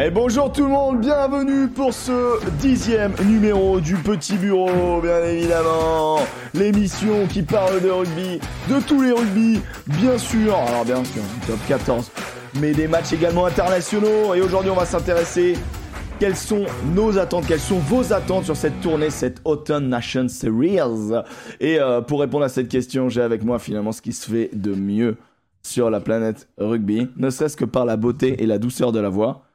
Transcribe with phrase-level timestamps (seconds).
[0.00, 6.20] Et bonjour tout le monde, bienvenue pour ce dixième numéro du Petit Bureau, bien évidemment.
[6.54, 8.38] L'émission qui parle de rugby,
[8.70, 10.54] de tous les rugby, bien sûr.
[10.54, 12.12] Alors bien sûr, top 14,
[12.60, 14.36] mais des matchs également internationaux.
[14.36, 15.54] Et aujourd'hui, on va s'intéresser
[16.20, 20.78] quelles sont nos attentes, quelles sont vos attentes sur cette tournée, cette Autumn Nation Series
[21.58, 24.50] Et euh, pour répondre à cette question, j'ai avec moi finalement ce qui se fait
[24.52, 25.16] de mieux
[25.64, 29.08] sur la planète rugby, ne serait-ce que par la beauté et la douceur de la
[29.08, 29.47] voix.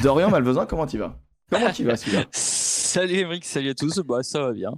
[0.00, 1.18] Dorian Malvezin, comment tu vas?
[1.50, 2.24] Comment tu vas celui-là?
[2.32, 4.70] Salut Émeric, salut à tous, bah, ça va bien.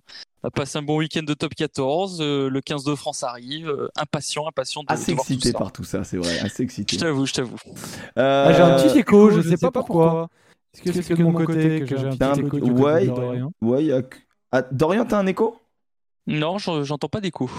[0.42, 3.69] On a passé un bon week-end de top 14, euh, le 15 de France arrive,
[3.69, 5.58] euh, impatient, impatient de, Assez de voir excité tout ça.
[5.58, 6.96] par tout ça, c'est vrai, assez excité.
[6.96, 7.56] Je t'avoue, je t'avoue.
[8.19, 10.28] Euh, Ah, j'ai un petit écho, je sais pas pourquoi.
[10.74, 13.00] Est-ce que c'est que de mon côté que j'ai un petit écho du côté ouais,
[13.06, 13.91] de Dorian Ouais,
[14.52, 15.56] Ah, Dorian, t'as un écho?
[16.27, 17.50] Non, j'en- j'entends pas d'écho.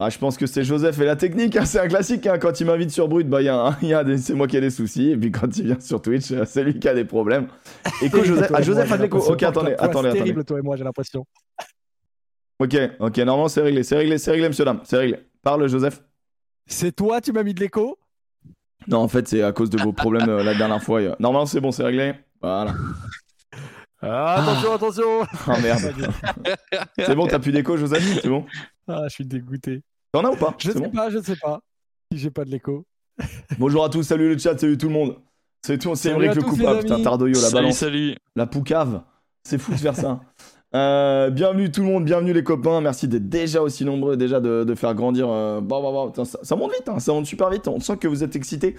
[0.00, 2.24] Ah, je pense que c'est Joseph et la technique, hein, c'est un classique.
[2.28, 2.38] hein.
[2.38, 4.34] Quand il m'invite sur Brut, bah, il y a, un- il y a des- c'est
[4.34, 5.10] moi qui ai des soucis.
[5.10, 7.48] Et puis quand il vient sur Twitch, euh, c'est lui qui a des problèmes.
[8.02, 9.18] Écho, Joseph, ah, Joseph a de l'écho.
[9.18, 11.24] Ok, attendez, attendez, C'est terrible, toi et moi, j'ai l'impression.
[12.60, 15.18] Ok, ok, normalement c'est réglé, c'est réglé, c'est réglé, monsieur dame, c'est réglé.
[15.42, 16.02] Parle, Joseph.
[16.66, 17.98] C'est toi, tu m'as mis de l'écho?
[18.88, 21.00] Non, en fait, c'est à cause de vos problèmes euh, la dernière fois.
[21.00, 21.14] euh.
[21.20, 22.14] Normalement, c'est bon, c'est réglé.
[22.40, 22.74] Voilà.
[24.00, 26.08] Ah, attention, attention Ah merde.
[26.98, 28.02] c'est bon, t'as plus d'écho, Joseph?
[28.22, 28.44] C'est bon?
[28.88, 29.82] Ah, je suis dégoûté.
[30.12, 31.60] T'en as ou pas Je sais bon pas, je sais pas.
[32.12, 32.84] Si j'ai pas de l'écho.
[33.58, 35.16] Bonjour à tous, salut le chat, salut tout le monde.
[35.62, 37.02] C'est tout, c'est Salut Emmerich le coupable, putain.
[37.02, 38.14] Tardoyo, la salut, balance, salut.
[38.36, 39.02] la poucave.
[39.44, 40.20] C'est fou de faire ça.
[40.74, 42.82] Euh, bienvenue tout le monde, bienvenue les copains.
[42.82, 45.26] Merci d'être déjà aussi nombreux, déjà de, de faire grandir.
[45.30, 47.66] euh, bah, bah, bah, putain, ça, ça monte vite, hein, ça monte super vite.
[47.68, 48.76] On sent que vous êtes excités.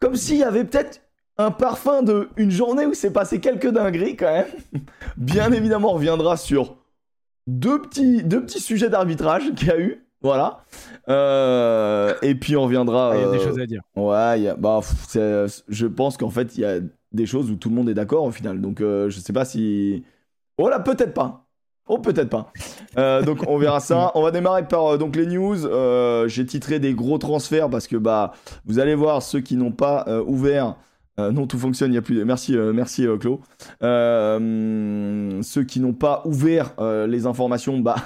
[0.00, 1.00] Comme s'il y avait peut-être
[1.38, 4.48] un parfum de une journée où s'est passé quelques dingueries quand même.
[5.16, 6.78] Bien évidemment, on reviendra sur
[7.46, 10.04] deux petits, deux petits sujets d'arbitrage qu'il y a eu.
[10.22, 10.64] Voilà.
[11.08, 13.12] Euh, et puis on reviendra.
[13.12, 13.80] Ah, Il y a des euh, choses à dire.
[13.96, 15.16] Ouais, il y a- bah, pff,
[15.68, 16.78] je pense qu'en fait, il y a
[17.12, 18.60] des choses où tout le monde est d'accord au final.
[18.60, 20.04] Donc, euh, je sais pas si.
[20.58, 21.46] Oh là, peut-être pas.
[21.88, 22.52] Oh, peut-être pas.
[22.98, 24.12] Euh, donc, on verra ça.
[24.14, 25.56] On va démarrer par donc les news.
[26.28, 28.32] J'ai titré des gros transferts parce que bah,
[28.66, 30.76] vous allez voir ceux qui n'ont pas ouvert.
[31.18, 31.90] non, tout fonctionne.
[31.92, 32.14] Il y a plus.
[32.16, 33.38] de- Merci, merci, Claude.
[35.42, 36.74] Ceux qui n'ont pas ouvert
[37.08, 37.96] les informations, bah,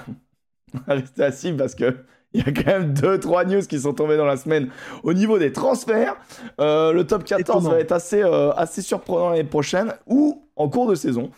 [0.86, 1.96] restez assis parce que
[2.34, 4.68] il y a quand même deux, trois news qui sont tombées dans la semaine
[5.04, 6.16] au niveau des transferts.
[6.60, 7.74] Euh, le top 14 Étonnant.
[7.74, 11.30] va être assez, euh, assez surprenant l'année prochaine ou en cours de saison.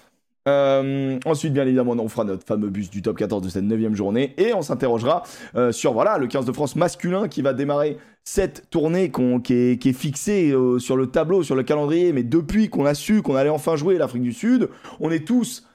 [0.49, 3.95] Euh, ensuite, bien évidemment, on fera notre fameux bus du top 14 de cette 9
[3.95, 5.25] journée et on s'interrogera
[5.71, 9.89] sur voilà, le 15 de France masculin qui va démarrer cette tournée qui, est, qui
[9.89, 12.13] est fixée sur le tableau, sur le calendrier.
[12.13, 14.71] Mais depuis qu'on a su qu'on allait enfin jouer l'Afrique du Sud,
[15.01, 15.66] on est tous,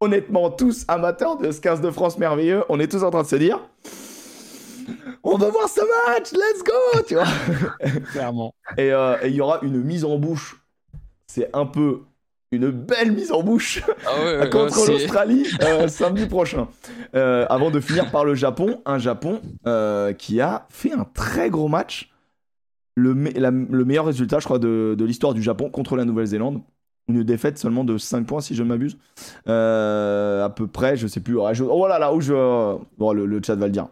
[0.00, 2.64] honnêtement, tous amateurs de ce 15 de France merveilleux.
[2.68, 3.60] On est tous en train de se dire
[5.22, 7.24] on va voir ce match, let's go, tu vois.
[8.12, 8.54] Clairement.
[8.78, 10.60] Et euh, et il y aura une mise en bouche.
[11.26, 12.00] C'est un peu
[12.50, 16.66] une belle mise en bouche Ah ouais, ouais, contre ouais, l'Australie euh, samedi prochain.
[17.14, 19.40] Euh, avant de finir par le Japon, un Japon
[20.18, 22.10] qui a fait un très gros match.
[22.96, 26.04] Le, me- la- le meilleur résultat, je crois, de, de l'histoire du Japon contre la
[26.04, 26.60] Nouvelle-Zélande.
[27.10, 28.96] Une défaite seulement de 5 points, si je ne m'abuse.
[29.48, 31.36] Euh, à peu près, je sais plus.
[31.36, 32.32] Oh, voilà, là où je.
[32.98, 33.88] Bon, le, chat va le dire.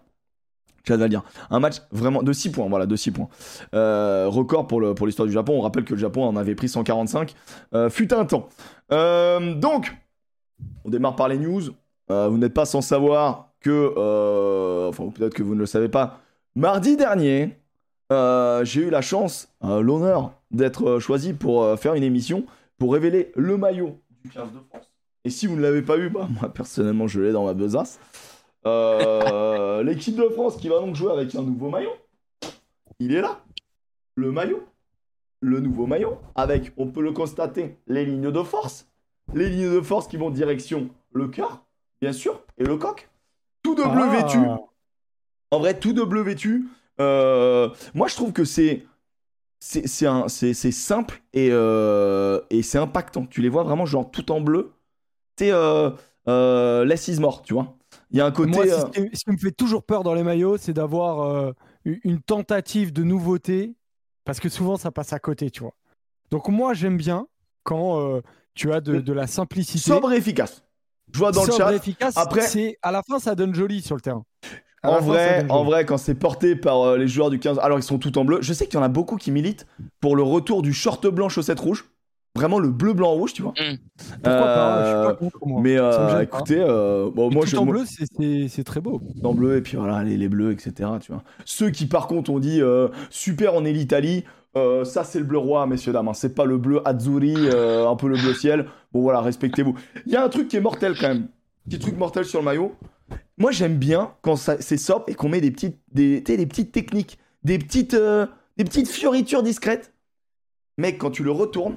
[0.86, 1.24] Chat va le dire.
[1.50, 3.28] Un match vraiment de 6 points, voilà, de 6 points.
[3.74, 5.58] Euh, record pour le- pour l'histoire du Japon.
[5.58, 7.34] On rappelle que le Japon en avait pris 145.
[7.74, 8.48] Euh, fut un temps.
[8.90, 9.96] Donc,
[10.84, 11.62] on démarre par les news.
[12.08, 16.20] Vous n'êtes pas sans savoir que, enfin peut-être que vous ne le savez pas,
[16.54, 17.58] mardi dernier,
[18.10, 22.44] j'ai eu la chance, l'honneur d'être choisi pour faire une émission
[22.78, 24.90] pour révéler le maillot du 15 de France.
[25.24, 27.98] Et si vous ne l'avez pas eu, bah, moi personnellement je l'ai dans ma besace.
[28.66, 31.92] Euh, L'équipe de France qui va donc jouer avec un nouveau maillot.
[32.98, 33.40] Il est là.
[34.14, 34.64] Le maillot.
[35.40, 36.18] Le nouveau maillot.
[36.34, 38.88] Avec, on peut le constater, les lignes de force.
[39.34, 41.62] Les lignes de force qui vont direction le cœur,
[42.00, 43.08] bien sûr, et le coq.
[43.62, 44.16] Tout de bleu Ah.
[44.16, 44.38] vêtu.
[45.50, 46.66] En vrai, tout de bleu vêtu.
[47.00, 48.84] Euh, moi, je trouve que c'est
[49.68, 53.26] c'est simple et, euh, et c'est impactant.
[53.26, 54.72] Tu les vois vraiment genre tout en bleu.
[55.36, 55.90] T'es euh,
[56.28, 57.76] euh, less is more, tu vois.
[58.10, 58.50] Il y a un côté.
[58.50, 61.20] Moi, euh, ce, qui, ce qui me fait toujours peur dans les maillots, c'est d'avoir
[61.20, 61.52] euh,
[61.84, 63.74] une tentative de nouveauté,
[64.24, 65.74] parce que souvent ça passe à côté, tu vois.
[66.30, 67.26] Donc moi, j'aime bien
[67.64, 68.20] quand
[68.54, 69.78] tu as de, de la simplicité.
[69.78, 70.62] sobre et efficace.
[71.12, 71.74] Je vois dans le chat.
[71.74, 72.16] efficace.
[72.16, 74.24] Après- à la fin, ça donne joli sur le terrain.
[74.82, 77.78] À En vrai, en vrai, quand c'est porté par euh, les joueurs du 15, alors
[77.78, 78.38] ils sont tout en bleu.
[78.42, 79.66] Je sais qu'il y en a beaucoup qui militent
[80.00, 81.84] pour le retour du short blanc chaussette rouge.
[82.36, 83.52] Vraiment le bleu, blanc, rouge, tu vois.
[83.58, 83.76] Mm.
[84.22, 85.60] Pourquoi pas Je suis pas contre, moi.
[85.60, 87.56] Mais euh, écoutez, euh, bon, moi tout je.
[87.56, 87.84] en moi- bleu,
[88.48, 89.00] c'est- très beau.
[89.24, 92.30] en bleu et puis voilà les, les bleus etc tu vois ceux qui par contre
[92.30, 94.24] ont dit euh, super on est l'Italie
[94.56, 96.12] euh, ça c'est le bleu roi messieurs dames hein.
[96.14, 99.74] c'est pas le bleu azzurri euh, un peu le bleu ciel bon voilà respectez-vous
[100.06, 101.28] il y a un truc qui est mortel quand même
[101.68, 102.74] petit truc mortel sur le maillot
[103.36, 106.72] moi j'aime bien quand ça- c'est sobre et qu'on met des petites des, des petites
[106.72, 108.26] techniques des petites euh,
[108.56, 109.92] des petites fioritures discrètes
[110.76, 111.76] mec quand tu le retournes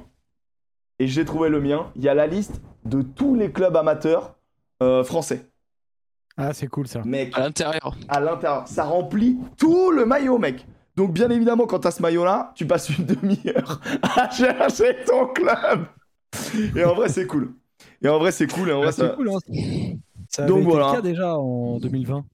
[0.99, 4.35] et j'ai trouvé le mien il y a la liste de tous les clubs amateurs
[4.81, 5.47] euh, français
[6.37, 7.01] Ah, c'est cool ça.
[7.05, 7.95] mec À l'intérieur.
[8.07, 8.67] à l'intérieur.
[8.67, 10.65] Ça remplit tout le maillot, mec.
[10.95, 13.79] Donc, bien évidemment, quand t'as ce maillot-là, tu passes une demi-heure
[14.17, 15.85] à chercher ton club.
[16.75, 17.53] Et en vrai, c'est cool.
[18.01, 18.69] Et en vrai, c'est cool.
[18.69, 19.09] Et en vrai, Ah, ça...
[19.09, 19.39] c'est cool, hein.
[20.33, 20.87] Ça Donc, avait été voilà.
[20.87, 22.25] le cas déjà en 2020.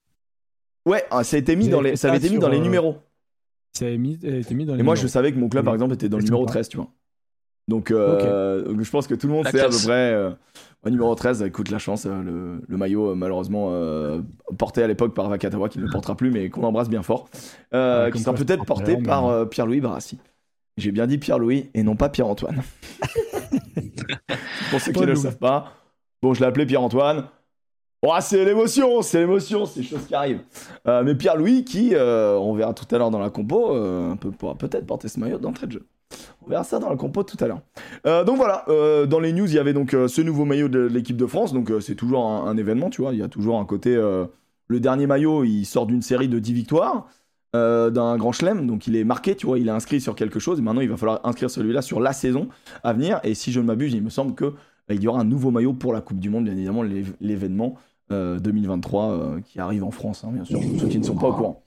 [0.85, 2.33] Ouais, ah, ça a été mis Vous dans avez les, fait ça avait été mis
[2.35, 2.97] sur, dans les euh, numéros.
[3.73, 5.11] Ça a mis- a été mis dans les Et moi, je numéros.
[5.11, 5.75] savais que mon club, par Oui.
[5.77, 6.51] exemple, était dans le numéro sympa.
[6.53, 6.87] 13, tu vois.
[7.67, 10.13] Donc, euh, donc, je pense que tout le monde La sait à peu près.
[10.13, 10.31] euh,
[10.85, 14.21] au numéro 13, écoute la chance, euh, le, le maillot, euh, malheureusement, euh,
[14.57, 17.27] porté à l'époque par Vakatawa, qui ne le portera plus, mais qu'on embrasse bien fort,
[17.73, 20.17] euh, Ouais, qui sera quoi, peut-être porté pas par euh, Pierre-Louis Barassi.
[20.77, 22.61] J'ai bien dit Pierre-Louis et non pas Pierre-Antoine.
[24.71, 25.73] Pour ceux qui ne le savent pas,
[26.21, 27.25] bon, je l'ai appelé Pierre-Antoine.
[28.03, 30.43] Oh, c'est l'émotion, c'est l'émotion, c'est des choses qui arrivent.
[30.87, 34.53] Euh, mais Pierre-Louis, qui, euh, on verra tout à l'heure dans la compo, euh, pourra
[34.55, 35.87] peut-être porter ce maillot d'entrée de jeu.
[36.45, 37.61] On verra ça dans la compo tout à l'heure.
[38.05, 38.65] Euh, donc voilà,
[39.07, 41.53] dans les news, il y avait donc ce nouveau maillot de l'équipe de France.
[41.53, 43.13] Donc c'est toujours un, événement, tu vois.
[43.13, 43.95] Il y a toujours un côté.
[43.95, 47.07] le dernier maillot, il sort d'une série de 10 victoires,
[47.53, 48.67] d'un grand chelem.
[48.67, 50.59] Donc il est marqué, tu vois, il est inscrit sur quelque chose.
[50.59, 52.47] Et maintenant, il va falloir inscrire celui-là sur la saison
[52.83, 53.19] à venir.
[53.23, 54.53] Et si je ne m'abuse, il me semble que
[54.89, 57.13] euh, il y aura un nouveau maillot pour la Coupe du Monde, bien évidemment, l'év-
[57.19, 57.75] l'événement
[58.09, 61.27] 2023 euh, qui arrive en France, hein, bien sûr, pour ceux qui ne sont pas
[61.27, 61.63] au courant.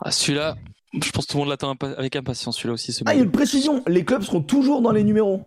[0.00, 0.56] Ah, celui-là,
[0.92, 2.92] je pense que tout le monde l'attend impa- avec impatience, celui-là aussi.
[2.92, 5.42] ce Ah, il y a une précision, les clubs seront toujours dans les numéros.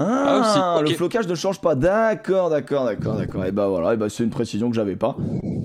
[0.00, 1.74] Ah, Ah, le flocage ne change pas.
[1.74, 3.44] D'accord, d'accord, d'accord, d'accord.
[3.44, 5.16] Et bah voilà, et bah c'est une précision que j'avais pas,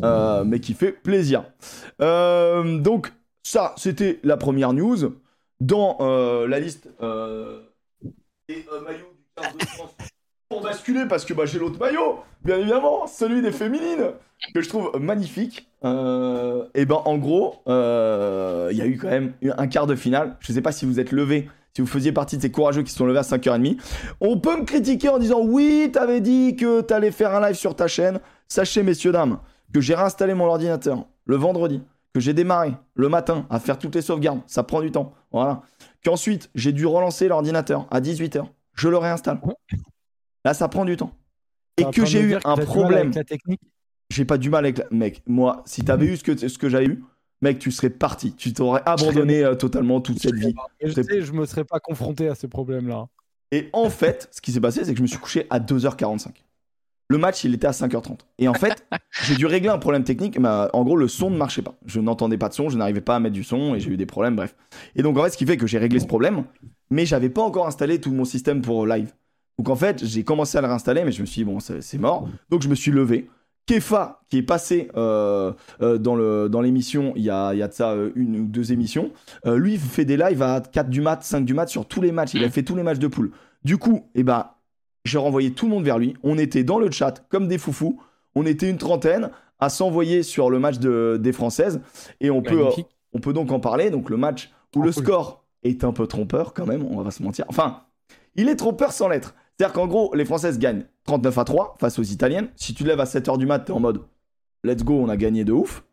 [0.03, 1.45] euh, mais qui fait plaisir.
[2.01, 3.11] Euh, donc
[3.43, 4.97] ça, c'était la première news.
[5.59, 7.63] Dans euh, la liste euh,
[8.47, 9.95] des euh, maillots du 15 de France,
[10.49, 14.13] pour basculer parce que bah, j'ai l'autre maillot, bien évidemment, celui des féminines
[14.55, 15.69] que je trouve magnifique.
[15.85, 19.95] Euh, et ben en gros, euh, il y a eu quand même un quart de
[19.95, 20.37] finale.
[20.39, 22.91] Je sais pas si vous êtes levé, si vous faisiez partie de ces courageux qui
[22.91, 23.77] sont levés à 5h30.
[24.21, 27.75] On peut me critiquer en disant oui, t'avais dit que t'allais faire un live sur
[27.75, 28.19] ta chaîne.
[28.47, 29.37] Sachez, messieurs, dames,
[29.71, 31.83] que j'ai réinstallé mon ordinateur le vendredi,
[32.15, 34.41] que j'ai démarré le matin à faire toutes les sauvegardes.
[34.47, 35.13] Ça prend du temps.
[35.31, 35.61] Voilà.
[36.03, 38.45] Qu'ensuite, j'ai dû relancer l'ordinateur à 18h.
[38.73, 39.39] Je le réinstalle.
[40.49, 41.11] Là, ça prend du temps.
[41.77, 42.99] Et que j'ai eu un t'as du mal problème.
[43.01, 43.61] avec la technique.
[44.09, 44.85] j'ai pas du mal avec la...
[44.89, 47.03] mec moi si t'avais eu ce que ce que j'avais eu
[47.43, 48.33] mec tu serais parti.
[48.33, 50.55] Tu t'aurais abandonné euh, totalement toute cette vie.
[50.83, 53.05] Je sais, je me serais pas confronté à ce problème-là.
[53.51, 56.29] et en fait ce qui s'est passé c'est que je me suis couché à 2h45
[57.09, 58.83] le match il était à 5h30 et en fait
[59.27, 61.75] j'ai dû régler un problème technique mais euh, en gros le son ne marchait pas.
[61.85, 63.97] Je n'entendais pas de son je n'arrivais pas à mettre du son et j'ai eu
[63.97, 64.55] des problèmes bref.
[64.95, 66.45] Et donc en fait ce qui fait que j'ai réglé ce problème
[66.89, 69.13] mais j'avais pas encore installé tout mon système pour live
[69.59, 71.97] donc en fait j'ai commencé à le réinstaller mais je me suis dit bon c'est
[71.99, 73.29] mort donc je me suis levé
[73.67, 75.53] Kefa, qui est passé euh,
[75.83, 78.45] euh, dans le- dans l'émission, il, y a, y a de ça euh, une ou
[78.47, 79.11] deux émissions,
[79.45, 82.11] lui il fait des lives à 4 du mat, 5 du mat sur tous les
[82.11, 82.33] matchs.
[82.33, 83.29] Il a fait tous les matchs de poule.
[83.63, 84.47] Du coup, eh ben,
[85.05, 86.15] j'ai renvoyé tout le monde vers lui.
[86.23, 88.01] On était dans le chat comme des foufous.
[88.33, 89.29] On était une trentaine
[89.59, 91.79] à s'envoyer sur le match de- des Françaises.
[92.21, 92.55] Et on peut,
[93.13, 93.91] on peut donc en parler.
[93.91, 95.03] Donc le match où Ah, le cool.
[95.03, 97.45] score est un peu trompeur quand même, on va pas se mentir.
[97.49, 97.81] Enfin,
[98.35, 99.35] il est trompeur sans l'être.
[99.59, 102.49] C'est-à-dire qu'en gros, les Françaises gagnent 39 à 3 face aux Italiennes.
[102.55, 104.01] Si tu te lèves à 7h du mat, t'es en mode
[104.63, 105.83] let's go, on a gagné de ouf.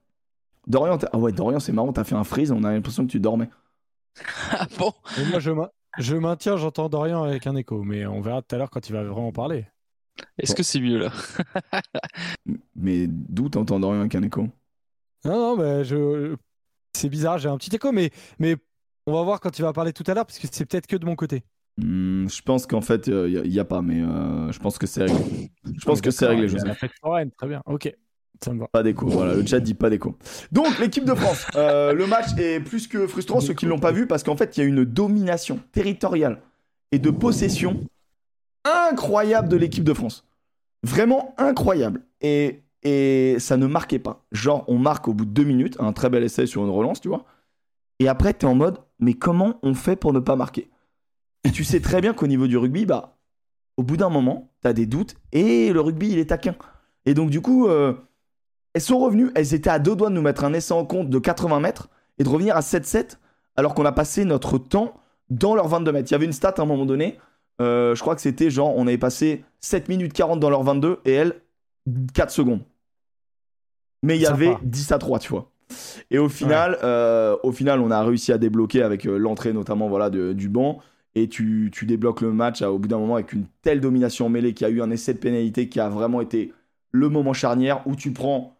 [0.68, 3.10] Dorian, t'as- ah ouais, Dorian, c'est marrant, t'as fait un freeze, on a l'impression que
[3.10, 3.48] tu dormais.
[4.52, 4.92] Ah bon?
[5.18, 8.54] Et moi, je, ma- je maintiens, j'entends Dorian avec un écho, mais on verra tout
[8.54, 9.66] à l'heure quand il va vraiment parler.
[10.38, 10.56] Est-ce Bon.
[10.58, 11.12] que c'est mieux là?
[12.76, 14.48] Mais d'où t'entends Dorian avec un écho?
[15.24, 16.36] Non, non, mais je...
[16.96, 18.10] c'est bizarre, j'ai un petit écho, mais...
[18.38, 18.56] mais
[19.06, 20.96] on va voir quand il va parler tout à l'heure, parce que c'est peut-être que
[20.96, 21.42] de mon côté.
[21.78, 25.02] Hmm, Je pense qu'en fait, il n'y a, pas, mais euh, je pense que c'est
[25.04, 25.50] réglé.
[25.64, 26.68] Je pense que c'est réglé, Joseph.
[26.68, 27.94] La fête foraine, très bien, ok,
[28.42, 28.68] ça me va.
[28.68, 30.16] Pas d'écho, voilà, le chat dit pas d'écho.
[30.52, 33.92] Donc, l'équipe de France, euh, le match est plus que frustrant, ceux qui l'ont pas
[33.92, 36.40] vu, parce qu'en fait, il y a une domination territoriale
[36.92, 37.80] et de possession
[38.64, 40.24] incroyable de l'équipe de France.
[40.82, 42.02] Vraiment incroyable.
[42.20, 44.24] Et, et ça ne marquait pas.
[44.32, 47.00] Genre, on marque au bout de deux minutes, un très bel essai sur une relance,
[47.00, 47.24] tu vois.
[47.98, 50.70] Et après, t'es en mode, mais comment on fait pour ne pas marquer?
[51.46, 53.16] Et tu sais très bien qu'au niveau du rugby, bah,
[53.76, 56.54] au bout d'un moment, t'as des doutes, et le rugby, il est taquin.
[57.04, 57.94] Et donc, du coup, euh,
[58.74, 61.08] elles sont revenues, elles étaient à deux doigts de nous mettre un essai en compte
[61.08, 61.88] de 80 mètres
[62.18, 63.18] et de revenir à 7-7
[63.56, 64.94] alors qu'on a passé notre temps
[65.30, 66.10] dans leurs 22 mètres.
[66.10, 67.18] Il y avait une stat à un moment donné,
[67.60, 70.98] euh, je crois que c'était genre, on avait passé 7 minutes 40 dans leur 22
[71.04, 71.40] et elle,
[72.14, 72.60] 4 secondes.
[74.02, 75.50] Mais il y avait 10 à 3, tu vois.
[76.10, 80.10] Et au final, euh, au final, on a réussi à débloquer avec l'entrée notamment voilà,
[80.10, 80.78] de- du banc.
[81.18, 84.66] Et tu, débloques le match au bout d'un moment avec une telle domination mêlée qu'il
[84.66, 86.52] y a eu un essai de pénalité qui a vraiment été
[86.92, 88.58] le moment charnière où tu prends,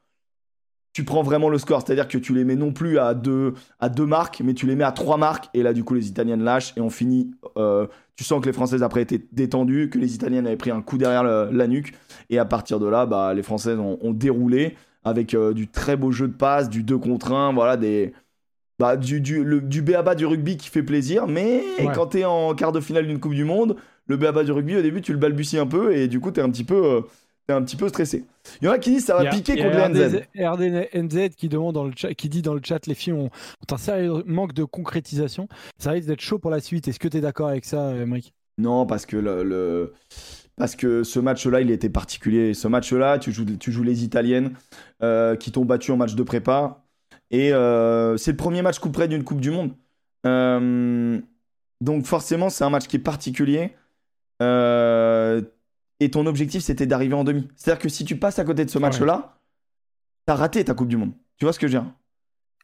[0.95, 1.83] tu prends vraiment le score.
[1.85, 3.53] C'est-à-dire que tu les mets non plus à deux,
[3.99, 5.51] marques, mais tu les mets à trois marques.
[5.53, 7.31] Et là, du coup, les Italiennes lâchent et on finit.
[7.59, 7.87] euh,
[8.17, 10.97] tu sens que les Françaises après étaient détendues, que les Italiennes avaient pris un coup
[10.97, 11.93] derrière la nuque.
[12.31, 15.97] Et à partir de là, bah, les Françaises ont, ont déroulé avec euh, du très
[15.97, 18.13] beau jeu de passe, du 2 contre 1, voilà, des.
[18.79, 21.93] Bah, du, du, le, du béaba du rugby qui fait plaisir, mais Ouais.
[21.95, 24.83] quand t'es en quart de finale d'une Coupe du Monde, le béaba du rugby, au
[24.83, 27.01] début, tu le balbuties un peu et du coup, t'es un petit peu, euh,
[27.47, 28.25] t'es un petit peu stressé.
[28.61, 30.23] Il y en a qui disent ça va a- piquer contre les NZ.
[30.39, 33.27] RDZ RDNZ qui demande dans le chat, qui dit dans le chat, les filles ont,
[33.31, 35.49] ont un sérieux manque de concrétisation.
[35.79, 36.87] Ça risque d'être chaud pour la suite.
[36.87, 39.95] Est-ce que tu es d'accord avec ça, Emmerich Non, parce que le, le-
[40.57, 42.53] parce que ce match-là, il était particulier.
[42.55, 44.53] Ce match-là, tu joues, tu joues les Italiennes
[45.03, 46.83] euh, qui t'ont battu en match de prépa.
[47.31, 49.73] Et euh, c'est le premier match coup près d'une Coupe du Monde.
[50.27, 51.21] Euh,
[51.81, 53.73] donc forcément, c'est un match qui est particulier.
[54.43, 55.43] Euh,
[56.01, 57.49] et ton objectif, c'était d'arriver en demi.
[57.57, 58.83] C'est-à-dire que si tu passes à côté de ce Ouais.
[58.83, 59.39] match-là,
[60.27, 61.13] t'as raté ta Coupe du Monde.
[61.39, 61.93] Tu vois ce que je veux dire?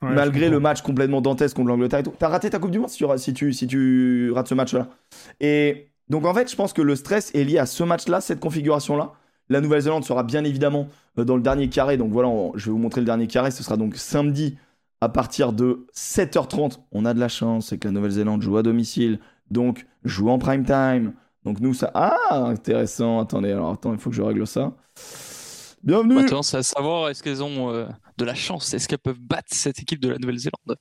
[0.02, 2.14] Ouais, malgré le match complètement dantesque contre l'Angleterre et tout.
[2.18, 4.88] T'as raté ta Coupe du Monde si tu, si tu, si tu rates ce match-là.
[5.40, 8.40] Et donc, en fait, je pense que le stress est lié à ce match-là, cette
[8.40, 9.12] configuration-là.
[9.48, 11.96] La Nouvelle-Zélande sera bien évidemment dans le dernier carré.
[11.96, 13.50] Donc voilà, on- je vais vous montrer le dernier carré.
[13.50, 14.56] Ce sera donc samedi
[15.00, 16.78] à partir de 7h30.
[16.92, 19.18] On a de la chance, c'est que la Nouvelle-Zélande joue à domicile.
[19.50, 21.12] Donc, joue en prime time.
[21.44, 21.90] Donc, nous, ça.
[21.94, 23.20] Ah, intéressant.
[23.20, 24.72] Attendez, alors, attends, il faut que je règle ça.
[25.82, 26.14] Bienvenue.
[26.14, 28.72] Maintenant, c'est à savoir, est-ce qu'elles ont euh, de la chance?
[28.72, 30.76] Est-ce qu'elles peuvent battre cette équipe de la Nouvelle-Zélande?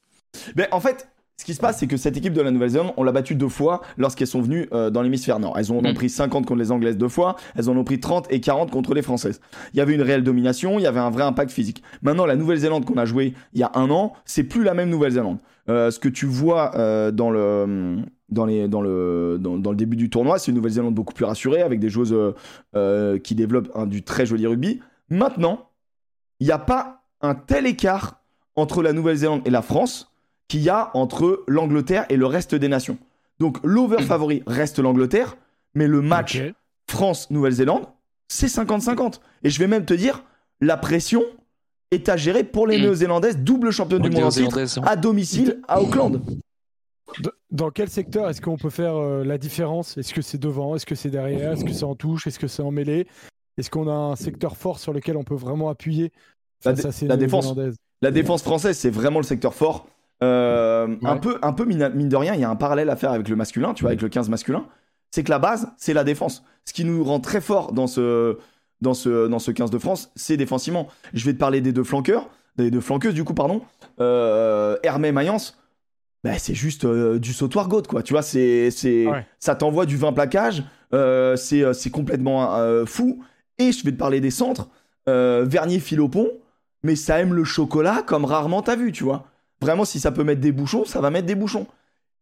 [0.55, 3.03] Ben, en fait, ce qui se passe, c'est que cette équipe de la Nouvelle-Zélande, on
[3.03, 5.57] l'a battue deux fois lorsqu'elles sont venues euh, dans l'hémisphère nord.
[5.57, 5.93] Elles en ont Mm.
[5.95, 8.93] pris 50 contre les Anglaises deux fois, elles en ont pris 30 et 40 contre
[8.93, 9.41] les Françaises.
[9.73, 11.81] Il y avait une réelle domination, il y avait un vrai impact physique.
[12.03, 14.89] Maintenant, la Nouvelle-Zélande qu'on a jouée il y a un an, c'est plus la même
[14.89, 15.39] Nouvelle-Zélande.
[15.67, 17.97] Euh, ce que tu vois euh, dans le.
[18.29, 21.25] Dans, les, dans, le, dans, dans le début du tournoi, c'est une Nouvelle-Zélande beaucoup plus
[21.25, 22.15] rassurée, avec des joueuses
[23.23, 24.79] qui développent un, du très joli rugby.
[25.09, 25.67] Maintenant,
[26.39, 28.21] il n'y a pas un tel écart
[28.55, 30.10] entre la Nouvelle-Zélande et la France
[30.51, 32.97] qu'il y a entre l'Angleterre et le reste des nations.
[33.39, 35.37] Donc l'over favori reste l'Angleterre,
[35.75, 36.41] mais le match.
[36.89, 37.85] France-Nouvelle-Zélande,
[38.27, 39.21] c'est 50-50.
[39.43, 40.25] Et je vais même te dire,
[40.59, 41.23] la pression
[41.91, 42.81] est à gérer pour les Mm.
[42.81, 46.21] Néo-Zélandaises, double championne du monde en titre, à domicile à Auckland.
[47.49, 49.97] Dans quel secteur est-ce qu'on peut faire euh, la différence?
[49.97, 50.75] Est-ce que c'est devant?
[50.75, 51.53] Est-ce que c'est derrière?
[51.53, 52.27] Est-ce que c'est en touche?
[52.27, 53.07] Est-ce que c'est en mêlée?
[53.57, 56.11] Est-ce qu'on a un secteur fort sur lequel on peut vraiment appuyer
[56.65, 57.45] La face dé- à ces la défense.
[57.45, 57.77] Néo-Zélandaises?
[58.01, 59.87] La défense française, c'est vraiment le secteur fort.
[60.23, 63.11] Euh, un peu, un peu mine, de rien, il y a un parallèle à faire
[63.11, 64.65] avec le masculin, tu vois, avec le 15 masculin.
[65.09, 66.43] C'est que la base, c'est la défense.
[66.65, 68.37] Ce qui nous rend très fort dans ce,
[68.81, 70.87] dans ce, dans ce 15 de France, c'est défensivement.
[71.13, 73.61] Je vais te parler des deux flanqueurs, des deux flanqueuses, du coup, pardon.
[73.99, 75.57] Euh, Hermé Mayence,
[76.23, 78.03] bah, c'est juste euh, du sautoir goat, quoi.
[78.03, 79.25] Tu vois, c'est, c'est, Ouais.
[79.39, 80.63] ça t'envoie du 20 plaquage,
[80.93, 83.23] euh, c'est, c'est complètement fou.
[83.57, 84.69] Et je vais te parler des centres.
[85.07, 86.29] Vernier Philopon,
[86.83, 89.25] mais ça aime le chocolat comme rarement t'as vu, tu vois.
[89.61, 91.67] Vraiment, si ça peut mettre des bouchons, ça va mettre des bouchons.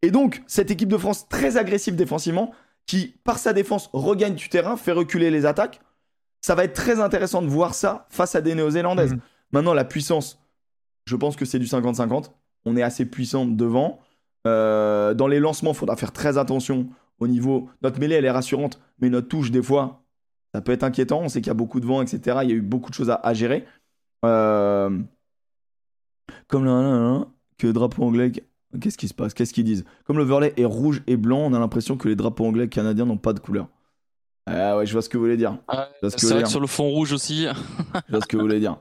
[0.02, 2.52] Et donc, cette équipe de France très agressive défensivement,
[2.86, 5.80] qui, par sa défense, regagne du terrain, fait reculer les attaques,
[6.42, 9.14] ça va être très intéressant de voir ça face à des Néo-Zélandaises.
[9.14, 9.20] Mhm.
[9.52, 10.40] Maintenant, la puissance,
[11.06, 12.32] je pense que c'est du 50-50.
[12.66, 14.00] On est assez puissant devant.
[14.48, 16.88] Euh, dans les lancements, il faudra faire très attention
[17.20, 17.70] au niveau.
[17.82, 20.02] Notre mêlée, elle est rassurante, mais notre touche, des fois,
[20.54, 21.22] ça peut être inquiétant.
[21.22, 22.40] On sait qu'il y a beaucoup de vent, etc.
[22.44, 23.66] Il y a eu beaucoup de choses à, à gérer.
[24.26, 24.98] Euh,
[26.48, 27.20] Comme le
[27.58, 28.32] que le drapeau anglais.
[28.80, 29.34] Qu'est-ce qui se passe?
[29.34, 29.84] Qu'est-ce qu'ils disent?
[30.06, 32.70] Comme le verlet est rouge et blanc, on a l'impression que les drapeaux anglais et
[32.70, 33.68] canadiens n'ont pas de couleur.
[34.46, 35.58] Ah ouais, je vois ce que vous voulez dire.
[35.68, 36.44] Ah, C'est vrai dire.
[36.44, 37.46] que sur le fond rouge aussi.
[38.08, 38.78] Je vois ce que vous voulez dire.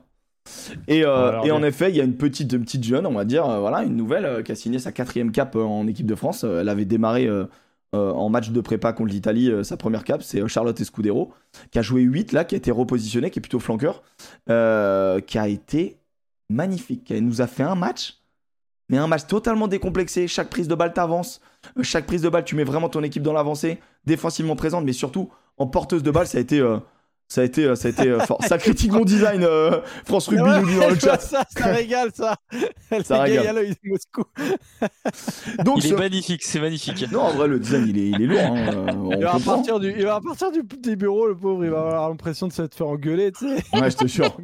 [0.87, 3.11] Et, euh, Alors, et en effet, il y a une petite, une petite jeune, on
[3.13, 5.85] va dire, euh, voilà, une nouvelle euh, qui a signé sa quatrième cape euh, en
[5.85, 6.43] équipe de France.
[6.43, 7.45] Euh, elle avait démarré euh,
[7.93, 11.33] euh, en match de prépa contre l'Italie euh, sa première cape, c'est euh, Charlotte Escudero,
[11.71, 14.01] qui a joué 8 là, qui a été repositionné, qui est plutôt flanqueur,
[14.49, 15.97] euh, qui a été
[16.49, 17.11] magnifique.
[17.11, 18.17] Elle nous a fait un match,
[18.89, 20.27] mais un match totalement décomplexé.
[20.27, 21.41] Chaque prise de balle t'avance,
[21.77, 24.93] Euh, chaque prise de balle tu mets vraiment ton équipe dans l'avancée, défensivement présente, mais
[24.93, 26.59] surtout en porteuse de balle, ça a été.
[26.59, 26.77] euh,
[27.31, 28.39] ça a été, euh, ça a été euh, fort.
[28.43, 31.19] Ça critique mon design, euh, France Rugby Ouais, nous dit dans le chat.
[31.19, 32.37] ça, ça régale ça.
[32.89, 33.45] Elle Ça régale.
[33.45, 34.23] à l'œil de Moscou.
[35.63, 37.05] Donc, Il ce- est magnifique, c'est magnifique.
[37.11, 38.39] non, en vrai, le design, il est, il est lourd.
[38.39, 41.81] hein, Il va, partir du, il va partir du petit bureau, le pauvre, il va
[41.81, 43.63] avoir l'impression de se faire engueuler, tu sais.
[43.79, 44.35] Ouais, je te jure.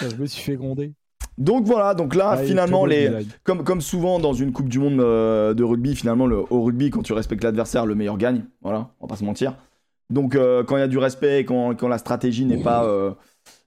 [0.00, 0.92] Je me suis fait gronder.
[1.36, 3.10] Donc voilà, donc là, finalement, les,
[3.42, 6.90] comme, comme souvent dans une Coupe du Monde euh, de rugby, finalement, le, au rugby,
[6.90, 8.44] quand tu respectes l'adversaire, le meilleur gagne.
[8.62, 9.56] Voilà, on va pas se mentir.
[10.10, 13.12] Donc euh, quand il y a du respect, quand, quand la stratégie n'est pas, euh,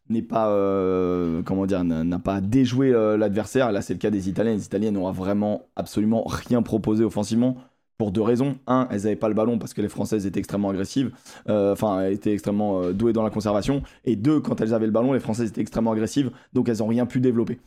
[0.08, 4.30] n'est pas, euh, comment dire, n'a pas déjoué euh, l'adversaire, là c'est le cas des
[4.30, 4.54] Italiens.
[4.54, 7.58] Les Italiens n'ont vraiment absolument rien proposé offensivement.
[7.98, 8.58] Pour deux raisons.
[8.68, 11.12] Un, elles n'avaient pas le ballon parce que les Françaises étaient extrêmement agressives,
[11.50, 13.82] euh, enfin, elles étaient extrêmement euh, douées dans la conservation.
[14.06, 16.88] Et deux, quand elles avaient le ballon, les Françaises étaient extrêmement agressives, donc elles n'ont
[16.88, 17.58] rien pu développer.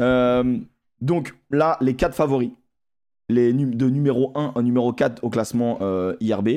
[0.00, 0.58] Euh,
[1.00, 2.50] donc là, les quatre favoris,
[3.28, 6.48] les num- de numéro 1 à numéro 4 au classement euh, IRB,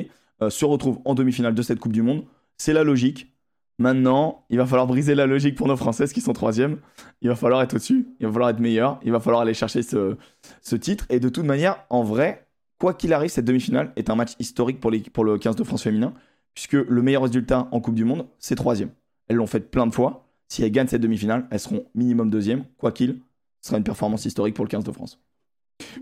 [0.42, 2.24] euh, se retrouvent en demi-finale de cette Coupe du Monde.
[2.56, 3.32] C'est la logique.
[3.78, 6.78] Maintenant, il va falloir briser la logique pour nos Françaises qui sont troisième.
[7.22, 9.82] Il va falloir être au-dessus, il va falloir être meilleur, il va falloir aller chercher
[9.82, 11.06] ce titre.
[11.10, 12.46] Et de toute manière, en vrai,
[12.80, 15.62] quoi qu'il arrive, cette demi-finale est un match historique pour, les- pour le 15 de
[15.62, 16.12] France féminin,
[16.54, 18.90] puisque le meilleur résultat en Coupe du Monde, c'est troisième.
[19.28, 20.26] Elles l'ont fait plein de fois.
[20.48, 23.18] Si elles gagnent cette demi-finale, elles seront minimum deuxième, quoi qu'il.
[23.60, 25.20] Ce sera une performance historique pour le 15 de France.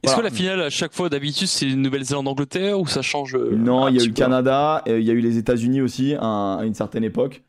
[0.02, 0.16] Est-ce Voilà.
[0.18, 3.96] que la finale, à chaque fois, d'habitude, c'est Nouvelle-Zélande-Angleterre ou ça change euh, Non, il
[3.96, 6.24] y a eu le peu Canada, euh, il y a eu les États-Unis aussi à,
[6.24, 7.42] un- à une certaine époque.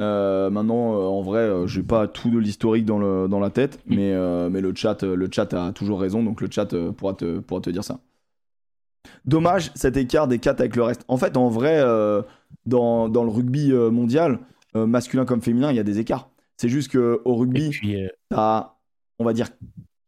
[0.00, 3.94] Euh, maintenant, en vrai, euh, j'ai pas tout de l'historique dans, la tête, Mm.
[3.94, 7.38] mais, euh, mais le, chat, le chat a toujours raison, donc le chat pourra, te,
[7.40, 8.00] pourra te dire ça.
[9.24, 11.04] Dommage cet écart des 4 avec le reste.
[11.08, 12.22] En fait, en vrai, euh,
[12.66, 14.38] dans, dans le rugby euh, mondial,
[14.76, 16.30] euh, masculin comme féminin, il y a des écarts.
[16.56, 18.72] C'est juste qu'au rugby, puis, euh, t'as,
[19.18, 19.48] on va dire,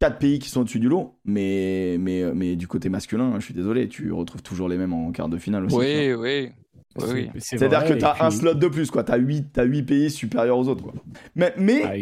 [0.01, 3.55] quatre pays qui sont au-dessus du lot, mais, mais, mais du côté masculin, je suis
[3.55, 5.77] désolé, tu retrouves toujours les mêmes en quart de finale aussi.
[5.77, 5.83] tu.
[5.83, 6.53] Oui, oui.
[6.97, 7.31] Oui, oui.
[7.35, 9.03] c'est- c'est C'est-à-dire que et t'as un slot de plus, quoi.
[9.03, 10.93] T'as 8, t'as huit pays supérieurs aux autres, quoi.
[11.35, 11.95] Mais, mais Ah,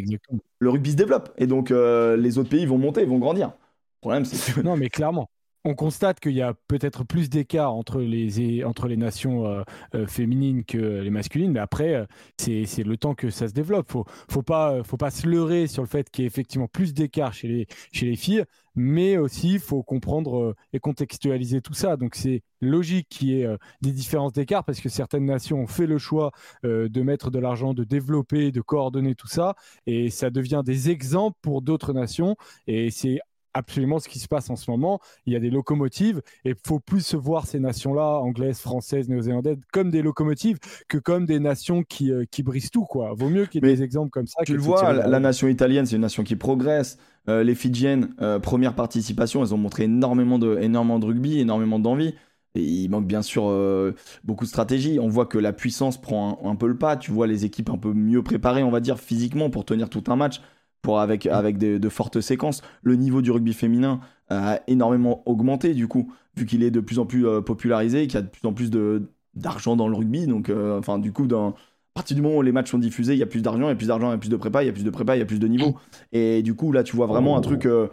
[0.58, 3.48] le rugby se développe, et donc euh, les autres pays vont monter, ils vont grandir.
[3.48, 4.60] Le problème, c'est que.
[4.60, 5.28] Non, mais clairement.
[5.64, 9.62] On constate qu'il y a peut-être plus d'écart entre les, entre les nations euh,
[9.94, 13.88] euh, féminines que les masculines, mais après, euh, c'est le temps que ça se développe.
[13.88, 16.94] Faut, faut pas, faut pas se leurrer sur le fait qu'il y ait effectivement plus
[16.94, 21.96] d'écart chez les, chez les filles, mais aussi, il faut comprendre et contextualiser tout ça.
[21.96, 25.86] Donc, c'est logique qu'il y ait des différences d'écart parce que certaines nations ont fait
[25.86, 26.32] le choix
[26.64, 29.54] de mettre de l'argent, de développer, de coordonner tout ça,
[29.86, 33.20] et ça devient des exemples pour d'autres nations, et c'est
[33.54, 35.00] absolument ce qui se passe en ce moment.
[35.26, 39.08] Il y a des locomotives et il faut plus se voir ces nations-là, anglaises, françaises,
[39.08, 42.84] néo-zélandaises, comme des locomotives que comme des nations qui, euh, qui brisent tout.
[42.84, 43.12] Quoi.
[43.14, 44.42] Vaut mieux qu'il y ait Mais des exemples comme ça.
[44.44, 46.98] Tu le vois, la, nation italienne, c'est une nation qui progresse.
[47.28, 51.78] Euh, les Fidjiennes, euh, première participation, elles ont montré énormément de, énormément de rugby, énormément
[51.78, 52.14] d'envie.
[52.54, 54.98] Et il manque bien sûr euh, beaucoup de stratégie.
[55.00, 56.96] On voit que la puissance prend un, un peu le pas.
[56.96, 60.04] Tu vois les équipes un peu mieux préparées, on va dire, physiquement pour tenir tout
[60.08, 60.40] un match,
[60.82, 62.60] pour avec, avec des- de fortes séquences.
[62.82, 66.98] Le niveau du rugby féminin a énormément augmenté, du coup, vu qu'il est de plus
[66.98, 69.02] en plus euh, popularisé, qu'il y a de plus en plus de-
[69.34, 70.26] d'argent dans le rugby.
[70.26, 71.54] Donc, euh, enfin, du coup, dans, à
[71.94, 73.72] partir du moment où les matchs sont diffusés, il y a plus d'argent, il y
[73.72, 75.14] a plus d'argent, il y a plus de prépa, il y a plus de prépa,
[75.16, 75.76] il y a plus de niveau.
[76.12, 77.66] Et du coup, là, tu vois vraiment un truc.
[77.66, 77.88] euh,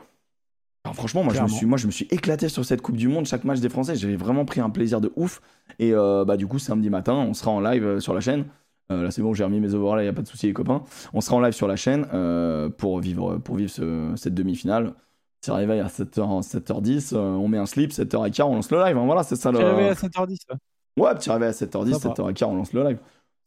[0.86, 3.10] alors, franchement, moi je, me suis, moi, je me suis éclaté sur cette Coupe du
[3.10, 3.26] Monde.
[3.26, 5.42] Chaque match des Français, j'ai vraiment pris un plaisir de ouf.
[5.78, 8.46] Et euh, bah, du coup, samedi matin, on sera en live euh, sur la chaîne.
[8.92, 10.54] Euh, là, c'est bon, j'ai remis mes overlays, il n'y a pas de souci, les
[10.54, 10.84] copains.
[11.14, 14.94] On sera en live sur la chaîne euh, pour vivre, pour vivre ce- cette demi-finale.
[15.42, 18.98] Petit réveil à 7h, 7h10, euh, on met un slip, 7h15, on lance le live.
[18.98, 19.06] hein.
[19.06, 19.60] voilà, c'est ça le.
[19.60, 20.38] J'ai réveillé à 7h10.
[20.50, 20.56] là.
[20.98, 22.14] Ouais, petit réveil à 7h10, Ça va.
[22.16, 22.98] 7h15, on lance le live.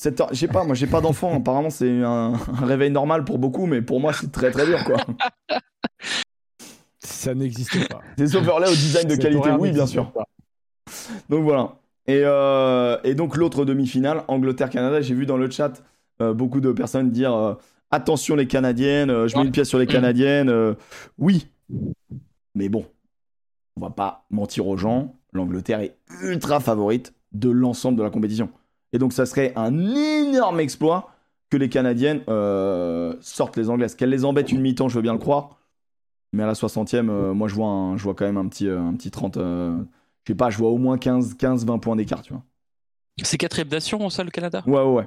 [0.01, 0.29] 7h...
[0.31, 2.33] Je sais pas, moi j'ai pas d'enfant, apparemment c'est un...
[2.35, 4.97] un réveil normal pour beaucoup, mais pour moi c'est très très dur quoi.
[7.05, 8.01] Ça n'existe pas.
[8.17, 10.11] Des overlays au design de qualité, oui bien sûr.
[10.13, 10.25] pas.
[11.29, 11.75] Donc voilà.
[12.07, 15.83] Et, euh, et donc l'autre demi-finale, Angleterre-Canada, j'ai vu dans le chat
[16.21, 17.55] euh, beaucoup de personnes dire euh,
[17.91, 20.75] attention les Canadiennes, je mets une pièce sur les Canadiennes.
[21.19, 21.47] oui,
[22.55, 22.85] mais bon,
[23.77, 28.51] on va pas mentir aux gens, l'Angleterre est ultra favorite de l'ensemble de la compétition.
[28.93, 31.11] Et donc ça serait un énorme exploit
[31.51, 32.21] que les Canadiennes
[33.21, 33.95] sortent les Anglaises.
[33.95, 35.59] Qu'elles les embêtent une mi-temps, je veux bien le croire.
[36.35, 38.69] Mais à la 60e, euh, moi je vois, un- je vois quand même un petit,
[38.69, 39.37] un petit 30.
[40.25, 42.43] Je sais pas, je vois au moins 15-20 points d'écart, tu vois.
[43.23, 44.63] C'est quatrième nation, ça, le Canada?
[44.67, 45.07] Ouais, ouais,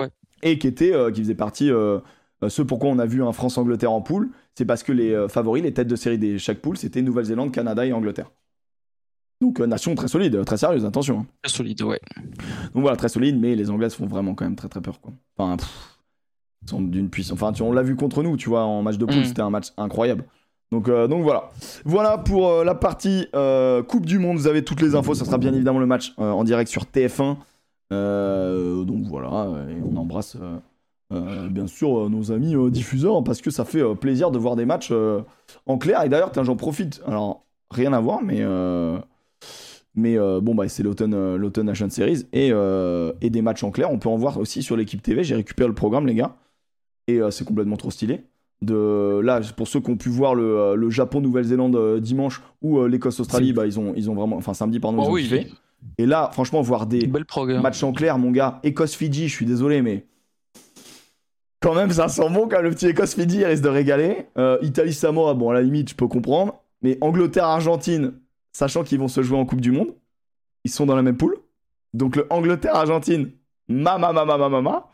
[0.00, 0.10] ouais.
[0.42, 1.70] Et qui était, euh, qui faisait partie.
[1.70, 2.00] Euh,
[2.42, 5.62] euh, ce pourquoi on a vu un France-Angleterre en poule, c'est parce que les favoris,
[5.62, 8.30] les têtes de série de chaque poule, c'était Nouvelle-Zélande, Canada et Angleterre.
[9.40, 11.20] Donc nation très solide, très sérieuse, attention.
[11.20, 11.26] hein.
[11.42, 12.00] Très solide, ouais.
[12.74, 15.00] Donc voilà, très solide, mais les Anglaises font vraiment quand même très très peur.
[15.00, 15.12] Quoi.
[15.36, 15.98] Enfin, pff,
[16.62, 17.34] ils sont d'une puissance.
[17.34, 19.24] Enfin, tu- on l'a vu contre nous, tu vois, en match de poule, Mm.
[19.24, 20.24] c'était un match incroyable.
[20.72, 21.50] Donc, euh, donc voilà.
[21.84, 24.38] Voilà pour euh, la partie euh, Coupe du Monde.
[24.38, 25.14] Vous avez toutes les infos.
[25.14, 27.36] Ça sera bien évidemment le match en direct sur TF1.
[27.92, 29.48] Euh, donc voilà,
[29.84, 30.36] on embrasse
[31.10, 34.92] bien sûr nos amis diffuseurs parce que ça fait plaisir de voir des matchs
[35.66, 36.02] en clair.
[36.02, 37.00] Et d'ailleurs, j'en profite.
[37.06, 38.42] Alors, rien à voir, mais.
[39.94, 43.92] bon, bah, c'est l'automne l'automne Nation Series et, et des matchs en clair.
[43.92, 45.22] On peut en voir aussi sur l'équipe TV.
[45.22, 46.34] J'ai récupéré le programme, les gars.
[47.06, 48.24] Et c'est complètement trop stylé.
[48.62, 52.40] De là pour ceux qui ont pu voir le, euh, le Japon Nouvelle-Zélande euh, dimanche
[52.62, 55.08] ou euh, l'Écosse Australie bah ils ont ils ont vraiment enfin samedi pardon Oh ils
[55.08, 55.52] ont oui, kiffé.
[55.98, 57.60] et là franchement voir des programme.
[57.62, 60.06] matchs en clair mon gars Écosse Fidji je suis désolé mais
[61.60, 64.26] quand même ça sent bon quand le petit Écosse Fidji il risque de régaler.
[64.38, 66.54] Euh, Italie Samoa bon à la limite je peux comprendre.
[66.82, 68.12] Mais Angleterre Argentine
[68.52, 69.94] sachant qu'ils vont se jouer en Coupe du Monde
[70.64, 71.36] ils sont dans la même poule.
[71.92, 73.30] Donc le Angleterre Argentine
[73.68, 74.86] mama mama mama mama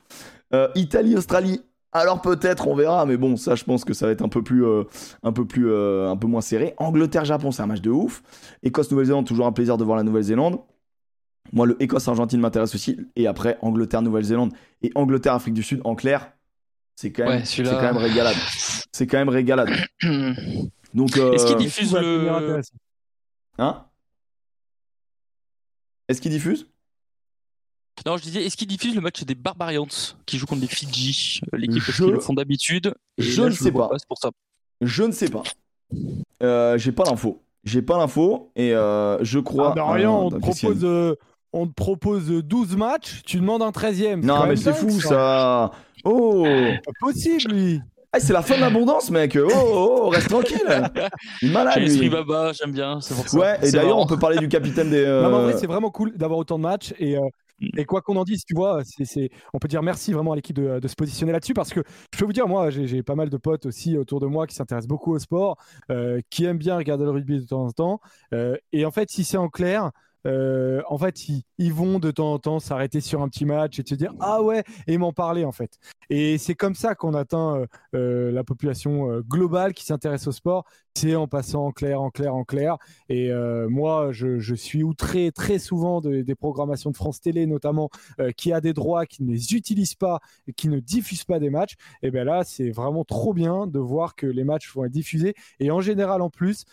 [0.52, 1.60] Euh, Italie Australie
[1.92, 4.42] alors peut-être on verra mais bon ça je pense que ça va être un peu
[4.42, 4.84] plus euh,
[5.22, 6.74] un peu plus euh, un peu moins serré.
[6.78, 8.22] Angleterre Japon c'est un match de ouf.
[8.62, 10.60] Écosse Nouvelle-Zélande toujours un plaisir de voir la Nouvelle-Zélande.
[11.52, 12.98] Moi le Écosse Argentine m'intéresse aussi.
[13.16, 16.32] Et après Angleterre Nouvelle-Zélande et Angleterre Afrique du Sud en clair
[16.96, 18.36] c'est quand même Ouais, c'est quand même régalade.
[18.92, 19.70] c'est quand même régalade.
[20.94, 22.60] Donc euh, Est-ce qu'il Tout diffuse va devenir le.
[23.58, 23.84] hein?
[26.08, 26.69] Est-ce qu'il diffuse?
[28.06, 29.86] Non, je disais, est-ce qu'ils diffusent le match des Barbarians
[30.26, 32.94] qui jouent contre les Fidji, euh, l'équipe Je- qu'ils le font d'habitude?
[33.18, 33.90] Je là, ne sais pas.
[33.96, 34.30] C'est pour ça.
[34.80, 35.42] Je ne sais pas.
[36.42, 37.42] Euh, j'ai pas l'info.
[37.64, 39.72] J'ai pas l'info et euh, je crois.
[39.72, 41.14] Ah, bah, rien, euh, on te propose, euh,
[41.52, 44.24] on te propose 12 matchs, tu demandes un 13ème.
[44.24, 45.70] Non, mais c'est fou ça.
[46.04, 46.46] Oh,
[46.84, 47.80] Pas possible, lui.
[48.12, 49.38] Ah, c'est la fin de l'abondance, mec.
[49.40, 50.58] Oh, oh, oh, reste tranquille.
[51.42, 52.08] Il est malade, J'ai l'esprit.
[52.08, 53.38] Baba, j'aime bien, c'est pour ça.
[53.38, 55.04] Ouais, et d'ailleurs, on peut parler du capitaine des.
[55.04, 56.92] euh, Non, mais en vrai, c'est vraiment cool d'avoir autant de matchs.
[56.98, 57.20] Et, euh.
[57.76, 58.82] Et quoi qu'on en dise, tu vois,
[59.52, 62.24] on peut dire merci vraiment à l'équipe de, se positionner là-dessus parce que je peux
[62.24, 64.88] vous dire, moi, j'ai, j'ai pas mal de potes aussi autour de moi qui s'intéressent
[64.88, 65.56] beaucoup au sport,
[65.90, 68.00] euh, qui aiment bien regarder le rugby de temps en temps.
[68.32, 69.90] Euh, et en fait, si c'est en clair,
[70.26, 71.28] euh, en fait,
[71.58, 74.42] ils, vont de temps en temps s'arrêter sur un petit match et te dire ah
[74.42, 75.78] ouais et m'en parler en fait.
[76.10, 80.64] Et c'est comme ça qu'on atteint euh, euh, la population globale qui s'intéresse au sport.
[80.96, 82.76] C'est en passant en clair, en clair, en clair.
[83.08, 83.30] Et
[83.68, 87.90] moi, je, suis outré très souvent de- des programmations de France Télé, notamment,
[88.36, 90.20] qui a des droits, qui ne les utilisent pas,
[90.56, 91.74] qui ne diffusent pas des matchs.
[92.02, 95.34] Et bien là, c'est vraiment trop bien de voir que les matchs vont être diffusés.
[95.60, 96.64] Et en général, en plus,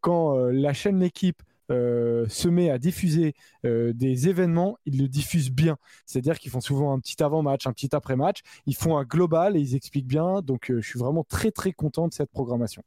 [0.00, 5.50] quand la chaîne L'équipe euh, se met à diffuser euh, des événements, ils le diffusent
[5.50, 5.76] bien.
[6.04, 8.40] C'est-à-dire qu'ils font souvent un petit avant-match, un petit après-match.
[8.66, 10.42] Ils font un global et ils expliquent bien.
[10.42, 12.82] Donc, euh, je suis vraiment très, très content de cette programmation.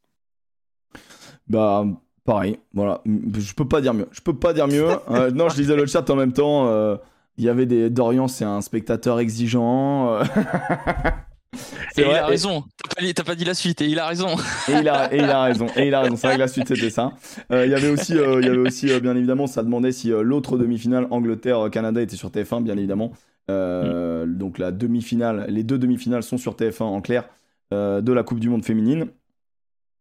[1.48, 1.86] Bah,
[2.24, 3.02] pareil, voilà.
[3.06, 4.08] Je peux pas dire mieux.
[4.12, 4.88] Je peux pas dire mieux.
[5.34, 6.98] Non, je lisais le chat en même temps.
[7.38, 7.90] Il y avait des.
[7.90, 10.20] Dorian, c'est un spectateur exigeant.
[11.98, 12.64] Et il a raison.
[12.84, 14.36] T'as pas, dit- t'as pas dit la suite et il a raison.
[14.68, 15.68] Et il a, et il a raison.
[15.76, 16.16] Et il a raison.
[16.16, 17.14] C'est vrai que la suite c'était ça.
[17.52, 19.92] Euh, Il y avait aussi, euh, il y avait aussi, euh, bien évidemment, ça demandait
[19.92, 23.12] si l'autre demi-finale Angleterre-Canada était sur TF1, bien évidemment.
[23.50, 27.24] Euh, Donc la demi-finale, les deux demi-finales sont sur TF1 en clair
[27.72, 29.08] de la Coupe du Monde féminine.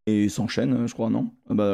[0.08, 1.30] Et s'enchaînent, je crois, non?
[1.50, 1.64] Bah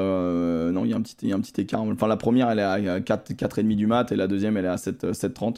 [0.72, 1.82] non, il y a un petit, il y a un petit écart.
[1.82, 4.68] Enfin, la première, elle est à 4, 4,5 du mat, et la deuxième, elle est
[4.68, 5.56] à 7, euh, 7,30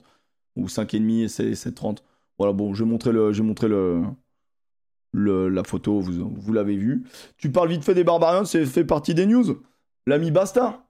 [0.57, 1.98] ou 5,5 et c'est 7,30.
[2.38, 4.03] Voilà, bon, je vais montrer le, je vais montrer le,
[5.12, 7.05] le- la photo, vous, vous l'avez vu.
[7.37, 9.62] Tu parles vite fait des Barbarians, c'est fait partie des news.
[10.07, 10.87] L'ami Basta,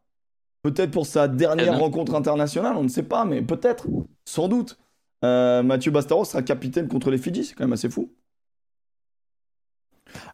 [0.63, 1.79] peut-être pour sa dernière Eh ben.
[1.83, 3.87] rencontre internationale, on ne sait pas, mais peut-être,
[4.25, 4.79] sans doute.
[5.25, 8.13] Euh, Mathieu Bastaro sera capitaine contre les Fidji, c'est quand même assez fou.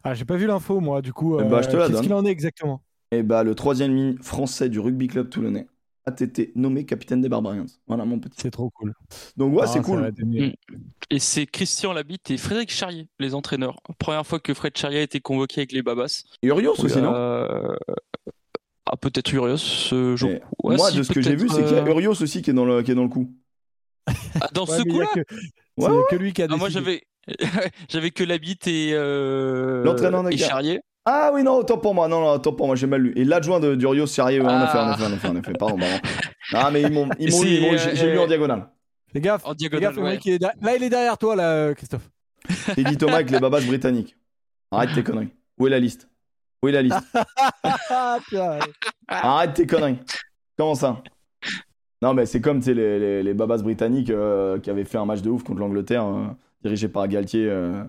[0.03, 1.39] Ah, j'ai pas vu l'info, moi, du coup.
[1.39, 2.81] Eh bah, je te la Qu'est-ce qu'il en est exactement?
[3.11, 5.67] Et bah, le troisième ligne français du rugby club toulonnais
[6.05, 7.65] a été nommé capitaine des Barbarians.
[7.87, 8.37] Voilà mon petit.
[8.41, 8.93] C'est trop cool.
[9.37, 10.11] Donc ouais, Ah, c'est cool.
[10.11, 10.55] donner-
[11.09, 13.77] Et c'est Christian Labitte et Frédéric Charrier, les entraîneurs.
[13.99, 16.23] Première fois que Fred Charrier a été convoqué avec les Babas.
[16.41, 17.75] Et Urios aussi, non Euh,
[18.87, 19.55] Ah, peut-être Urios.
[19.91, 22.21] Et Ouais, Moi, si, de ce que j'ai vu, c'est qu'il y a euh, Urios
[22.21, 23.31] aussi qui est dans le, qui est dans le coup.
[24.41, 25.19] Ah, dans Ouais, ce coup-là que,
[25.77, 27.03] Ouais, que lui qui a Ah, moi, j'avais
[27.89, 29.83] j'avais que Labitte et, euh...
[29.83, 30.37] L'entraîneur et.
[30.37, 30.81] Charrier.
[31.05, 32.07] Ah oui, non, autant pour moi.
[32.07, 33.13] Non, non, autant pour moi, j'ai mal lu.
[33.15, 34.93] Et l'adjoint de d'Urios, sérieux, ouais, en effet, en Ah.
[34.95, 35.53] effet, en effet, en effet.
[35.53, 35.95] Pardon, pardon.
[36.53, 38.19] Ah, mais ils m'ont, ils Et m'ont lu, c'est, ils m'ont lu, j'ai euh, lu
[38.19, 38.67] en diagonale.
[39.13, 39.41] Fais gaffe.
[39.45, 40.09] En diagonale, gaffe, ouais.
[40.11, 42.09] mec, il est derrière- là, il est derrière toi, là, euh, Christophe.
[42.75, 44.17] Teddy Thomas avec les babas britanniques.
[44.69, 45.29] Arrête tes conneries.
[45.57, 46.09] Où est la liste?
[46.61, 46.97] Où est la liste?
[47.89, 48.17] Ah.
[49.07, 49.99] Arrête tes conneries.
[50.57, 51.01] Comment ça?
[52.01, 54.97] Non, mais c'est comme tu sais, les, les, les babas britanniques euh, qui avaient fait
[54.97, 56.25] un match de ouf contre l'Angleterre, euh,
[56.63, 57.83] dirigé par Galtier euh,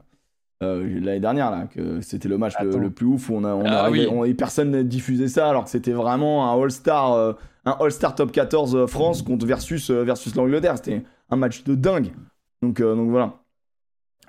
[0.63, 3.65] euh, l'année dernière, là, que c'était le match le, plus ouf où on a, on
[3.65, 4.07] a Ah oui.
[4.11, 7.33] on- et personne n'a diffusé ça alors que c'était vraiment un All-Star euh,
[7.65, 10.77] un All-Star Top 14 euh, France contre versus, euh, versus l'Angleterre.
[10.77, 12.13] C'était un match de dingue.
[12.63, 13.35] Donc, euh, donc voilà.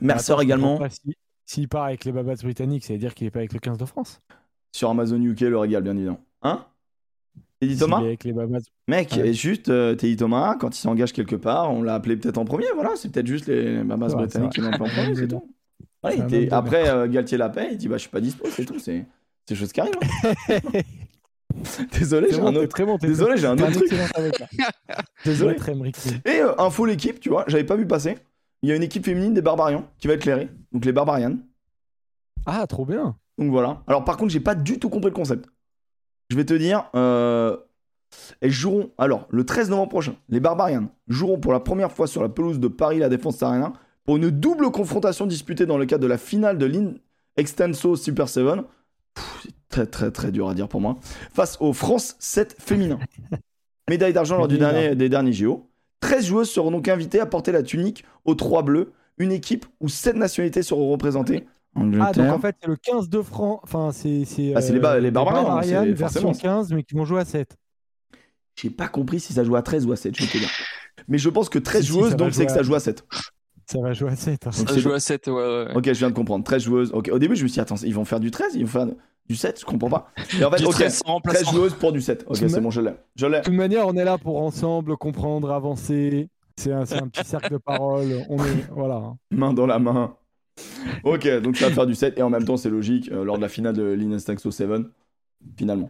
[0.02, 1.16] Mercer également si-
[1.46, 3.78] S'il part avec les Babats britanniques, ça veut dire qu'il est pas avec le 15
[3.78, 4.22] de France?
[4.76, 6.20] sur Amazon UK, le régal, bien évidemment.
[6.42, 6.66] Hein?
[7.60, 8.00] Teddy Thomas?
[8.00, 8.58] avec les Babats.
[8.88, 9.30] Mec, Ouais.
[9.30, 12.46] et juste euh, Teddy Thomas, quand il s'engage quelque part, on l'a appelé peut-être en
[12.46, 15.28] premier, voilà, c'est peut-être juste les Babas Ouais, britanniques qui l'ont appelé en premier, c'est
[15.28, 15.48] tout.
[16.04, 18.10] Voilà, il un était- homme de Après, euh, Galtier l'appelle, il dit bah je suis
[18.10, 19.06] pas dispo, c'est tout, c'est
[19.48, 19.94] c'est chose qui arrive.
[20.02, 20.60] hein.
[21.92, 22.68] Désolé, j'ai bon, un autre.
[22.70, 22.98] très bon.
[22.98, 23.92] Désolé, j'ai un autre truc.
[25.26, 25.56] Désolé.
[26.26, 28.18] Et euh, info l'équipe, tu vois, j'avais pas vu passer.
[28.64, 31.38] Il y a une équipe féminine des Barbarians qui va clairée, donc les Barbarians.
[32.46, 33.16] Ah, trop bien.
[33.38, 33.82] Donc voilà.
[33.88, 35.48] Alors par contre, j'ai pas du tout compris le concept.
[36.30, 37.58] Je vais te dire, euh,
[38.42, 38.92] elles joueront.
[38.98, 42.60] Alors, le 13 novembre prochain, les Barbarians joueront pour la première fois sur la pelouse
[42.60, 43.74] de Paris la Défense Arena
[44.06, 46.94] pour une double confrontation disputée dans le cadre de la finale de l'In
[47.38, 48.44] Extenso Super 7.
[49.14, 50.98] Pff, C'est très très très dur à dire pour moi.
[51.34, 53.00] Face au France 7 féminin.
[53.90, 55.70] Médaille d'argent lors du dernier, des derniers JO.
[56.02, 58.92] 13 joueuses seront donc invitées à porter la tunique aux trois bleus.
[59.18, 61.46] Une équipe où 7 nationalités seront représentées.
[61.76, 63.60] Ah, donc en fait, c'est le 15 de France.
[63.64, 64.26] Enfin, c'est.
[64.26, 65.12] C'est Ah, c'est les ba- les
[65.94, 66.34] version forcément.
[66.60, 67.56] 15, mais qui vont jouer à 7.
[68.56, 70.50] J'ai pas compris si ça joue à 13 ou à 7, je te dire.
[71.08, 73.04] Mais je pense que 13 Si, si, joueuses, donc c'est que ça joue à 7.
[73.66, 74.48] Ça va jouer à 7.
[74.48, 74.50] hein.
[74.58, 75.68] Donc Ça c'est joue à 7, ouais, ouais.
[75.76, 76.44] Ok, je viens de comprendre.
[76.44, 76.92] 13 joueuses.
[76.94, 78.72] Ok, au début, je me suis dit, attends, ils vont faire du 13, ils vont
[78.72, 78.88] faire
[79.30, 80.12] du 7, je comprends pas.
[80.40, 81.52] Et en fait, ok, 13 sans 13 remplaçant.
[81.54, 82.26] joueuses pour du 7.
[82.28, 82.94] Ok, c'est bon, je l'ai.
[83.16, 83.40] Je l'ai.
[83.40, 86.30] De toute manière, on est là pour ensemble comprendre, avancer.
[86.58, 88.08] C'est un, un petit cercle de parole.
[88.30, 88.68] On est.
[88.72, 89.14] Voilà.
[89.32, 90.16] Main dans la main.
[91.04, 92.20] Ok, donc ça va faire du 7.
[92.20, 94.70] Et en même temps, c'est logique, euh, lors de la finale de l'Inestaxo 7,
[95.58, 95.90] finalement.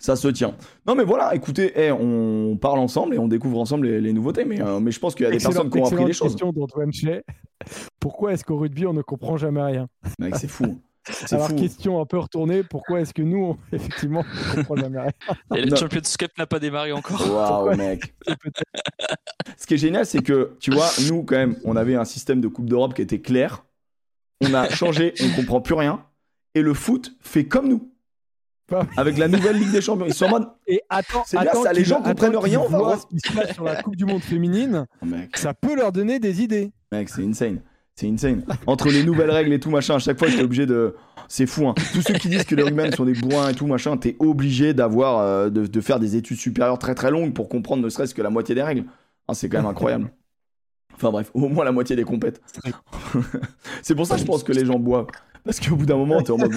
[0.00, 0.54] Ça se tient.
[0.86, 4.44] Non, mais voilà, écoutez, eh, on parle ensemble et on découvre ensemble les, les nouveautés.
[4.44, 6.32] Mais, euh, mais je pense qu'il y a des personnes qui ont appris les choses.
[6.32, 7.24] question d'Antoine Chet.
[8.00, 9.88] Pourquoi est-ce qu'au rugby, on ne comprend jamais rien?
[10.18, 10.80] Mec, c'est fou.
[11.10, 11.56] C'est Alors, fou.
[11.56, 12.62] question un peu retournée.
[12.62, 15.10] Pourquoi est-ce que nous, on- effectivement, on ne comprend jamais rien?
[15.56, 15.74] Et le.
[15.76, 17.20] Champions Cup n'a pas démarré encore.
[17.30, 18.14] Waouh, mec.
[19.56, 22.40] Ce qui est génial, c'est que, tu vois, nous, quand même, on avait un système
[22.40, 23.64] de Coupe d'Europe qui était clair.
[24.42, 26.04] On a changé, on comprend plus rien.
[26.54, 27.90] Et le foot fait comme nous.
[28.96, 30.06] Avec la nouvelle Ligue des Champions.
[30.06, 30.48] Ils sont en mode.
[30.66, 33.00] Et attends, ça, les gens comprennent rien, on va voient voir.
[33.00, 34.86] ce qui se passe sur la Coupe du Monde féminine.
[35.02, 36.70] Oh, mec, Ça peut leur donner des idées.
[36.92, 37.60] mec c'est insane.
[37.94, 38.44] C'est insane.
[38.66, 40.94] Entre les nouvelles règles et tout, machin, à chaque fois, t'es obligé de.
[41.26, 41.74] C'est fou, hein.
[41.92, 44.72] Tous ceux qui disent que les rugbymen sont des bourrins et tout, machin, t'es obligé
[44.74, 45.18] d'avoir.
[45.18, 48.22] euh, de, de faire des études supérieures très très longues pour comprendre ne serait-ce que
[48.22, 48.84] la moitié des règles.
[49.26, 50.10] Ah, c'est quand même incroyable.
[51.00, 52.40] Enfin bref, au moins la moitié des compètes.
[53.82, 55.06] c'est pour ça que je pense que les gens boivent.
[55.44, 56.52] Parce qu'au bout d'un moment, t'es en mode.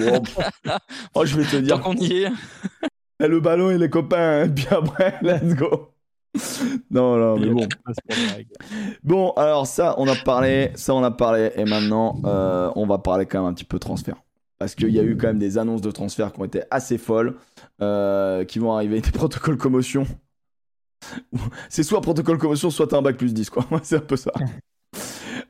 [0.66, 0.70] Oh.
[1.14, 1.80] Oh, je vais te Tant dire.
[1.80, 2.28] qu'on y est,
[3.20, 4.48] Eh, le ballon et les copains, hein.
[4.48, 5.90] puis après, let's go.
[6.90, 7.68] Non, non, mais bon.
[9.04, 12.98] Bon, alors ça, on a parlé, ça, on a parlé, et maintenant, euh, on va
[12.98, 14.16] parler quand même un petit peu transfert.
[14.58, 16.98] Parce qu'il y a eu quand même des annonces de transfert qui ont été assez
[16.98, 17.36] folles,
[17.80, 20.06] euh, qui vont arriver, des protocoles commotion.
[21.68, 23.64] C'est soit protocole commotion, soit t'as un bac plus 10, quoi.
[23.82, 24.32] C'est un peu ça.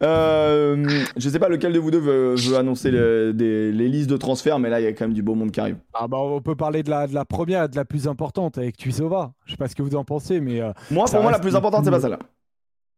[0.02, 4.10] Euh, je sais pas lequel de vous deux veut, veut annoncer le- des- les listes
[4.10, 5.76] de transferts, mais là, il y a quand même du beau monde qui arrive.
[5.94, 8.76] Ah bah, on peut parler de la, de la première, de la plus importante avec
[8.76, 9.32] Tuisova.
[9.46, 11.54] Je sais pas ce que vous en pensez, mais euh, Moi, pour moi, la plus
[11.54, 12.18] importante, c'est pas celle-là.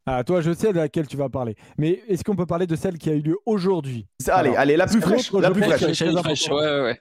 [0.07, 1.57] ah, toi, je sais de laquelle tu vas parler.
[1.79, 4.07] Mais est-ce qu'on peut parler de celle qui a eu lieu aujourd'hui?
[4.29, 5.81] Allez, Alors, allez, la plus fraîche, la plus fraîche.
[6.23, 7.01] fraîche, ouais, ouais.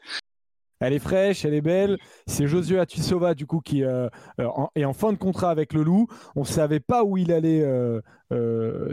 [0.83, 1.97] Elle est fraîche, elle est belle.
[2.27, 4.09] C'est Josué Atuisova, du coup, qui euh,
[4.41, 6.07] euh, est en fin de contrat avec le Loup.
[6.35, 8.01] On ne savait pas où il allait euh,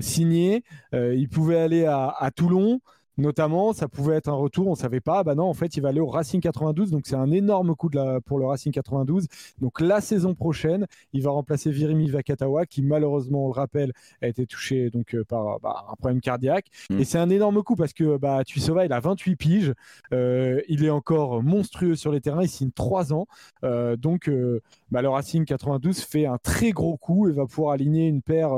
[0.00, 0.62] signer.
[0.92, 2.78] Il pouvait aller à Toulon,
[3.20, 3.72] notamment.
[3.72, 4.66] Ça pouvait être un retour.
[4.68, 5.22] On ne savait pas.
[5.22, 6.90] Bah non, en fait, il va aller au Racing 92.
[6.90, 9.26] Donc, c'est un énorme coup de la- pour le Racing 92.
[9.60, 14.28] Donc, la saison prochaine, il va remplacer Virimi Vakatawa, qui, malheureusement, on le rappelle, a
[14.28, 16.66] été touché donc, euh, par bah, un problème cardiaque.
[16.90, 16.98] Mm.
[17.00, 19.74] Et c'est un énorme coup parce que bah, Tuisova, il a 28 piges.
[20.12, 22.42] Euh, il est encore monstrueux sur les terrains.
[22.42, 23.26] Il signe 3 ans.
[23.64, 27.72] Euh, donc, euh, bah, le Racing 92 fait un très gros coup et va pouvoir
[27.72, 28.50] aligner une paire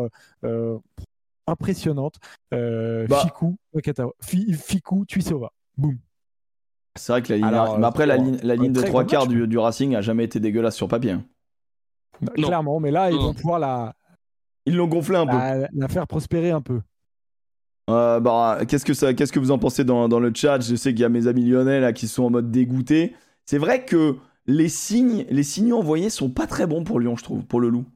[1.47, 2.17] impressionnante.
[2.55, 3.23] Euh, Bah.
[3.25, 5.51] Fikou, Vakatawa- Fi- Fikou, Tuisova.
[5.77, 5.99] Boum.
[6.97, 9.05] C'est vrai que la ligne, Alors, mais après la euh, ligne, la ligne de trois
[9.05, 11.13] quarts du, du Racing a jamais été dégueulasse sur papier.
[11.13, 11.25] hein.
[12.21, 12.33] Bah.
[12.35, 13.95] Clairement, mais là, ils vont pouvoir la,
[14.67, 15.67] Ils l'ont gonflé un peu.
[15.73, 16.81] la, faire prospérer un peu.
[17.91, 20.61] Euh, bah, qu'est-ce que ça, qu'est-ce que vous en pensez dans, dans le chat?
[20.61, 23.17] Je sais qu'il y a mes amis lyonnais là qui sont en mode dégoûté.
[23.47, 27.25] C'est vrai que les signes, les signaux envoyés sont pas très bons pour Lyon, je
[27.25, 27.87] trouve, pour le loup.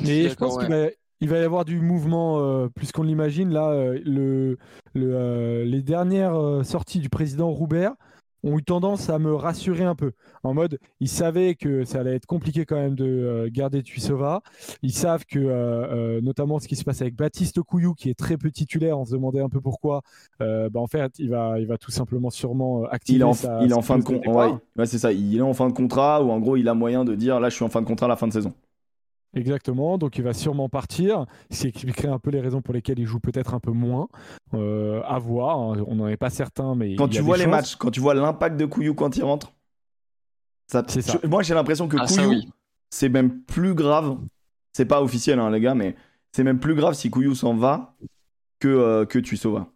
[0.00, 0.64] Mais je pense ouais.
[0.66, 0.86] qu'il va,
[1.22, 3.50] il va y avoir du mouvement euh, plus qu'on l'imagine.
[3.50, 4.58] Là, euh, le,
[4.94, 7.92] le, euh, les dernières sorties du président Roubert
[8.44, 10.10] ont eu tendance à me rassurer un peu.
[10.42, 14.42] En mode, ils savaient que ça allait être compliqué quand même de garder Tuisova.
[14.82, 18.50] Ils savent que, notamment ce qui se passe avec Baptiste Couillou, qui est très peu
[18.50, 20.02] titulaire, on se demandait un peu pourquoi.
[20.40, 23.60] bah, en fait, il va, il va tout simplement sûrement activer Il est en, sa-
[23.62, 24.18] il est sa en fin de contrat.
[24.48, 24.52] départ.
[24.54, 25.12] Ouais, ouais, c'est ça.
[25.12, 27.48] Il est en fin de contrat ou en gros il a moyen de dire là
[27.48, 28.52] je suis en fin de contrat à la fin de saison.
[29.34, 32.98] Exactement, donc il va sûrement partir, ce qui expliquerait un peu les raisons pour lesquelles
[32.98, 34.08] il joue peut-être un peu moins.
[34.52, 35.84] Euh, à voir, hein.
[35.86, 37.56] on n'en est pas certain, mais Quand il y tu a vois des les chances.
[37.56, 39.52] matchs, quand tu vois l'impact de Couillou quand il rentre,
[40.66, 41.18] ça, C'est ça.
[41.22, 42.48] je- moi j'ai l'impression que Ah, Couillou oui.
[42.90, 44.18] c'est même plus grave.
[44.74, 45.96] C'est pas officiel hein, les gars, mais
[46.32, 47.94] c'est même plus grave si Couillou s'en va
[48.58, 49.68] que euh, que Tuisova.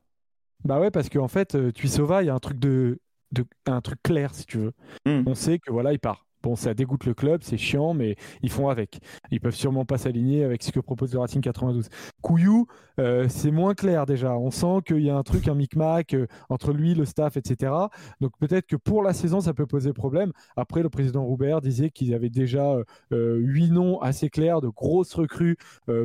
[0.65, 2.99] Bah ouais, parce qu'en fait, euh, Tuisova, il y a un truc de,
[3.33, 4.73] de- un truc clair, si tu veux.
[5.07, 5.23] Hmm.
[5.27, 6.26] On sait que voilà, il part.
[6.47, 9.01] Bon, ça dégoûte le club, c'est chiant, mais ils font avec.
[9.33, 11.89] Ils peuvent sûrement pas s'aligner avec ce que propose le Racing 92.
[12.23, 12.69] Couillou,
[13.01, 14.39] euh, c'est moins clair déjà.
[14.39, 17.73] On sent qu'il y a un truc, un micmac euh, entre lui, le staff, etc.
[18.21, 20.31] Donc peut-être que pour la saison, ça peut poser problème.
[20.55, 22.77] Après, le président Roubert disait qu'il y avait déjà
[23.11, 25.57] euh, huit noms assez clairs de grosses recrues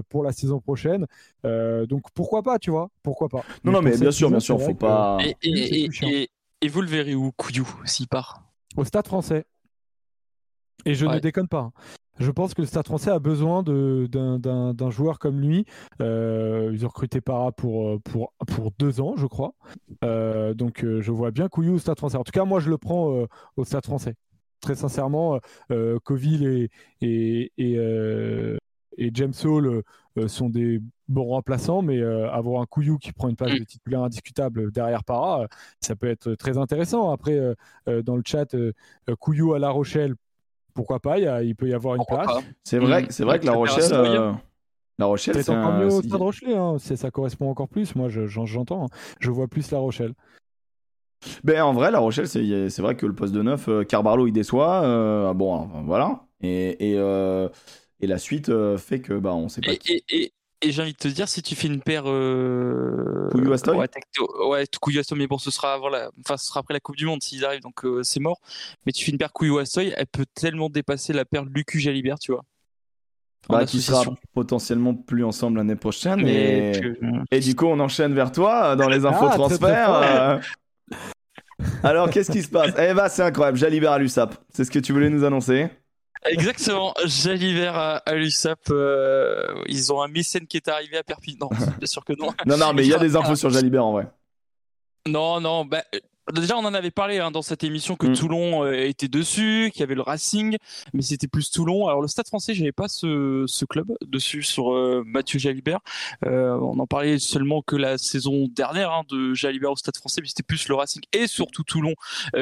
[0.10, 1.06] pour la saison prochaine.
[1.44, 2.90] donc pourquoi pas, tu vois?
[3.04, 3.44] Pourquoi pas?
[3.64, 5.20] Non, non, mais bien sûr, bien sûr, faut pas.
[5.44, 8.44] Et, vous le verrez où, Couillou, s'il part?
[8.76, 9.46] Au stade français.
[10.86, 11.60] Et je ne déconne pas.
[11.60, 11.74] Hein.
[12.20, 15.66] Je pense que le Stade français a besoin d'un joueur comme lui.
[16.02, 19.54] Euh, ils ont recruté Para pour, euh, pour, pour deux ans, je crois.
[20.04, 22.18] Euh, donc je vois bien Couillou au Stade français.
[22.18, 24.16] En tout cas, moi, je le prends au Stade français.
[24.62, 25.40] Très sincèrement,
[26.04, 26.70] Coville et,
[27.02, 28.58] et, et,
[28.98, 29.82] et James Hall
[30.28, 34.72] sont des bons remplaçants, mais avoir un Couillou qui prend une place de titulaire indiscutable
[34.72, 35.48] derrière Para,
[35.80, 37.12] ça peut être très intéressant.
[37.12, 37.40] Après,
[37.88, 38.56] dans le chat,
[39.20, 40.14] Couillou à La Rochelle,
[40.74, 42.30] pourquoi pas il, peut y avoir une place.
[42.64, 43.94] C'est vrai, c'est vrai que La Rochelle.
[43.94, 44.32] Euh,
[44.98, 46.56] la Rochelle, c'est encore mieux au Stade Rochelet.
[46.56, 46.78] Hein.
[46.78, 47.96] Ça correspond encore plus.
[47.96, 48.88] Moi, j'entends.
[49.20, 50.14] Je vois plus La Rochelle.
[51.44, 54.32] Ben, en vrai, La Rochelle, c'est vrai que le poste de neuf, euh, Carbarlo, il
[54.32, 54.84] déçoit.
[54.84, 56.26] Euh, bon, voilà.
[56.42, 56.96] Et, et,
[58.00, 59.74] et, la suite fait que bah, on sait pas.
[59.74, 60.34] Et, et
[60.70, 62.04] j'ai envie de te dire, si tu fais une paire.
[62.06, 63.28] Euh...
[63.32, 63.88] Couillou Astoy Ouais,
[64.48, 64.66] ouais
[65.00, 67.44] Astoy, mais bon, ce sera, voilà, enfin, ce sera après la Coupe du Monde s'ils
[67.46, 68.40] arrivent, donc euh, c'est mort.
[68.86, 72.20] Mais tu fais une paire Couillou Astoy, elle peut tellement dépasser la paire Lucu Jalibert,
[72.20, 72.44] tu vois.
[73.50, 76.28] Bah, qui sera potentiellement plus ensemble l'année prochaine.
[76.28, 76.80] Et...
[77.32, 77.40] Et...
[77.40, 79.94] du coup, on enchaîne vers toi dans les infos ah, transferts.
[79.94, 80.40] Euh.
[81.84, 82.72] Alors, qu'est-ce qui se passe?
[82.78, 83.58] Eh bah, c'est incroyable.
[83.58, 84.36] Jalibert à l'USAP.
[84.54, 85.70] C'est ce que tu voulais nous annoncer
[86.26, 91.50] Exactement, Jalibert à, à l'USAP, euh, ils ont un mécène qui est arrivé à Perpignan.
[91.50, 92.32] Bien sûr que non.
[92.46, 94.08] non, non, mais il y a des infos sur Jalibert en vrai.
[95.08, 95.84] Non, non, bah,
[96.34, 98.14] Déjà, on en avait parlé hein, dans cette émission que mm.
[98.14, 100.58] Toulon euh, était dessus, qu'il y avait le Racing,
[100.94, 101.88] mais c'était plus Toulon.
[101.88, 105.80] Alors le Stade Français, j'avais pas ce, ce, club dessus sur euh, Mathieu Jalibert.
[106.26, 110.22] Euh, on en parlait seulement que la saison dernière hein, de Jalibert au Stade Français,
[110.22, 111.96] mais c'était plus le Racing et surtout Toulon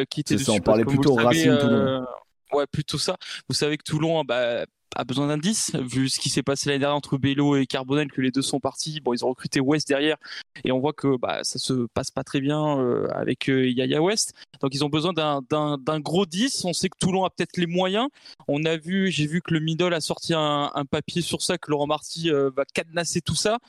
[0.09, 0.45] qui était dessus.
[0.45, 2.05] Ça, on parlait plutôt Racing Toulon.
[2.53, 3.17] Ouais, plutôt ça.
[3.47, 6.95] Vous savez que Toulon bah, a besoin d'indices, vu ce qui s'est passé l'année dernière
[6.95, 9.01] entre Bello et Carbonel, que les deux sont partis.
[9.01, 10.17] Bon, ils ont recruté West derrière,
[10.63, 14.01] et on voit que bah, ça se passe pas très bien euh, avec euh, Yaya
[14.01, 14.33] West.
[14.61, 16.65] Donc ils ont besoin d'un gros 10.
[16.65, 18.07] On sait que Toulon a peut-être les moyens.
[18.47, 21.69] On a vu, j'ai vu que le Middle a sorti un, papier sur ça, que
[21.69, 23.59] Laurent Marty euh, va cadenasser tout ça.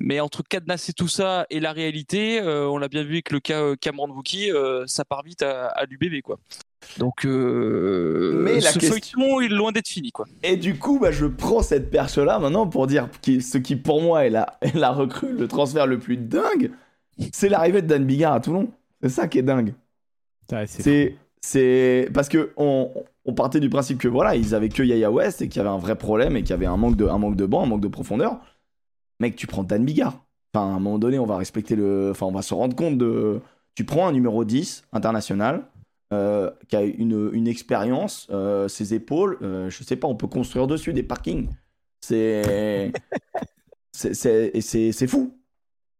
[0.00, 3.76] Mais entre cadenasser tout ça et la réalité, on l'a bien vu avec le cas
[3.76, 4.50] Cameron Wookie,
[4.86, 6.38] ça part vite à, à l'UBB quoi.
[6.98, 9.40] Donc, euh, mais la ce question...
[9.40, 10.26] est loin d'être fini, quoi.
[10.42, 14.00] Et du coup, bah, je prends cette perche-là maintenant pour dire que ce qui, pour
[14.00, 16.70] moi, est la, est la recrue, le transfert le plus dingue,
[17.32, 18.70] c'est l'arrivée de Dan Bigard à Toulon.
[19.02, 19.74] C'est ça qui est dingue.
[20.66, 22.90] c'est c'est parce que on,
[23.24, 25.72] on, partait du principe que voilà, ils avaient que Yaya West et qu'il y avait
[25.72, 27.66] un vrai problème et qu'il y avait un manque de un manque de banc, un
[27.66, 28.40] manque de profondeur.
[29.20, 30.24] Mec, tu prends Dan Bigard.
[30.54, 32.98] Enfin, à un moment donné, on va respecter le enfin, on va se rendre compte
[32.98, 33.40] de
[33.74, 35.68] tu prends un numéro 10 international
[36.12, 40.26] euh, qui a une, une expérience, euh, ses épaules, euh, je sais pas, on peut
[40.26, 41.50] construire dessus des parkings.
[42.00, 42.92] C'est.
[43.92, 45.38] c'est fou.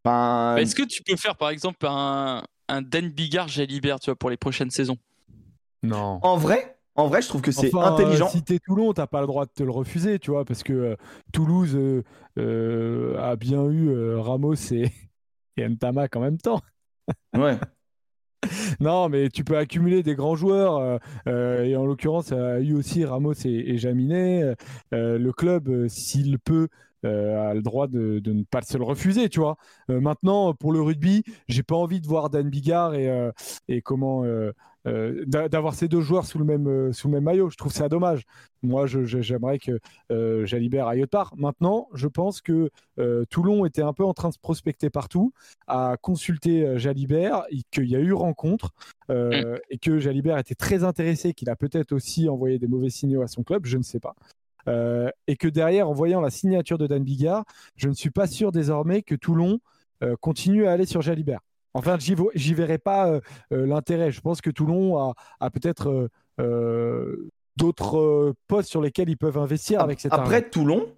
[0.02, 0.56] Enfin...
[0.56, 4.30] Est-ce que tu peux faire par exemple un, un Dan Bigard Jalibert tu vois, pour
[4.30, 4.96] les prochaines saisons?
[5.82, 6.20] Non.
[6.22, 8.28] En vrai, en vrai, je trouve que c'est intelligent.
[8.28, 10.96] si t'es Toulon, t'as pas le droit de te le refuser, tu vois, parce que
[11.32, 11.76] Toulouse
[12.36, 14.92] a bien eu Ramos et,
[15.56, 16.60] et Ntamak en même temps.
[17.34, 17.58] ouais.
[18.80, 20.76] non, mais tu peux accumuler des grands joueurs.
[20.76, 24.54] Euh, euh, et en l'occurrence, a eu aussi Ramos et, Jaminet.
[24.94, 26.68] Euh, le club, s'il peut,
[27.04, 29.56] a le droit de, ne pas se le refuser, tu vois.
[29.88, 33.30] maintenant, pour le rugby, j'ai pas envie de voir Dan Bigard et,
[33.68, 34.24] et comment
[34.88, 37.50] euh, d'avoir ces deux joueurs sous le même euh, sous même maillot.
[37.50, 38.24] Je trouve ça dommage.
[38.62, 39.78] Moi, j'aimerais que
[40.10, 41.32] euh, Jalibert aille autre part.
[41.36, 42.70] Maintenant, je pense que
[43.30, 45.32] Toulon était un peu en train de se prospecter partout,
[45.68, 48.72] à consulter Jalibert, qu'il y a eu rencontre
[49.08, 53.28] et que Jalibert était très intéressé, qu'il a peut-être aussi envoyé des mauvais signaux à
[53.28, 54.16] son club, je ne sais pas.
[55.28, 57.44] et que derrière, en voyant la signature de Dan Bigard,
[57.76, 59.60] je ne suis pas sûr désormais que Toulon
[60.20, 61.40] continue à aller sur Jalibert.
[61.74, 63.20] Enfin, j'y verrai pas euh,
[63.52, 64.10] euh, l'intérêt.
[64.10, 70.00] Je pense que Toulon a, peut-être euh, d'autres postes sur lesquels ils peuvent investir avec
[70.00, 70.94] cette Après Toulon,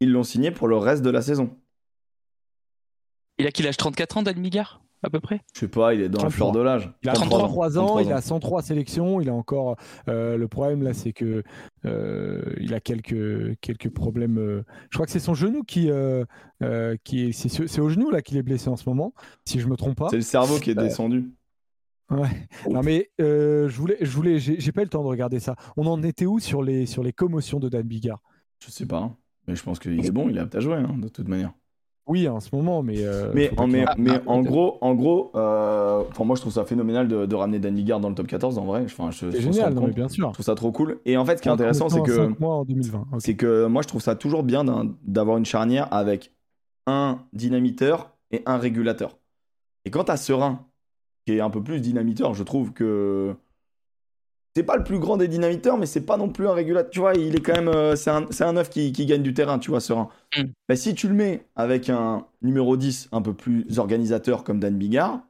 [0.00, 1.50] ils l'ont signé pour le reste de la saison.
[3.38, 3.76] Il a qu'il âge?
[3.76, 4.80] 34 ans, Dalmigard?
[5.02, 6.92] À peu près Je sais pas, il est dans le fleur de l'âge.
[7.02, 9.76] Il a 33 ans, il a 103 sélections, il a encore.
[10.08, 11.42] Euh, le problème là, c'est que
[11.84, 14.38] euh, il a quelques quelques problèmes.
[14.38, 15.90] Euh, je crois que c'est son genou qui
[17.04, 19.12] qui est c'est au genou là qu'il est blessé en ce moment,
[19.44, 20.08] si je me trompe pas.
[20.10, 21.32] C'est le cerveau qui est descendu.
[22.10, 22.48] Ouais.
[22.70, 25.56] Non mais euh, je voulais, je voulais, j'ai pas eu le temps de regarder ça.
[25.76, 28.22] On en était où sur les sur les commotions de Dan Bigard?
[28.64, 29.16] Je sais pas, hein.
[29.46, 31.52] mais je pense qu'il est bon, il est apte à jouer hein, de toute manière.
[32.08, 33.04] Oui, en ce moment, mais.
[33.04, 37.06] Euh, mais en, mais, mais en gros, en gros, euh, moi je trouve ça phénoménal
[37.06, 38.82] de, de ramener Dan Bigard dans le top 14 en vrai.
[38.86, 40.28] Enfin, c'est génial, non, mais bien sûr.
[40.28, 40.98] Je trouve ça trop cool.
[41.04, 42.42] Et en fait, ce qui est intéressant, c'est que.
[42.42, 43.06] en 2020.
[43.18, 44.64] C'est que moi je trouve ça toujours bien
[45.04, 46.32] d'avoir une charnière avec
[46.86, 49.18] un dynamiteur et un régulateur.
[49.84, 50.66] Et quand t'as Serein,
[51.26, 53.34] qui est un peu plus dynamiteur, je trouve que
[54.58, 56.90] c'est pas le plus grand des dynamiteurs, mais c'est pas non plus un régulateur.
[56.90, 57.68] Tu vois, il est quand même.
[57.68, 60.08] Euh, c'est un, un œuf qui, qui, gagne du terrain, tu vois, Serein.
[60.36, 60.42] Mm.
[60.68, 64.76] Bah, si tu le mets avec un numéro 10 un peu plus organisateur comme Dan
[64.76, 65.20] Bigard,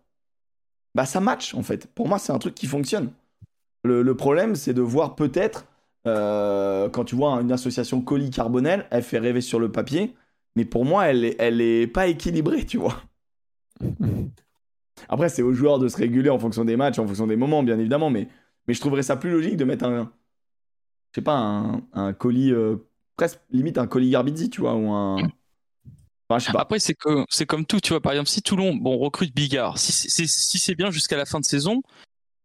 [0.94, 1.88] bah ça match en fait.
[1.88, 3.10] Pour moi, c'est un truc qui fonctionne.
[3.84, 5.66] Le, problème, c'est de voir peut-être,
[6.06, 10.14] euh, quand tu vois une association colis-carbonel, elle fait rêver sur le papier,
[10.56, 13.02] mais pour moi, elle est, elle est pas équilibrée, tu vois.
[15.10, 17.62] Après, c'est aux joueurs de se réguler en fonction des matchs, en fonction des moments,
[17.62, 18.28] bien évidemment, mais,
[18.68, 20.12] mais je trouverais ça plus logique de mettre un,
[21.10, 22.76] je sais pas, un, un colis, euh,
[23.16, 25.16] presque limite un colis Garbizzi, tu vois, ou un.
[26.28, 26.60] Enfin, je sais pas.
[26.60, 28.02] Après, c'est que c'est comme tout, tu vois.
[28.02, 31.46] Par exemple, si Toulon, bon, recrute Bigard, si c'est si bien jusqu'à la fin de
[31.46, 31.82] saison,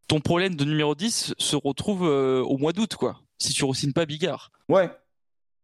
[0.08, 3.20] ton problème de numéro 10 se retrouve euh, au mois d'août, quoi.
[3.38, 4.52] Si tu re pas Bigard.
[4.70, 4.90] Ouais.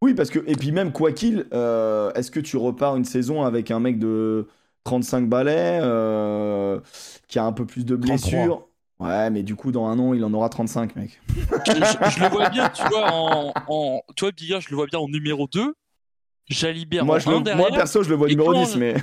[0.01, 3.43] Oui, parce que, et puis même, quoi qu'il, euh, est-ce que tu repars une saison
[3.43, 4.47] avec un mec de
[4.83, 6.79] 35 balais, euh,
[7.27, 8.68] qui a un peu plus de blessures?
[8.99, 11.21] Ouais, mais du coup, dans un an, il en aura 35, mec.
[11.29, 15.07] je, le vois bien, tu vois, en, en, tu vois, je le vois bien en
[15.07, 15.73] numéro 2.
[16.49, 18.95] Jalibert moi, je le, moi, perso, je le vois numéro 10, mais.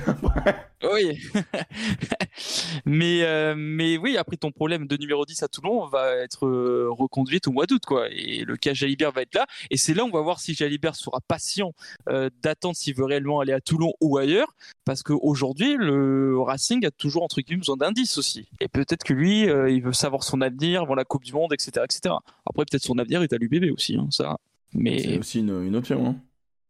[0.92, 1.16] oui.
[2.84, 6.88] mais, euh, mais oui, après, ton problème de numéro 10 à Toulon va être euh,
[6.90, 8.08] reconduit au mois d'août, quoi.
[8.10, 9.46] Et le cas Jalibert va être là.
[9.70, 11.72] Et c'est là où on va voir si Jalibert sera patient
[12.08, 14.52] euh, d'attendre s'il veut réellement aller à Toulon ou ailleurs.
[14.84, 18.48] Parce qu'aujourd'hui, le Racing a toujours, entre guillemets, besoin d'indices aussi.
[18.60, 21.84] Et peut-être que lui, il veut savoir son avenir avant la Coupe du Monde, etc.
[21.84, 22.16] etc.
[22.44, 24.36] Après, peut-être son avenir est à l'UBB aussi, hein, ça.
[24.74, 24.98] Mais...
[24.98, 26.16] C'est aussi une, une option, hein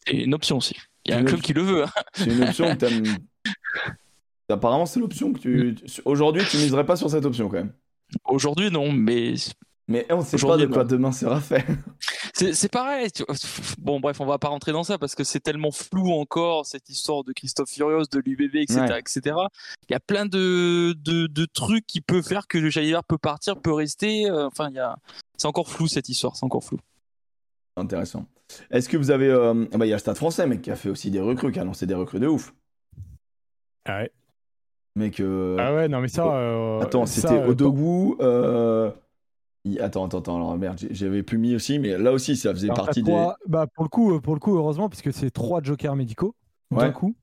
[0.07, 0.77] c'est une option aussi.
[1.05, 1.85] Il y a un club qui le veut.
[1.85, 1.91] Hein.
[2.15, 3.05] C'est une option que t'aimes.
[4.49, 5.77] Apparemment, c'est l'option que tu.
[6.05, 7.73] Aujourd'hui, tu miserais pas sur cette option quand même.
[8.25, 9.35] Aujourd'hui, non, mais.
[9.89, 11.65] Mais on sait pas de quoi demain sera fait.
[12.35, 13.09] C'est pareil.
[13.79, 16.91] Bon, bref, on va pas rentrer dans ça parce que c'est tellement flou encore cette
[16.91, 19.37] histoire de Christophe Furios, de l'UBB, etc., etc.
[19.89, 23.17] Il y a plein de, de, de, trucs qui peuvent faire que le Jalibert peut
[23.17, 24.29] partir, peut rester.
[24.29, 24.97] Euh, enfin, il y a...
[25.39, 26.79] c'est encore flou cette histoire, c'est encore flou.
[27.75, 28.27] Intéressant.
[28.71, 29.29] Est-ce que vous avez.
[29.29, 31.21] Euh, ah bah, il y a le Stade français, mec, qui a fait aussi des
[31.21, 32.55] recrues, qui a lancé des recrues de ouf.
[33.85, 34.11] Ah ouais.
[34.95, 35.21] Mec.
[35.21, 36.27] Euh, ah ouais, non, mais ça.
[36.27, 38.15] Euh, attends, c'était Odogwu.
[39.81, 40.37] Attends, attends, attends.
[40.37, 43.13] Alors merde, j'avais plus mis aussi, mais là aussi, ça faisait partie des.
[43.47, 46.35] Bah, pour, le coup, pour le coup, heureusement, puisque c'est trois jokers médicaux
[46.71, 47.17] d'un coup.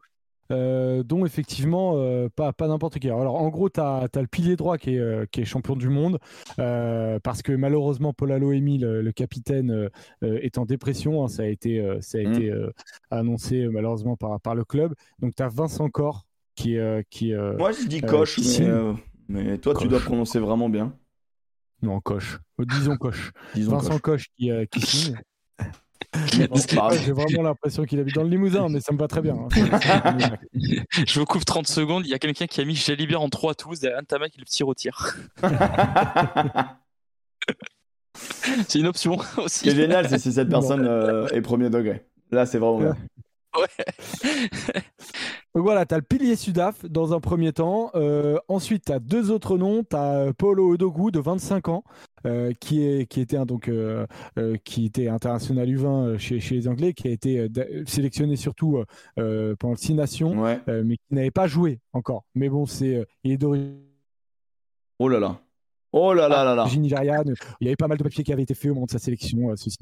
[0.53, 3.09] Euh, dont effectivement euh, pas, pas n'importe qui.
[3.09, 5.89] Alors en gros, tu as, le pilier droit qui est, euh, qui est champion du
[5.89, 6.19] monde,
[6.57, 9.89] parce que malheureusement, Paul Aloemi, le, le, capitaine,
[10.21, 11.23] est en dépression.
[11.23, 11.27] Hein.
[11.27, 12.33] ça a été, ça a mmh.
[12.33, 12.53] été
[13.09, 14.93] annoncé malheureusement par, par le club.
[15.19, 16.25] Donc tu as Vincent Corr
[16.55, 17.07] qui est.
[17.09, 18.39] Qui, Moi je dis coche,
[19.27, 20.93] mais, toi tu dois prononcer vraiment bien.
[21.81, 22.39] Non, coche.
[22.59, 23.31] Disons coche.
[23.55, 25.17] Vincent coche, qui, qui signe.
[27.05, 29.35] J'ai vraiment l'impression qu'il habite dans le Limousin, mais ça me va très bien.
[29.35, 29.47] Hein.
[31.07, 32.05] Je vous coupe 30 secondes.
[32.05, 34.45] Il y a quelqu'un qui a mis Jalibert en 3 tous derrière Antama qui le
[34.45, 35.17] petit retire.
[38.67, 39.59] c'est une option aussi.
[39.59, 42.05] Ce qui est génial, c'est si cette personne euh, est premier degré.
[42.31, 42.97] Là, c'est vraiment bien.
[45.55, 47.91] Donc voilà, tu as le pilier Sudaf dans un premier temps.
[47.93, 49.83] Euh, ensuite, tu as deux autres noms.
[49.83, 51.83] Tu as euh, Paulo Odogu de 25 ans,
[52.25, 53.69] euh, qui, est, qui, était, donc,
[54.63, 57.47] qui était international U20 chez, chez, les Anglais, qui a été
[57.85, 58.83] sélectionné surtout
[59.15, 62.25] pendant le Six Nations, mais qui n'avait pas joué encore.
[62.33, 63.77] Mais bon, c'est il est d'origine.
[64.99, 65.39] Oh là là.
[65.91, 66.65] Oh là là là là.
[66.71, 68.99] Il y avait pas mal de papiers qui avaient été faits au moment de sa
[68.99, 69.77] sélection, ceci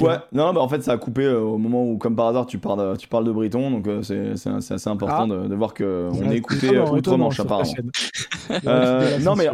[0.00, 2.46] ouais, non, bah en fait, ça a coupé euh, au moment où, comme par hasard,
[2.46, 5.48] tu parles de, tu parles de Briton, donc euh, c'est assez important ah.
[5.48, 7.70] de, voir qu'on est écouté outre-Manche, apparemment.
[8.64, 9.48] Euh, non, mais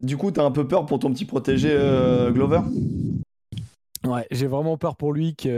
[0.00, 1.76] du coup, t'as un peu peur pour ton petit protégé
[2.30, 2.60] Glover?
[4.06, 5.50] Ouais, j'ai vraiment peur pour lui qui,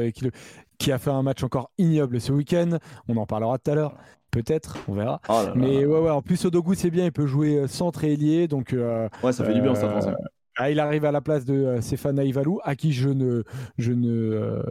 [0.78, 2.78] qui, a fait un match encore ignoble ce week-end.
[3.08, 3.94] On en parlera tout à l'heure.
[4.32, 5.20] Peut-être, on verra.
[5.28, 8.48] Oh mais ouais, ouais, en plus, Odogu, c'est bien, il peut jouer centre et ailier.
[8.48, 10.14] Donc, ouais, ça fait du bien, ça, français.
[10.62, 13.44] Ah, il arrive à la place de euh, Stéphane Aïvalou, à qui je ne,
[13.78, 14.62] je ne, euh,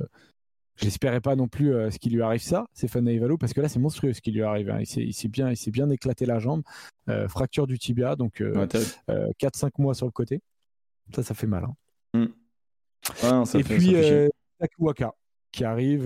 [0.75, 3.69] j'espérais pas non plus euh, ce qui lui arrive ça, Stéphane Aïvalou, parce que là
[3.69, 4.69] c'est monstrueux ce qui lui arrive.
[4.69, 4.81] Hein.
[4.81, 6.61] Il s'est bien, il bien éclaté la jambe,
[7.27, 10.41] fracture du tibia, donc 4-5 mois sur le côté.
[11.15, 11.65] Ça, ça fait mal.
[12.13, 12.27] Hein.
[13.23, 13.43] Hmm.
[13.57, 13.95] Et puis
[14.59, 15.15] Takuwaka
[15.51, 16.05] qui arrive.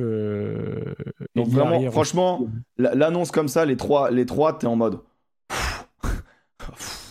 [1.35, 5.01] donc vraiment, franchement, l'annonce comme ça, les trois, les trois, t'es en mode.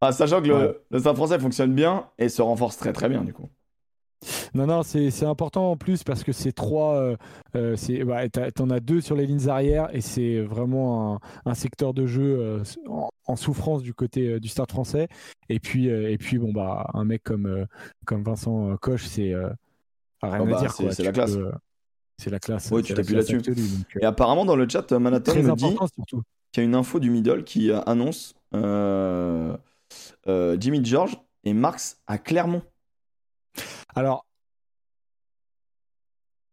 [0.00, 0.60] Ah, sachant que Ouais.
[0.62, 3.48] le, le Stade français fonctionne bien et se renforce très très bien du coup.
[4.52, 6.94] Non, non, c'est important en plus parce que c'est trois.
[6.96, 7.16] euh,
[7.54, 7.76] euh,
[8.32, 11.20] t'as- T'en as deux sur les lignes arrière et c'est vraiment un,
[11.50, 15.06] un secteur de jeu euh, en, en souffrance du côté euh, du Stade français.
[15.48, 17.66] Et puis, et puis bon, bah, un mec comme,
[18.06, 19.50] comme Vincent Coche, c'est euh,
[20.22, 20.72] rien Ah bah, à dire.
[20.72, 21.38] c'est- la classe.
[22.20, 22.64] C'est la classe.
[22.64, 23.40] C'est tu t'appuies là-dessus.
[24.00, 25.76] Et apparemment dans le chat, Manhattan me dit
[26.08, 26.18] qu'il
[26.56, 28.34] y a une info du middle qui annonce
[30.28, 32.62] euh, Jimmy George et Marx à Clermont.
[33.94, 34.24] Alors,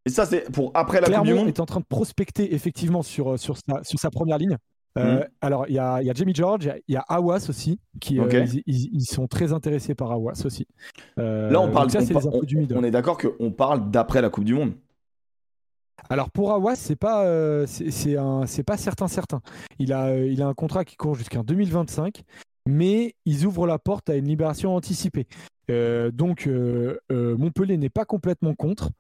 [0.06, 1.48] Et ça c'est pour après la Coupe du Clermont Monde.
[1.50, 4.58] est en train de prospecter effectivement sur, euh, sur, sa, sur sa première ligne.
[4.98, 5.28] Euh, Mhm.
[5.42, 7.80] Alors, il y y a Jamie George, il y a- il y, a Awas aussi,
[8.00, 10.68] qui euh, ils, ils- ils sont très intéressés par Awas aussi.
[11.20, 12.42] Euh, Là on parle, ça, on, c'est par- on-
[12.76, 14.74] on est d'accord qu'on parle d'après la Coupe du Monde.
[16.10, 19.42] Alors pour Awas, c'est pas, c'est pas certain certain.
[19.80, 22.24] Il a, il a un contrat qui court jusqu'en 2025,
[22.68, 25.28] mais ils ouvrent la porte à une libération anticipée.
[25.70, 28.92] Euh, donc euh, euh, Montpellier n'est pas complètement contre,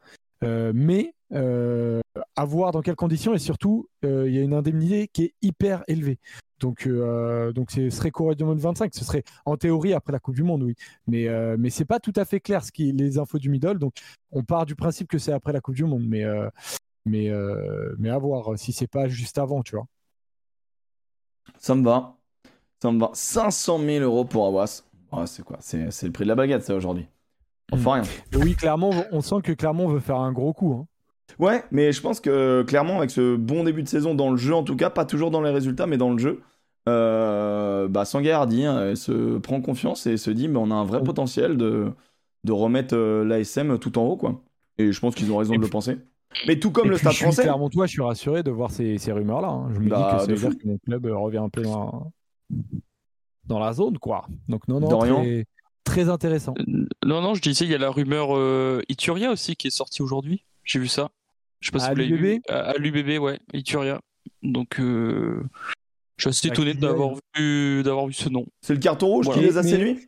[0.41, 5.33] mais à voir dans quelles conditions et surtout il y a une indemnité qui est
[5.41, 6.19] hyper élevée.
[6.59, 8.93] Donc, donc ce serait courant du monde 25.
[8.93, 10.75] Ce serait en théorie après la Coupe du Monde, oui.
[11.07, 13.79] Mais, mais c'est pas tout à fait clair les infos du middle.
[13.79, 13.95] Donc,
[14.31, 16.23] on part du principe que c'est après la Coupe du Monde, mais
[17.05, 17.31] mais
[17.97, 19.87] mais à voir si c'est pas juste avant, tu vois.
[21.57, 22.15] Ça me va.
[22.85, 23.09] Ça me va.
[23.13, 24.83] 500 000 euros pour Awas.
[25.11, 25.57] Ah, c'est quoi?
[25.59, 27.07] C'est le prix de la baguette, ça, aujourd'hui.
[27.71, 28.01] On fait rien.
[28.35, 30.73] Oui, clairement, on sent que Clermont veut faire un gros coup.
[30.73, 30.85] hein.
[31.39, 34.53] Ouais, mais je pense que clairement, avec ce bon début de saison dans le jeu,
[34.53, 36.41] en tout cas, pas toujours dans les résultats, mais dans le jeu,
[36.87, 40.85] euh, bah, Sanguet Hardy hein, se prend confiance et se dit mais on a un
[40.85, 41.91] vrai potentiel de,
[42.43, 44.43] de remettre euh, l'ASM tout en haut, quoi.
[44.77, 45.97] Et je pense qu'ils ont raison Et de le penser.
[46.47, 47.41] Mais tout comme le Stade français.
[47.43, 49.47] Clermontois, je suis rassuré de voir ces, ces rumeurs-là.
[49.47, 49.69] hein.
[49.73, 52.11] Je me Bah, dis que ça veut dire que mon club revient un peu dans,
[53.45, 54.27] dans la zone, quoi.
[54.47, 55.45] Donc non, non, Dorian très,
[55.83, 56.53] très intéressant.
[56.59, 59.71] Euh, Non, non, je disais, il y a la rumeur euh, Ituria aussi qui est
[59.71, 60.43] sortie aujourd'hui.
[60.63, 61.11] J'ai vu ça.
[61.59, 62.21] Je sais pas si À vous l'avez l'UBB?
[62.23, 62.41] vu.
[62.49, 64.01] À, à l'UBB, ouais, Ituria.
[64.41, 65.43] Donc, euh,
[66.17, 68.45] je suis assez étonné d'avoir vu, d'avoir vu ce nom.
[68.61, 69.41] C'est le carton rouge Voilà.
[69.41, 69.99] qui les a Mais- séduits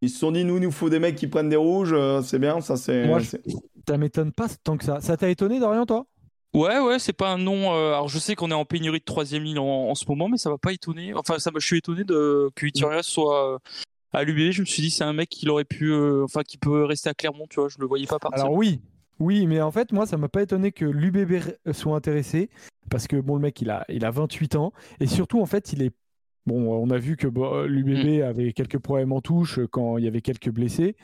[0.00, 2.22] Ils se sont dit, nous, il nous faut des mecs qui prennent des rouges, euh,
[2.22, 3.06] c'est bien, ça c'est.
[3.06, 3.42] Moi, je- c'est-
[3.88, 5.00] Ça m'étonne pas tant que ça.
[5.00, 6.06] Ça t'a étonné, Dorian, toi?
[6.54, 7.74] Ouais, ouais, c'est pas un nom.
[7.74, 10.28] euh, alors, je sais qu'on est en pénurie de troisième ligne en, en ce moment,
[10.28, 11.12] mais ça va pas étonner.
[11.14, 13.58] Enfin, ça, m'a- je suis étonné de que Ituria soit euh,
[14.12, 14.50] à l'UBB.
[14.52, 17.10] Je me suis dit, c'est un mec qui aurait pu, euh, enfin, qui peut rester
[17.10, 17.68] à Clermont, tu vois.
[17.68, 18.44] Je le voyais pas partir.
[18.44, 18.80] Alors oui,
[19.20, 21.42] oui, mais en fait, moi, ça m'a pas étonné que l'UBB
[21.72, 22.48] soit intéressé,
[22.90, 25.72] parce que bon, le mec, il a, il a 28 ans, et surtout, en fait,
[25.72, 25.92] il est...
[26.46, 30.08] Bon, on a vu que bon, l'UBB avait quelques problèmes en touche quand il y
[30.08, 30.96] avait quelques blessés,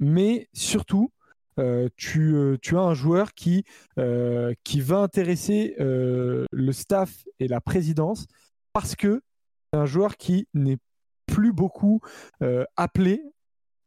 [0.00, 1.10] mais surtout,
[1.58, 3.64] euh, tu, euh, tu as un joueur qui,
[3.98, 8.26] euh, qui va intéresser le staff et la présidence,
[8.72, 9.22] parce que
[9.72, 10.78] c'est un joueur qui n'est
[11.26, 12.00] plus beaucoup
[12.76, 13.22] appelé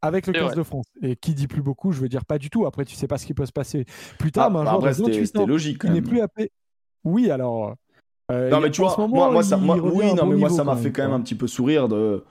[0.01, 0.55] avec le C'est 15 vrai.
[0.55, 0.85] de France.
[1.01, 2.65] Et qui dit plus beaucoup, je veux dire pas du tout.
[2.65, 3.85] Après, tu sais pas ce qui peut se passer
[4.19, 5.89] plus tard, Ah, mais un bah, joueur après, de c'était 28 c'était ans logique qui
[5.89, 6.51] n'est plus appelé.
[7.03, 7.75] Oui, alors.
[8.29, 10.23] Non mais tu vois, moment, moi, moi, ça, il moi- revient oui, à un non
[10.23, 12.23] bon mais moi niveau ça m'a fait quand même un petit peu sourire de.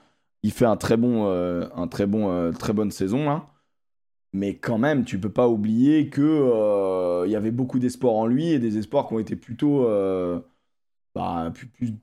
[0.43, 3.47] Il fait un très bon, un très bon, très bonne saison là.
[4.33, 8.25] Mais quand même, tu peux pas oublier que euh, il y avait beaucoup d'espoir en
[8.27, 10.39] lui et des espoirs qui ont été plutôt, euh,
[11.15, 11.93] bah, plus- plus-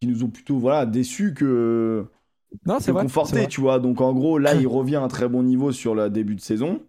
[0.00, 2.06] qui nous ont plutôt voilà déçus que,
[2.66, 3.78] Non, c'est confortés, tu vois.
[3.78, 6.40] Donc en gros, là, il revient à un très bon niveau sur le début de
[6.40, 6.80] saison.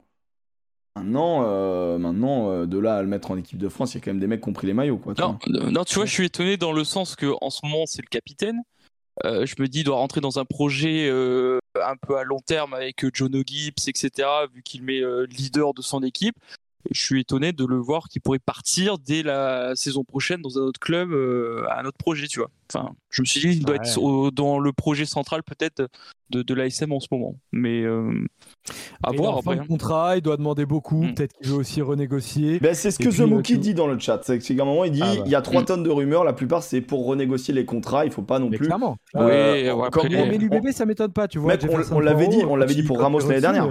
[0.96, 4.02] Maintenant, euh, maintenant, euh, de là à le mettre en équipe de France, il y
[4.02, 5.16] a quand même des mecs qui ont pris les maillots, quoi.
[5.18, 5.38] Non,
[5.72, 8.08] non, tu vois, je suis étonné dans le sens que en ce moment c'est le
[8.10, 8.62] capitaine.
[9.26, 12.74] Euh, je me dis doit rentrer dans un projet euh, un peu à long terme
[12.74, 14.28] avec euh, John Gibbs, etc.
[14.54, 16.36] Vu qu'il met leader de son équipe.
[16.90, 20.58] Et je suis étonné de le voir qu'il pourrait partir dès la saison prochaine dans
[20.58, 22.50] un autre club, euh, à un autre projet, tu vois.
[22.74, 23.82] Enfin, je me suis dit il doit Ouais.
[23.88, 25.88] être au- dans le projet central peut-être
[26.32, 27.36] de, de l'ASM en ce moment.
[27.52, 28.12] Mais euh,
[29.04, 29.56] à est voir après.
[29.56, 29.66] de hein.
[29.68, 31.04] contrat, il doit demander beaucoup.
[31.04, 31.14] Mm.
[31.14, 32.60] Peut-être qu'il veut aussi renégocier.
[32.60, 34.20] Ben, c'est ce Et que The euh, Mookie dit dans le chat.
[34.24, 35.22] C'est qu'à un moment, il dit Ah bah.
[35.26, 35.66] il y a 3 Mm.
[35.66, 38.58] tonnes de rumeurs, la plupart c'est pour renégocier les contrats, il faut pas non Mais
[38.58, 38.66] plus.
[38.66, 38.98] clairement.
[39.14, 41.54] Oui, Euh, ouais, comme- après, on- l'UBB, ça m'étonne pas, tu vois.
[41.54, 43.68] Mec, on- l'avait dit, on l'avait dit pour Ramos l'année dernière.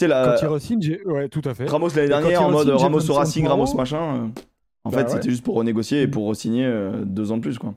[0.00, 1.66] C'est la- Quand il re-signe, j'ai- ouais, tout à fait.
[1.66, 3.96] Ramos l'année dernière en mode Ramos au Racing, Ramos machin.
[4.16, 4.28] euh,
[4.84, 5.10] En Bah fait, ouais.
[5.10, 7.74] c'était juste pour renégocier et pour re-signer euh, deux ans de plus, quoi.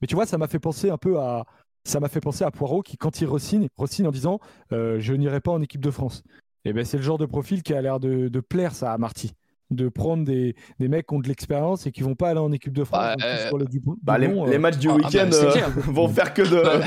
[0.00, 1.44] Mais tu vois, ça m'a fait penser un peu à.
[1.84, 4.40] Ça m'a fait penser à Poirot qui, quand il re-signe, re-signe en disant
[4.72, 6.22] euh, Je n'irai pas en équipe de France.
[6.64, 8.98] Et ben c'est le genre de profil qui a l'air de, de plaire, ça, à
[8.98, 9.32] Marty.
[9.70, 12.52] De prendre des, des mecs qui ont de l'expérience et qui vont pas aller en
[12.52, 13.00] équipe de France.
[13.00, 15.28] Bah, donc, euh, sur le du- Bah, les, les euh, matchs du ah, bah, week-end
[15.32, 16.86] c'est euh, vont faire que de, Bah,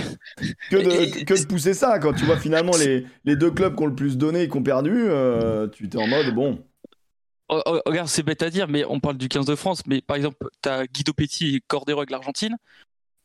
[0.70, 2.00] que, de, que de pousser ça.
[2.00, 4.56] Quand tu vois finalement les, les deux clubs qui ont le plus donné et qui
[4.58, 6.64] ont perdu, euh, tu t'es en mode bon.
[7.50, 10.02] Oh, oh, regarde, c'est bête à dire, mais on parle du 15 de France, mais
[10.02, 12.56] par exemple, t'as Guido Petit et Cordero avec l'Argentine.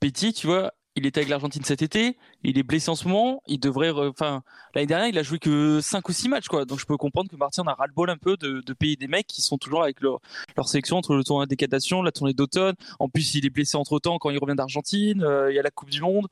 [0.00, 3.42] Petit, tu vois, il était avec l'Argentine cet été, il est blessé en ce moment,
[3.46, 4.42] il devrait, enfin,
[4.74, 6.64] l'année dernière, il a joué que 5 ou 6 matchs, quoi.
[6.64, 9.42] Donc je peux comprendre que Martin a ras-le-bol un peu de, payer des mecs qui
[9.42, 10.20] sont toujours avec leur,
[10.56, 12.74] leur sélection entre le tournoi décadation, la tournée d'automne.
[12.98, 15.62] En plus, il est blessé entre temps quand il revient d'Argentine, euh, il y a
[15.62, 16.26] la Coupe du Monde.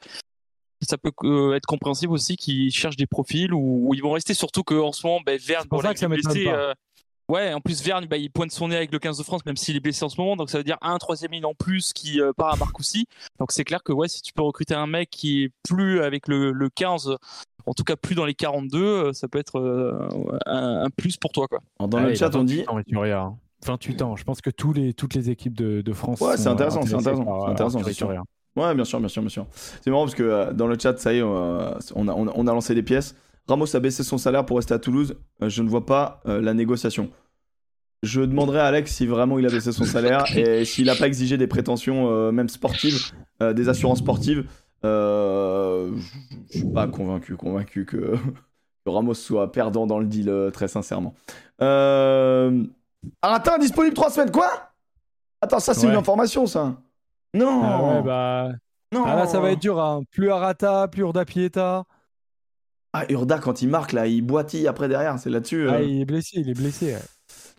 [0.81, 4.65] Ça peut euh, être compréhensible aussi qu'ils cherchent des profils où, ils vont rester, surtout
[4.65, 6.51] qu'en ce moment, ben, Verne, pour ça que ça blessé,
[7.29, 9.57] Ouais, en plus Verne, bah, il pointe son nez avec le 15 de France, même
[9.57, 10.37] s'il est blessé en ce moment.
[10.37, 13.07] Donc ça veut dire un troisième ligne en plus qui euh, part à Marcoussis.
[13.39, 16.29] Donc c'est clair que ouais, si tu peux recruter un mec qui est plus avec
[16.29, 17.17] le, 15,
[17.67, 20.09] en tout cas plus dans les 42, euh, ça peut être euh,
[20.47, 21.47] un, plus pour toi.
[21.49, 21.61] Quoi.
[21.87, 22.65] dans le chat, on dit.
[23.65, 24.17] 28 ans.
[24.17, 26.21] Je pense que tous les, toutes les équipes de, France.
[26.21, 27.47] Ouais, c'est intéressant, c'est intéressant.
[27.47, 27.81] intéressant
[28.55, 29.47] Ouais, bien sûr, bien sûr, bien sûr.
[29.55, 32.75] C'est marrant parce que dans le chat, ça y est, on a, on a lancé
[32.75, 33.15] des pièces.
[33.53, 35.15] Ramos a baissé son salaire pour rester à Toulouse.
[35.43, 37.11] Euh, je ne vois pas euh, la négociation.
[38.03, 41.07] Je demanderai à Alex si vraiment il a baissé son salaire et s'il n'a pas
[41.07, 44.45] exigé des prétentions, euh, même sportives, des assurances sportives.
[44.83, 46.01] je ne
[46.49, 48.15] suis pas convaincu, convaincu que,
[48.87, 51.15] Ramos soit perdant dans le deal, très sincèrement.
[51.61, 54.51] Arata disponible 3 semaines, quoi?
[55.43, 56.77] Attends, ça c'est une information, ça.
[57.35, 57.61] Non.
[57.63, 58.49] Ah ouais, bah.
[58.93, 59.05] Non.
[59.07, 59.81] Ah là, ça va être dur.
[59.81, 60.03] Hein.
[60.11, 61.85] Plus Arata, plus Urda Pieta.
[62.93, 65.67] Ah, Urda, quand il marque, là, il boitille après derrière, c'est là-dessus.
[65.69, 65.83] Ah, euh.
[65.83, 66.95] il est blessé, il est blessé.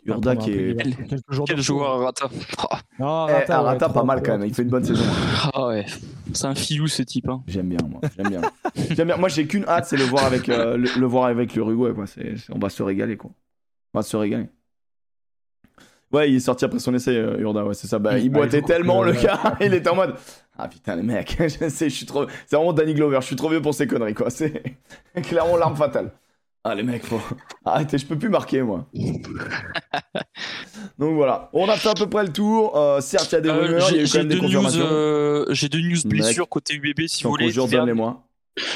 [0.06, 0.78] Urda qui est.
[1.48, 2.30] Quel joueur, Rata
[3.00, 5.04] Non, eh, Rata, pas mal quand même, il fait une bonne saison.
[5.54, 5.86] Ah ouais,
[6.34, 7.30] c'est un filou ce type.
[7.30, 7.44] Hein.
[7.48, 8.02] J'aime bien, moi.
[8.16, 8.42] J'aime bien.
[8.92, 9.18] J'aime bien.
[9.18, 11.94] Moi, j'ai qu'une hâte, c'est le voir avec euh, le, voir avec l'Uruguay.
[11.94, 12.06] Quoi.
[12.52, 13.32] on va se régaler, quoi.
[13.94, 14.50] On va se régaler.
[16.12, 17.98] Ouais, il est sorti après son essai, euh, Urda, ouais, c'est ça.
[17.98, 19.58] Bah, il boitait tellement, le gars.
[19.62, 20.16] il était en mode.
[20.58, 22.26] Ah putain, les mecs, je sais, je suis trop.
[22.46, 24.30] C'est vraiment Danny Glover, je suis trop vieux pour ces conneries, quoi.
[24.30, 24.64] C'est
[25.24, 26.12] clairement l'arme fatale.
[26.64, 27.20] Ah, les mecs, faut.
[27.66, 28.88] Arrêtez, je peux plus marquer, moi.
[30.98, 32.78] Donc voilà, on a fait à peu près le tour.
[32.78, 34.38] Euh, certes, il y a des euh, rumeurs, il y a eu quand même des
[34.38, 35.46] confirmations.
[35.50, 37.52] J'ai deux news blessures côté UBB, si vous voulez.
[37.52, 38.24] Donne-les-moi.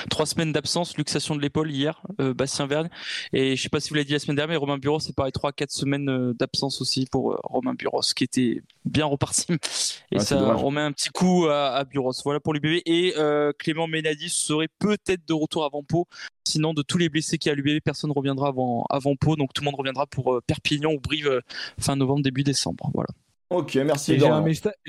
[0.10, 2.90] Trois semaines d'absence, luxation de l'épaule hier, euh, Bastien Vergne.
[3.34, 5.16] Et je sais pas si vous l'avez dit la semaine dernière, mais Romain Bureau, c'est
[5.16, 9.06] pareil, trois, quatre semaines euh, d'absence aussi pour euh, Romain Bureau, ce qui était bien
[9.06, 9.46] reparti.
[10.12, 12.12] Et ça remet un petit coup à, à Bureau.
[12.24, 12.82] Voilà pour l'UBB.
[12.86, 13.14] Et
[13.60, 16.08] Clément Ménadi serait peut-être de retour avant Pau.
[16.46, 19.16] Sinon, de tous les blessés qui y a à l'UBB, personne ne reviendra avant, avant
[19.16, 19.36] Pau.
[19.36, 21.42] Donc tout le monde reviendra pour Perpignan ou Brive
[21.78, 22.90] fin novembre, début décembre.
[22.94, 23.10] Voilà.
[23.50, 24.14] Ok, merci.
[24.14, 24.20] Et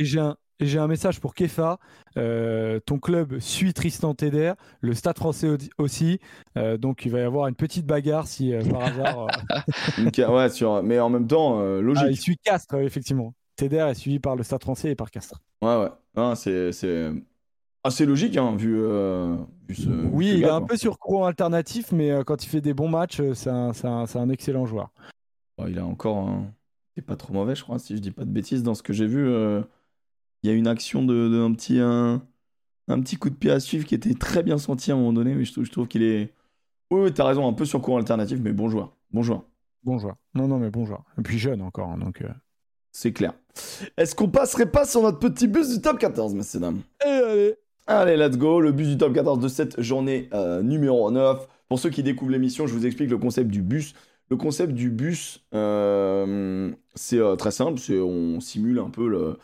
[0.05, 1.79] j'ai un, j'ai un message pour Kefa.
[2.17, 5.49] Euh, ton club suit Tristan Teder, le Stade français
[5.79, 6.19] aussi.
[6.57, 9.27] Euh, donc il va y avoir une petite bagarre si euh, par hasard.
[10.33, 10.83] ouais, sur...
[10.83, 12.05] mais en même temps, logique.
[12.07, 13.35] Ah, il suit Castres, effectivement.
[13.57, 15.41] Teder est suivi par le Stade français et par Castres.
[15.63, 16.35] Ouais, ouais.
[16.37, 17.11] c'est, c'est
[17.85, 18.77] assez logique, hein, vu,
[19.71, 20.07] ce.
[20.13, 23.21] Oui, il est un peu sur courant alternatif, mais quand il fait des bons matchs,
[23.35, 24.91] c'est un, un, un excellent joueur.
[25.67, 26.19] il a encore.
[26.19, 26.53] Un...
[26.97, 28.93] C'est pas trop mauvais, je crois, si je dis pas de bêtises dans ce que
[28.93, 29.33] j'ai vu
[30.43, 32.21] il y a une action de, un petit un,
[33.01, 35.35] petit coup de pied à suivre qui était très bien senti à un moment donné,
[35.35, 36.33] mais je trouve, je trouve qu'il est.
[36.91, 38.97] Oui, t'as raison, un peu sur courant alternatif, mais bon joueur.
[39.11, 39.45] Bon joueur.
[39.85, 40.17] Bon joueur.
[40.35, 41.05] Non, non, mais bon joueur.
[41.19, 42.23] Et puis jeune encore, hein, donc.
[42.23, 42.29] Euh.
[42.91, 43.35] C'est clair.
[43.97, 46.81] Est-ce qu'on passerait pas sur notre petit bus du top 14, messieurs dames?
[47.05, 47.55] Et eh, allez
[47.87, 51.47] Allez, let's go, le bus du top 14 de cette journée euh, numéro 9.
[51.69, 53.95] Pour ceux qui découvrent l'émission, je vous explique le concept du bus.
[54.31, 59.39] Le concept du bus, euh, c'est très simple, c'est on simule un peu le,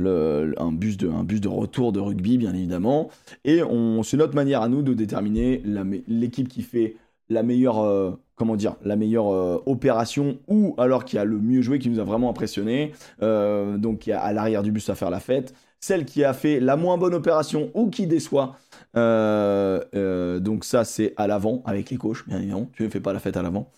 [0.00, 3.10] un, bus de, un bus de retour de rugby, bien évidemment.
[3.44, 3.60] Et
[4.02, 5.62] c'est notre manière à nous de déterminer
[6.08, 6.96] l'équipe qui fait
[7.28, 11.62] la meilleure, euh, comment dire, la meilleure euh, opération ou alors qui a le mieux
[11.62, 12.92] joué, qui nous a vraiment impressionné.
[13.22, 15.54] Euh, donc qui a à l'arrière du bus à faire la fête.
[15.80, 18.56] Celle qui a fait la moins bonne opération ou qui déçoit.
[18.94, 22.68] donc ça c'est à l'avant avec les coachs, bien évidemment.
[22.72, 23.70] Tu ne fais pas la fête à l'avant.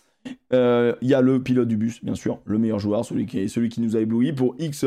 [0.53, 3.69] Il y a le pilote du bus, bien sûr, le meilleur joueur, celui qui, celui
[3.69, 4.85] qui nous a ébloui pour X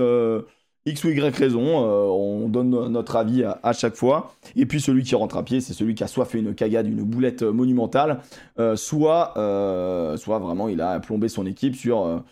[0.85, 4.33] X ou Y raison, euh, on donne notre avis à, chaque fois.
[4.55, 6.87] Et puis celui qui rentre à pied, c'est celui qui a soit fait une cagade,
[6.87, 8.19] une boulette monumentale,
[8.59, 12.23] euh, soit, euh, soit vraiment il a plombé son équipe sur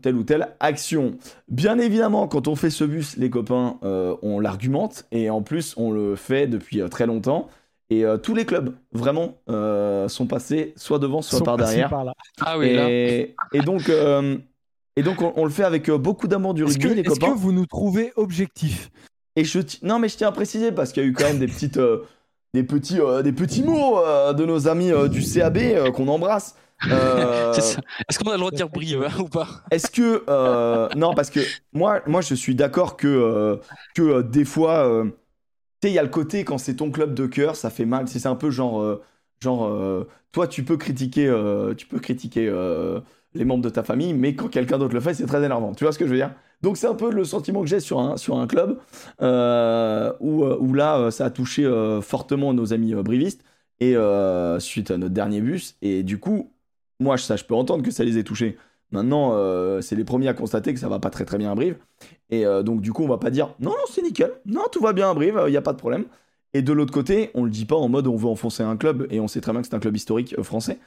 [0.00, 1.16] telle ou telle action.
[1.48, 5.90] Bien évidemment, quand on fait ce bus, les copains, on l'argumente et en plus on
[5.90, 7.48] le fait depuis très longtemps.
[7.90, 9.34] Et tous les clubs, vraiment,
[10.08, 11.92] sont passés soit devant, soit par derrière.
[12.40, 13.90] ah oui, et, et donc,
[14.96, 17.26] et donc, on, le fait avec euh, beaucoup d'amour du rugby, les copains.
[17.26, 18.90] Est-ce que vous nous trouvez objectifs?
[19.36, 21.38] Et je non, mais je tiens à préciser parce qu'il y a eu quand même
[21.38, 22.04] des petites, euh,
[22.54, 24.00] des petits, euh, des petits mots
[24.32, 26.56] de nos amis du CAB qu'on embrasse.
[26.82, 29.48] Est-ce qu'on a le droit de dire brille ou pas?
[29.70, 30.24] Est-ce que
[30.96, 31.40] non, parce que
[31.74, 33.60] moi, moi, je suis d'accord que
[33.94, 35.10] que des fois, tu
[35.82, 38.08] sais, il y a le côté quand c'est ton club de cœur, ça fait mal.
[38.08, 39.00] C'est un peu genre,
[39.40, 41.30] genre, toi, tu peux critiquer,
[41.76, 42.50] tu peux critiquer
[43.36, 45.74] les membres de ta famille, mais quand quelqu'un d'autre le fait, c'est très énervant.
[45.74, 46.32] Tu vois ce que je veux dire?
[46.62, 48.78] Donc c'est un peu le sentiment que j'ai sur un, sur un club
[49.22, 51.70] euh, où, euh, où, là, euh, ça a touché
[52.02, 53.44] fortement nos amis brivistes
[53.80, 53.94] et
[54.58, 55.76] suite à notre dernier bus.
[55.82, 56.50] Et du coup,
[56.98, 58.56] moi, ça, je peux entendre que ça les ait touchés.
[58.90, 59.32] Maintenant,
[59.82, 61.76] c'est les premiers à constater que ça va pas très très bien à Brive.
[62.30, 64.92] Et donc, du coup, on va pas dire non, non, c'est nickel, non, tout va
[64.92, 66.06] bien à Brive, il n'y a pas de problème.
[66.56, 69.06] Et de l'autre côté, on le dit pas en mode on veut enfoncer un club,
[69.10, 70.78] et on sait très bien que c'est un club historique euh, français.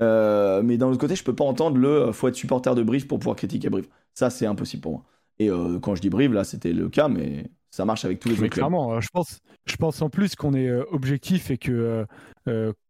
[0.00, 2.82] Euh, mais d'un autre côté, je peux pas entendre le euh, faut être supporter de
[2.82, 3.88] Brive pour pouvoir critiquer Brive.
[4.14, 5.04] Ça, c'est impossible pour moi.
[5.38, 5.50] Et
[5.82, 8.48] quand je dis Brive, là, c'était le cas, mais ça marche avec tous les autres
[8.48, 12.04] clairement, je pense, je pense en plus qu'on est objectif et que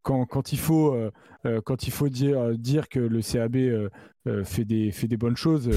[0.00, 0.96] quand, quand, il faut,
[1.66, 3.90] quand il faut dire, dire que le CAB
[4.44, 5.68] fait, des, fait des bonnes choses,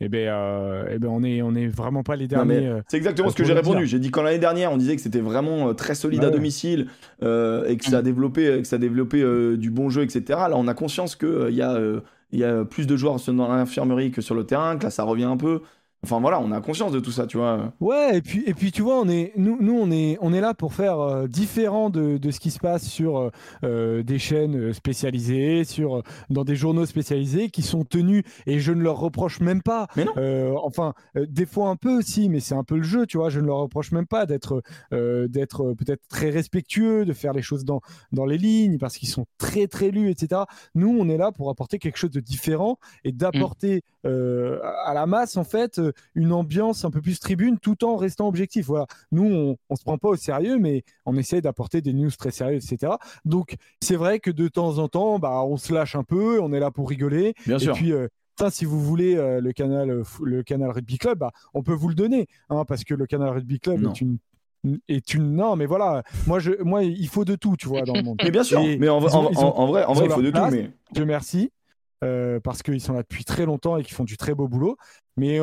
[0.00, 2.66] eh ben, euh, eh ben on est on est vraiment pas les derniers.
[2.68, 3.86] Euh, c'est exactement ce que j'ai répondu.
[3.86, 6.86] J'ai dit quand l'année dernière on disait que c'était vraiment euh, très solide à domicile
[7.20, 9.18] et que ça a développé que ça a développé
[9.56, 10.22] du bon jeu etc.
[10.28, 11.78] Là on a conscience que il y a
[12.30, 15.02] il y a plus de joueurs dans l'infirmerie que sur le terrain, que là ça
[15.02, 15.62] revient un peu.
[16.04, 17.72] Enfin voilà, on a conscience de tout ça, tu vois.
[17.80, 20.40] Ouais, et puis, et puis tu vois, on est, nous, nous on, est, on est
[20.40, 23.30] là pour faire euh, différent de, de, ce qui se passe sur euh,
[23.64, 28.80] euh, des chaînes spécialisées, sur, dans des journaux spécialisés qui sont tenus, et je ne
[28.80, 29.88] leur reproche même pas.
[29.96, 30.56] Mais non.
[30.62, 33.28] enfin, des fois un peu, si, mais c'est un peu le jeu, tu vois.
[33.28, 37.64] Je ne leur reproche même pas d'être d'être peut-être très respectueux, de faire les choses
[37.64, 37.80] dans,
[38.12, 40.42] dans les lignes, parce qu'ils sont très, très lus, etc.
[40.76, 45.36] Nous, on est là pour apporter quelque chose de différent et d'apporter à la masse,
[45.36, 45.80] en fait,
[46.14, 48.66] une ambiance un peu plus tribune tout en restant objectif.
[48.66, 48.86] Voilà.
[49.12, 52.30] Nous, on, on se prend pas au sérieux, mais on essaie d'apporter des news très
[52.30, 52.94] sérieuses, etc.
[53.24, 56.52] Donc, c'est vrai que de temps en temps, bah, on se lâche un peu, on
[56.52, 57.34] est là pour rigoler.
[57.46, 58.08] Bien et puis, euh,
[58.50, 61.88] si vous voulez euh, le canal, euh, le canal Rugby Club, bah, on peut vous
[61.88, 64.18] le donner, hein, parce que le canal Rugby Club est une
[64.88, 67.94] est une non mais voilà moi je moi il faut de tout tu vois dans
[67.94, 69.14] le monde mais bien sûr mais en, vrai
[69.84, 71.52] en vrai il faut de tout mais Dieu merci
[72.04, 74.76] euh, parce qu'ils sont là depuis très longtemps et qu'ils font du très beau boulot.
[75.18, 75.36] Mais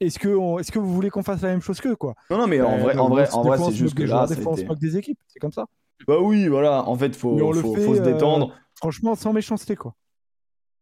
[0.00, 2.14] est-ce que, est que vous voulez qu'on fasse la même chose qu'eux quoi?
[2.30, 4.52] Non, non, mais en vrai, en vrai, en vrai, c'est juste que là, des fois,
[4.52, 5.66] on se moque des équipes, c'est comme ça.
[6.06, 6.86] Bah oui, voilà.
[6.88, 8.50] En fait, faut, faut, faut, se détendre.
[8.50, 9.94] Euh, franchement, sans méchanceté, quoi.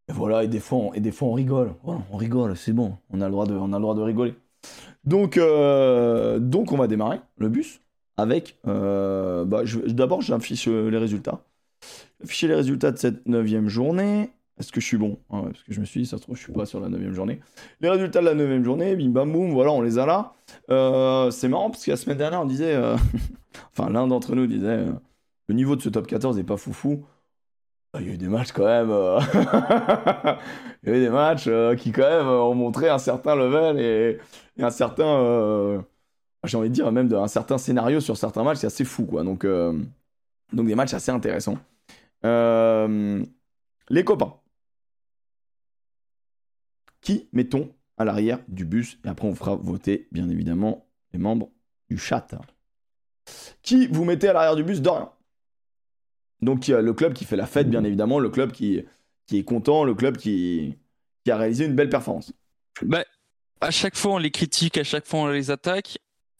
[0.08, 1.72] Et voilà, et des fois, on, et des fois, on rigole.
[1.84, 2.96] on rigole, c'est bon.
[3.10, 4.34] On a le droit de, on a le droit de rigoler.
[5.04, 7.80] Donc, euh, donc, on va démarrer le bus
[8.16, 8.58] avec.
[8.64, 11.40] bah, D'abord, j'affiche les résultats.
[12.22, 14.30] Afficher les résultats de cette neuvième journée.
[14.58, 16.36] Est-ce que je suis bon ah Parce que je me suis dit, ça se trouve,
[16.36, 17.40] je suis pas sur la 9 journée.
[17.80, 20.32] Les résultats de la 9 journée, bim bam boum, voilà, on les a là.
[20.70, 22.96] Euh, c'est marrant parce que la semaine dernière, on disait, euh,
[23.76, 24.92] enfin, l'un d'entre nous disait, euh,
[25.48, 27.04] le niveau de ce top 14 n'est pas foufou.
[27.94, 28.90] Ah, il y a eu des matchs quand même.
[30.82, 31.48] il y a eu des matchs
[31.78, 34.18] qui, quand même, ont montré un certain level et,
[34.62, 35.84] un certain.
[36.44, 39.22] J'ai envie de dire, même un certain scénario sur certains matchs, c'est assez fou, quoi.
[39.22, 41.58] Donc, donc des matchs assez intéressants.
[42.24, 44.34] les copains
[47.04, 51.50] qui mettons à l'arrière du bus Et après, on fera voter, bien évidemment, les membres
[51.88, 52.26] du chat.
[53.62, 55.12] Qui vous mettez à l'arrière du bus Dorian.
[56.40, 58.82] Donc, le club qui fait la fête, bien évidemment, le club qui,
[59.26, 60.76] qui est content, le club qui,
[61.24, 62.32] qui a réalisé une belle performance.
[62.82, 63.04] Bah,
[63.60, 65.98] à chaque fois, on les critique, à chaque fois, on les attaque.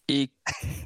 [0.09, 0.29] Et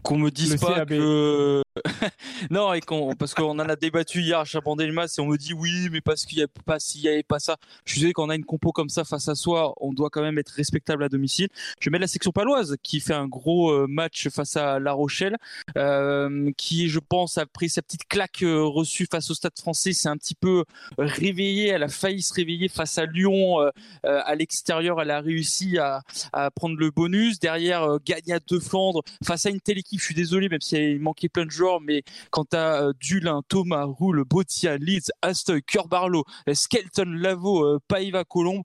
[0.03, 1.63] qu'on me dise pas que
[2.51, 5.53] non et qu'on parce qu'on en a débattu hier à Chabandelmas et on me dit
[5.53, 7.57] oui mais parce qu'il y a pas s'il y avait pas ça.
[7.85, 10.11] Je suis désolé quand on a une compo comme ça face à soi on doit
[10.11, 11.49] quand même être respectable à domicile.
[11.81, 15.37] Je mets la section paloise qui fait un gros euh, match face à La Rochelle
[15.77, 19.93] euh, qui je pense a pris sa petite claque euh, reçue face au Stade Français
[19.93, 20.65] c'est un petit peu
[20.97, 23.59] réveillé elle a failli se réveiller face à Lyon
[24.05, 26.03] à l'extérieur elle a réussi à,
[26.33, 27.39] à prendre le bonus.
[27.39, 31.01] Derrière gagne à deux Flandre face à une telle équipe, je suis désolé, même s'il
[31.01, 36.25] manquait plein de joueurs, mais quand as euh, Dulin, Thomas, Roule, Botia, Leeds, Astoy, Barlow,
[36.53, 38.63] Skelton, Lavo, euh, Paiva, Colombe,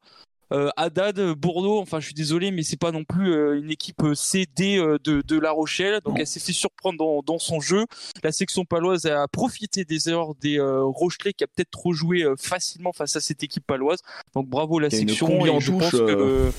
[0.51, 4.77] euh, Haddad, Bourdeaux, enfin je suis désolé, mais c'est pas non plus une équipe CD
[5.03, 7.85] de, La Rochelle, donc elle s'est fait surprendre dans, son jeu.
[8.23, 12.93] La section paloise a profité des erreurs des Rochelais qui a peut-être trop joué facilement
[12.93, 14.01] face à cette équipe paloise.
[14.35, 15.43] Donc bravo la section.
[15.45, 16.51] Et je pense que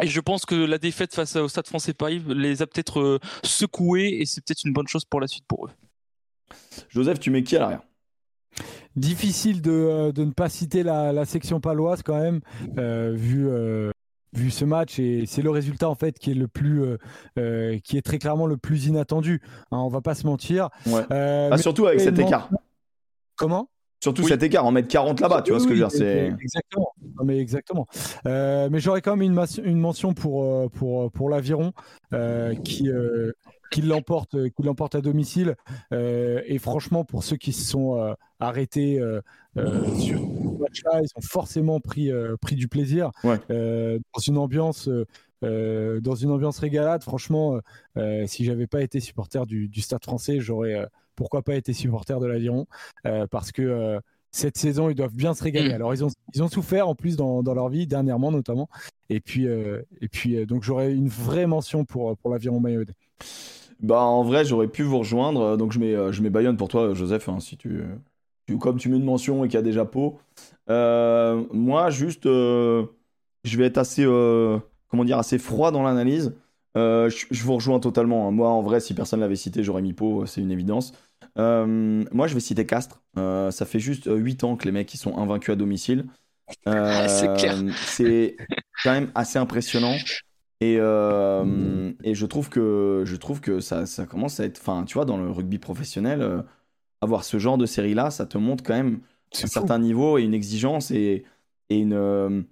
[0.00, 3.18] et je pense que la défaite face au Stade français Paris les a peut-être euh,
[3.44, 5.70] secoués et c'est peut-être une bonne chose pour la suite pour eux.
[6.88, 7.82] Joseph, tu mets qui à l'arrière?
[8.96, 12.40] Difficile de, euh, de, ne pas citer la, section paloise quand même,
[12.78, 13.48] euh, vu,
[14.32, 16.82] vu ce match et c'est le résultat en fait qui est le plus,
[17.84, 19.40] qui est très clairement le plus inattendu.
[19.70, 20.68] Hein, on va pas se mentir.
[21.10, 22.50] Ah, surtout avec cet écart.
[23.36, 23.68] Comment?
[24.02, 26.36] Surtout cet écart, en mettre 40 là-bas, tu vois ce que je veux dire.
[26.40, 26.92] Exactement.
[27.24, 27.86] mais exactement.
[28.26, 31.72] Euh, mais j'aurais quand même une, une mention pour, euh, pour, pour l'aviron,
[32.12, 32.90] euh, qui,
[33.80, 34.34] l'emporte,
[34.96, 35.54] à domicile.
[35.92, 39.00] et franchement, pour ceux qui se sont arrêtés
[39.54, 44.88] sur ce match-là, ils ont forcément pris, pris du plaisir dans une ambiance.
[45.42, 47.60] dans une ambiance régalade, franchement,
[48.26, 52.26] si j'avais pas été supporter du, du Stade Français, j'aurais pourquoi pas été supporter de
[52.26, 52.66] l'Aviron
[53.30, 54.00] parce que
[54.32, 55.68] cette saison, ils doivent bien se régaler.
[55.68, 55.74] Mm.
[55.74, 58.68] Alors, ils ont, ils ont souffert en plus dans, dans leur vie, dernièrement notamment.
[59.10, 62.60] Et puis, euh, et puis euh, donc, j'aurais une vraie mention pour, pour l'aviron.
[63.80, 65.56] Bah, en vrai, j'aurais pu vous rejoindre.
[65.58, 67.82] Donc, je mets, euh, je mets Bayonne pour toi, Joseph, hein, si tu,
[68.58, 70.18] comme tu mets une mention et qu'il y a déjà Pau.
[70.68, 72.86] moi, juste, je
[73.44, 74.04] vais être assez,
[74.88, 76.34] comment dire, assez froid dans l'analyse.
[76.74, 78.28] Je, vous rejoins totalement.
[78.28, 78.30] Hein.
[78.30, 80.92] Moi, en vrai, si personne l'avait cité, j'aurais mis Pau, c'est une évidence.
[81.38, 83.02] Euh, moi, je vais citer Castres.
[83.18, 86.06] Euh, ça fait juste 8 ans que les mecs ils sont invaincus à domicile.
[86.66, 88.36] Euh, c'est
[88.84, 89.94] quand même assez impressionnant.
[90.60, 94.60] Et, et, je trouve que, je trouve que ça, ça commence à être.
[94.60, 96.44] Enfin, tu vois, dans le rugby professionnel,
[97.00, 99.00] avoir ce genre de série-là, ça te montre quand même
[99.42, 101.24] un certain niveau et une exigence et,
[101.70, 102.44] et une.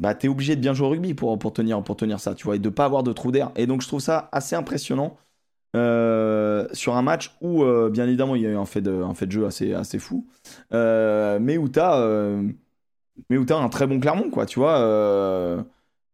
[0.00, 2.44] Bah, t'es obligé de bien jouer au rugby pour, pour, tenir, pour tenir ça, tu
[2.44, 3.52] vois, et de pas avoir de trou d'air.
[3.54, 5.16] Et donc, je trouve ça assez impressionnant.
[5.76, 8.90] Euh, sur un match où, euh, bien évidemment, il y a eu un fait de,
[8.90, 10.26] un fait de jeu assez, assez fou,
[10.72, 15.64] euh, mais où tu as, un très bon Clermont, quoi, tu vois.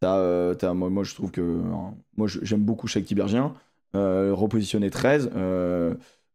[0.02, 1.62] Moi, moi, je trouve que.
[2.16, 3.54] moi, j'aime beaucoup Cheikh Tibergien,
[3.94, 5.30] repositionné 13.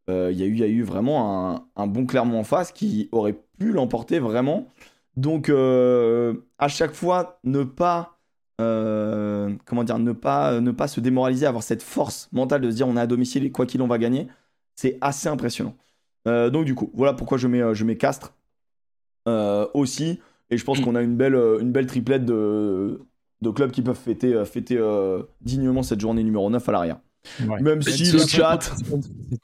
[0.08, 3.08] Il y, a eu, y a eu vraiment un, un, bon Clermont en face qui
[3.12, 4.66] aurait pu l'emporter vraiment.
[5.16, 8.18] Donc, à chaque fois, ne pas
[8.62, 9.50] euh,
[9.84, 13.06] dire, ne pas, se démoraliser, avoir cette force mentale de se dire on est à
[13.06, 14.28] domicile et quoi qu'il en va gagner,
[14.74, 15.76] c'est assez impressionnant.
[16.28, 18.34] Euh, donc du coup, voilà pourquoi je mets, je Castres
[19.28, 20.20] euh, aussi.
[20.50, 23.00] Et je pense qu'on a une belle, triplette de,
[23.40, 24.78] de clubs qui peuvent fêter, fêter
[25.40, 27.00] dignement cette journée numéro 9 à l'arrière.
[27.60, 28.58] Même si le chat.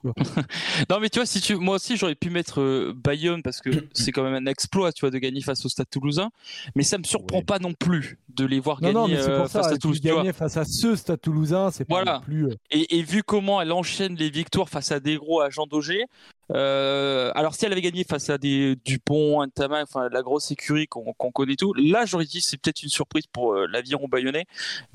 [0.91, 1.57] non, mais tu vois, si tu...
[1.57, 5.01] moi aussi j'aurais pu mettre euh, Bayonne parce que c'est quand même un exploit, tu
[5.01, 6.31] vois, de gagner face au Stade Toulousain.
[6.75, 9.77] Mais ça me surprend pas non plus de les voir gagner non, euh, face à
[9.77, 10.01] Toulouse.
[10.01, 12.47] Gagner face à ce Stade Toulousain, c'est pas non plus.
[12.47, 15.67] Euh, et, et, vu comment elle enchaîne les victoires face à des gros à Jean
[15.67, 16.05] Daugé,
[16.51, 20.87] euh, alors si elle avait gagné face à des Dupont, Antama, enfin la grosse écurie
[20.87, 24.47] qu'on connaît tout, là j'aurais dit c'est peut-être une surprise pour euh, l'aviron bayonnais,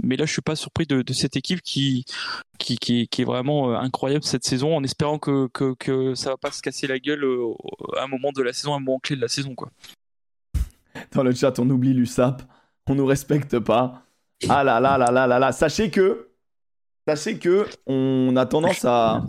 [0.01, 2.05] mais là je suis pas surpris de, cette équipe qui
[2.57, 6.51] qui, est vraiment euh, incroyable cette saison, en espérant que, que, que ça va pas
[6.51, 7.23] se casser la gueule
[7.97, 9.69] à un moment de la saison, à un moment clé de la saison quoi.
[11.11, 12.41] Dans le chat on oublie l'USAP,
[12.87, 14.03] on nous respecte pas.
[14.49, 16.29] Ah là là là là là là, sachez que
[17.07, 19.23] sachez que on a tendance à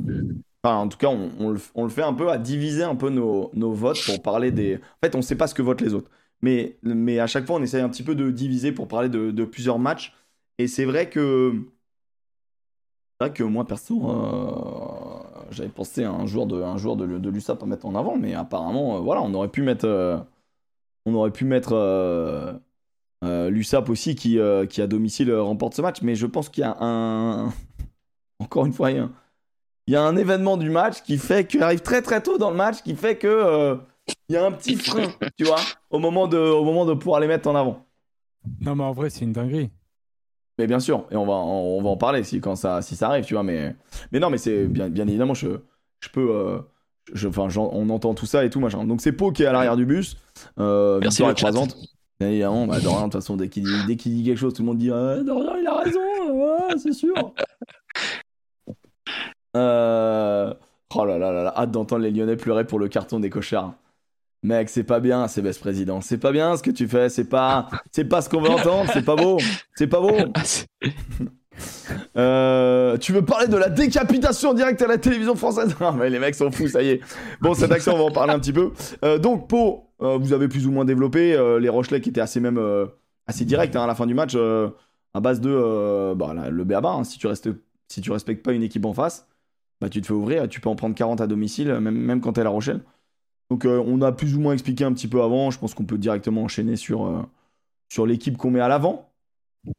[0.72, 4.22] en tout cas, on, le, fait un peu à diviser un peu nos, votes pour
[4.22, 4.76] parler des.
[4.76, 6.10] En fait, on ne sait pas ce que votent les autres.
[6.42, 6.76] Mais,
[7.18, 10.14] à chaque fois, on essaye un petit peu de diviser pour parler de, plusieurs matchs.
[10.58, 11.54] Et c'est vrai que.
[13.20, 17.62] C'est vrai que moi, perso, euh, j'avais pensé à un joueur de, un de l'USAP
[17.62, 18.16] à mettre en avant.
[18.16, 19.86] Mais apparemment, euh, voilà, on aurait pu mettre.
[19.86, 20.18] Euh,
[21.06, 22.60] on aurait pu mettre.
[23.22, 24.38] L'USAP aussi qui,
[24.68, 26.02] qui à domicile remporte ce match.
[26.02, 27.52] Mais je pense qu'il y a un.
[28.40, 29.12] Encore une fois, il y a un
[29.86, 32.50] il y a un événement du match qui fait qu'il arrive très très tôt dans
[32.50, 33.76] le match qui fait que euh,
[34.28, 35.60] il y a un petit frein, tu vois,
[35.90, 37.84] au moment de au moment de pouvoir les mettre en avant.
[38.60, 39.70] Non mais en vrai c'est une dinguerie.
[40.58, 43.08] Mais bien sûr, et on va on, va en parler si quand ça si ça
[43.08, 43.74] arrive, tu vois, mais
[44.12, 45.60] mais non mais c'est bien bien évidemment je
[46.00, 46.60] je peux euh,
[47.12, 48.84] je, enfin, on entend tout ça et tout machin.
[48.84, 50.16] Donc c'est Pau qui est à l'arrière du bus.
[50.58, 51.76] Euh, Merci la croisante.
[52.20, 54.66] Bien évidemment, bah, Dorian, de toute façon, dès qu'il dit, dit, quelque chose, tout le
[54.66, 57.14] monde dit ah, Dorian, il a raison, c'est sûr.
[59.56, 60.52] Euh...
[60.96, 63.74] Oh là là là là, hâte d'entendre les Lyonnais pleurer pour le carton des cochards.
[64.44, 66.02] Mec, c'est pas bien, c'est best président.
[66.02, 67.08] C'est pas bien ce que tu fais.
[67.08, 68.90] C'est pas, c'est pas ce qu'on veut entendre.
[68.92, 69.38] C'est pas beau.
[69.74, 70.12] C'est pas beau.
[72.16, 75.72] Euh, tu veux parler de la décapitation directe à la télévision française?
[75.80, 77.00] Ah, mais les mecs sont fous, ça y est.
[77.40, 78.72] Bon, cette action, on va en parler un petit peu.
[79.04, 82.40] Euh, donc, Pau, euh, vous avez plus ou moins développé les Rochelais qui étaient assez
[82.40, 82.60] même
[83.28, 86.90] assez directs hein, à la fin du match, à base de bah, le béaba.
[86.90, 87.50] Hein, si tu restes,
[87.86, 89.28] si tu respectes pas une équipe en face,
[89.80, 92.34] bah, tu te fais ouvrir, tu peux en prendre 40 à domicile, même, même quand
[92.34, 92.80] t'es à La Rochelle.
[93.50, 95.84] Donc euh, on a plus ou moins expliqué un petit peu avant, je pense qu'on
[95.84, 97.22] peut directement enchaîner sur, euh,
[97.88, 99.12] sur l'équipe qu'on met à l'avant.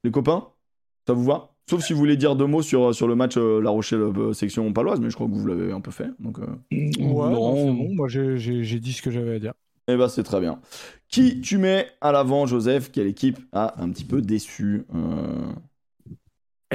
[0.04, 0.48] Les copains,
[1.08, 1.50] ça vous va?
[1.70, 4.72] Sauf si vous voulez dire deux mots sur, sur le match euh, La Rochelle section
[4.72, 6.10] paloise, mais je crois que vous l'avez un peu fait.
[6.20, 6.48] Donc, ouais,
[7.02, 9.54] non, bon, moi j'ai dit ce que j'avais à dire.
[9.88, 10.60] Eh bah c'est très bien.
[11.10, 12.92] Qui tu mets à l'avant, Joseph?
[12.92, 14.86] Quelle équipe a un petit peu déçu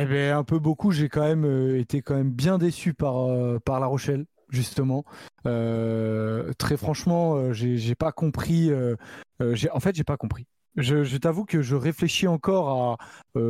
[0.02, 0.90] eh bien, un peu beaucoup.
[0.90, 5.04] J'ai quand même euh, été quand même bien déçu par, euh, par La Rochelle, justement.
[5.46, 8.70] Euh, très franchement, j'ai pas compris.
[8.72, 10.46] en fait, j'ai pas compris.
[10.76, 13.40] Je, je t'avoue que je réfléchis encore à,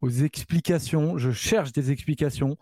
[0.00, 1.18] aux explications.
[1.18, 2.56] Je cherche des explications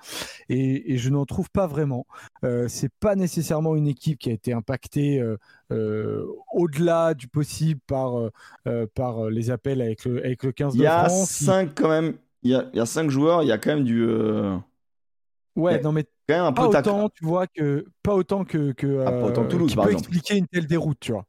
[0.49, 2.07] et, je n'en trouve pas vraiment.
[2.45, 5.37] Euh, c'est pas nécessairement une équipe qui a été impactée euh,
[5.73, 8.31] euh, au-delà du possible par,
[8.95, 11.41] par les appels avec le, avec le 15 de France.
[11.41, 12.15] Il y a cinq quand même.
[12.47, 13.43] Il y a, y a cinq joueurs.
[13.43, 14.07] Il y a quand même du.
[15.57, 19.05] Ouais, non mais quand même un pas autant, tu vois que pas autant que que,
[19.07, 21.25] ah, pas autant Toulouse, qui peut expliquer une telle déroute, tu vois.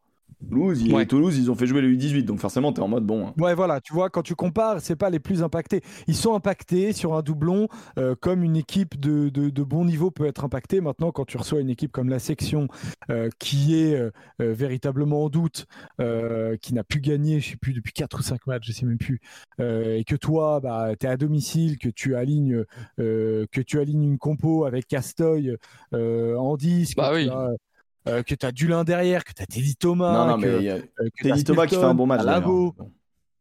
[0.50, 3.06] Toulouse, ils, Toulouse, ils ont fait jouer les U18, donc forcément, tu es en mode
[3.06, 3.28] bon.
[3.28, 3.34] Hein.
[3.38, 5.82] Ouais, voilà, tu vois, quand tu compares, c'est pas les plus impactés.
[6.08, 7.68] Ils sont impactés sur un doublon,
[7.98, 10.80] euh, comme une équipe de, de, bon niveau peut être impactée.
[10.80, 12.68] Maintenant, quand tu reçois une équipe comme la section,
[13.10, 15.66] euh, qui est euh, véritablement en doute,
[16.62, 18.98] qui n'a plus gagné, je sais plus, depuis 4 ou 5 matchs, je sais même
[18.98, 19.20] plus,
[19.60, 22.64] et que toi, bah, tu es à domicile, que tu alignes,
[22.98, 25.56] que tu alignes une compo avec Castoy
[25.94, 27.30] en 10, bah oui.
[28.08, 30.14] Euh, que tu as Dulin derrière, que tu as Teddy Thomas.
[30.14, 30.82] Non, non, mais euh,
[31.22, 32.24] Teddy Thomas qui fait un bon match.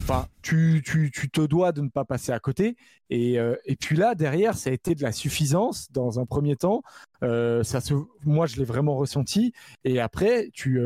[0.02, 2.76] Enfin, tu, tu, tu, te dois de ne pas passer à côté.
[3.10, 6.54] Et, euh, et, puis là, derrière, ça a été de la suffisance dans un premier
[6.54, 6.82] temps.
[7.22, 7.94] ça se...
[8.24, 9.52] Moi, je l'ai vraiment ressenti.
[9.84, 10.80] Et après, tu,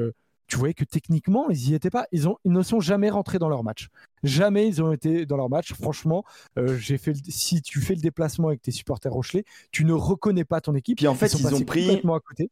[0.47, 2.07] tu voyais que techniquement, ils n'y étaient pas.
[2.13, 3.89] Ils, ont, ils ne sont jamais rentrés dans leur match.
[4.23, 5.75] Jamais ils ont été dans leur match.
[5.75, 6.25] Franchement,
[6.57, 10.63] j'ai fait si tu fais le déplacement avec tes supporters Rochelet, tu ne reconnais pas
[10.63, 10.97] ton équipe.
[10.97, 12.51] Puis en fait, ils, ont pris complètement à côté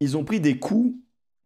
[0.00, 0.94] ils ont pris des coups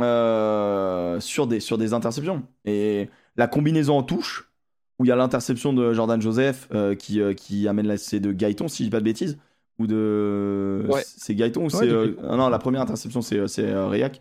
[0.00, 2.42] euh, sur, des, sur des interceptions.
[2.64, 4.50] Et la combinaison en touche,
[4.98, 8.20] où il y a l'interception de Jordan Joseph euh, qui, euh, qui amène la c'est
[8.20, 9.38] de Gaëton, si je dis pas de bêtises.
[9.78, 10.86] Ou de.
[11.04, 11.88] C'est Gaëton ou c'est.
[12.22, 14.20] Ah non, la première interception, c'est, c'est Réac.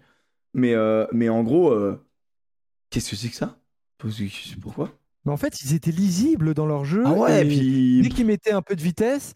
[0.53, 0.73] Mais,
[1.11, 1.75] mais en gros,
[2.89, 3.57] qu'est-ce que c'est que ça?
[4.61, 4.91] Pourquoi
[5.25, 7.03] mais en fait, ils étaient lisibles dans leur jeu.
[7.05, 8.01] Ah ouais, et puis...
[8.01, 9.35] Dès qu'ils mettaient un peu de vitesse,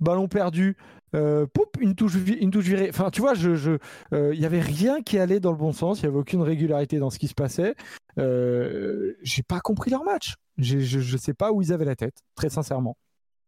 [0.00, 0.76] ballon perdu,
[1.14, 1.46] euh,
[1.80, 2.88] une touche, une touche virée.
[2.88, 3.72] Enfin, tu vois, je, je,
[4.12, 6.00] il euh, y avait rien qui allait dans le bon sens.
[6.00, 7.74] Il y avait aucune régularité dans ce qui se passait.
[8.18, 10.34] Euh, j'ai pas compris leur match.
[10.58, 12.96] Je, je sais pas où ils avaient la tête, très sincèrement.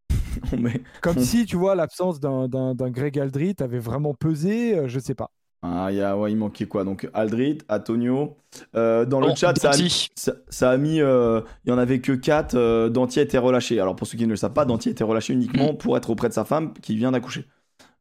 [1.03, 4.77] Comme si, tu vois, l'absence d'un Greg Aldrit avait vraiment pesé.
[4.77, 5.31] Euh, je sais pas.
[5.67, 6.85] Ah, y a, ouais, il manquait quoi?
[6.85, 8.37] Donc Aldrit, Antonio.
[8.77, 11.01] Euh, dans le chat, ça a, mis, ça, a mis.
[11.01, 12.55] Euh, il y en avait que 4.
[12.55, 13.81] Euh, Dantier était relâché.
[13.81, 15.79] Alors pour ceux qui ne le savent pas, Dantier était relâché uniquement mm.
[15.79, 17.47] pour être auprès de sa femme qui vient d'accoucher.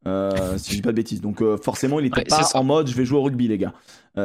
[0.06, 1.22] si je dis pas de bêtises.
[1.22, 3.74] Donc forcément, il était pas en mode je vais jouer au rugby, les gars.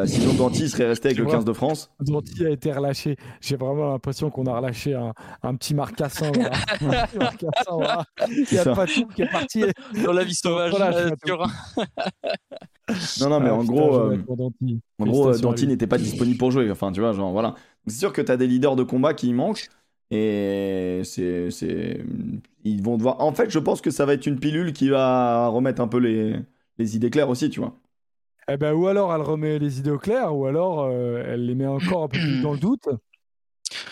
[0.05, 1.93] sinon, Danty serait resté avec le 15 de France.
[2.01, 3.14] Danty a été relâché.
[3.41, 5.12] J'ai vraiment l'impression qu'on a relâché un,
[5.45, 6.32] un petit Marcassin.
[6.80, 8.05] Voilà.
[8.28, 9.62] Il y a pas tout qui est parti.
[10.05, 10.74] Dans la vie sauvage.
[13.20, 14.18] Non, non, mais ah, en, gros, euh,
[14.99, 16.70] en gros, Danty n'était pas disponible pour jouer.
[16.70, 17.55] Enfin, tu vois, genre, voilà.
[17.86, 19.68] C'est sûr que tu as des leaders de combat qui manquent.
[20.11, 22.03] Et c'est, c'est,
[22.64, 23.20] ils vont devoir.
[23.20, 25.99] En fait, je pense que ça va être une pilule qui va remettre un peu
[25.99, 26.36] les,
[26.78, 27.74] les idées claires aussi, tu vois.
[28.51, 31.55] Eh ben, ou alors elle remet les idées au clair, ou alors euh, elle les
[31.55, 32.89] met encore un peu plus dans le doute.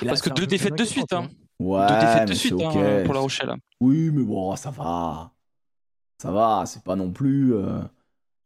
[0.07, 1.29] Parce que deux défaites de suite, hein.
[1.59, 3.53] Ouais, deux défaites de suite hein, pour La Rochelle.
[3.81, 5.33] Oui, mais bon, ça va.
[6.17, 7.55] Ça va, c'est pas non plus.
[7.55, 7.81] Euh,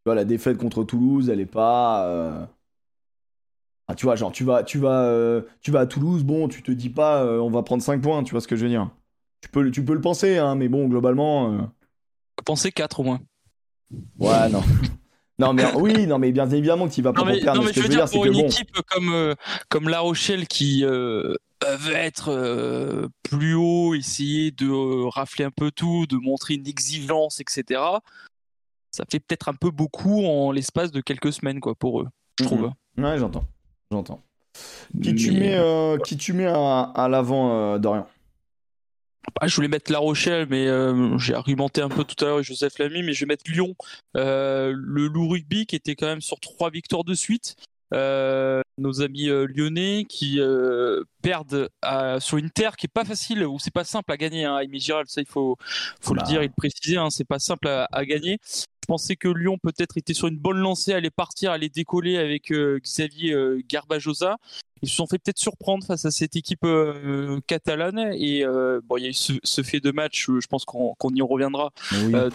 [0.05, 2.05] vois, la défaite contre Toulouse, elle est pas.
[2.07, 2.45] Euh,
[3.87, 6.63] ah, tu vois, genre, tu vas, tu, vas, euh, tu vas à Toulouse, bon, tu
[6.63, 8.69] te dis pas, euh, on va prendre 5 points, tu vois ce que je veux
[8.69, 8.89] dire.
[9.41, 11.69] Tu peux, tu peux le penser, hein, mais bon, globalement.
[12.45, 13.21] Penser 4 au moins.
[14.19, 14.63] Ouais, non.
[15.39, 17.61] Non mais oui, non mais bien évidemment que tu vas pas non, mais, perdre.
[17.61, 19.33] Non, mais je veux dire, pour une équipe comme
[19.69, 21.39] comme La Rochelle qui veut
[21.95, 27.79] être plus haut, essayer de rafler un peu tout, de montrer une exigence, etc
[28.91, 32.07] ça fait peut-être un peu beaucoup en l'espace de quelques semaines quoi pour eux,
[32.39, 32.71] je trouve.
[32.97, 33.05] Mhm.
[33.05, 33.45] Ouais, j'entends,
[33.89, 34.21] j'entends.
[35.01, 38.07] Qui, tu mets, euh, qui tu mets à, l'avant, euh, Dorian?
[39.39, 42.43] Ah, je voulais mettre La Rochelle, mais euh, j'ai argumenté un peu tout à l'heure
[42.43, 43.75] Joseph Lamy, mais je vais mettre Lyon,
[44.13, 44.73] le
[45.07, 47.55] loup rugby qui était quand même sur trois victoires de suite.
[47.91, 50.39] nos amis lyonnais qui
[51.21, 51.69] perdent
[52.19, 54.43] sur une terre qui est pas facile ou c'est pas simple à gagner.
[54.43, 55.55] Hein, Giral, ça il faut,
[56.01, 58.39] faut le dire et le préciser, hein, c'est pas simple à, à, gagner.
[58.83, 62.51] Je pensais que Lyon peut-être était sur une bonne lancée, allait partir, allait décoller avec
[62.51, 64.37] euh, Xavier euh, Garbajosa.
[64.81, 68.43] Ils se sont fait peut-être surprendre face à cette équipe euh, catalane et
[68.83, 70.25] bon, il y a eu ce, fait de match.
[70.25, 71.71] Je pense qu'on y reviendra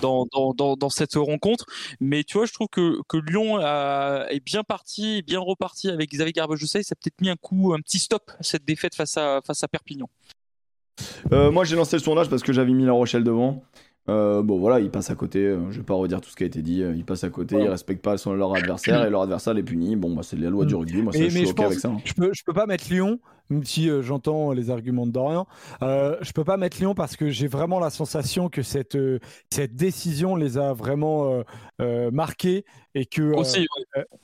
[0.01, 1.67] dans, dans, dans, cette rencontre.
[1.99, 3.59] Mais tu vois, je trouve que, que Lyon
[4.29, 6.79] est bien parti, bien reparti avec Xavier Garbajosa.
[6.79, 9.41] Et ça a peut-être mis un coup, un petit stop à cette défaite face à
[9.45, 10.09] face à Perpignan.
[11.33, 13.65] moi, j'ai lancé le sondage parce que j'avais mis La Rochelle devant.
[14.09, 15.41] Euh, bon voilà, ils passent à côté.
[15.41, 16.83] Euh, je vais pas redire tout ce qui a été dit.
[16.83, 19.63] Euh, ils passent à côté, ils respectent pas son, leur adversaire et leur adversaire les
[19.63, 19.97] punit.
[19.97, 21.03] Bon, bah, c'est la loi du rugby.
[21.03, 21.89] Moi, ça, je suis ok avec ça.
[21.89, 21.99] Hein.
[22.05, 23.19] Je peux, je peux pas mettre Lyon
[23.51, 25.47] même si euh, j'entends les arguments de Dorian.
[25.83, 29.19] Euh, je peux pas mettre Lyon parce que j'ai vraiment la sensation que cette, euh,
[29.51, 31.43] cette décision les a vraiment
[31.81, 33.67] euh, marqués et que Aussi,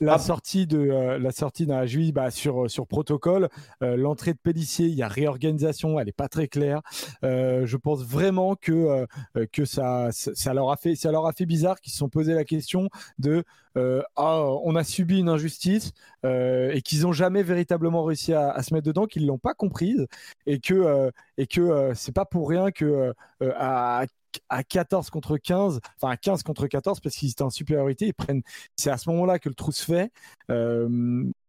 [0.01, 0.79] la sortie de
[1.19, 3.51] la sortie d'un juillet bah, sur sur protocole,
[3.83, 6.81] l'entrée de Pellissier, il y a réorganisation, elle est pas très claire.
[7.23, 9.07] Je pense vraiment que
[9.53, 12.09] que ça, ça ça leur a fait ça leur a fait bizarre qu'ils se sont
[12.09, 13.45] posé la question de
[13.77, 15.93] euh, ah on a subi une injustice
[16.25, 19.55] euh, et qu'ils ont jamais véritablement réussi à, à se mettre dedans, qu'ils l'ont pas
[19.55, 20.07] comprise
[20.47, 23.13] et que euh, et que euh, c'est pas pour rien que
[23.57, 24.05] à
[24.49, 28.15] à 14 contre 15, enfin à 15 contre 14 parce qu'ils étaient en supériorité, ils
[28.15, 28.43] prennent.
[28.77, 30.11] C'est à ce moment-là que le trou se fait.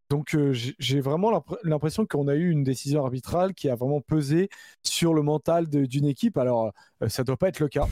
[0.09, 4.49] Donc j'ai vraiment l'impr- l'impression qu'on a eu une décision arbitrale qui a vraiment pesé
[4.83, 6.37] sur le mental d'une équipe.
[6.37, 6.71] Alors
[7.07, 7.87] ça doit pas être le cas.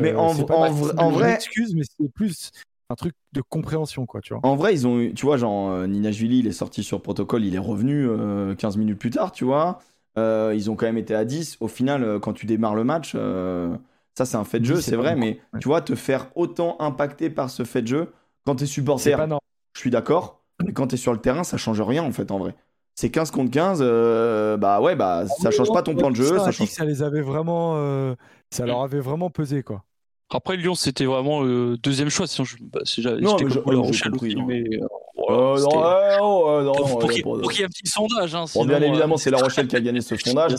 [0.00, 0.62] Mais en- en
[0.98, 2.50] en vrai- excuse, mais c'est plus
[2.90, 4.40] un truc de compréhension quoi, tu vois.
[4.44, 7.44] En vrai, ils ont eu, tu vois, genre, euh, Ninashvili, il est sorti sur protocole,
[7.44, 9.78] il est revenu euh, 15 minutes plus tard, tu vois.
[10.16, 11.56] Euh, ils ont quand même été à 10.
[11.60, 13.76] Au final, euh, quand tu démarres le match, euh,
[14.16, 15.60] ça, c'est un fait de jeu, 10, c'est vrai, mais ouais.
[15.60, 18.12] tu vois, te faire autant impacter par ce fait de jeu,
[18.44, 19.18] quand t'es supporter,
[19.72, 22.38] je suis d'accord, mais quand t'es sur le terrain, ça change rien, en fait, en
[22.38, 22.54] vrai.
[22.96, 26.38] C'est 15 contre 15, euh, bah ouais, bah ça change pas ton plan de jeu,
[26.38, 28.14] Ça, change les avait vraiment, euh,
[28.50, 29.82] ça leur avait vraiment pesé quoi.
[30.34, 32.26] Après Lyon, c'était vraiment le deuxième choix.
[32.26, 34.86] Sinon, je, bah, c'est déjà- Non, mais comme je- Rochelle compris, mais euh,
[35.30, 38.34] Euh, non, non, pour, qu'il y ait un petit sondage.
[38.34, 40.52] Hein, Bon, sinon, bien euh, évidemment, c'est La Rochelle qui a gagné ce sondage.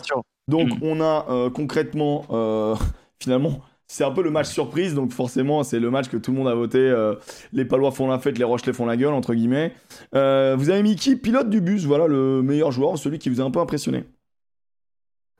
[0.47, 0.78] Donc Mm.
[0.84, 2.76] on a euh, concrètement, euh,
[3.21, 6.38] finalement, c'est un peu le match surprise, donc forcément c'est le match que tout le
[6.38, 6.80] monde a voté.
[6.80, 7.15] euh,
[7.53, 9.73] les Palois font la fête, les Rochelais font la gueule, entre guillemets.
[10.15, 13.41] Euh, vous avez mis qui Pilote du bus, voilà le meilleur joueur, celui qui vous
[13.41, 14.03] a un peu impressionné.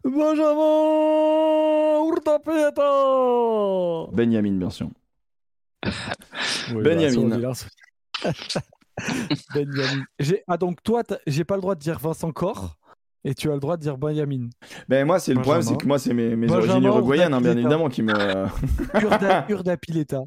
[0.04, 1.85] Benjamin
[4.14, 4.90] Benjamin, bien sûr.
[6.74, 7.38] Oui, Benjamin.
[7.38, 7.52] bah,
[9.54, 10.04] Benjamin.
[10.48, 12.78] Ah donc toi, j'ai pas le droit de dire Vincent Cor
[13.24, 14.50] et tu as le droit de dire Benjamin.
[14.90, 17.42] Ben moi, c'est le problème, c'est que moi, c'est mes, mes Benjamin origines uruguayennes, hein,
[17.42, 18.14] bien évidemment, qui me.
[19.02, 20.24] Urda, Urdapileta.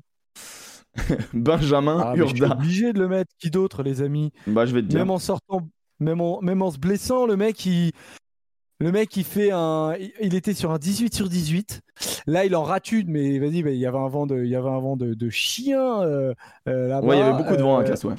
[1.32, 2.54] Benjamin Ah, mais je suis Urda.
[2.54, 3.32] obligé de le mettre.
[3.38, 4.32] Qui d'autre, les amis?
[4.46, 4.98] Bah, je vais te dire.
[4.98, 5.68] Même en sortant,
[6.00, 7.92] même en, même en se blessant, le mec, il,
[8.80, 11.80] le mec, il fait un, il- était sur un 18 sur 18.
[12.26, 14.48] Là, il en rate une, mais vas-y, bah, il y avait un vent de, il
[14.50, 16.32] y avait un vent de, de chien euh,
[16.68, 17.06] euh, là-bas.
[17.06, 18.14] Ouais, il y avait beaucoup de vent à Euh, casse, ouais.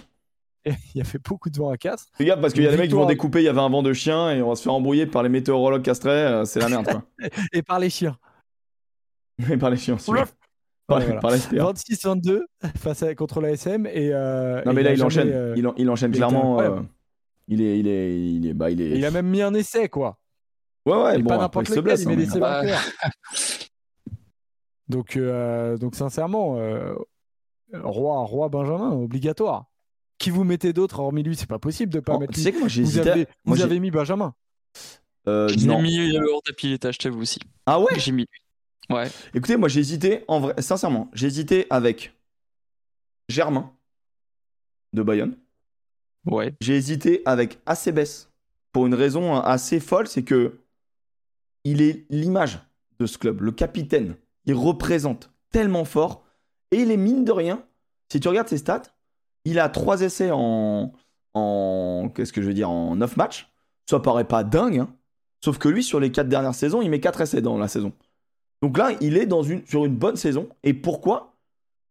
[0.65, 2.11] Il y avait beaucoup de vent à Castres.
[2.15, 3.69] Fais gaffe parce qu'il y a des mecs qui vont découper, il y avait un
[3.69, 6.59] vent de chien et on va se faire embrouiller par les météorologues castrés, euh, c'est
[6.59, 7.03] la merde, quoi.
[7.53, 8.17] Et par les chiens.
[9.47, 10.11] Mais par les chiens, aussi.
[10.11, 10.23] Ouais,
[10.89, 11.15] voilà.
[11.21, 11.55] par les SPA.
[11.55, 12.41] 26-22
[12.75, 15.65] face à, contre la SM et euh, Non et mais là il enchaîne, euh, il,
[15.65, 16.59] en- il enchaîne clairement.
[16.59, 16.81] euh,
[17.47, 18.97] il est, il est, il est, bah il est.
[18.97, 20.18] il a même mis un essai quoi.
[20.89, 22.01] Ouais ouais et bon pas n'importe il lequel, blesse.
[22.03, 22.81] il hein, met Bah, vainqueur.
[24.87, 26.93] Donc euh, donc sincèrement, euh,
[27.73, 29.65] roi roi Benjamin obligatoire.
[30.17, 32.51] Qui vous mettez d'autres hormis lui, c'est pas possible de pas Oh, mettre tu sais
[32.51, 33.09] que moi j'ai Vous hésité.
[33.09, 34.33] avez, moi, vous j'ai- avez mis Benjamin.
[35.27, 35.81] euh, Je l'ai non.
[35.81, 37.39] mis il hors tapis, je t'avoue aussi.
[37.65, 37.97] Ah ouais?
[37.97, 38.25] J'ai mis.
[38.89, 39.07] Ouais.
[39.33, 40.25] Écoutez, moi j'ai hésité.
[40.27, 42.13] En vrai, sincèrement, j'ai hésité avec
[43.29, 43.71] Germain
[44.93, 45.37] de Bayonne.
[46.25, 46.53] Ouais.
[46.59, 48.27] J'ai hésité avec Acebes
[48.73, 50.59] pour une raison assez folle, c'est que
[51.63, 52.59] il est l'image
[52.99, 54.15] de ce club, le capitaine.
[54.45, 56.23] Il représente tellement fort
[56.71, 57.63] et il est mine de rien.
[58.11, 58.83] Si tu regardes ses stats,
[59.45, 60.91] il a trois essais en
[62.15, 63.51] qu'est-ce que je veux en 9 matchs.
[63.89, 64.93] Ça paraît pas dingue, hein.
[65.43, 67.93] sauf que lui sur les quatre dernières saisons, il met quatre essais dans la saison.
[68.61, 69.29] Donc là, il est
[69.65, 70.49] sur une bonne saison.
[70.63, 71.37] Et pourquoi?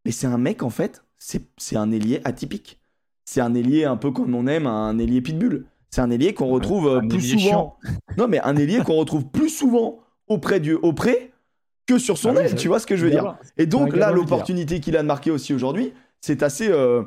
[0.05, 2.79] Mais c'est un mec en fait, c'est un ailier atypique
[3.29, 5.67] c'est un ailier un peu comme on aime un ailier pitbull.
[5.91, 7.77] C'est un ailier qu'on retrouve euh, un plus souvent.
[8.17, 11.31] Non, mais un ailier qu'on retrouve plus souvent auprès du auprès
[11.87, 12.55] que sur son Ah aile.
[12.55, 13.37] Tu vois ce que je veux dire.
[13.57, 17.03] Et donc là, l'opportunité qu'il a de marquer aussi aujourd'hui, c'est assez, euh,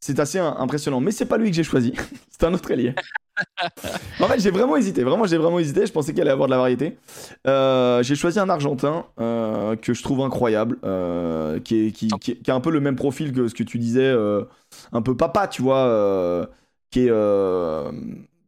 [0.00, 1.00] c'est assez impressionnant.
[1.00, 1.94] Mais c'est pas lui que j'ai choisi.
[2.30, 2.94] c'est un autre ailier.
[4.20, 5.04] en fait, j'ai vraiment hésité.
[5.04, 5.86] Vraiment, j'ai vraiment hésité.
[5.86, 6.98] Je pensais qu'il allait avoir de la variété.
[7.46, 10.78] Euh, j'ai choisi un Argentin euh, que je trouve incroyable,
[11.64, 14.14] qui, est, qui, qui a un peu le même profil que ce que tu disais,
[14.92, 16.48] un peu papa, tu vois,
[16.96, 17.92] qui est euh,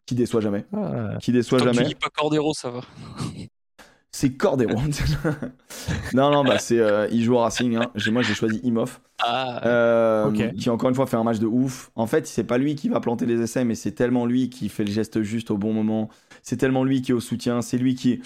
[0.06, 1.86] qui déçoit jamais, Ah, qui déçoit que tu jamais.
[1.86, 2.80] dis pas Cordero, ça va.
[4.10, 4.74] C'est Cordero.
[6.14, 7.76] non, non, bah c'est, euh, il joue au Racing.
[7.76, 7.90] Hein.
[7.94, 9.02] J'ai- Moi, j'ai choisi Imoff.
[9.22, 9.60] Ah.
[9.66, 10.54] Euh, Ok.
[10.54, 11.90] qui encore une fois fait un match de ouf.
[11.94, 14.70] En fait, c'est pas lui qui va planter les essais, mais c'est tellement lui qui
[14.70, 16.08] fait le geste juste au bon moment.
[16.42, 17.60] C'est tellement lui qui est au soutien.
[17.60, 18.20] C'est lui qui,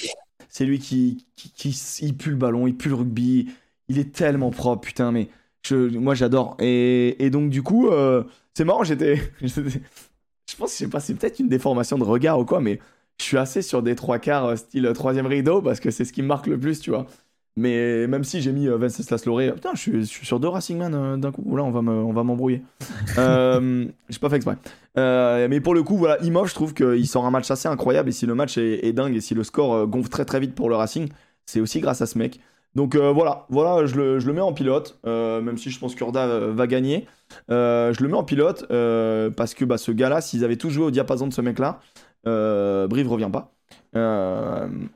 [0.49, 3.51] c'est lui qui, qui, qui- il pue le ballon, il pue le rugby.
[3.89, 5.11] Il est tellement propre, putain.
[5.11, 5.29] Mais
[5.67, 6.57] je, moi, j'adore.
[6.61, 8.23] Et, et donc du coup, euh,
[8.55, 8.85] c'est marrant.
[8.85, 9.21] J'étais-
[10.53, 12.79] je pense, je sais pas, c'est peut-être une déformation de regard ou quoi, mais
[13.19, 16.13] je suis assez sur des trois quarts euh, style troisième rideau parce que c'est ce
[16.13, 17.07] qui me marque le plus, tu vois.
[17.55, 20.49] Mais même si j'ai mis euh, Venceslas Loré, putain, je suis, je suis sur deux
[20.49, 21.55] Racing Man euh, d'un coup.
[21.55, 22.63] Là, on va me- on va m'embrouiller.
[23.19, 24.57] euh, j'ai pas fait exprès.
[24.99, 28.09] Euh, mais pour le coup, voilà, Imov, je trouve qu'il sort un match assez incroyable.
[28.09, 30.41] Et si le match est, est dingue et si le score euh, gonfle très très
[30.41, 31.09] vite pour le Racing,
[31.45, 32.41] c'est aussi grâce à ce mec.
[32.75, 35.79] Donc euh, voilà, voilà, je le, je le mets en pilote, euh, même si je
[35.79, 37.07] pense qu'Urda euh, va gagner.
[37.51, 40.71] Euh, je le mets en pilote euh, parce que bah, ce gars-là, s'ils avaient tous
[40.71, 41.81] joué au diapason de ce mec-là,
[42.27, 43.53] euh, Brive revient pas.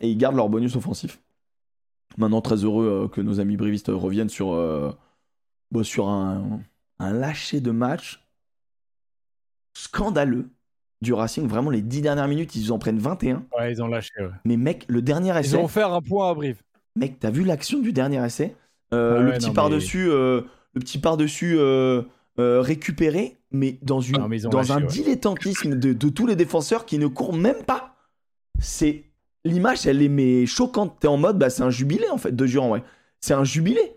[0.00, 1.20] Et ils gardent leur bonus offensif.
[2.18, 4.52] Maintenant, très heureux que nos amis brivistes reviennent sur,
[5.70, 6.60] bah, sur un,
[6.98, 8.22] un lâcher de match
[9.74, 10.48] scandaleux
[11.02, 11.46] du Racing.
[11.46, 13.44] Vraiment, les 10 dernières minutes, ils en prennent 21.
[13.58, 14.10] Ouais, ils ont lâché.
[14.18, 14.30] ouais.
[14.44, 16.62] Mais mec, le dernier Ils essai, ont offert un point à Brive.
[16.94, 18.56] mec, t'as vu l'action du dernier essai?
[18.94, 20.42] Euh, Ah Le petit non, mais- par-dessus euh,
[20.74, 21.56] le petit par-dessus
[22.38, 24.86] euh, récupéré, mais dans, une, mais dans lâché, un ouais.
[24.86, 27.96] dilettantisme de, de tous les défenseurs qui ne courent même pas.
[28.58, 29.04] C'est
[29.46, 30.96] L'image, elle est mais choquante.
[30.98, 32.82] T'es en mode, bah, c'est un jubilé en fait, de Durand, ouais.
[33.20, 33.94] C'est un jubilé.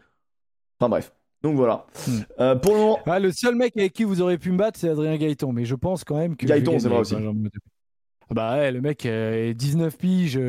[0.79, 1.11] Enfin bref.
[1.41, 1.87] Donc voilà.
[2.07, 2.19] Hmm.
[2.39, 4.79] Euh, pour le moment, Ah, le seul mec avec qui vous aurez pu me battre,
[4.79, 5.51] c'est Adrien Gaëton.
[5.51, 6.45] Mais je pense quand même que.
[6.45, 7.15] Gaëton, c'est vrai aussi.
[7.15, 10.39] Ah Bah ouais, le mec euh, est 19 piges,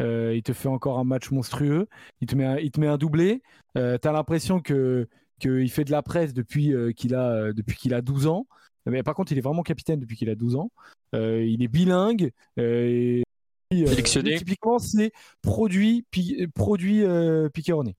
[0.00, 1.86] euh, il te fait encore un match monstrueux,
[2.20, 3.42] il te met un, il te met un doublé.
[3.76, 5.08] Euh, T'as l'impression que
[5.38, 8.46] qu'il fait de la presse depuis euh, qu'il a euh, depuis qu'il a 12 ans.
[8.86, 10.70] Mais par contre, il est vraiment capitaine depuis qu'il a 12 ans.
[11.14, 12.30] Euh, il est bilingue.
[12.58, 13.22] euh,
[13.70, 15.12] et, euh, typiquement, c'est
[15.42, 17.94] produit pi- produit euh, Piqueroni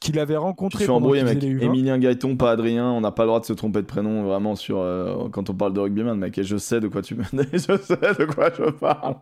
[0.00, 1.34] qu'il avait je rencontré suis pendant embrouillé, mec.
[1.38, 1.62] faisait les U20.
[1.64, 2.90] Emilien Gaëton, pas Adrien.
[2.90, 5.54] On n'a pas le droit de se tromper de prénom vraiment sur euh, quand on
[5.54, 6.38] parle de rugbyman, mec.
[6.38, 9.16] Et je sais de quoi tu je sais de quoi je parle.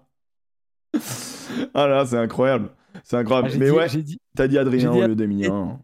[1.74, 2.70] ah là, c'est incroyable.
[3.04, 3.50] C'est Ah, incroyable.
[3.50, 5.80] j'ai Mais dit- ouais, j'ai dit t'as dit Adrien dit au lieu d'Emilien.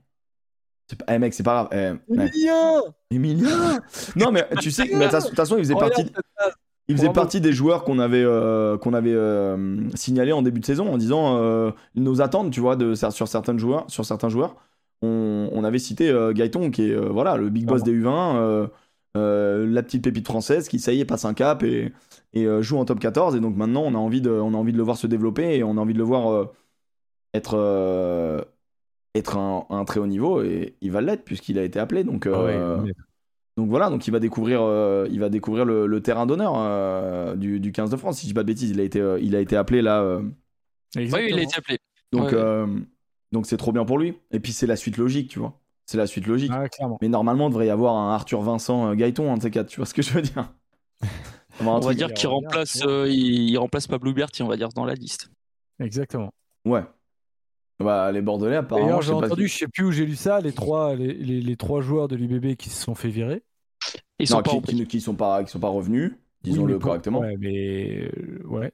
[0.97, 1.15] Pas...
[1.15, 1.99] Eh mec, c'est pas grave.
[2.09, 2.33] Eh, mec.
[2.33, 3.81] Emilien Emilien
[4.17, 6.13] Non, mais tu sais, mais de toute façon, il faisait Regarde partie.
[6.91, 10.65] Il faisait partie des joueurs qu'on avait, euh, qu'on avait euh, signalés en début de
[10.65, 14.31] saison en disant euh, ils nous attendent, tu vois, de, sur, certains joueurs, sur certains
[14.31, 14.57] joueurs.
[15.03, 18.37] On, on avait cité euh, Gaëton, qui est euh, voilà, le big boss des U20,
[18.37, 18.67] euh,
[19.17, 21.93] euh, la petite pépite française qui, ça y est, passe un cap et,
[22.33, 23.37] et euh, joue en top 14.
[23.37, 25.57] Et donc maintenant, on a, envie de, on a envie de le voir se développer
[25.57, 26.47] et on a envie de le voir euh,
[27.35, 28.43] être, euh,
[29.19, 30.43] être un, un très haut niveau.
[30.43, 32.05] Et il va l'être puisqu'il a été appelé.
[32.05, 32.79] Donc, Ah ouais, euh,
[33.57, 37.35] donc voilà, donc il va découvrir, euh, il va découvrir le, le terrain d'honneur euh,
[37.35, 38.19] du, du 15 de France.
[38.19, 40.01] Si je dis pas de bêtises, il a été, euh, il a été appelé là.
[40.03, 40.21] euh,
[40.97, 41.43] Oui, il a Exactement.
[41.43, 41.79] été appelé.
[42.13, 42.35] donc Ouais.
[42.35, 42.67] euh,
[43.33, 44.15] donc c'est trop bien pour lui.
[44.31, 45.59] Et puis c'est la suite logique, tu vois.
[45.87, 46.53] C'est la suite logique.
[46.55, 46.67] Ah.
[47.01, 49.69] Mais normalement, il devrait y avoir un Arthur Vincent euh, Gaëton, un de ces quatre.
[49.69, 50.53] Tu vois ce que je veux dire
[51.61, 54.57] On va On dire il qu'il remplace, euh, il, il remplace Pablo Berti, on va
[54.57, 55.31] dire, dans la liste.
[55.81, 56.31] Exactement.
[56.65, 56.83] Ouais.
[57.81, 59.01] Bah les Bordelais apparemment.
[59.01, 61.57] J'ai entendu, si- je sais plus où j'ai lu ça, les trois, les, les- les
[61.57, 63.43] trois joueurs de l'UBB qui se sont fait virer.
[64.19, 66.13] Ils Non, sont pas qui, qui, qui sont pas, qui sont pas revenus.
[66.43, 67.21] Disons-le correctement.
[67.21, 68.73] Ouais, mais euh, ouais.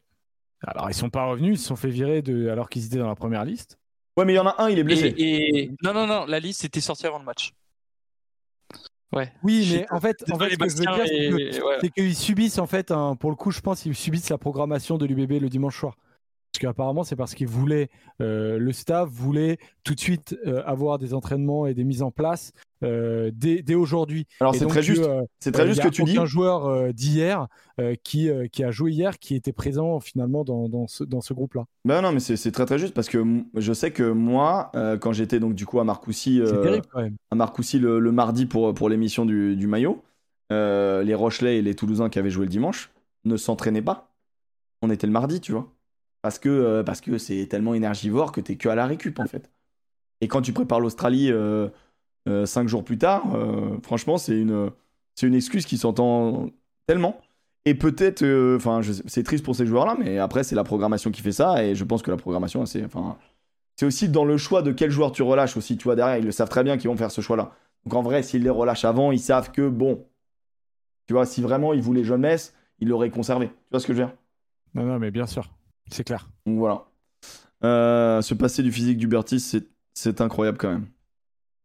[0.66, 2.48] Alors, ils sont pas revenus, ils se sont fait virer de...
[2.48, 3.78] alors qu'ils étaient dans la première liste.
[4.16, 5.08] Ouais, mais il y en a un, il est blessé.
[5.18, 7.52] Et, et- Non, non, non, la liste était sortie avant le match.
[9.12, 9.30] Ouais.
[9.44, 12.58] Oui, mais en fait, en fait ce que je veux dire, c'est et- qu'ils subissent
[12.58, 15.48] en fait, un- pour le coup, je pense qu'ils subissent la programmation de l'UBB le
[15.48, 15.96] dimanche soir.
[16.54, 17.88] Parce qu'apparemment, c'est parce qu'ils voulaient,
[18.20, 22.12] euh, le staff voulait tout de suite euh, avoir des entraînements et des mises en
[22.12, 22.52] place
[22.84, 24.28] euh, dès, dès aujourd'hui.
[24.38, 25.02] Alors c'est très juste.
[25.40, 26.12] C'est très juste que tu dis.
[26.12, 27.48] aucun joueur d'hier
[28.04, 31.64] qui, qui a joué hier qui était présent finalement dans, dans ce, dans ce groupe-là.
[31.84, 33.24] Ben non, mais c'est très très juste parce que
[33.56, 34.70] je sais que moi,
[35.00, 37.16] quand j'étais donc du coup à Marcoussis, C'est terrible quand même.
[37.32, 40.04] à Marcoussis le, le mardi pour, pour l'émission du, du maillot,
[40.50, 42.92] les Rochelais et les Toulousains qui avaient joué le dimanche
[43.24, 44.14] ne s'entraînaient pas.
[44.82, 45.73] On était le mardi, tu vois.
[46.24, 49.26] Parce que euh, parce que c'est tellement énergivore que t'es que à la récup en
[49.26, 49.50] fait.
[50.22, 51.68] Et quand tu prépares l'Australie euh,
[52.26, 53.24] euh, cinq jours plus tard,
[53.82, 54.70] franchement, c'est une,
[55.14, 56.48] c'est une excuse qui s'entend
[56.86, 57.20] tellement.
[57.66, 58.24] Et peut-être,
[58.56, 61.74] enfin, c'est triste pour ces joueurs-là, mais après, c'est la programmation qui fait ça, et
[61.74, 63.18] je pense que la programmation, c'est, enfin,
[63.76, 66.24] c'est aussi dans le choix de quel joueur tu relâches aussi, tu vois, derrière, ils
[66.24, 67.52] le savent très bien qu'ils vont faire ce choix-là.
[67.84, 70.06] Donc en vrai, s'ils les relâchent avant, ils savent que, bon,
[71.06, 73.48] tu vois, si vraiment ils voulaient jeunesse, ils l'auraient conservé.
[73.48, 74.14] Tu vois ce que je veux dire?
[74.74, 75.50] Non, non, mais bien sûr,
[75.90, 76.28] c'est clair.
[76.46, 76.84] Donc voilà.
[77.64, 80.86] Euh, se passer du physique du Bertis, c'est, c'est incroyable quand même.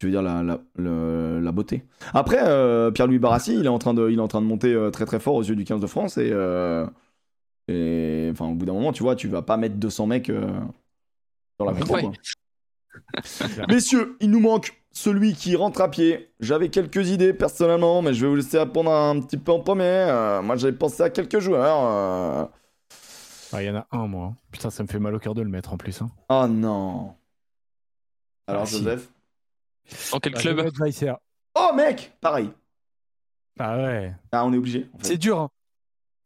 [0.02, 1.84] Je veux dire, la, la, la beauté.
[2.14, 4.74] Après, euh, Pierre-Louis Barassi, il est, en train de, il est en train de monter
[4.74, 6.18] euh, très très fort aux yeux du 15 de France.
[6.18, 6.88] Et, euh,
[7.68, 10.48] et enfin, au bout d'un moment, tu vois, tu vas pas mettre 200 mecs euh,
[11.58, 11.96] dans la métro.
[11.96, 12.12] Ouais.
[13.68, 16.30] Messieurs, il nous manque celui qui rentre à pied.
[16.40, 19.84] J'avais quelques idées personnellement, mais je vais vous laisser répondre un petit peu en premier.
[19.84, 22.50] Euh, moi, j'avais pensé à quelques joueurs.
[23.52, 24.28] Ah, Il y en a un, moi.
[24.28, 24.36] hein.
[24.52, 26.02] Putain, ça me fait mal au cœur de le mettre en plus.
[26.02, 26.10] hein.
[26.30, 27.16] Oh non.
[28.48, 28.78] Alors, Ah, si.
[28.78, 29.10] Joseph
[30.12, 30.70] Dans quel Bah, club.
[31.56, 32.52] Oh mec Pareil.
[33.58, 34.14] Ah ouais.
[34.32, 34.88] Ah, on est obligé.
[34.94, 35.06] en fait.
[35.08, 35.40] C'est dur.
[35.40, 35.50] hein.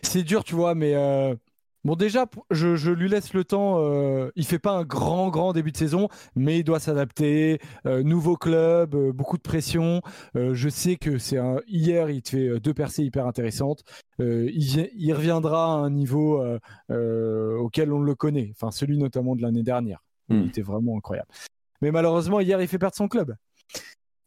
[0.01, 1.33] C'est dur, tu vois, mais euh,
[1.85, 3.75] Bon, déjà, je, je, lui laisse le temps.
[3.79, 7.59] Euh, il fait pas un grand, grand début de saison, mais il doit s'adapter.
[7.85, 10.01] Euh, nouveau club, euh, beaucoup de pression.
[10.37, 11.57] Euh, je sais que c'est un.
[11.67, 13.83] Hier, il te fait deux percées hyper intéressantes.
[14.19, 16.41] Il, il, reviendra à un niveau
[16.89, 18.53] auquel on le connaît.
[18.55, 20.03] Enfin, celui notamment de l'année dernière.
[20.29, 21.27] Il était vraiment incroyable.
[21.81, 23.35] Mais malheureusement, hier, il fait perdre son club.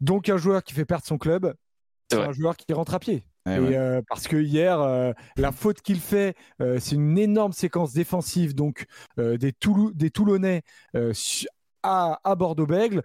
[0.01, 1.55] Donc, un joueur qui fait perdre son club,
[2.11, 3.24] c'est un joueur qui rentre à pied.
[3.47, 8.55] Euh, parce que hier, euh, la faute qu'il fait, euh, c'est une énorme séquence défensive
[8.55, 8.86] donc
[9.16, 9.52] des,
[9.94, 10.62] des, Toulonnais
[11.82, 13.02] à, à Bordeaux-Bègle.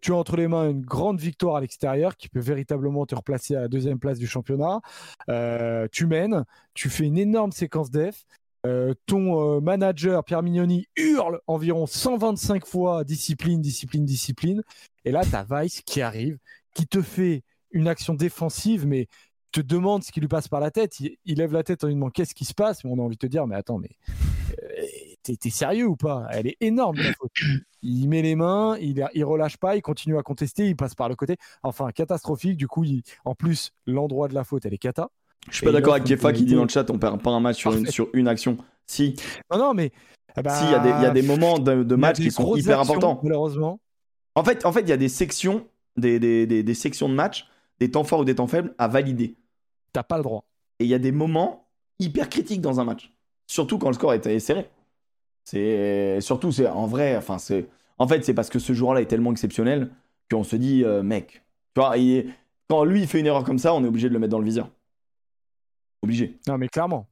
[0.00, 3.56] tu as entre les mains une grande victoire à l'extérieur qui peut véritablement te replacer
[3.56, 4.80] à la deuxième place du championnat.
[5.90, 6.44] tu mènes,
[6.74, 8.24] tu fais une énorme séquence def.
[9.06, 14.62] ton manager Pierre Mignoni hurle environ 125 fois discipline, discipline, discipline.
[15.04, 16.38] Et là, tu as Weiss qui arrive,
[16.74, 17.42] qui te fait
[17.72, 19.08] une action défensive, mais
[19.52, 20.98] te demande ce qui lui passe par la tête.
[21.00, 22.82] Il, lève la tête en lui demandant qu'est-ce qui se passe?
[22.84, 23.90] Mais on a envie de te dire, mais attends, mais
[24.62, 24.86] euh,
[25.22, 26.26] t'es, sérieux ou pas?
[26.30, 27.30] Elle est énorme la faute.
[27.82, 31.08] Il met les mains, il, il relâche pas, il continue à contester, il passe par
[31.08, 31.36] le côté.
[31.62, 32.56] Enfin, catastrophique.
[32.56, 32.84] Du coup,
[33.24, 35.10] en plus, l'endroit de la faute, elle est cata.
[35.50, 37.40] Je suis pas d'accord avec Kefa qui dit dans le chat on perd pas un
[37.40, 38.56] match sur une, sur une, action.
[38.86, 39.16] Si.
[39.50, 39.90] Non, non, mais.
[40.36, 43.20] Eh ben, si, il y, y, a des moments de, match qui sont hyper importants.
[43.22, 43.80] Malheureusement.
[44.34, 45.66] En fait, en fait, il y a des sections,
[45.96, 47.48] des, des, des, des sections de match,
[47.80, 49.36] des temps forts ou des temps faibles à valider.
[49.92, 50.44] T'as pas le droit.
[50.78, 53.12] Et il y a des moments hyper critiques dans un match.
[53.46, 54.68] Surtout quand le score est serré.
[55.44, 57.66] C'est surtout c'est en vrai, enfin c'est
[57.98, 59.90] en fait c'est parce que ce joueur-là est tellement exceptionnel
[60.30, 61.42] qu'on se dit euh, mec,
[61.74, 61.94] tu vois,
[62.68, 64.38] quand lui il fait une erreur comme ça, on est obligé de le mettre dans
[64.38, 64.70] le viseur.
[66.02, 66.38] Obligé.
[66.46, 67.06] Non mais clairement,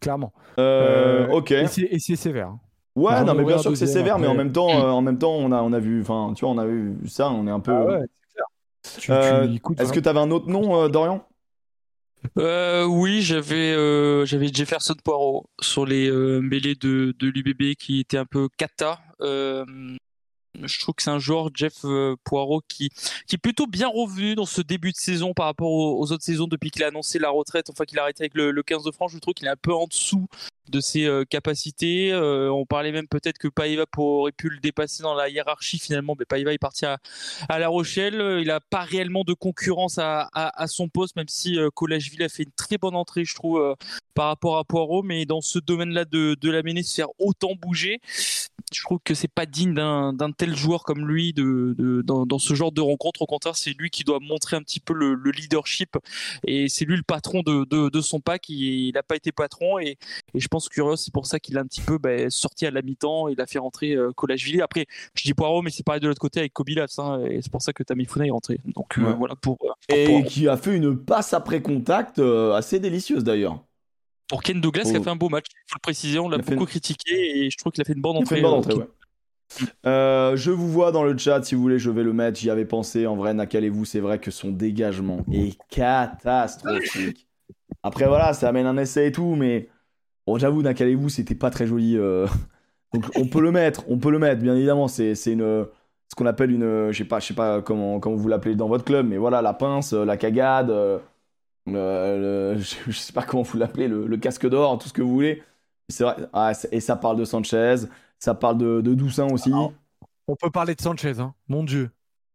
[0.00, 0.32] clairement.
[0.58, 1.52] Euh, euh, ok.
[1.52, 2.48] Et c'est sévère.
[2.48, 2.60] Hein.
[2.96, 5.34] Ouais, non mais bien sûr que c'est sévère, mais en même temps, en même temps,
[5.34, 7.60] on a on a vu, enfin tu vois, on a vu ça, on est un
[7.60, 7.72] peu.
[7.72, 8.06] Ah ouais,
[9.78, 11.22] Est-ce que tu avais un autre nom, Dorian?
[12.38, 18.18] Euh, oui, j'avais euh, Jefferson Poirot sur les euh, mêlées de, de l'UBB qui était
[18.18, 19.00] un peu cata.
[20.62, 22.90] Je trouve que c'est un joueur, Jeff euh, Poirot, qui,
[23.26, 26.46] qui est plutôt bien revenu dans ce début de saison par rapport aux, autres saisons
[26.46, 28.90] depuis qu'il a annoncé la retraite, enfin qu'il a arrêté avec le, le 15 de
[28.90, 29.12] France.
[29.12, 30.26] Je trouve qu'il est un peu en dessous
[30.68, 32.12] de ses euh, capacités.
[32.12, 36.14] Euh, on parlait même peut-être que Paiva aurait pu le dépasser dans la hiérarchie finalement,
[36.18, 36.98] mais Paiva est parti à,
[37.48, 38.38] La Rochelle.
[38.40, 40.28] Il n'a pas réellement de concurrence à,
[40.66, 43.76] son poste, même si euh, a fait une très bonne entrée, je trouve,
[44.14, 45.02] par rapport à Poirot.
[45.02, 48.00] Mais dans ce domaine-là de, de la se faire autant bouger,
[48.72, 52.38] je trouve que c'est pas digne d'un tel joueur comme lui de, de dans, dans,
[52.38, 53.22] ce genre de rencontre.
[53.22, 55.96] Au contraire, c'est lui qui doit montrer un petit peu le, le leadership
[56.46, 58.48] et c'est lui le patron de, de, de son pack.
[58.48, 59.98] Il n'a pas été patron et,
[60.34, 62.70] et je pense que c'est pour ça qu'il a un petit peu bah, sorti à
[62.70, 63.28] la mi-temps.
[63.28, 66.20] Il a fait rentrer euh, Collage Après, je dis Poirot, mais c'est pareil de l'autre
[66.20, 66.96] côté avec Kobilas.
[66.98, 68.60] Hein, et c'est pour ça que Tamifuna est rentré.
[68.74, 72.80] Donc euh, voilà pour, pour, Et qui a fait une passe après contact euh, assez
[72.80, 73.62] délicieuse d'ailleurs.
[74.28, 75.46] Pour Ken Douglas, qui a fait un beau match.
[75.50, 78.02] Il faut le préciser, on l'a beaucoup critiqué et je trouve qu'il a fait une
[78.02, 78.36] bonne entrée.
[78.36, 78.74] Une bonne entrée
[79.84, 82.38] je vous vois dans le chat, si vous voulez, je vais le mettre.
[82.38, 83.06] J'y avais pensé.
[83.06, 87.28] En vrai, n'accalez-vous, c'est vrai que son dégagement est catastrophique.
[87.84, 89.68] Après, voilà, ça amène un essai et tout, mais
[90.26, 91.96] Bon, j'avoue, Nakalevou, c'était pas très joli.
[91.96, 92.26] Euh.
[92.92, 94.88] Donc, on peut le mettre, on peut le mettre, bien évidemment.
[94.88, 95.66] C'est une,
[96.08, 98.68] ce qu'on appelle une, je sais pas, je sais pas comment, comment vous l'appelez dans
[98.68, 100.98] votre club, mais voilà, la pince, euh, la cagade, euh,
[101.66, 105.42] je, sais pas comment vous l'appelez, le, casque d'or, tout ce que vous voulez.
[105.88, 107.76] C'est vrai, ah, et ça parle de Sanchez,
[108.18, 109.52] ça parle de, de Doussin aussi.
[109.52, 111.34] on peut parler de Sanchez, hein.
[111.48, 111.90] mon Dieu.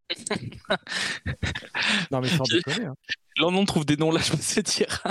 [2.11, 2.87] non mais sans déconner.
[2.87, 2.95] Hein.
[3.37, 5.01] Là, on trouve des noms là, je me sais dire.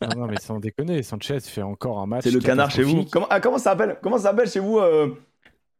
[0.00, 2.24] Non, mais sans déconner, Sanchez fait encore un match.
[2.24, 3.04] C'est le canard chez vous.
[3.04, 5.14] Comment, ah, comment ça s'appelle Comment ça s'appelle chez vous euh,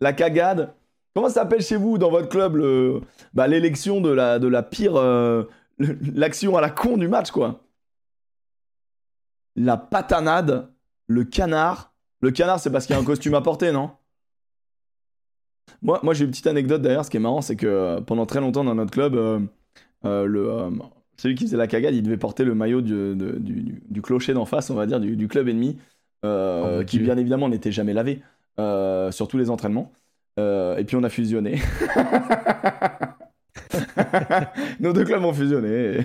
[0.01, 0.73] la cagade?
[1.15, 2.59] Comment ça s'appelle chez vous dans votre club
[3.35, 5.45] bah, l'élection de la, de la pire euh,
[5.79, 7.61] l'action à la con du match quoi?
[9.57, 10.69] La patanade,
[11.07, 11.93] le canard.
[12.21, 13.91] Le canard, c'est parce qu'il y a un costume à porter, non?
[15.83, 17.05] Moi, moi j'ai une petite anecdote d'ailleurs.
[17.05, 19.15] Ce qui est marrant, c'est que euh, pendant très longtemps dans notre club,
[20.05, 20.71] le
[21.17, 24.71] celui qui faisait la cagade, il devait porter le maillot du, du, clocher d'en face,
[24.71, 25.79] on va dire, du, club ennemi,
[26.25, 28.23] euh, oh, qui bien évidemment n'était jamais lavé
[28.59, 29.93] euh, sur tous les entraînements.
[30.39, 31.59] Euh, et puis on a fusionné.
[34.81, 35.99] Nos deux clubs ont fusionné.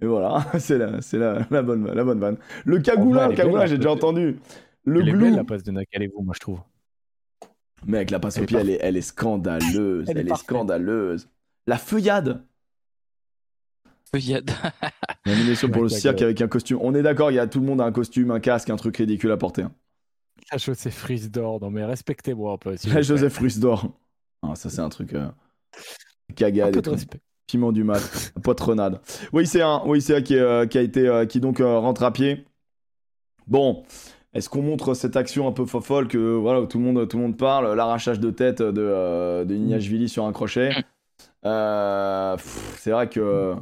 [0.00, 2.36] Et, voilà, c'est la, la, la, bonne, la bonne vanne.
[2.64, 4.38] Le cagoula, le cagoula, j'ai déjà entendu.
[4.84, 5.34] Le elle glou.
[5.34, 6.60] la passe de Nakalevo, moi je trouve.
[7.86, 10.08] Mec, la passe au pied, elle est, elle est scandaleuse.
[10.08, 11.28] Elle, est scandaleuse.
[11.66, 12.42] La feuillade.
[14.10, 14.50] Feuillade.
[15.26, 16.78] Nomination pour le cirque avec un costume.
[16.80, 18.76] On est d'accord, il y a tout le monde a un costume, un casque, un
[18.76, 19.66] truc ridicule à porter.
[20.52, 22.74] La Joseph Frise d'or, non mais respectez-moi un peu.
[22.92, 23.88] la Joseph Frise d'or.
[24.42, 25.14] Ah, ça c'est un truc.
[25.14, 25.28] Euh...
[26.34, 26.80] Cagade.
[27.46, 27.84] Piment du.
[28.42, 29.00] Poitrenade.
[29.32, 29.82] Oui, c'est un.
[29.86, 31.06] Oui, c'est un qui, euh, qui, a été.
[31.06, 32.44] Euh, qui donc euh, rentre à pied.
[33.46, 33.84] Bon.
[34.32, 37.24] est-ce qu'on montre cette action un peu fofolle que voilà tout le monde tout le
[37.24, 40.70] monde parle, l'arrachage de tête de de Niashvili sur un crochet?
[41.42, 43.54] Pff, c'est vrai que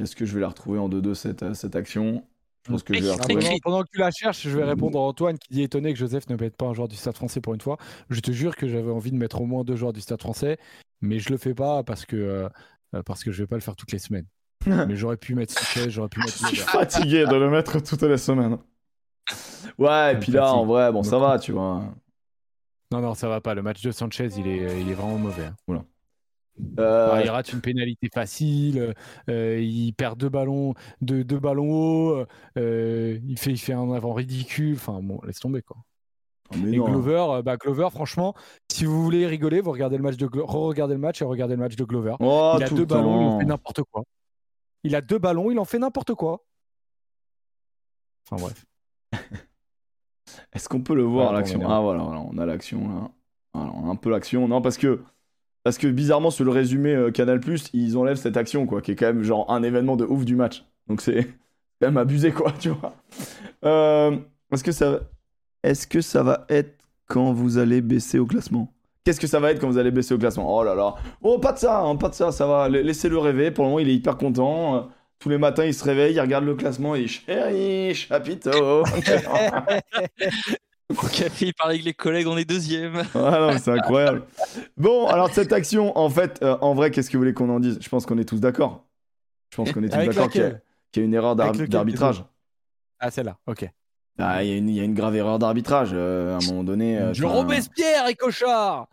[0.00, 2.24] est-ce que je vais la retrouver en 2-2 cette, cette action?
[2.66, 3.34] Je pense que je vais la retrouver.
[3.44, 5.98] pendant, pendant que tu la cherches, je vais répondre à Antoine qui dit étonné que
[5.98, 7.76] Joseph ne mette pas un joueur du Stade français pour une fois.
[8.08, 10.58] Je te jure que j'avais envie de mettre au moins deux joueurs du Stade français,
[11.00, 12.48] mais je le fais pas parce que, euh,
[12.94, 14.26] euh, parce que je vais pas le faire toutes les semaines.
[14.66, 16.66] mais j'aurais pu mettre Sanchez, j'aurais pu mettre Je suis Lever.
[16.70, 18.58] fatigué de le mettre toutes les semaines.
[19.78, 21.82] Ouais, et puis là, en vrai, bon, ça va, tu vois.
[22.92, 23.54] Non, non, ça va pas.
[23.54, 25.50] Le match de Sanchez, il est, il est vraiment mauvais.
[25.68, 25.84] hein.
[26.78, 28.94] Euh, Alors, il rate une pénalité facile,
[29.28, 32.26] euh, il perd deux ballons, deux, deux ballons hauts,
[32.58, 34.74] euh, il, fait, il fait un avant ridicule.
[34.76, 35.78] Enfin, bon, laisse tomber quoi.
[36.56, 36.84] mais Et non.
[36.84, 38.34] Glover, euh, bah, Glover, franchement,
[38.70, 41.54] si vous voulez rigoler, vous regardez le match de Glo- re-regardez le match et regardez
[41.56, 42.16] le match de Glover.
[42.20, 43.38] Oh, il a deux ballons, il en temps.
[43.40, 44.02] fait n'importe quoi.
[44.84, 46.44] Il a deux ballons, il en fait n'importe quoi.
[48.30, 48.64] Enfin bref.
[50.52, 51.60] Est-ce qu'on peut le voir Attends, l'action?
[51.68, 53.10] Ah voilà, voilà, on a l'action là.
[53.54, 54.48] Voilà, on a un peu l'action.
[54.48, 55.02] Non, parce que
[55.64, 57.40] parce que bizarrement sur le résumé euh, Canal
[57.72, 60.36] ils enlèvent cette action quoi, qui est quand même genre un événement de ouf du
[60.36, 60.64] match.
[60.88, 61.24] Donc c'est
[61.80, 62.94] quand même abusé quoi, tu vois.
[63.64, 64.16] Euh,
[64.52, 65.00] est-ce que ça
[65.62, 66.74] est-ce que ça va être
[67.06, 68.72] quand vous allez baisser au classement?
[69.04, 70.56] Qu'est-ce que ça va être quand vous allez baisser au classement?
[70.56, 70.94] Oh là là.
[71.22, 72.68] Oh pas de ça, hein, pas de ça, ça va.
[72.68, 73.50] La- Laissez-le rêver.
[73.50, 74.76] Pour le moment, il est hyper content.
[74.76, 74.80] Euh,
[75.18, 78.84] Tous les matins, il se réveille, il regarde le classement et chérie, chapiteau.
[81.02, 83.02] Au café, il parle avec les collègues, on est deuxième.
[83.14, 84.24] Ah non, c'est incroyable.
[84.76, 87.60] Bon, alors cette action, en fait, euh, en vrai, qu'est-ce que vous voulez qu'on en
[87.60, 87.78] dise?
[87.80, 88.84] Je pense qu'on est tous d'accord.
[89.50, 92.24] Je pense qu'on est tous d'accord qu'il y, a- y une erreur d'arbitrage.
[93.00, 93.68] Ah, celle-là, ok.
[94.18, 96.40] Ah, il y, a une- il y a une grave erreur d'arbitrage euh, à un
[96.42, 96.98] moment donné.
[96.98, 98.86] euh, Je Robespierre et Cochard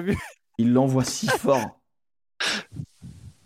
[0.58, 1.80] il l'envoie si fort.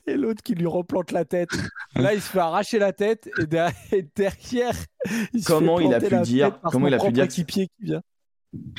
[0.07, 1.51] Et l'autre qui lui replante la tête.
[1.95, 4.74] Là, il se fait arracher la tête et derrière, et derrière,
[5.33, 7.45] il se Comment fait il a pu dire- comment il a pu dire qui
[7.81, 8.03] vient.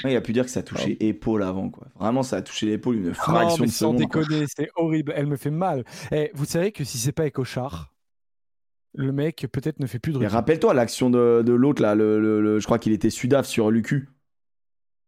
[0.04, 1.88] Il a pu dire que ça touchait épaule avant, quoi.
[2.00, 4.12] Vraiment, ça a touché l'épaule une Non, fraction mais de sans seconde.
[4.12, 4.22] quoi.
[4.22, 5.14] déconner, c'est horrible.
[5.16, 5.84] Elle me fait mal.
[6.12, 7.92] Eh, vous savez que si c'est pas Cochard,
[8.94, 10.36] le mec peut-être ne fait plus de Mais rugby.
[10.36, 13.72] rappelle-toi l'action de, de l'autre, là, le, le- le- je crois qu'il était Sudaf sur
[13.72, 14.10] Lucu.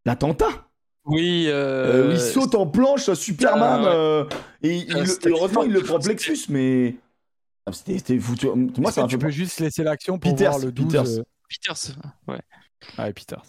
[0.05, 0.64] L'attentat
[1.05, 3.95] Oui, Euh, euh, il saute en planche, Superman, Ah, ouais.
[3.95, 4.23] euh,
[4.63, 6.95] et il- Ah, heureusement il le prend plexus, mais
[7.67, 8.47] Ah, c'était foutu.
[8.77, 11.23] Moi, ça tu peux juste laisser l'action pour Peters, voir le 12 Peters.
[11.49, 11.95] Peters.
[12.27, 12.39] Ouais.
[12.97, 13.41] Ah, et Peters.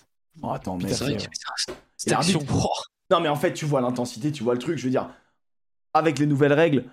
[0.43, 1.05] Oh, attends, mais C'est
[2.11, 2.41] l'arbitre-
[3.11, 4.79] non, mais en fait, tu vois l'intensité, tu vois le truc.
[4.79, 5.09] Je veux dire,
[5.95, 6.85] avec les nouvelles règles,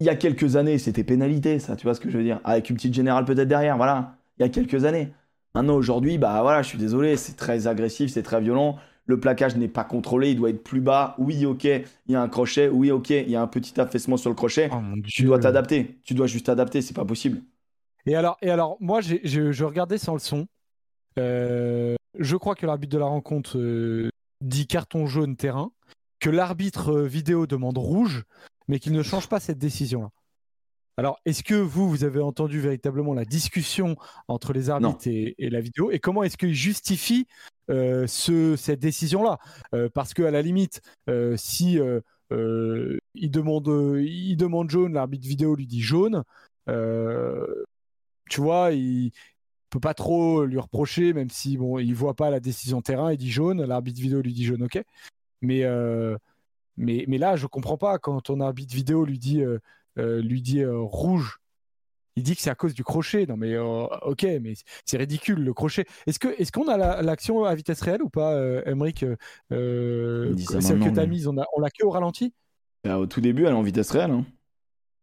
[0.00, 1.74] il y a quelques années, c'était pénalité, ça.
[1.76, 4.16] Tu vois ce que je veux dire Avec une petite générale peut-être derrière, voilà.
[4.38, 5.12] Il y a quelques années.
[5.54, 8.78] Maintenant, aujourd'hui, bah voilà, je suis désolé, c'est très agressif, c'est très violent.
[9.08, 11.14] Le plaquage n'est pas contrôlé, il doit être plus bas.
[11.18, 12.68] Oui, ok, il y a un crochet.
[12.68, 14.68] Oui, ok, il y a un petit affaissement sur le crochet.
[14.70, 14.76] Oh.
[15.04, 15.98] Tu dois t'adapter.
[16.04, 17.40] Tu dois juste t'adapter, c'est pas possible.
[18.04, 20.46] Et alors, et alors moi, j'ai- je, je regardais sans le son.
[21.18, 24.10] Euh, je crois que l'arbitre de la rencontre euh,
[24.42, 25.72] dit carton jaune terrain,
[26.20, 28.24] que l'arbitre euh, vidéo demande rouge,
[28.68, 30.10] mais qu'il ne change pas cette décision-là.
[30.98, 35.48] Alors, est-ce que vous, vous avez entendu véritablement la discussion entre les arbitres et, et
[35.48, 35.90] la vidéo?
[35.90, 37.26] Et comment est-ce qu'il justifie
[37.68, 39.38] ce, cette décision-là
[39.74, 42.00] Euh, Parce que à la limite, euh, si euh,
[42.32, 43.68] euh, il, demande,
[44.00, 46.22] il demande jaune, l'arbitre vidéo lui dit jaune,
[46.68, 47.64] euh,
[48.30, 49.12] tu vois, il
[49.70, 53.18] peut pas trop lui reprocher, même si bon, il voit pas la décision terrain, il
[53.18, 54.82] dit jaune, l'arbitre vidéo lui dit jaune, ok.
[55.42, 56.16] Mais, euh,
[56.76, 59.58] mais, mais là, je comprends pas quand ton arbitre vidéo lui dit, euh,
[59.98, 61.40] euh, lui dit euh, rouge.
[62.18, 63.26] Il dit que c'est à cause du crochet.
[63.26, 64.54] Non, mais euh, ok, mais
[64.84, 65.84] c'est ridicule le crochet.
[66.06, 69.04] Est-ce que est-ce qu'on a la- l'action à vitesse réelle ou pas, euh, Emmerich
[69.52, 71.10] euh, ça Celle que maintenant, tu as lui.
[71.10, 72.32] mise, on a, on l'a que au ralenti?
[72.84, 74.10] Bah, au tout début, elle est en vitesse réelle.
[74.10, 74.24] hein.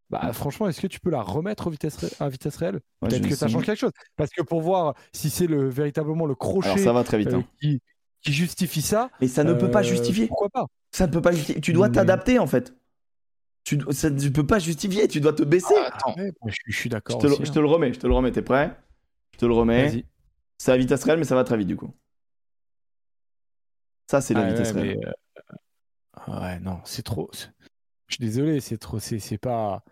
[0.10, 2.76] Bah, franchement, est-ce que tu peux la remettre au vitesse ré- à vitesse réelle?
[3.02, 3.92] Ouais, Peut-être que ça change quelque chose.
[4.16, 7.30] Parce que pour voir si c'est le, véritablement le crochet Alors ça va très vite.
[7.30, 7.44] euh, hein.
[7.60, 7.82] qui,
[8.22, 9.10] qui justifie ça.
[9.20, 10.28] Mais ça ne peut pas euh, justifier.
[10.28, 10.66] Pourquoi pas?
[10.92, 11.60] Ça ne peut pas justifier.
[11.60, 12.76] Tu dois Mais- t'adapter en fait.
[13.66, 15.76] Tu, ça, tu peux pas justifier, tu dois te baisser.
[15.86, 16.16] Attends.
[16.16, 17.18] Ouais, moi, je, je suis je, d'accord.
[17.18, 17.54] te le, aussi, je hein.
[17.56, 18.78] te le remets, je te le remets, t'es prêt?
[19.34, 19.88] Je te le remets.
[19.88, 20.06] Vas-y.
[20.60, 21.92] C'est à vitesse réelle, mais ça va très vite du coup.
[24.10, 25.00] Ça, c'est la Ah, vitesse ouais, réelle.
[25.00, 25.12] mais, euh,
[26.40, 27.30] Ouais, non, c'est trop.
[28.08, 29.00] Je suis désolé, c'est trop.
[29.00, 29.84] C'est c'est pas.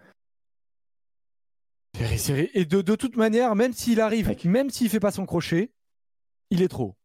[2.56, 4.46] Et de, de toute manière, même s'il arrive, Mec.
[4.46, 5.72] même s'il fait pas son crochet,
[6.50, 6.96] il est trop.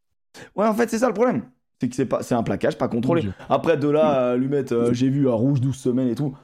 [0.55, 1.51] Ouais, en fait, c'est ça le problème.
[1.81, 3.28] C'est que c'est pas, c'est un plaquage pas contrôlé.
[3.49, 6.36] Après, de là, à lui mettre, euh, j'ai vu à rouge 12 semaines et tout.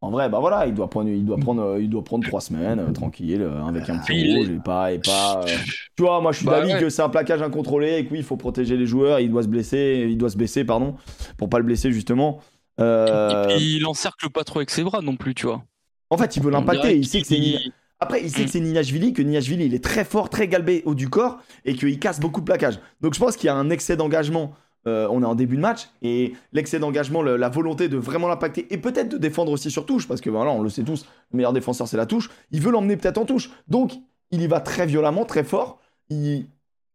[0.00, 2.40] En vrai, bah voilà, il doit prendre, il doit prendre, euh, il doit prendre 3
[2.40, 5.40] semaines euh, tranquille, euh, avec un petit Puis, rouge et pas, et pas.
[5.44, 5.56] euh,
[5.96, 6.80] Tu vois, moi, je suis Bah d'avis ouais.
[6.80, 9.18] que c'est un plaquage incontrôlé et que oui, il faut protéger les joueurs.
[9.18, 10.94] Il doit se blesser, il doit se baisser, pardon,
[11.36, 12.38] pour pas le blesser justement.
[12.80, 15.64] Euh, Et puis il encercle pas trop avec ses bras non plus, tu vois.
[16.10, 16.96] En fait, il veut l'impacter.
[16.96, 17.54] Il sait que c'est
[17.98, 20.94] Après, il sait que c'est Ninashvili, que Ninashvili, il est très fort, très galbé haut
[20.94, 22.78] du corps et qu'il casse beaucoup de plaquages.
[23.00, 24.54] Donc je pense qu'il y a un excès d'engagement.
[24.86, 28.28] Euh, on est en début de match et l'excès d'engagement, le- la volonté de vraiment
[28.28, 31.04] l'impacter et peut-être de défendre aussi sur touche parce que voilà, on le sait tous,
[31.32, 32.30] le meilleur défenseur c'est la touche.
[32.52, 33.50] Il veut l'emmener peut-être en touche.
[33.66, 33.92] Donc
[34.30, 35.80] il y va très violemment, très fort.
[36.10, 36.46] Il-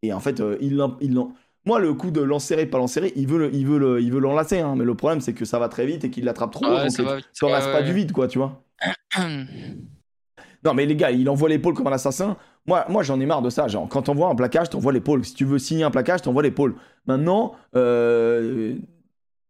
[0.02, 0.76] Et en fait, euh, il,
[1.66, 4.18] moi le coup de l'enserrer, pas l'enserrer, il veut le- il veut le- il veut
[4.20, 4.60] l'enlacer.
[4.60, 4.74] hein.
[4.76, 6.64] mais le problème c'est que ça va très vite et qu'il l'attrape trop.
[6.64, 8.62] Ouais, donc ça Ouais, pas du vide quoi, tu vois.
[10.64, 12.36] Non, mais les gars, il envoie l'épaule comme un assassin.
[12.66, 13.68] Moi, moi j'en ai marre de ça.
[13.68, 15.24] Genre, quand t'envoies un plaquage, t'envoies l'épaule.
[15.24, 16.76] Si tu veux signer un plaquage, t'envoies l'épaule.
[17.06, 18.76] Maintenant, euh,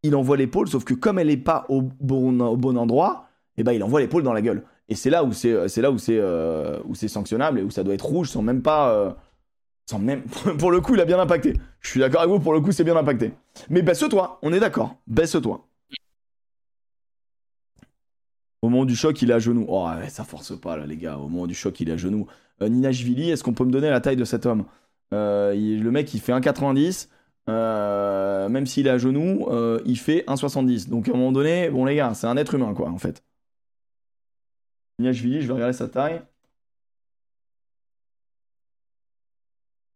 [0.02, 3.62] il envoie l'épaule, sauf que comme elle est pas au bon, au bon endroit, eh
[3.62, 4.64] ben, il envoie l'épaule dans la gueule.
[4.88, 7.70] Et c'est là où c'est, c'est là où c'est, euh, où c'est sanctionnable et où
[7.70, 9.12] ça doit être rouge sans même pas, euh,
[9.86, 10.22] sans même.
[10.58, 11.54] Pour le coup, il a bien impacté.
[11.80, 12.40] Je suis d'accord avec vous.
[12.40, 13.32] Pour le coup, c'est bien impacté.
[13.70, 14.38] Mais baisse-toi.
[14.42, 14.96] On est d'accord.
[15.06, 15.66] Baisse-toi.
[18.60, 19.66] Au moment du choc, il est à genoux.
[19.68, 21.18] Oh, ça force pas, là, les gars.
[21.18, 22.26] Au moment du choc, il est à genoux.
[22.62, 24.64] Euh, Ninashvili, est-ce qu'on peut me donner la taille de cet homme?
[25.12, 27.08] Euh, il- Le mec, il fait 1,90.
[27.48, 30.88] Euh, même s'il est à genoux, euh, il fait 1,70.
[30.88, 33.22] Donc, à un moment donné, bon, les gars, c'est un être humain, quoi, en fait.
[34.98, 36.22] Ninashvili, je vais regarder sa taille.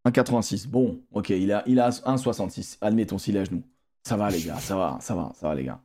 [0.04, 0.66] 1,86.
[0.66, 2.78] Bon, ok, il a, il a 1,66.
[2.80, 3.62] Admettons s'il est à genoux.
[4.04, 5.80] Ça va, les gars, ça va, ça va, ça va, les gars.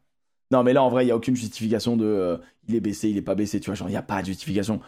[0.52, 3.18] Non, mais là, en vrai, il n'y a aucune justification de il est baissé, il
[3.18, 3.76] est pas baissé, tu vois.
[3.76, 4.80] Genre, il n'y a pas de justification.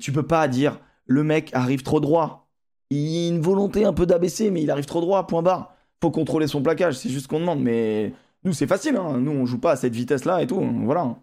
[0.00, 2.48] Tu peux pas dire le mec arrive trop droit.
[2.90, 5.74] Il y a une volonté un peu d'abaisser, mais il arrive trop droit, point barre.
[6.00, 7.60] Faut contrôler son plaquage, c'est juste ce qu'on demande.
[7.62, 8.12] Mais
[8.44, 9.18] nous, c'est facile, hein.
[9.18, 10.60] Nous, on joue pas à cette vitesse-là et tout.
[10.62, 10.82] hein.
[10.84, 11.16] Voilà.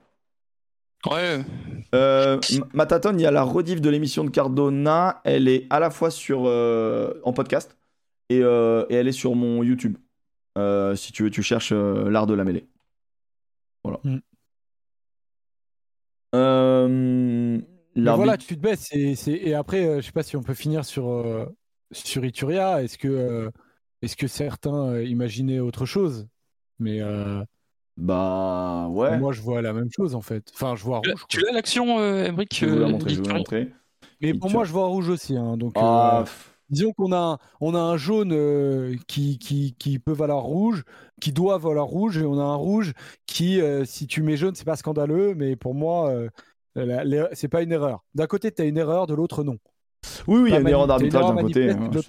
[1.10, 1.46] Ouais.
[1.96, 2.40] Euh,
[2.74, 5.22] Mataton, il y a la rediff de l'émission de Cardona.
[5.24, 7.78] Elle est à la fois sur euh, en podcast
[8.30, 9.98] et, euh, et elle est sur mon YouTube.
[10.58, 12.68] Euh, si tu veux, tu cherches euh, l'art de la mêlée.
[13.84, 14.00] Voilà.
[14.04, 14.20] Mm.
[18.00, 18.90] Mais voilà, tu te baisses.
[18.94, 21.46] Et, c'est- et après, euh, je sais pas si on peut finir sur, euh,
[21.92, 22.84] sur Ituria.
[22.84, 23.50] Est-ce que, euh,
[24.02, 26.28] est-ce que certains euh, imaginaient autre chose?
[26.80, 27.44] Mais euh,
[27.98, 29.18] Bah ouais.
[29.20, 30.50] moi, je vois la même chose en fait.
[30.54, 31.26] Enfin, je vois Tu l'as- rouge.
[31.28, 33.10] Tu l'as l'action, euh, Emric je vais vous la euh, montrer.
[33.10, 33.76] Je vais vous la Victory montrer.
[34.22, 35.36] Mais pour moi, je vois rouge aussi.
[35.38, 35.58] hein.
[35.58, 36.26] donc, Ah, euh,
[36.70, 40.84] disons qu'on a, un- on a un jaune euh, qui, qui, qui peut valoir rouge,
[41.22, 42.94] qui doit valoir rouge, et on a un rouge
[43.28, 46.30] qui, euh, si tu mets jaune, c'est pas scandaleux, mais pour moi, euh,
[47.34, 48.04] c'est pas une erreur.
[48.16, 49.58] D'un côté, tu as une erreur, de l'autre, non.
[50.28, 51.70] oui, oui, il y a une erreur d'arbitrage d'un côté.
[51.72, 52.00] hein, je.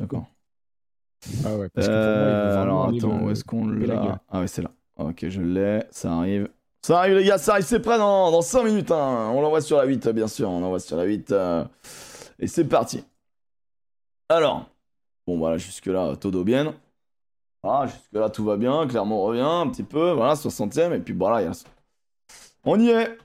[1.45, 4.23] Ah ouais, parce que moi, Euh, alors attends, où est-ce qu'on le l'a.
[4.29, 4.71] Ah ouais, c'est là.
[4.97, 6.49] Ok, je l'ai, ça arrive.
[6.83, 8.91] Ça arrive les gars, ça arrive, c'est prêt dans, dans 5 minutes.
[8.91, 9.31] hein.
[9.35, 11.31] On l'envoie sur la 8, bien sûr, on l'envoie sur la 8.
[11.33, 11.63] euh,
[12.39, 13.05] Et c'est parti.
[14.31, 14.67] Alors,
[15.27, 16.75] bon voilà, jusque-là, todo bien.
[17.63, 21.51] Ah, jusque-là, tout va bien, Clermont revient un petit peu, voilà, 60ème, et puis voilà,
[21.51, 21.53] a...
[22.65, 23.19] on y est.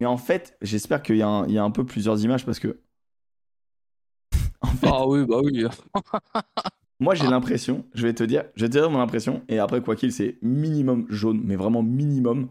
[0.00, 2.44] Mais en fait, j'espère qu'il y, a un- il y a un peu plusieurs images
[2.46, 2.80] parce que...
[4.60, 5.64] En fait, Ah oui, bah oui.
[7.00, 9.82] moi, j'ai l'impression, je vais te dire, je vais te dire mon impression, et après,
[9.82, 12.48] quoi qu'il, c'est minimum jaune, mais vraiment minimum.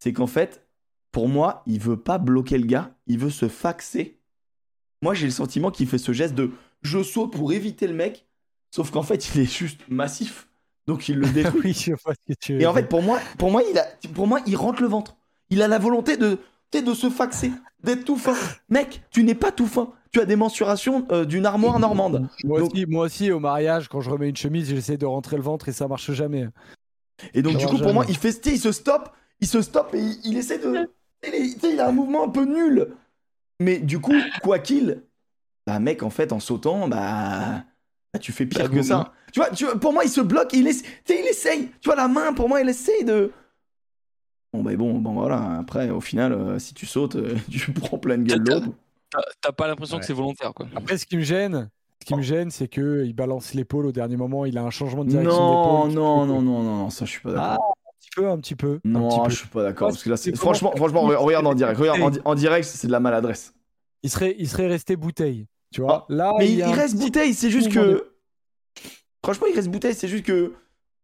[0.00, 0.66] C'est qu'en fait,
[1.12, 4.20] pour moi, il veut pas bloquer le gars, il veut se faxer.
[5.02, 8.26] Moi, j'ai le sentiment qu'il fait ce geste de je saute pour éviter le mec,
[8.70, 10.48] sauf qu'en fait, il est juste massif,
[10.86, 11.64] donc il le détruit.
[11.64, 13.78] oui, je vois ce que tu veux Et en fait, pour moi, pour moi, il
[13.78, 15.16] a, pour moi, il rentre le ventre.
[15.50, 16.38] Il a la volonté de,
[16.72, 17.50] sais, de se faxer,
[17.82, 18.34] d'être tout fin.
[18.68, 19.92] Mec, tu n'es pas tout fin.
[20.12, 22.28] Tu as des mensurations euh, d'une armoire normande.
[22.44, 25.36] Moi, Donc- aussi, moi aussi, au mariage, quand je remets une chemise, j'essaie de rentrer
[25.36, 26.46] le ventre et ça marche jamais.
[27.34, 29.10] Et donc, Ça du coup, pour moi, il fait, il se stoppe,
[29.40, 30.88] il se stoppe et il, il essaie de.
[31.26, 32.88] Il, est- tu sais, il a un mouvement un peu nul.
[33.60, 35.02] Mais du coup, quoi qu'il,
[35.66, 37.62] bah, mec, en fait, en sautant, bah.
[38.12, 39.12] bah, tu fais pire Bah, que ça.
[39.32, 41.68] Tu vois, tu vois, pour moi, il se bloque, il, essa- tu sais, il essaye.
[41.80, 43.32] Tu vois, la main, pour moi, il essaye de.
[44.56, 45.58] Bon, bah, bon, bon, voilà.
[45.60, 48.68] Après, au final, euh, si tu sautes, euh, tu prends plein de gueule l'autre.
[49.40, 50.00] T'as- pas l'impression Ouais.
[50.00, 50.66] que c'est volontaire, quoi.
[50.74, 51.70] Après, ce qui me gêne,
[52.02, 54.44] ce qui me gêne, c'est que il balance l'épaule au dernier moment.
[54.44, 55.94] Il a un changement de direction Non, d'épaule.
[55.94, 57.74] non, non, non, non, non, ça, je suis pas d'accord.
[57.76, 58.80] Ah, un petit peu, un petit peu.
[58.84, 59.30] non, petit peu.
[59.30, 59.88] je suis pas d'accord.
[59.88, 61.78] Parce que là, c'est- franchement, franchement, re- regarde en direct.
[61.78, 63.54] Regarde en, di- en direct, c'est de la maladresse.
[64.02, 65.46] Il serait, il serait resté bouteille.
[65.72, 66.06] Tu vois.
[66.08, 68.10] Là, Mais il, reste petit- bouteille, c'est juste que.
[69.24, 70.52] Franchement, il reste bouteille, c'est juste que.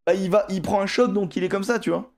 [0.07, 2.11] Bah, il, va, il prend un choc, donc il est comme ça, tu vois.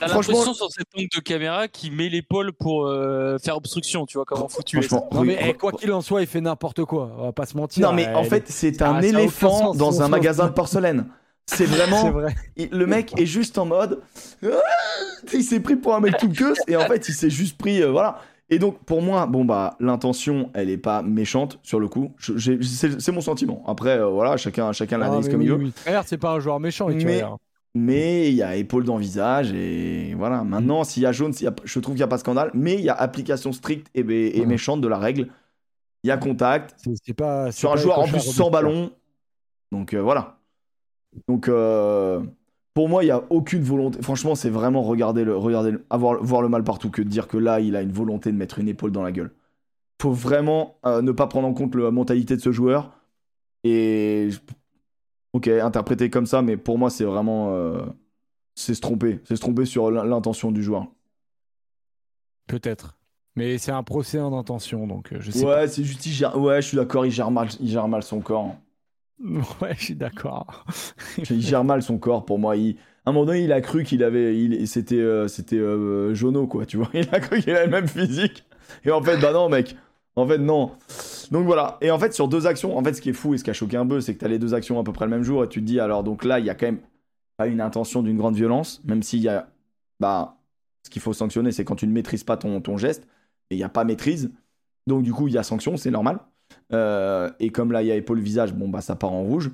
[0.00, 4.06] T'as Franchement, l'impression sur cette angle de caméra qu'il met l'épaule pour euh, faire obstruction,
[4.06, 6.84] tu vois comment foutu Non, oui, mais eh, quoi qu'il en soit, il fait n'importe
[6.84, 7.10] quoi.
[7.18, 7.86] On va pas se mentir.
[7.88, 10.10] Non, mais en fait, c'est un ça a aucun éléphant sens, dans un sens.
[10.10, 11.06] magasin de porcelaine.
[11.46, 12.02] C'est vraiment.
[12.02, 12.34] C'est vrai.
[12.56, 14.00] il- le mec est juste en mode.
[14.44, 14.48] Ah
[15.32, 17.82] il s'est pris pour un mec tout queue, et en fait, il s'est juste pris.
[17.82, 18.18] euh, voilà.
[18.50, 22.12] Et donc, pour moi, bon, bah, l'intention, elle est pas méchante, sur le coup.
[22.18, 23.62] Je- j'ai- C'est c'est mon sentiment.
[23.66, 25.58] Après, euh, voilà, chacun, chacun Ah, l'analyse mais comme oui, il veut.
[25.64, 25.72] oui.
[26.06, 26.88] C'est pas un joueur méchant.
[26.90, 27.22] Et tu Mais-.
[27.76, 30.44] Mais il y a épaule dans visage et voilà.
[30.44, 32.50] Maintenant, s'il y a jaune, y a- je trouve qu'il n'y a pas de scandale,
[32.54, 34.04] mais il y a application stricte et,
[34.46, 35.28] méchante de la règle.
[36.04, 37.50] Il y a contact C'est pas.
[37.50, 38.90] sur un pas joueur en plus sans ballon.
[39.72, 40.38] Donc euh, voilà.
[41.28, 42.22] Donc euh,
[42.74, 44.02] pour moi, il n'y a aucune volonté.
[44.02, 47.26] Franchement, c'est vraiment regarder le, regarder le- avoir, voir le mal partout que de dire
[47.26, 49.32] que là, il a une volonté de mettre une épaule dans la gueule.
[50.00, 52.92] Faut vraiment euh, ne pas prendre en compte la mentalité de ce joueur.
[53.64, 54.28] Et
[55.34, 57.84] ok, interpréter comme ça, mais pour moi, c'est vraiment euh,
[58.56, 60.88] c'est se tromper, c'est se tromper sur l'in- l'intention du joueur.
[62.46, 62.96] Peut-être.
[63.36, 65.62] Mais c'est un procès en intention, donc euh, je sais pas.
[65.62, 68.20] Ouais, c'est juste, gère- ouais, je suis d'accord, il gère mal, il gère mal son
[68.20, 68.54] corps.
[69.60, 70.64] Ouais, je suis d'accord.
[71.30, 72.56] Il gère mal son corps pour moi.
[72.56, 72.76] Il...
[73.06, 74.36] À un moment donné, il a cru qu'il avait.
[74.36, 74.66] Il...
[74.66, 76.88] C'était euh, c'était euh, Jono, quoi, tu vois.
[76.94, 78.44] Il a cru qu'il avait le même physique.
[78.84, 79.76] Et en fait, bah non, mec.
[80.16, 80.72] En fait, non.
[81.30, 81.78] Donc voilà.
[81.80, 83.50] Et en fait, sur deux actions, en fait, ce qui est fou et ce qui
[83.50, 85.24] a choqué un peu, c'est que t'as les deux actions à peu près le même
[85.24, 86.80] jour et tu te dis, alors, donc là, il y a quand même
[87.36, 89.48] pas une intention d'une grande violence, même s'il y a.
[90.00, 90.36] Bah,
[90.84, 93.04] ce qu'il faut sanctionner, c'est quand tu ne maîtrises pas ton, ton geste
[93.50, 94.30] et il n'y a pas maîtrise.
[94.86, 96.18] Donc, du coup, il y a sanction, c'est normal.
[96.72, 99.50] Euh, et comme là, il y a épaule visage, bon, bah, ça part en rouge.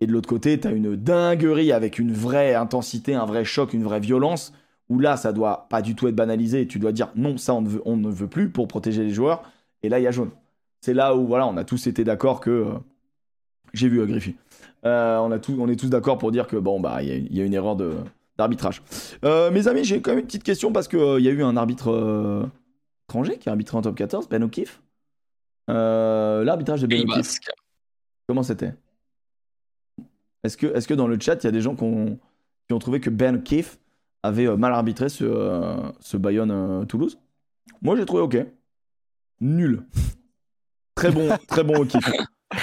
[0.00, 3.84] Et de l'autre côté, t'as une dinguerie avec une vraie intensité, un vrai choc, une
[3.84, 4.52] vraie violence,
[4.90, 6.62] où là, ça doit pas du tout être banalisé.
[6.62, 9.04] Et tu dois dire non, ça, on ne veut, on ne veut plus pour protéger
[9.04, 9.42] les joueurs.
[9.84, 10.30] Et là, il y a jaune.
[10.80, 12.50] C'est là où, voilà, on a tous été d'accord que.
[12.50, 12.72] euh,
[13.74, 14.34] J'ai vu Griffy.
[14.86, 17.12] Euh, on, a tous, on est tous d'accord pour dire que, bon, bah, il y,
[17.12, 17.96] a- il y a une erreur de-
[18.38, 18.82] d'arbitrage.
[19.24, 21.42] Euh, mes amis, j'ai quand même une petite question parce qu'il il y a eu
[21.42, 22.48] un arbitre
[23.08, 24.80] étranger qui a arbitré en top 14, Ben O'Keefe.
[25.68, 27.38] L'arbitrage de Ben O'Keefe.
[28.26, 28.72] Comment c'était?
[30.42, 32.18] Est-ce que, est que dans le chat, il y a des gens qui ont,
[32.68, 33.78] qui ont trouvé que Ben Keefe
[34.22, 37.18] avait mal arbitré ce, ce Bayonne-Toulouse
[37.82, 38.36] Moi, j'ai trouvé OK.
[39.40, 39.84] Nul.
[40.94, 42.10] Très bon, très bon O'Keefe.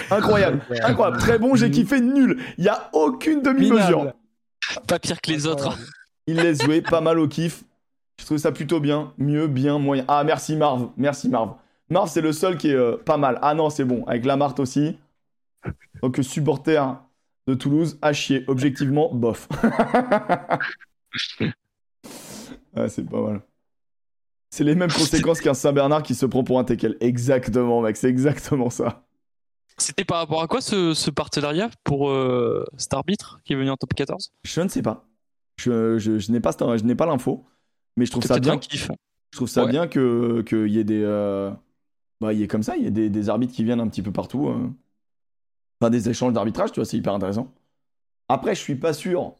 [0.09, 1.17] Incroyable, incroyable.
[1.17, 2.39] Très bon, j'ai kiffé nul.
[2.57, 4.13] Il n'y a aucune demi-mesure.
[4.87, 5.77] Pas pire que les autres.
[6.27, 7.63] Il laisse jouer, pas mal au kiff.
[8.19, 9.13] Je trouve ça plutôt bien.
[9.17, 10.05] Mieux, bien, moyen.
[10.07, 10.89] Ah, merci Marv.
[10.95, 11.55] Merci Marv.
[11.89, 13.39] Marv, c'est le seul qui est euh, pas mal.
[13.41, 14.05] Ah non, c'est bon.
[14.05, 14.97] Avec Lamart aussi.
[16.01, 17.01] Donc, supporter
[17.47, 18.45] de Toulouse, à chier.
[18.47, 19.49] Objectivement, bof.
[22.75, 23.41] ah, c'est pas mal.
[24.51, 26.97] C'est les mêmes conséquences qu'un Saint-Bernard qui se prend pour un teckel.
[26.99, 27.97] Exactement, mec.
[27.97, 29.03] C'est exactement ça.
[29.77, 33.69] C'était par rapport à quoi ce, ce partenariat pour euh, cet arbitre qui est venu
[33.71, 35.07] en top 14 Je ne sais pas.
[35.57, 37.45] Je, je- je n'ai pas, cette- je n'ai pas l'info.
[37.97, 38.57] Mais je trouve ça bien.
[38.57, 38.89] kiff.
[39.31, 39.71] Je trouve ça Ouais.
[39.71, 41.51] bien que qu'il y ait des euh,
[42.19, 43.87] bah il y ait comme ça, il y ait des, des arbitres qui viennent un
[43.87, 44.49] petit peu partout.
[44.49, 44.69] euh.
[45.79, 47.51] Enfin des échanges d'arbitrage, tu vois, c'est hyper intéressant.
[48.29, 49.33] Après, je suis pas sûr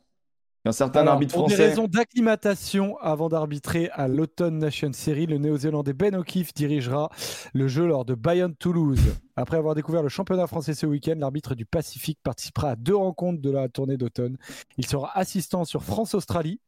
[0.63, 5.37] qu'un certain Alors, arbitre pour des raisons d'acclimatation avant d'arbitrer à l'Automne Nation Series, le
[5.37, 7.09] néo-zélandais Ben O'Keefe dirigera
[7.53, 9.15] le jeu lors de Bayonne-Toulouse.
[9.35, 13.41] Après avoir découvert le championnat français ce week-end, l'arbitre du Pacifique participera à deux rencontres
[13.41, 14.37] de la tournée d'automne.
[14.77, 16.59] Il sera assistant sur France-Australie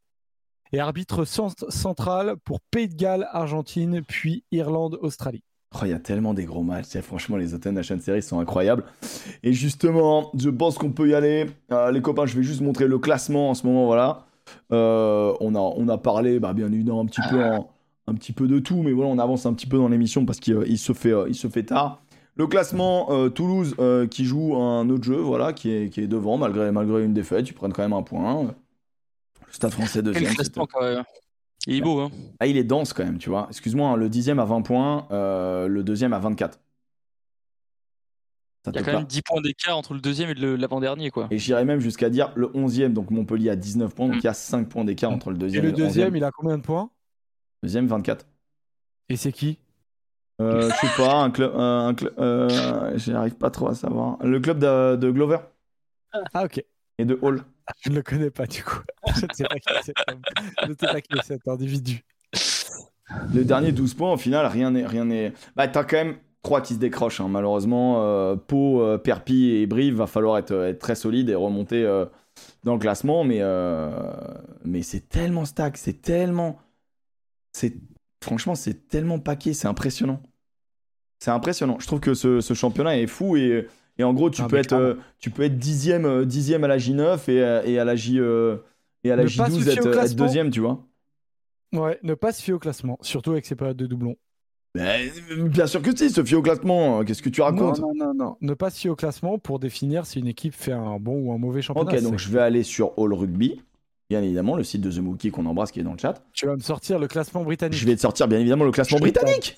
[0.71, 5.43] et arbitre cent- central pour Pays de Galles, Argentine, puis Irlande-Australie.
[5.75, 6.97] Oh, il y a tellement des gros matchs.
[7.01, 8.83] Franchement, les Autumn Nation Series sont incroyables.
[9.41, 11.47] Et justement, je pense qu'on peut y aller.
[11.71, 13.87] Euh, les copains, je vais juste montrer le classement en ce moment.
[13.87, 14.25] Voilà.
[14.71, 17.69] Euh, on, a, on a parlé, bah, bien évidemment, un petit, peu en-
[18.07, 18.83] un petit peu de tout.
[18.83, 21.13] Mais voilà, on avance un petit peu dans l'émission parce qu'il euh, il se, fait,
[21.27, 22.03] il se fait tard.
[22.35, 23.75] Le classement, euh, Toulouse
[24.11, 27.49] qui joue un autre jeu, voilà, qui est, qui est devant malgré, malgré une défaite.
[27.49, 28.43] Ils prennent quand même un point.
[28.43, 28.53] Le
[29.51, 30.33] Stade français Quel deuxième.
[30.35, 31.03] classement, quand même?
[31.67, 32.11] Il est beau, hein.
[32.39, 33.47] Ah, il est dense quand même, tu vois.
[33.49, 36.59] Excuse-moi, hein, le dixième à 20 points, euh, le deuxième à 24.
[38.65, 41.09] Ça Il y a quand même 10 points d'écart entre le deuxième et le- l'avant-dernier,
[41.09, 41.27] quoi.
[41.31, 44.27] Et j'irais même jusqu'à dire le 11e, donc Montpellier à 19 points, donc il y
[44.29, 46.15] a 5 points d'écart entre le Et deuxième et, le deuxième, 11e.
[46.17, 46.89] il a combien de points?
[47.61, 48.25] Deuxième, 24.
[49.09, 49.57] Et c'est qui?
[50.41, 51.53] Euh, je sais pas, un club.
[51.55, 54.17] euh, un club euh, J'arrive pas trop à savoir.
[54.25, 55.37] Le club de, de Glover
[56.33, 56.63] Ah ok.
[56.97, 57.43] et de Hall.
[57.81, 58.79] Je ne le connais pas du coup.
[59.15, 62.03] Je ne sais pas qui est cet individu.
[63.33, 64.85] Le dernier 12 points, au final, rien n'est.
[64.85, 65.33] Rien n'est...
[65.55, 68.03] Bah, t'as quand même 3 qui se décrochent, hein, malheureusement.
[68.03, 72.05] Euh, Pau, euh, Perpy et Brive, va falloir être, très solide et remonter euh,
[72.63, 73.23] dans le classement.
[73.23, 73.91] Mais, euh,
[74.65, 76.59] mais c'est tellement stack, c'est tellement.
[77.53, 77.75] C'est...
[78.23, 80.21] Franchement, c'est tellement paquet, c'est impressionnant.
[81.19, 81.77] C'est impressionnant.
[81.79, 84.73] Je trouve que ce championnat est fou et, et en gros, tu, Ah, peux être,
[84.73, 87.95] euh, tu peux être dixième, euh, dixième à la J9 et, euh, et à la
[87.95, 88.19] J.
[88.19, 88.57] euh,
[89.03, 90.85] et à la Ne pas se J12 fier être, deuxième, tu vois.
[91.73, 94.15] Ouais, ne pas se fier au classement, surtout avec ces périodes de doublons.
[94.75, 95.11] Mais,
[95.49, 97.03] bien sûr que si, se fier au classement.
[97.03, 97.79] Qu'est-ce que tu racontes?
[97.79, 98.37] Non, non, non, non.
[98.41, 101.31] Ne pas se fier au classement pour définir si une équipe fait un bon ou
[101.33, 101.91] un mauvais championnat.
[101.91, 103.61] Ok, donc je vais aller sur All Rugby,
[104.09, 106.23] bien évidemment, le site de The Mookie qu'on embrasse qui est dans le chat.
[106.33, 107.77] Tu vas me sortir le classement britannique.
[107.77, 109.55] Je vais te sortir bien évidemment le classement Je britannique.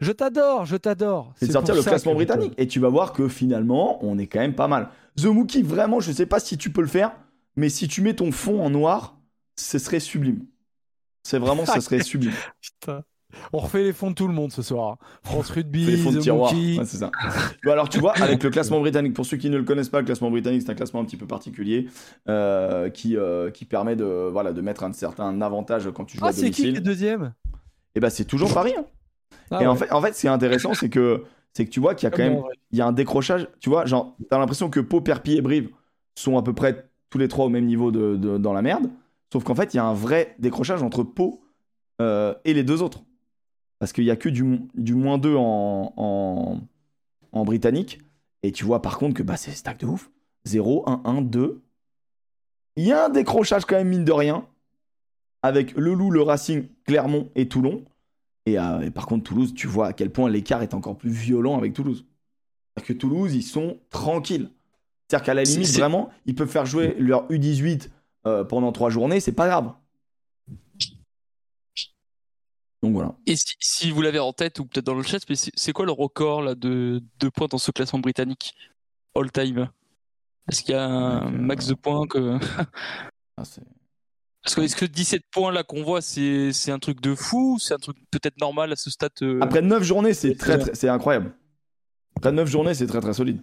[0.00, 1.32] Je t'adore, je t'adore.
[1.36, 4.18] Je vais te C'est sortir le classement britannique et tu vas voir que finalement, on
[4.18, 4.90] est quand même pas mal.
[5.16, 7.12] The Mookie, vraiment, je sais pas si tu peux le faire,
[7.56, 9.16] mais si tu mets ton fond en noir,
[9.56, 10.46] ce serait sublime.
[11.22, 12.32] C'est vraiment, ça serait sublime.
[12.60, 13.02] Putain.
[13.52, 14.96] On refait les fonds de tout le monde ce soir.
[15.22, 16.52] France Rugby, les fonds de The tiroir.
[16.52, 16.78] Monkey.
[16.78, 17.10] Ouais, c'est ça.
[17.64, 20.00] Bon, alors, tu vois, avec le classement britannique, pour ceux qui ne le connaissent pas,
[20.00, 21.88] le classement britannique, c'est un classement un petit peu particulier
[22.28, 26.24] euh, qui, euh, qui permet de, voilà, de mettre un certain avantage quand tu joues
[26.24, 27.34] Ah, à c'est qui qui est deuxième?
[27.94, 28.72] Et bah, c'est toujours Paris.
[28.78, 28.84] hein.
[29.50, 31.80] Ah Et en fait, en fait, ce qui est intéressant, c'est que, c'est que tu
[31.80, 33.48] vois qu'il y a quand même il y a un décrochage.
[33.60, 35.70] Tu vois, genre, t'as l'impression que Pau, Perpignan et Brive
[36.14, 38.90] sont à peu près tous les trois au même niveau de, de- dans la merde.
[39.32, 41.40] Sauf qu'en fait, il y a un vrai décrochage entre Pau
[42.00, 43.02] euh, et les deux autres.
[43.78, 46.60] Parce qu'il y a que du, du moins 2 en, en,
[47.32, 48.00] en britannique.
[48.42, 50.10] Et tu vois par contre que bah, c'est stack de ouf.
[50.44, 51.62] 0, 1, 1, 2.
[52.76, 54.46] Il y a un décrochage quand même, mine de rien.
[55.42, 57.84] Avec le Loup, le Racing, Clermont et Toulon.
[58.46, 61.10] Et, euh, et par contre, Toulouse, tu vois à quel point l'écart est encore plus
[61.10, 62.06] violent avec Toulouse.
[62.74, 64.50] Parce que Toulouse, ils sont tranquilles.
[65.08, 67.88] C'est-à-dire qu'à la limite, vraiment, ils peuvent faire jouer leur U18
[68.26, 69.72] euh, pendant trois journées, c'est pas grave.
[72.82, 73.14] Donc voilà.
[73.26, 75.84] Et si, si vous l'avez en tête ou peut-être dans le chat, mais c'est quoi
[75.84, 78.54] le record là, de, de points dans ce classement britannique?
[79.16, 79.68] All time
[80.48, 82.38] Est-ce qu'il y a un Donc, euh, max de points que
[83.36, 83.62] Ah, c'est-
[84.42, 87.58] Parce que est-ce que 17 points là qu'on voit, c'est c'est un truc de fou
[87.60, 90.88] C'est un truc peut-être normal à ce stade euh, Après 9 journées, c'est très- c'est
[90.88, 91.34] incroyable.
[92.16, 93.42] Après 9 journées, c'est très très solide.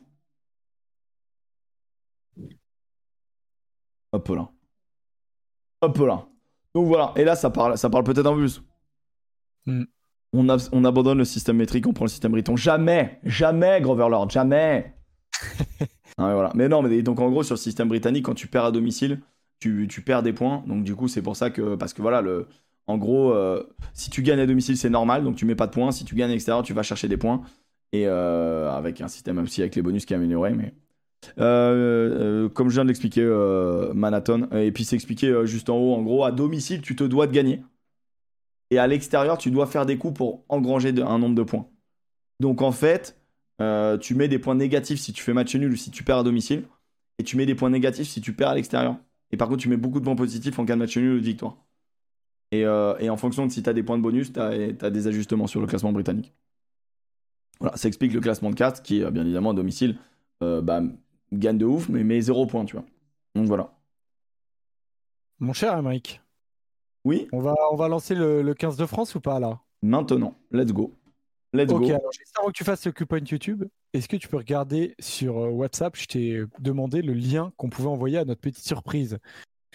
[4.13, 4.49] Hop là.
[5.81, 6.25] Hop là.
[6.73, 7.11] Donc voilà.
[7.17, 8.61] Et là, ça parle, ça parle peut-être un peu plus.
[9.65, 9.83] Hmm.
[10.33, 12.55] On, ab- on abandonne le système métrique, on prend le système Briton.
[12.55, 14.93] Jamais, jamais, Groverlord, jamais.
[16.17, 16.51] Ah, mais voilà.
[16.55, 19.19] Mais non, mais donc en gros, sur le système britannique, quand tu perds à domicile,
[19.59, 20.63] tu, tu perds des points.
[20.65, 21.75] Donc du coup, c'est pour ça que.
[21.75, 22.47] Parce que voilà, le,
[22.87, 23.63] en gros, euh,
[23.93, 25.91] si tu gagnes à domicile, c'est normal, donc tu mets pas de points.
[25.91, 27.41] Si tu gagnes à l'extérieur, tu vas chercher des points.
[27.91, 30.53] Et euh, avec un système aussi avec les bonus qui est amélioré.
[30.53, 30.73] Mais
[31.39, 34.47] Euh, euh, comme je viens de l'expliquer, euh, Manaton.
[34.53, 35.93] Et puis c'est expliqué juste en haut.
[35.95, 37.61] En gros, à domicile, tu te dois de gagner.
[38.71, 41.67] Et à l'extérieur, tu dois faire des coups pour engranger un nombre de points.
[42.39, 43.19] Donc en fait,
[43.61, 46.19] euh, tu mets des points négatifs si tu fais match nul ou si tu perds
[46.19, 46.63] à domicile.
[47.17, 48.97] Et tu mets des points négatifs si tu perds à l'extérieur.
[49.31, 51.19] Et par contre, tu mets beaucoup de points positifs en cas de match nul ou
[51.19, 51.57] de victoire.
[52.51, 55.07] Et, euh, en fonction de si tu as des points de bonus, tu as, des
[55.07, 56.33] ajustements sur le classement britannique.
[57.59, 59.97] Voilà, ça explique le classement de cartes qui, euh, bien évidemment, à domicile,
[60.41, 60.81] bah,
[61.33, 62.85] gagne de ouf, mais met 0 points, tu vois.
[63.33, 63.73] Donc voilà.
[65.39, 66.21] Mon cher Emmerich,
[67.05, 69.59] Oui, on va, on va lancer le, le 15 de France ou pas là?
[69.81, 70.91] Maintenant, let's go.
[71.53, 71.89] Let's Ok, go.
[71.89, 73.63] alors juste avant que tu fasses le coupon YouTube,
[73.93, 75.95] est-ce que tu peux regarder sur euh, WhatsApp?
[75.95, 79.19] Je t'ai demandé le lien qu'on pouvait envoyer à notre petite surprise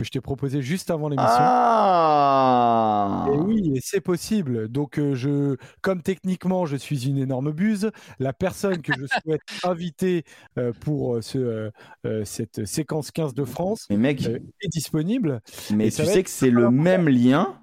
[0.00, 1.36] que je t'ai proposé juste avant l'émission.
[1.38, 4.68] Ah Et oui, et c'est possible.
[4.68, 9.42] Donc, euh, je, comme techniquement, je suis une énorme buse, la personne que je souhaite
[9.62, 10.24] inviter
[10.58, 11.70] euh, pour euh, ce,
[12.06, 15.40] euh, cette séquence 15 de France Mais mec, est disponible.
[15.72, 17.56] mais et tu sais que c'est le même lien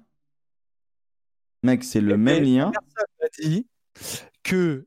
[1.64, 2.70] Mec, c'est le Et- même lien.
[2.70, 3.66] Personne dit
[4.44, 4.86] que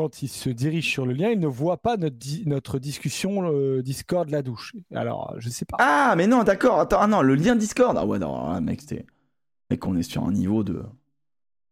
[0.00, 3.52] quand il se dirige sur le lien, il ne voit pas notre, di- notre discussion
[3.52, 4.74] euh, Discord de la douche.
[4.94, 5.76] Alors, je sais pas.
[5.78, 6.80] Ah, mais non, d'accord.
[6.80, 7.94] Attends, ah non, le lien Discord.
[7.98, 9.04] Ah ouais, non, là, mec, c'est.
[9.70, 10.82] Mec, on est sur un niveau de.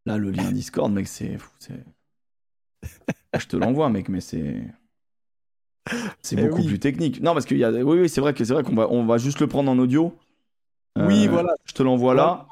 [0.05, 1.39] Là, le lien Discord, mec, c'est.
[1.39, 1.85] fou, c'est-
[3.39, 4.63] Je te l'envoie, mec, mais c'est.
[6.21, 6.67] C'est Eh beaucoup oui.
[6.67, 7.23] plus technique.
[7.23, 7.71] Non, parce qu'il y a.
[7.71, 9.79] Oui, oui, c'est vrai que c'est vrai qu'on va, on va juste le prendre en
[9.79, 10.15] audio.
[10.97, 11.55] Oui, Euh, voilà.
[11.65, 12.47] Je te l'envoie là.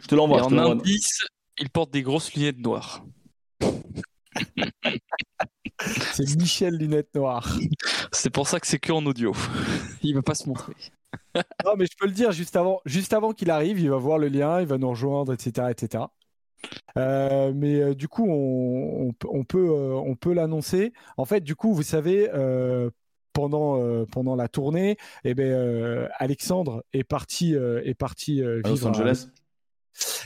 [0.00, 0.42] Je te l'envoie.
[0.42, 1.20] En indice,
[1.58, 3.04] il porte des grosses lunettes noires.
[6.12, 7.56] C'est Michel Lunettes Noires.
[8.12, 9.32] C'est pour ça que c'est que en audio.
[10.02, 10.74] Il va pas se montrer.
[11.64, 14.16] Non, mais je peux le dire juste avant, juste avant qu'il arrive, il va voir
[14.18, 16.04] le lien, il va nous rejoindre, etc., etc.
[16.96, 20.92] Euh, mais euh, du coup, on, on peut, on peut, euh, on peut l'annoncer.
[21.16, 22.90] En fait, du coup, vous savez, euh,
[23.32, 28.60] pendant, euh, pendant la tournée, eh ben, euh, Alexandre est parti, euh, est parti euh,
[28.64, 29.28] À Los vivre à- Angeles.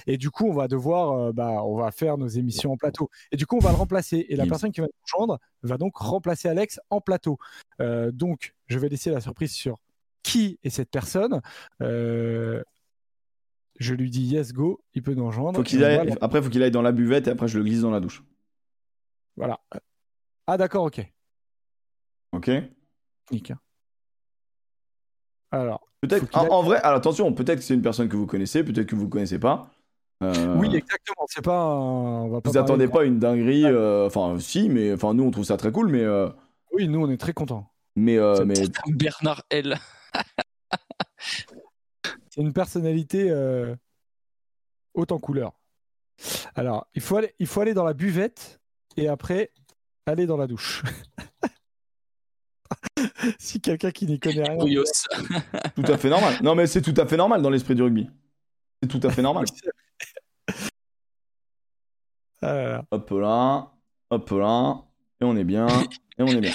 [0.06, 3.10] Et du coup, on va devoir, euh, bah, on va faire nos émissions en plateau.
[3.32, 4.26] Et du coup, on va le remplacer.
[4.28, 7.38] Et la personne qui va nous rejoindre va donc remplacer Alex en plateau.
[7.80, 9.78] Euh, donc, je vais laisser la surprise sur
[10.22, 11.40] qui est cette personne.
[11.82, 12.62] Euh,
[13.78, 15.58] je lui dis yes go, il peut nous rejoindre.
[15.58, 16.14] Faut qu'il aille...
[16.20, 18.22] Après, faut qu'il aille dans la buvette et après, je le glisse dans la douche.
[19.36, 19.60] Voilà.
[20.46, 21.04] Ah d'accord, ok.
[22.32, 22.50] Ok
[23.30, 23.56] Nickel.
[25.54, 26.26] Alors, Peut-être.
[26.36, 29.08] En, vrai, alors attention, peut-être que c'est une personne que vous connaissez, peut-être que vous
[29.08, 29.70] connaissez pas.
[30.22, 31.24] Euh, oui, exactement.
[31.28, 31.56] C'est pas.
[31.58, 35.14] un- On va pas Vous attendez de- pas une dinguerie, euh, enfin si, mais enfin
[35.14, 36.28] nous on trouve ça très cool, mais euh,
[36.72, 37.66] Oui, nous, on est très contents.
[37.96, 38.54] mais euh, C'est mais
[38.94, 39.78] Bernard L.
[42.30, 43.74] C'est une personnalité euh,
[44.94, 45.52] haute en couleur.
[46.54, 48.60] Alors, il faut, aller, il faut aller dans la buvette
[48.96, 49.52] et après
[50.06, 50.82] aller dans la douche.
[53.38, 54.56] si quelqu'un qui n'y connaît rien.
[54.56, 54.84] Bouillos.
[55.76, 56.34] Tout à fait normal.
[56.42, 58.08] Non, mais c'est tout à fait normal dans l'esprit du rugby.
[58.82, 59.44] C'est tout à fait normal.
[62.90, 63.70] Hop là,
[64.10, 64.82] hop là,
[65.20, 65.66] et on est bien,
[66.18, 66.50] et on est bien.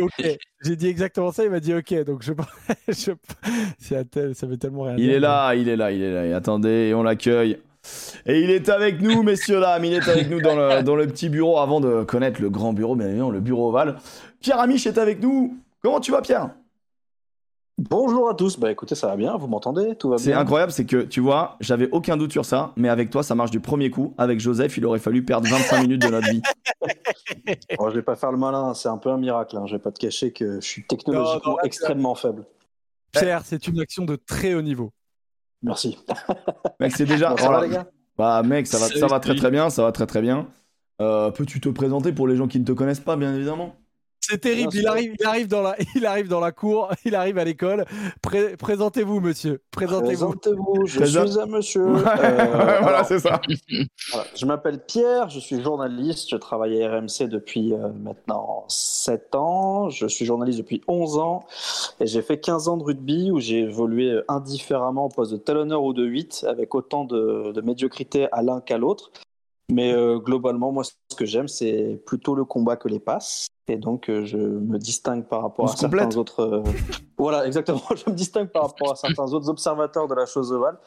[0.00, 0.24] Ok,
[0.64, 2.32] j'ai dit exactement ça, il m'a dit ok, donc je,
[2.88, 3.10] je...
[3.78, 5.14] c'est à tel- ça veut tellement rien Il dire.
[5.16, 6.26] est là, il est là, il est là.
[6.26, 7.58] Et attendez, et on l'accueille.
[8.26, 9.84] Et il est avec nous, messieurs dames.
[9.84, 12.72] Il est avec nous dans le, dans le petit bureau avant de connaître le grand
[12.72, 13.96] bureau, bien évidemment, le bureau ovale.
[14.40, 15.58] Pierre Amiche est avec nous.
[15.82, 16.50] Comment tu vas, Pierre?
[17.78, 19.96] Bonjour à tous, bah écoutez, ça va bien, vous m'entendez?
[19.96, 20.38] Tout va C'est bien?
[20.38, 23.50] incroyable, c'est que tu vois, j'avais aucun doute sur ça, mais avec toi, ça marche
[23.50, 24.14] du premier coup.
[24.18, 26.42] Avec Joseph, il aurait fallu perdre 25 minutes de notre vie.
[27.76, 29.64] Bon, je vais pas faire le malin, c'est un peu un miracle, hein.
[29.66, 32.44] je vais pas te cacher que je suis technologiquement Non, non, là, extrêmement faible.
[33.10, 34.92] Pierre, c'est une action de très haut niveau.
[35.62, 35.98] Merci.
[36.80, 37.30] Mec, c'est déjà.
[37.30, 37.58] Bon, ça voilà.
[37.60, 37.86] va les gars?
[38.16, 40.46] Bah, mec, ça va, ça va très très bien, ça va très très bien.
[41.00, 43.74] Euh, Peux-tu te présenter pour les gens qui ne te connaissent pas, bien évidemment?
[44.24, 47.38] C'est terrible, il arrive, il, arrive dans la, il arrive dans la cour, il arrive
[47.38, 47.84] à l'école.
[48.22, 49.60] Pré- Présentez-vous, monsieur.
[49.72, 50.34] Présentez-vous.
[50.36, 51.82] Présentez-vous, je Présent- suis un monsieur.
[52.22, 53.40] Euh, voilà, c'est ça.
[54.12, 59.34] voilà, je m'appelle Pierre, je suis journaliste, je travaille à RMC depuis euh, maintenant 7
[59.34, 61.40] ans, je suis journaliste depuis 11 ans
[62.00, 65.82] et j'ai fait 15 ans de rugby où j'ai évolué indifféremment au poste de talonneur
[65.82, 69.10] ou de 8 avec autant de, de médiocrité à l'un qu'à l'autre.
[69.70, 73.46] Mais euh, globalement, moi, ce que j'aime, c'est plutôt le combat que les passes.
[73.68, 76.16] Et donc, euh, je me distingue par rapport On à certains complète.
[76.16, 76.40] autres.
[76.40, 76.62] euh,
[77.18, 77.80] Voilà, exactement.
[77.96, 80.78] Je me distingue par rapport à certains autres observateurs de la chose ovale.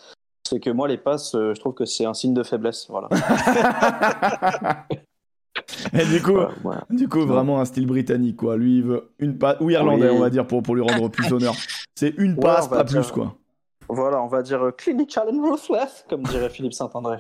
[0.48, 2.86] C'est que moi, les passes, euh, je trouve que c'est un signe de faiblesse.
[2.90, 3.08] Voilà.
[5.94, 6.86] Et du coup, Voilà, voilà.
[6.90, 8.58] du coup, vraiment un style britannique, quoi.
[8.58, 10.16] Lui, il veut une passe, ou irlandais, Oui.
[10.18, 11.56] on va dire, pour, pour lui rendre plus honneur.
[11.96, 13.02] C'est une Ouais, passe, on va pas dire.
[13.02, 13.36] plus, quoi.
[13.88, 17.18] Voilà, on va dire euh, clinical and ruthless, comme dirait Philippe Saint-André.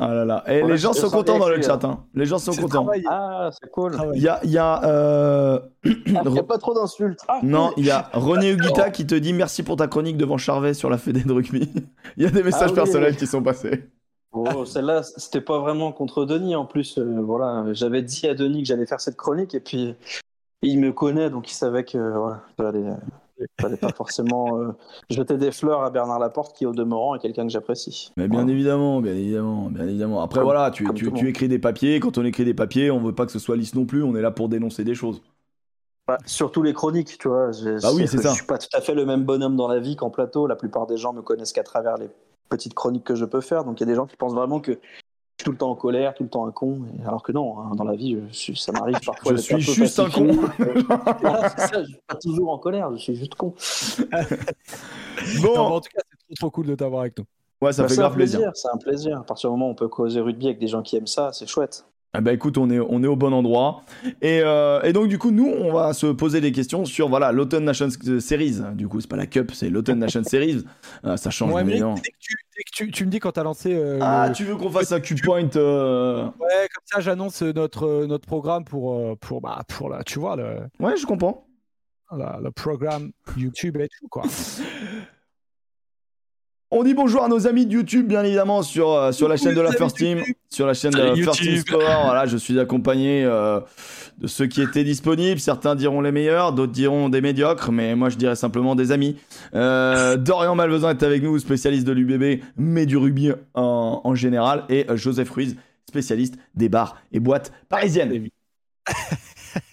[0.00, 0.44] Ah là là.
[0.46, 2.04] Et les gens sont contents dans le chat, hein.
[2.14, 2.84] Les gens sont contents.
[2.84, 3.02] travail.
[3.08, 3.96] Ah, c'est cool.
[4.14, 5.88] Il y a, il y a, euh, Ah,
[6.24, 7.20] Il n'y a pas trop d'insultes.
[7.28, 10.38] Ah, non, il y a René Huguita qui te dit merci pour ta chronique devant
[10.38, 11.68] Charvet sur la Fédé de rugby.
[12.16, 12.74] Il y a des messages Ah oui.
[12.76, 13.88] personnels qui sont passés.
[14.32, 16.98] Oh, celle-là, c'était pas vraiment contre Denis en plus.
[16.98, 19.94] euh, voilà, j'avais dit à Denis que j'allais faire cette chronique et puis
[20.62, 22.42] il me connaît donc il savait que voilà,
[23.40, 24.68] euh, j'allais pas forcément euh,
[25.10, 28.12] jeter des fleurs à Bernard Laporte qui au demeurant est quelqu'un que j'apprécie.
[28.16, 28.52] Mais bien Voilà.
[28.52, 30.20] évidemment, bien évidemment, bien évidemment.
[30.22, 32.00] Après, Comme- voilà, tu, tu, écris des papiers.
[32.00, 34.02] Quand on écrit des papiers, on veut pas que ce soit lisse non plus.
[34.02, 35.22] On est là pour dénoncer des choses.
[36.06, 37.50] Bah, surtout les chroniques, tu vois.
[37.82, 38.30] Bah oui, c'est ça.
[38.30, 40.46] Je suis pas tout à fait le même bonhomme dans la vie qu'en plateau.
[40.46, 42.08] La plupart des gens me connaissent qu'à travers les
[42.48, 43.64] petites chroniques que je peux faire.
[43.64, 44.78] Donc il y a des gens qui pensent vraiment que
[45.38, 46.80] suis tout le temps en colère, tout le temps un con.
[46.98, 49.32] Et alors que non, hein, dans la vie, je suis- ça m'arrive parfois.
[49.36, 50.32] Je suis juste un pacifié.
[51.20, 53.54] Voilà, c'est ça, je suis pas toujours en colère, je suis juste con.
[55.42, 57.24] Bon, Non, en tout cas, c'est trop, trop cool de t'avoir avec nous.
[57.62, 58.38] ouais, ça Bah, fait c'est un grave plaisir.
[58.38, 59.18] plaisir, c'est un plaisir.
[59.18, 61.30] À partir du moment où on peut causer rugby avec des gens qui aiment ça,
[61.32, 61.84] c'est chouette.
[62.14, 63.82] Ah bah écoute, on est, on est au bon endroit.
[64.22, 67.32] Et, euh, et donc du coup, nous, on va se poser des questions sur voilà
[67.32, 68.60] l'Autumn Nations Series.
[68.74, 70.64] Du coup, c'est pas la Cup, c'est l'Autumn Nations Series.
[71.04, 72.34] Euh, ça change Ouais, mais dès que tu,
[72.72, 73.74] tu, tu me dis quand t'as lancé.
[73.74, 77.86] euh, Ah, le- tu veux qu'on fasse un Q-Point euh, Ouais, comme ça, j'annonce notre,
[77.86, 81.46] euh, notre programme pour, euh, pour, bah, pour la, tu vois, le, Ouais, je comprends.
[82.16, 84.22] la- le programme YouTube et tout, quoi.
[86.70, 89.54] On dit bonjour à nos amis de YouTube, bien évidemment, sur, euh, sur la chaîne
[89.54, 91.56] de la First Team, sur la chaîne de la First Team.
[91.56, 91.80] Sport.
[91.80, 93.60] Voilà, je suis accompagné euh,
[94.18, 95.40] de ceux qui étaient disponibles.
[95.40, 99.16] Certains diront les meilleurs, d'autres diront des médiocres, mais moi je dirais simplement des amis.
[99.54, 104.64] Euh, Dorian Malvezan est avec nous, spécialiste de l'UBB, mais du rugby en, en général,
[104.68, 105.56] et Joseph Ruiz,
[105.88, 108.28] spécialiste des bars et boîtes parisiennes.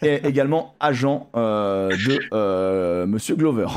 [0.01, 3.67] et également agent de Monsieur Glover.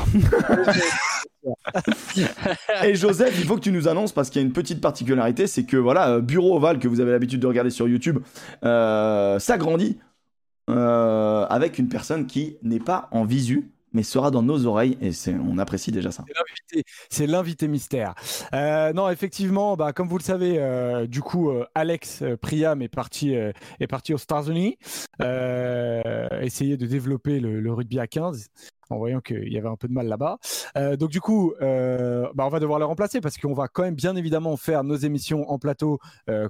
[2.83, 5.47] Et Joseph, il faut que tu nous annonces parce qu'il y a une petite particularité,
[5.47, 8.19] c'est que voilà, euh, Bureau Oval que vous avez l'habitude de regarder sur YouTube,
[8.63, 9.99] euh, s'agrandit
[10.69, 15.11] euh, avec une personne qui n'est pas en visu, mais sera dans nos oreilles et
[15.33, 16.25] on apprécie déjà ça.
[17.09, 18.15] C'est l'invité- mystère.
[18.53, 22.89] Euh, non, effectivement, bah, comme vous le savez, euh, du coup, euh, Alex Priam est
[22.89, 24.77] parti, est parti aux États-Unis,
[26.41, 28.47] essayer de développer le, rugby à 15
[28.89, 30.39] en voyant qu'il y avait un peu de mal là-bas.
[30.97, 34.15] Donc du coup, bah, on va devoir le remplacer parce qu'on va quand même bien
[34.15, 35.99] évidemment faire nos émissions en plateau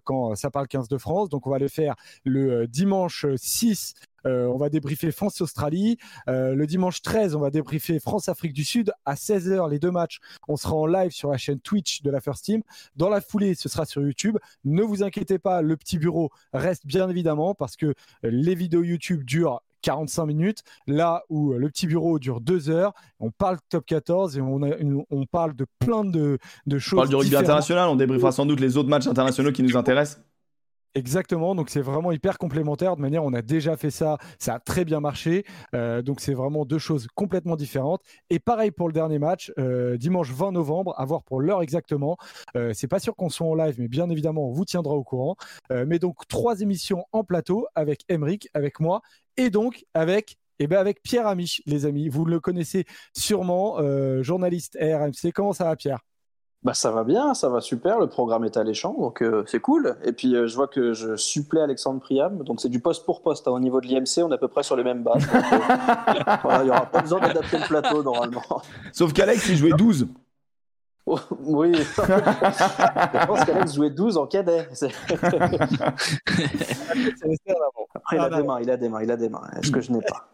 [0.06, 1.30] quand ça parle 15 de France.
[1.30, 3.94] Donc on va le faire le dimanche 6.
[4.26, 5.98] Euh, on va débriefer France-Australie.
[6.28, 8.92] Euh, le dimanche 13, on va débriefer France-Afrique du Sud.
[9.06, 12.22] À 16h, les deux matchs, on sera en live sur la chaîne Twitch de la
[12.22, 12.62] First Team.
[12.96, 14.38] Dans la foulée, ce sera sur YouTube.
[14.66, 17.94] Ne vous inquiétez pas, le petit bureau reste bien évidemment parce que
[18.24, 22.94] les vidéos YouTube durent 45 minutes, là où le petit bureau dure 2 heures.
[23.22, 26.38] On parle top 14 et on, a une- on parle de plein de,
[26.68, 26.98] de On choses.
[26.98, 30.22] parle du rugby international, on débriefera sans doute les autres matchs internationaux qui nous intéressent.
[30.96, 32.96] Exactement, donc c'est vraiment hyper complémentaire.
[32.96, 35.46] De manière, on a déjà fait ça, ça a très bien marché.
[35.76, 38.02] Euh, donc c'est vraiment deux choses complètement différentes.
[38.32, 42.18] Et pareil pour le dernier match, euh, dimanche 20 novembre, à voir pour l'heure exactement.
[42.56, 45.04] Euh, c'est pas sûr qu'on soit en live, mais bien évidemment, on vous tiendra au
[45.04, 45.36] courant.
[45.72, 49.02] Euh, mais donc trois émissions en plateau avec Emric, avec moi,
[49.38, 52.10] et donc avec eh ben avec Pierre Amiche, les amis.
[52.10, 52.86] Vous le connaissez
[53.16, 53.78] sûrement,
[54.22, 55.32] journaliste RMC.
[55.34, 56.09] Comment ça va, Pierre?
[56.62, 59.96] Bah ça va bien, ça va super, le programme est alléchant, donc euh, c'est cool.
[60.04, 63.22] Et puis euh, je vois que je supplée Alexandre Priam, donc c'est du poste pour
[63.22, 63.48] poste.
[63.48, 63.52] hein.
[63.52, 65.26] Au niveau de l'IMC, on est à peu près sur les mêmes bases.
[65.34, 65.40] Euh,
[66.44, 68.44] voilà, Il n'y aura pas besoin d'adapter le plateau normalement.
[68.92, 70.08] Sauf qu'Alex, il jouait 12.
[71.08, 74.68] oui, je pense qu'Alex jouait 12 en cadet.
[77.96, 79.44] Après, il a des mains, il a des mains, il a des mains.
[79.58, 80.28] Est-ce que je n'ai pas?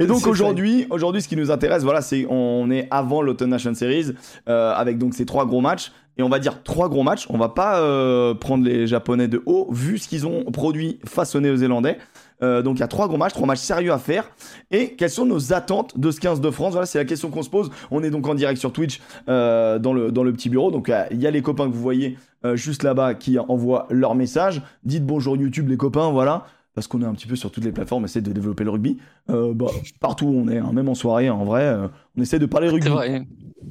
[0.00, 3.74] Et donc aujourd'hui, aujourd'hui, ce qui nous intéresse, voilà, c'est on est avant l'Autumn Nation
[3.74, 4.12] Series
[4.48, 5.92] euh, avec donc ces trois gros matchs.
[6.16, 7.26] Et on va dire trois gros matchs.
[7.30, 11.34] On va pas euh, prendre les Japonais de haut vu ce qu'ils ont produit face
[11.34, 11.98] aux Néo-Zélandais.
[12.42, 14.30] Euh, donc il y a trois gros matchs, trois matchs sérieux à faire.
[14.70, 16.72] Et quelles sont nos attentes de ce 15 de France?
[16.72, 17.70] Voilà, c'est la question qu'on se pose.
[17.90, 20.70] On est donc en direct sur Twitch euh, dans, le, dans le petit bureau.
[20.70, 22.16] Donc euh, il y a les copains que vous voyez
[22.54, 24.62] juste là-bas qui envoient leur message.
[24.82, 26.46] Dites bonjour YouTube les copains, voilà.
[26.74, 28.70] Parce qu'on est un petit peu sur toutes les plateformes, on essaie de développer le
[28.70, 28.98] rugby.
[29.28, 29.66] Euh, bah,
[30.00, 32.68] partout où on est, hein, même en soirée, en vrai, euh, on essaie de parler
[32.68, 32.86] rugby.
[32.86, 33.26] C'est vrai,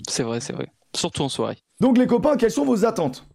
[0.07, 0.67] c'est vrai, c'est vrai.
[0.95, 1.57] Surtout en soirée.
[1.79, 3.27] Donc les copains, quelles sont vos attentes?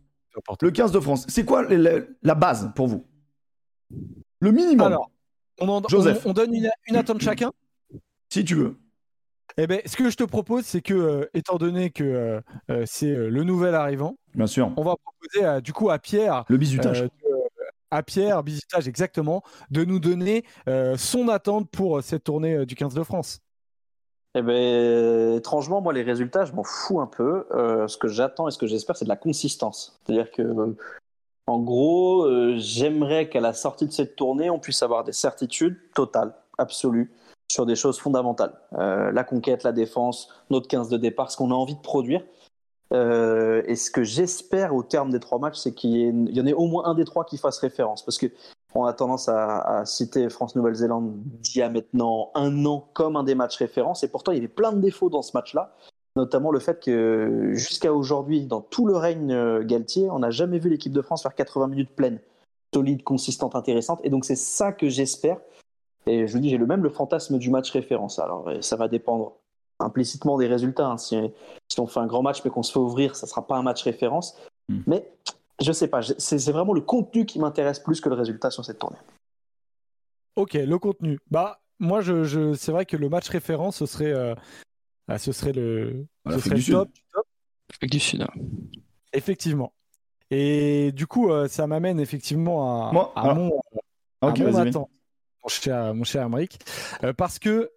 [0.60, 3.04] Le 15 de France, c'est quoi la, base pour vous?
[4.40, 5.10] Le minimum, Alors,
[5.60, 6.26] on, en- Joseph.
[6.26, 7.52] on- on donne une, une attente chacun?
[8.28, 8.76] si tu veux.
[9.56, 12.02] Eh ben, ce que je te propose, c'est que, euh, étant donné que
[12.70, 14.72] euh, c'est euh, le nouvel arrivant, Bien sûr.
[14.76, 17.04] on va proposer à- du coup à Pierre, Le bisutage.
[17.94, 22.66] À Pierre, Bisutage exactement, de nous donner euh, son attente pour euh, cette tournée euh,
[22.66, 23.40] du 15 de France.
[24.34, 27.46] Eh ben, étrangement, moi, les résultats, je m'en fous un peu.
[27.86, 30.00] Ce que j'attends et ce que j'espère, c'est de la consistance.
[30.02, 30.74] C'est-à-dire que,
[31.46, 36.34] en gros, j'aimerais qu'à la sortie de cette tournée, on puisse avoir des certitudes totales,
[36.58, 37.12] absolues,
[37.48, 38.54] sur des choses fondamentales.
[38.72, 42.24] La conquête, la défense, notre 15 de départ, ce qu'on a envie de produire.
[42.94, 46.52] Euh, et ce que j'espère au terme des trois matchs, c'est qu'il y, en ait
[46.52, 48.04] au moins un des trois qui fasse référence.
[48.04, 48.26] Parce que
[48.76, 53.22] on a tendance à, à citer France-Nouvelle-Zélande d'il y a maintenant un an comme un
[53.22, 55.76] des matchs références, et pourtant il y avait plein de défauts dans ce match-là,
[56.16, 60.58] notamment le fait que jusqu'à aujourd'hui, dans tout le règne euh, Galtier, on n'a jamais
[60.58, 62.20] vu l'équipe de France faire 80 minutes pleines,
[62.74, 65.38] solides, consistantes, intéressantes, et donc c'est ça que j'espère.
[66.06, 68.18] Et je vous dis, j'ai le même le fantasme du match référence.
[68.18, 69.38] Alors euh, ça va dépendre
[69.80, 70.86] implicitement des résultats.
[70.88, 70.96] hein.
[70.98, 71.16] Si,
[71.68, 73.62] si on fait un grand match mais qu'on se fait ouvrir, ça sera pas un
[73.62, 74.36] match référence.
[74.68, 74.80] Hmm.
[74.86, 75.10] Mais
[75.60, 78.78] je sais pas, c'est vraiment le contenu qui m'intéresse plus que le résultat sur cette
[78.78, 78.98] tournée.
[80.36, 81.18] Ok, le contenu.
[81.30, 84.34] Bah, moi, je, je- c'est vrai que le match référence, ce serait, euh,
[85.08, 86.74] ah, ce serait le, Ah, ce serait du le Sud.
[86.74, 86.88] top,
[87.82, 88.26] du Sud.
[89.12, 89.72] effectivement.
[90.30, 93.60] Et du coup, euh, ça m'amène effectivement à, Moi, à alors- mon,
[94.22, 94.90] Ah, ok, à mon attente,
[95.42, 96.58] mon cher, mon cher Aymeric.
[97.04, 97.70] Euh, parce que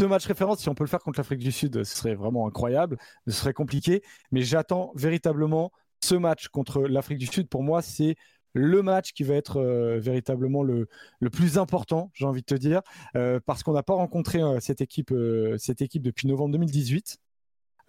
[0.00, 2.46] ce match référence, si on peut le faire contre l'Afrique du Sud, ce serait vraiment
[2.46, 2.96] incroyable,
[3.26, 5.72] ce serait compliqué, mais j'attends véritablement
[6.02, 7.50] ce match contre l'Afrique du Sud.
[7.50, 8.16] Pour moi, c'est
[8.54, 12.54] le match qui va être euh, véritablement le, le plus important, j'ai envie de te
[12.54, 12.80] dire,
[13.14, 15.12] euh, parce qu'on n'a pas rencontré euh, cette, équipe,
[15.58, 17.18] cette équipe depuis novembre 2018.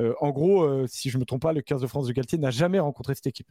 [0.02, 2.38] Euh, en gros, si je ne me trompe pas, le 15 de France de Galtier
[2.38, 3.50] n'a jamais rencontré cette équipe.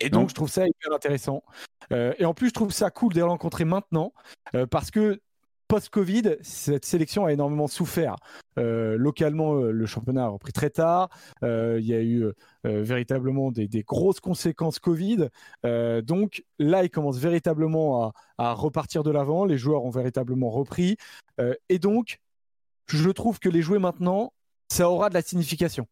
[0.00, 1.42] Et donc, je trouve ça hyper intéressant.
[1.90, 4.12] Et en plus, je trouve ça cool de les rencontrer maintenant
[4.70, 5.18] parce que
[5.70, 8.16] post-Covid, cette sélection a énormément souffert.
[8.58, 11.10] Euh, localement, euh, le championnat a repris très tard.
[11.44, 12.32] Euh, il y a eu euh,
[12.64, 15.28] véritablement des, des grosses conséquences Covid.
[15.62, 19.44] Donc là, ils commencent véritablement à, à repartir de l'avant.
[19.44, 20.96] Les joueurs ont véritablement repris.
[21.68, 22.18] Et donc,
[22.88, 24.32] je trouve que les jouer maintenant,
[24.68, 25.86] ça aura de la signification.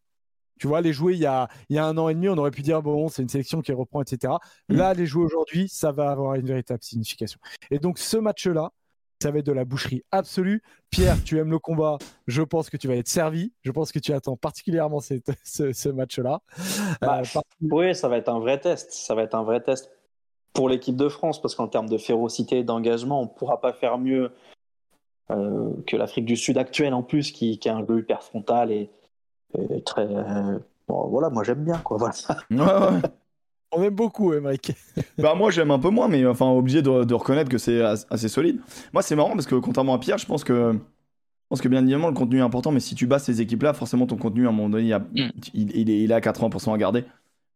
[0.59, 2.37] Tu vois, les jouer il y a, il y a un an et demi, on
[2.37, 4.33] aurait pu dire, bon, c'est une sélection qui reprend, etc.
[4.67, 7.39] Là, les jouer aujourd'hui, ça va avoir une véritable signification.
[7.71, 8.71] Et donc, ce match-là,
[9.21, 10.61] ça va être de la boucherie absolue.
[10.89, 11.97] Pierre, tu aimes le combat,
[12.27, 13.51] je pense que tu vas être servi.
[13.63, 16.41] Je pense que tu attends particulièrement cette- ce, ce match-là.
[17.01, 18.91] Bah, Euh, par- Oui, ça va être un vrai test.
[18.93, 19.91] Ça va être un vrai test
[20.53, 23.73] pour l'équipe de France parce qu'en termes de férocité et d'engagement, on ne pourra pas
[23.73, 24.31] faire mieux
[25.31, 28.71] euh, que l'Afrique du Sud actuelle en plus, qui, qui a un jeu hyper frontal
[28.71, 28.89] et,
[29.69, 30.07] et très.
[30.07, 31.97] euh, bon, voilà, moi j'aime bien quoi.
[31.97, 32.15] Voilà.
[32.49, 33.01] Ouais, ouais.
[33.71, 34.71] On aime beaucoup, Emmerich.
[35.17, 38.05] Bah moi j'aime un peu moins, mais enfin obligé de, de reconnaître que c'est as-
[38.09, 38.59] assez solide.
[38.93, 41.81] Moi c'est marrant parce que contrairement à Pierre, je pense que je pense que bien
[41.81, 44.49] évidemment le contenu est important, mais si tu bats ces équipes-là, forcément ton contenu à
[44.49, 45.29] un moment donné, il, a- Mm.
[45.53, 47.03] il, il est, il est à 80% à garder.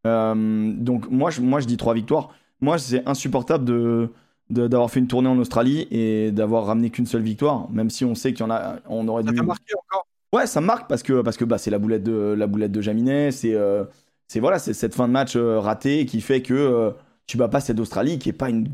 [0.06, 2.30] Euh, donc moi je, moi je dis trois victoires.
[2.62, 4.10] Moi c'est insupportable de
[4.50, 8.04] de- d'avoir fait une tournée en Australie et d'avoir ramené qu'une seule victoire, même si
[8.06, 9.42] on sait qu'il y en a, on aurait Ça dû.
[9.42, 10.06] marqué encore?
[10.34, 12.72] Ouais, ça me marque parce que parce que bah c'est la boulette de la boulette
[12.72, 13.86] de Jaminet, c'est euh,
[14.34, 16.90] c'est voilà, c'est cette fin de match euh, ratée qui fait que euh,
[17.28, 18.68] tu bats pas cette Australie qui est pas une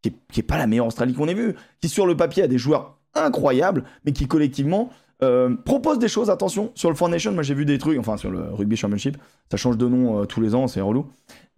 [0.00, 2.58] qui est, pas la meilleure Australie qu'on ait vue, qui sur le papier a des
[2.58, 4.88] joueurs incroyables, mais qui collectivement
[5.22, 6.30] euh, propose des choses.
[6.30, 9.18] Attention, sur le Foundation, moi j'ai vu des trucs, enfin sur le Rugby Championship,
[9.50, 11.06] ça change de nom euh, tous les ans, c'est relou.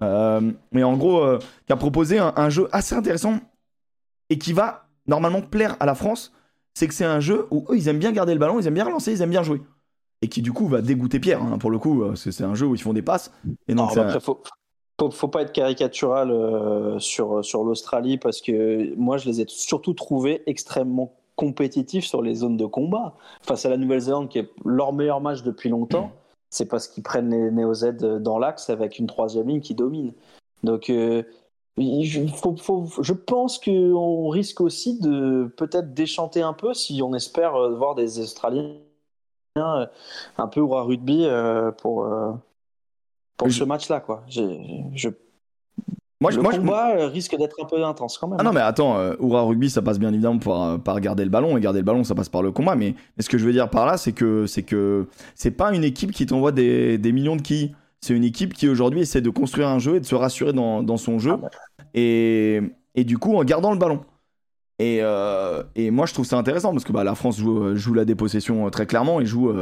[0.01, 1.25] Mais en gros,
[1.67, 3.39] qui a proposé un, un jeu assez intéressant
[4.29, 6.33] et qui va normalement plaire à la France.
[6.75, 8.75] C'est que c'est un jeu où eux ils aiment bien garder le ballon, ils aiment
[8.75, 9.63] bien relancer, ils aiment bien jouer.
[10.23, 12.45] Et qui du coup va dégoûter Pierre, hein, pour le coup, euh, parce que c'est
[12.45, 13.33] un jeu où ils font des passes.
[13.69, 14.41] Et donc un- après, faut,
[14.99, 19.45] faut, faut pas être caricatural euh, sur, sur l'Australie parce que moi, je les ai
[19.49, 23.15] surtout trouvés extrêmement compétitifs sur les zones de combat.
[23.43, 26.13] Face à la Nouvelle-Zélande, qui est leur meilleur match depuis longtemps,
[26.49, 30.13] c'est parce qu'ils prennent les Néo-Z dans l'axe avec une troisième ligne qui domine.
[30.63, 31.25] Donc, euh,
[31.77, 37.03] il- je, faut- faut- je pense qu'on risque aussi de peut-être déchanter un peu si
[37.03, 38.79] on espère euh, voir des Australiens euh,
[39.61, 42.33] un peu au rugby euh, pour, euh,
[43.37, 44.01] pour Je- ce match-là.
[44.01, 44.23] quoi.
[44.27, 45.09] J'ai- je-
[46.21, 48.39] moi, je- le moi, je- combat euh, risque d'être un peu intense quand même.
[48.41, 51.25] Ah non, mais attends, euh, Oura Rugby, ça passe bien évidemment par, euh, par garder
[51.25, 52.75] le ballon, et garder le ballon, ça passe par le combat.
[52.75, 55.73] Mais, mais ce que je veux dire par là, c'est que c'est que c'est pas
[55.75, 57.75] une équipe qui t'envoie des, des millions de quilles.
[58.01, 60.83] C'est une équipe qui aujourd'hui essaie de construire un jeu et de se rassurer dans,
[60.83, 61.33] dans son jeu.
[61.35, 61.51] Ah bah.
[61.95, 62.61] et,
[62.95, 64.01] et du coup, en gardant le ballon.
[64.79, 67.77] Et, euh, et moi, je trouve ça intéressant parce que bah, la France joue, euh,
[67.77, 69.53] joue la dépossession euh, très clairement et joue.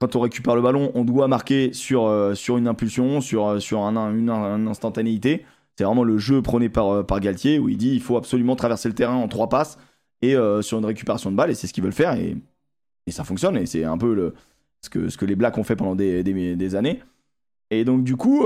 [0.00, 3.96] quand on récupère le ballon, on doit marquer sur, sur une impulsion, sur, sur un,
[3.96, 4.30] un- une,
[4.68, 5.44] instantanéité.
[5.76, 8.88] C'est vraiment le jeu prôné par, par Galtier où il dit il faut absolument traverser
[8.88, 9.78] le terrain en trois passes
[10.22, 12.36] et sur une récupération de balle et c'est ce qu'ils veulent faire et,
[13.06, 14.34] et ça fonctionne et c'est un peu
[14.82, 17.00] ce, que, ce que les Blacks ont fait pendant des, des, des années.
[17.70, 18.44] Et donc du coup,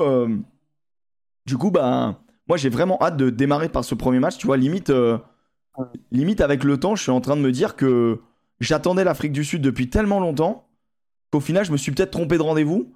[1.47, 2.18] du coup bah,
[2.48, 4.39] moi j'ai vraiment hâte de démarrer par ce premier match.
[4.39, 4.93] Tu vois, limite,
[6.10, 8.20] limite avec le temps, je suis en train de me dire que
[8.60, 10.68] j'attendais l'Afrique du Sud depuis tellement longtemps
[11.30, 12.92] qu'au final je me suis peut-être trompé de rendez-vous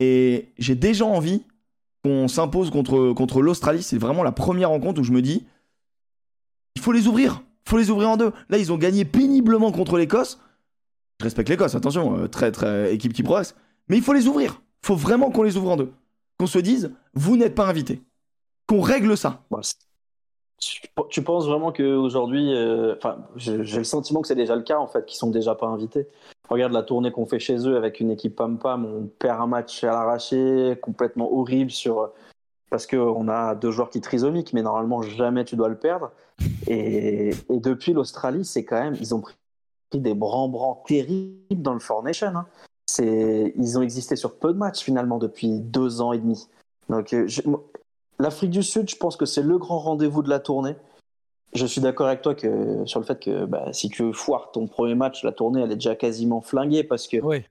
[0.00, 1.42] et j'ai déjà envie
[2.04, 3.82] qu'on s'impose contre, contre l'Australie.
[3.82, 5.46] C'est vraiment la première rencontre où je me dis
[6.76, 7.42] il faut les ouvrir.
[7.66, 8.32] Il faut les ouvrir en deux.
[8.48, 10.40] Là, ils ont gagné péniblement contre l'Écosse.
[11.18, 13.56] Je respecte l'Écosse, attention, euh, très, très équipe qui progresse.
[13.88, 14.62] Mais il faut les ouvrir.
[14.82, 15.92] Il faut vraiment qu'on les ouvre en deux.
[16.38, 18.00] Qu'on se dise vous n'êtes pas invités.
[18.66, 19.42] Qu'on règle ça.
[19.62, 19.76] C'est-
[20.58, 24.86] tu, penses vraiment qu'aujourd'hui, euh, enfin, j'ai le sentiment que c'est déjà le cas en
[24.86, 26.06] fait, qu'ils sont déjà pas invités.
[26.48, 29.46] Regarde la tournée qu'on fait chez eux avec une équipe pam pam, on perd un
[29.46, 32.10] match à l'arraché, complètement horrible sur
[32.70, 36.10] parce qu'on a deux joueurs qui trisomiques, mais normalement jamais tu dois le perdre.
[36.66, 39.36] Et, depuis l'Australie, c'est quand même, ils ont pris
[39.94, 42.28] des bran-bran terribles dans le Four Nation.
[42.28, 42.46] hein.
[42.98, 46.48] Ils ont existé sur peu de matchs finalement depuis deux ans et demi.
[46.88, 47.26] Donc, euh,
[48.18, 50.76] l'Afrique du Sud, je pense que c'est le grand rendez-vous de la tournée.
[51.54, 54.66] Je suis d'accord avec toi que, sur le fait que bah, si tu foires ton
[54.66, 57.44] premier match, la tournée, elle est déjà quasiment flinguée parce que Ouais.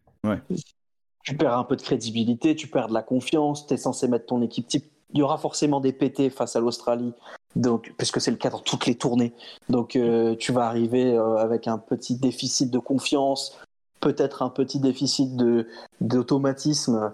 [1.24, 4.28] tu perds un peu de crédibilité, tu perds de la confiance, tu es censé mettre
[4.28, 4.86] ton équipe type.
[5.14, 7.14] Il y aura forcément des PT face à l'Australie,
[7.56, 9.34] donc puisque c'est le cas dans toutes les tournées.
[9.70, 13.58] Donc euh, tu vas arriver euh, avec un petit déficit de confiance,
[14.02, 15.68] peut-être un petit déficit de
[16.02, 17.14] d'automatisme.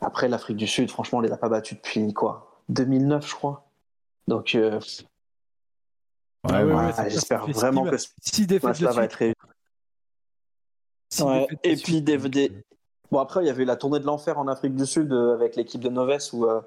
[0.00, 3.64] Après l'Afrique du Sud, franchement, on les a pas battus depuis quoi 2009, je crois.
[4.26, 4.78] Donc euh,
[6.44, 8.08] Ah ouais, ouais, ouais, c'est clair, j'espère vraiment que ce
[8.42, 9.34] défaites match-là va être réussi.
[11.20, 11.84] Ouais, Et suite.
[11.84, 12.52] puis des, des-
[13.10, 15.56] Bon, après, il y avait la tournée de l'enfer en Afrique du Sud euh, avec
[15.56, 16.60] l'équipe de Noves où, euh,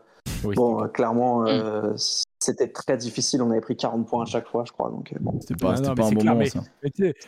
[0.44, 1.94] Oui, bon, euh, clairement, euh,
[2.40, 3.44] c'était très difficile.
[3.44, 4.90] On avait pris 40 points à chaque fois, je crois.
[4.90, 6.64] Donc, bon, C'était pas, Ah non, pas un c'est bon clair, moment mais- ça.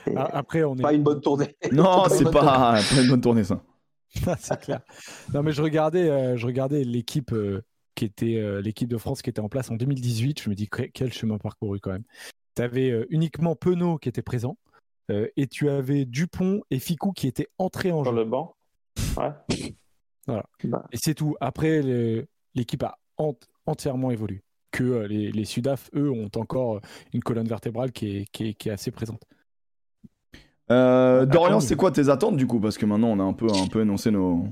[0.08, 0.82] Mais après, on est.
[0.82, 1.56] pas une bonne tournée.
[1.72, 3.62] Non, c'est pas, pas une bonne tournée ça.
[4.40, 4.80] c'est clair.
[5.32, 7.62] Non, mais je regardais, euh, je regardais l'équipe euh,
[8.04, 10.42] qui était euh, l'équipe de France qui était en place en 2018.
[10.42, 12.04] Je me dis que- quel chemin parcouru quand même.
[12.56, 14.58] Tu avais uniquement Penaud qui était présent
[15.10, 18.20] euh, et tu avais Dupont et Ficou qui étaient entrés en Sur jeu.
[18.20, 18.56] le banc.
[19.18, 19.32] Ouais.
[20.28, 20.46] Voilà.
[20.66, 21.36] Bah, Et c'est tout.
[21.42, 21.82] Après,
[22.56, 24.42] l'équipe a ent- entièrement évolué.
[24.72, 26.82] Que euh, les, les Sudaf, eux, ont encore
[27.14, 29.22] une colonne vertébrale qui est, qui est, qui est assez présente.
[30.72, 32.60] Euh, Dorian, c'est quoi tes attentes du coup?
[32.60, 34.46] Parce que maintenant on a un peu, un peu énoncé nos.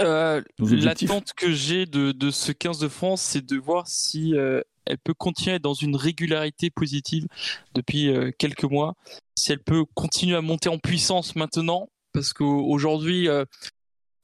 [0.00, 0.42] Euh.
[0.58, 4.98] L'attente que j'ai de, de ce 15 de France, c'est de voir si euh, elle
[4.98, 7.26] peut continuer dans une régularité positive
[7.74, 8.94] depuis euh, quelques mois,
[9.36, 13.28] si elle peut continuer à monter en puissance maintenant, parce qu'aujourd'hui,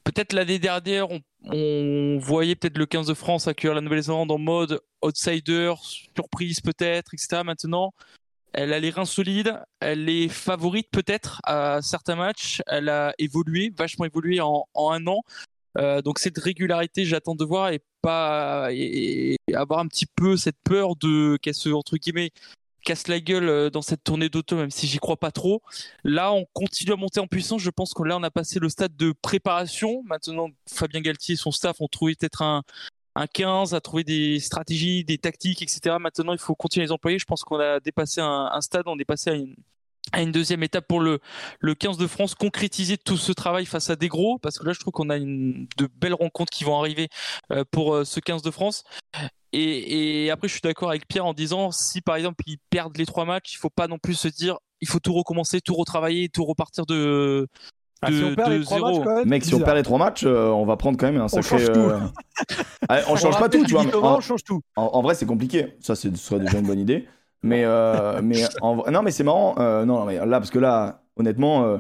[0.04, 4.38] peut-être l'année dernière, on, on voyait peut-être le 15 de France accueillir la Nouvelle-Zélande en
[4.38, 7.42] mode outsider, surprise peut-être, etc.
[7.44, 7.92] Maintenant,
[8.52, 13.72] elle a les reins solides, elle est favorite peut-être à certains matchs, elle a évolué,
[13.76, 15.22] vachement évolué en, en un an.
[15.78, 18.68] Euh, donc cette régularité, j'attends de voir et pas
[19.55, 22.30] avoir un petit peu cette peur de qu'elle se entre guillemets
[22.84, 25.62] casse la gueule euh, dans cette tournée d'auto, même si j'y crois pas trop.
[26.05, 27.60] Là, on continue à monter en puissance.
[27.60, 30.02] Je pense que là, on a passé le stade de préparation.
[30.05, 32.62] Maintenant, Fabien Galtier et son staff ont trouvé peut-être un,
[33.14, 35.96] un 15, à trouver des stratégies, des tactiques, etc.
[36.00, 37.18] Maintenant, il faut continuer à les employer.
[37.18, 39.55] Je pense qu'on a dépassé un, un stade, on est passé à une,
[40.12, 41.20] à une deuxième étape pour le,
[41.60, 44.72] le 15 de France, concrétiser tout ce travail face à des gros, parce que là
[44.72, 47.09] je trouve qu'on a une, de belles rencontres qui vont arriver
[47.52, 48.85] euh, pour euh, ce 15 de France.
[49.52, 52.97] Et, et après je suis d'accord avec Pierre en disant si par exemple ils perdent
[52.97, 55.74] les trois matchs, il faut pas non plus se dire il faut tout recommencer, tout
[55.74, 57.48] retravailler, tout repartir de,
[58.02, 58.89] Ah, si de- on perd de les trois zéro.
[58.98, 61.10] matchs, quand même, Mec, si on perd les trois matchs, euh, on va prendre quand
[61.10, 61.59] même un sacré.
[61.59, 61.80] change tout.
[61.80, 61.98] euh,
[62.89, 63.82] ah, on change pas tout, tu vois.
[63.97, 64.60] En- on change tout.
[64.76, 65.74] En, en vrai, c'est compliqué.
[65.80, 67.09] Ça, c'est- ce serait déjà une bonne idée.
[67.43, 69.55] Mais, euh, mais en vrai- non, mais c'est marrant.
[69.59, 71.78] euh, non, mais là, parce que là, honnêtement, euh,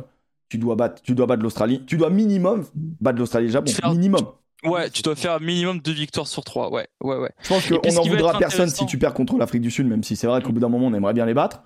[0.48, 1.84] tu dois battre, tu dois battre l'Australie.
[1.86, 3.70] Tu dois minimum battre l'Australie et le Japon.
[3.70, 4.20] Faire- Minimum.
[4.64, 6.72] Ouais, tu dois faire un minimum deux victoires sur trois.
[6.72, 7.30] Ouais, ouais, ouais.
[7.42, 10.16] Je pense qu'on n'en voudra personne si tu perds contre l'Afrique du Sud, même si
[10.16, 11.62] c'est vrai qu'au bout d'un moment, on aimerait bien les battre.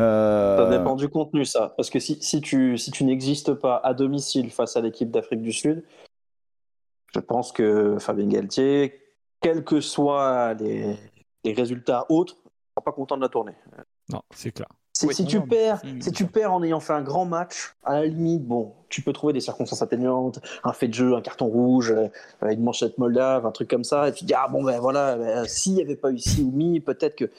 [0.00, 1.74] Euh, Ça dépend du contenu, ça.
[1.76, 5.42] Parce que si, si tu, si tu n'existes pas à domicile face à l'équipe d'Afrique
[5.42, 5.84] du Sud,
[7.14, 8.94] je pense que Fabien Galtier,
[9.42, 10.96] quels que soient les,
[11.44, 12.36] les résultats autres,
[12.80, 13.54] pas content de la tournée.
[14.08, 14.68] Non, c'est clair.
[14.92, 15.14] Si, Oui.
[15.14, 17.94] si tu Non, perds, mais- si tu perds en ayant fait un grand match, à
[18.00, 21.46] la limite, bon, tu peux trouver des circonstances atténuantes, un fait de jeu, un carton
[21.46, 22.08] rouge, euh,
[22.50, 25.16] une manchette moldave, un truc comme ça, et tu te dis ah bon ben voilà,
[25.16, 27.30] ben, s'il n'y avait pas eu ci ou mi, peut-être que,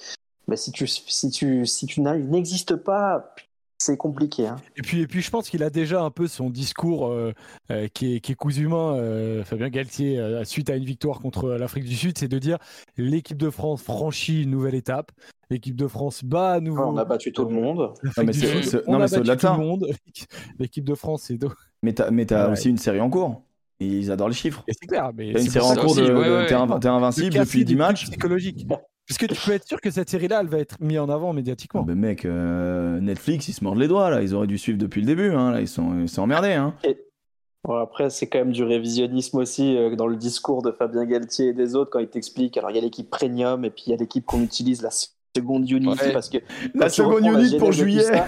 [0.47, 3.35] ben, si tu si tu si tu n'existes pas,
[3.81, 4.47] c'est compliqué.
[4.47, 4.55] Hein.
[4.77, 7.33] Et puis, et puis, je pense qu'il a déjà un peu son discours euh,
[7.71, 11.49] euh, qui, est, qui est cousumain, euh, Fabien Galtier, euh, suite à une victoire contre
[11.51, 12.57] l'Afrique du Sud, c'est de dire
[12.97, 15.11] l'équipe de France franchit une nouvelle étape,
[15.49, 16.83] l'équipe de France bat à nouveau.
[16.83, 17.93] on a battu tout le monde.
[18.17, 19.57] Non, mais c'est- au-delà de tout ça.
[19.57, 19.87] le monde.
[20.59, 21.39] L'équipe de France, c'est
[21.83, 22.53] Mais t'as, mais t'as Ouais.
[22.53, 23.41] aussi une série en cours.
[23.79, 24.63] Ils adorent les chiffres.
[24.67, 25.09] et c'est clair.
[25.15, 26.47] Mais T'as une série en cours aussi, de, ouais, de-
[26.79, 28.03] t'es, invincible depuis 10 des trucs matchs.
[28.09, 28.67] psychologiques.
[29.11, 31.33] Parce que tu peux être sûr que cette série-là, elle va être mise en avant
[31.33, 31.83] médiatiquement.
[31.83, 34.21] Ben mec, euh, Netflix, ils se mordent les doigts là.
[34.21, 35.31] Ils auraient dû suivre depuis le début.
[35.31, 35.51] Hein.
[35.51, 36.53] Là, ils sont, ils sont emmerdés.
[36.53, 36.73] Hein.
[37.65, 41.47] Bon, après, c'est quand même du révisionnisme aussi euh, dans le discours de Fabien Galtier
[41.47, 42.55] et des autres quand ils t'expliquent.
[42.55, 44.91] Alors, il y a l'équipe premium et puis il y a l'équipe qu'on utilise la
[45.35, 46.11] seconde unit Ouais.
[46.11, 46.37] parce que
[46.75, 48.01] La seconde la unit pour juillet.
[48.03, 48.25] ça-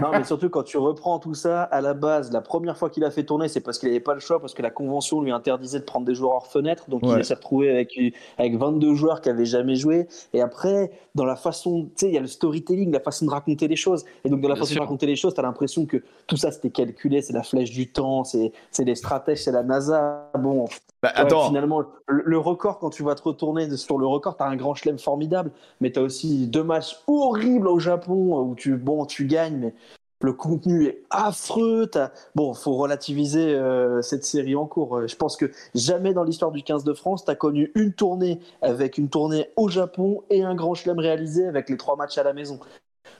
[0.00, 3.04] non, mais surtout quand tu reprends tout ça, à la base, la première fois qu'il
[3.04, 5.32] a fait tourner, c'est parce qu'il n'avait pas le choix, parce que la convention lui
[5.32, 6.84] interdisait de prendre des joueurs hors fenêtre.
[6.88, 7.16] Donc Ouais.
[7.18, 7.98] il s'est retrouvé avec,
[8.38, 10.06] avec 22 joueurs qui n'avaient jamais joué.
[10.32, 13.30] Et après, dans la façon, tu sais, il y a le storytelling, la façon de
[13.30, 14.04] raconter les choses.
[14.24, 14.80] Et donc dans la Bien façon sûr.
[14.82, 15.96] de raconter les choses, tu as l'impression que
[16.26, 19.62] tout ça c'était calculé, c'est la flèche du temps, c'est c'est les stratèges, c'est la
[19.64, 20.30] NASA.
[20.38, 20.66] Bon,
[21.14, 24.36] Bah, Ouais, attends, finalement, le, le record, quand tu vas te retourner sur le record,
[24.36, 25.50] tu as un grand chelem formidable,
[25.80, 29.74] mais tu as aussi deux matchs horribles au Japon où tu, bon, tu gagnes, mais
[30.22, 31.86] le contenu est affreux.
[31.86, 34.96] t'as- Bon, faut relativiser euh, cette série en cours.
[34.96, 37.92] Euh, Je pense que jamais dans l'histoire du 15 de France, tu as connu une
[37.92, 42.16] tournée avec une tournée au Japon et un grand chelem réalisé avec les trois matchs
[42.18, 42.58] à la maison.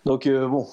[0.04, 0.66] Donc, euh, bon.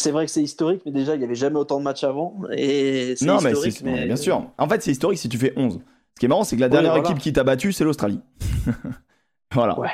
[0.00, 2.36] C'est vrai que c'est historique, mais déjà, il n'y avait jamais autant de matchs avant.
[2.52, 4.44] Et non, mais historique, c'est mais bien sûr.
[4.56, 5.80] En fait, c'est historique si tu fais 11.
[6.18, 7.08] Ce qui est marrant, c'est que la dernière voilà.
[7.08, 8.20] équipe qui t'a battu, c'est l'Australie.
[9.54, 9.78] voilà.
[9.78, 9.86] Ouais.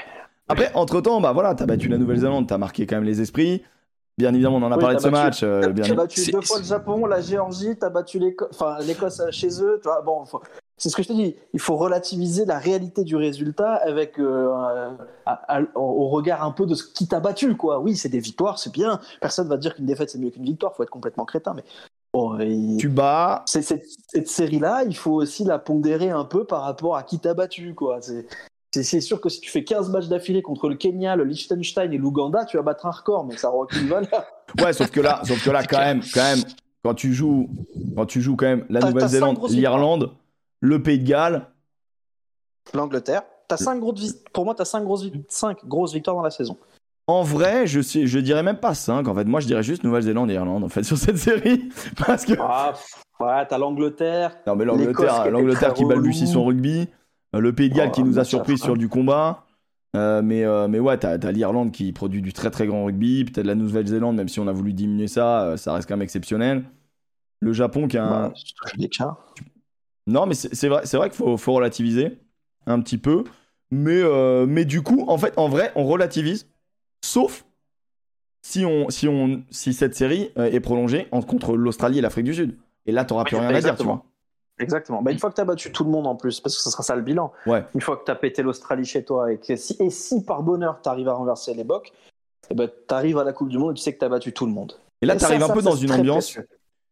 [0.48, 3.62] Après, entre temps, bah voilà, t'as battu la Nouvelle-Zélande, t'as marqué quand même les esprits.
[4.16, 5.42] Bien évidemment, on en a Oui, parlé de ce match.
[5.42, 8.78] euh, T'as bien- t'as battu deux fois le Japon, la Géorgie, t'as battu l'Écosse, enfin
[8.86, 9.78] l'Écosse euh, chez eux.
[9.82, 10.40] Tu vois, bon, faut-
[10.78, 11.36] c'est ce que je te dis.
[11.52, 14.96] Il faut relativiser la réalité du résultat avec euh, un-
[15.26, 17.80] à- à- au regard un peu de ce qui t'a battu, quoi.
[17.80, 18.98] Oui, c'est des victoires, c'est bien.
[19.20, 20.74] Personne va dire qu'une défaite c'est mieux qu'une victoire.
[20.74, 21.64] Faut être complètement crétin, mais
[22.14, 23.42] bon, il- Tu bats.
[23.46, 27.18] c'est- cette, cette série-là, il faut aussi la pondérer un peu par rapport à qui
[27.18, 28.00] t'a battu, quoi.
[28.00, 28.26] C'est
[28.72, 31.92] c'est- c'est sûr que si tu fais 15 matchs d'affilée contre le Kenya, le Liechtenstein
[31.92, 34.08] et l'Ouganda, tu vas battre un record, mais ça aura aucune valeur.
[34.60, 36.44] Ouais, sauf que là, sauf que là, quand même, quand même,
[36.84, 37.48] quand tu joues,
[37.96, 40.10] quand tu joues quand même la T'as- t'as Nouvelle-Zélande, l'Irlande,
[40.60, 41.46] le Pays de Galles.
[42.72, 43.22] L'Angleterre.
[43.48, 46.30] T'as cinq grosses Pour moi, tu as 5 grosses, vi- cinq grosses victoires dans la
[46.30, 46.56] saison.
[47.06, 49.06] En vrai, je sais, je dirais même pas 5.
[49.08, 51.68] En fait, moi, je dirais juste Nouvelle-Zélande et Irlande en fait sur cette série,
[52.06, 52.72] parce que Ah,
[53.20, 54.36] ouais, t'as l'Angleterre.
[54.46, 56.88] non mais l'Angleterre, l'Angleterre qui balbutie son rugby,
[57.34, 59.44] euh, le Pays de Galles Oh, qui nous a surpris sur du combat.
[59.94, 63.24] Euh, mais, euh, mais ouais, t'as, l'Irlande qui produit du très très grand rugby.
[63.24, 66.02] Peut-être la Nouvelle-Zélande, même si on a voulu diminuer ça, euh, ça reste quand même
[66.02, 66.64] exceptionnel.
[67.40, 68.34] Le Japon qui a un, Bah,
[68.90, 69.34] chars.
[70.06, 72.18] Non, mais c'est vrai, c'est vrai qu'il faut, faut relativiser
[72.66, 73.24] un petit peu.
[73.70, 74.02] Mais,
[74.46, 76.46] mais du coup, en fait, en vrai, on relativise,
[77.04, 77.44] sauf
[78.42, 82.24] si, on, si, on, si cette série euh, est prolongée en- contre l'Australie et l'Afrique
[82.26, 82.58] du Sud.
[82.86, 83.94] Et là, t'auras plus Oui, rien à dire, tu exactement.
[83.94, 84.04] vois.
[84.58, 85.02] Exactement.
[85.02, 86.70] Bah, une fois que tu as battu tout le monde en plus, parce que ce
[86.70, 87.32] sera ça le bilan.
[87.46, 87.64] Ouais.
[87.74, 90.42] Une fois que tu as pété l'Australie chez toi et, que si, et si par
[90.42, 91.92] bonheur tu arrives à renverser les bocs,
[92.50, 94.08] eh ben, tu arrives à la Coupe du Monde et tu sais que tu as
[94.08, 94.74] battu tout le monde.
[95.02, 96.46] Et là, Et ça, t'arrives un peu dans une ambiance, précieux.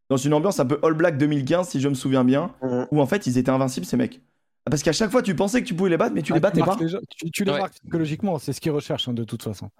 [0.08, 2.86] dans une ambiance un peu All Black 2015, si je me souviens bien, Mhm.
[2.90, 4.20] où en fait, ils étaient invincibles, ces mecs.
[4.66, 6.38] Ah, Parce qu'à chaque fois, tu pensais que tu pouvais les battre, mais tu les
[6.38, 6.76] Ah, battais pas.
[6.80, 7.58] les gens- tu, tu les Ouais.
[7.60, 9.70] marques psychologiquement, c'est ce qu'ils recherchent hein, de toute façon.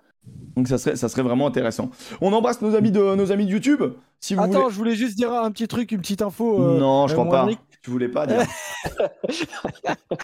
[0.56, 1.90] Donc ça serait, ça serait vraiment intéressant.
[2.20, 3.82] On embrasse nos amis de, nos amis de YouTube.
[4.20, 4.70] Si vous Attends, voulez...
[4.70, 6.62] je voulais juste dire un petit truc, une petite info.
[6.62, 7.42] euh, non, je euh, crois mon pas.
[7.44, 7.58] Henrik.
[7.82, 8.38] Tu voulais pas dire.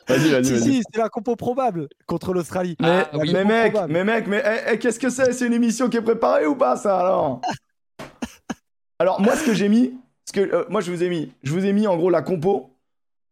[0.09, 2.77] vas-y, vas-y, Si, si, c'est la compo probable contre l'Australie.
[2.81, 3.33] Mais, Ah, oui.
[3.33, 5.33] mais mec, mais mec, mais eh, eh, qu'est-ce que c'est?
[5.33, 7.41] C'est une émission qui est préparée ou pas ça alors?
[9.01, 9.95] Alors moi ce que j'ai mis,
[10.25, 12.21] ce que euh, moi je vous ai mis, je vous ai mis en gros la
[12.23, 12.71] compo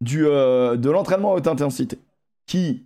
[0.00, 1.98] du euh, de l'entraînement à haute intensité,
[2.46, 2.84] qui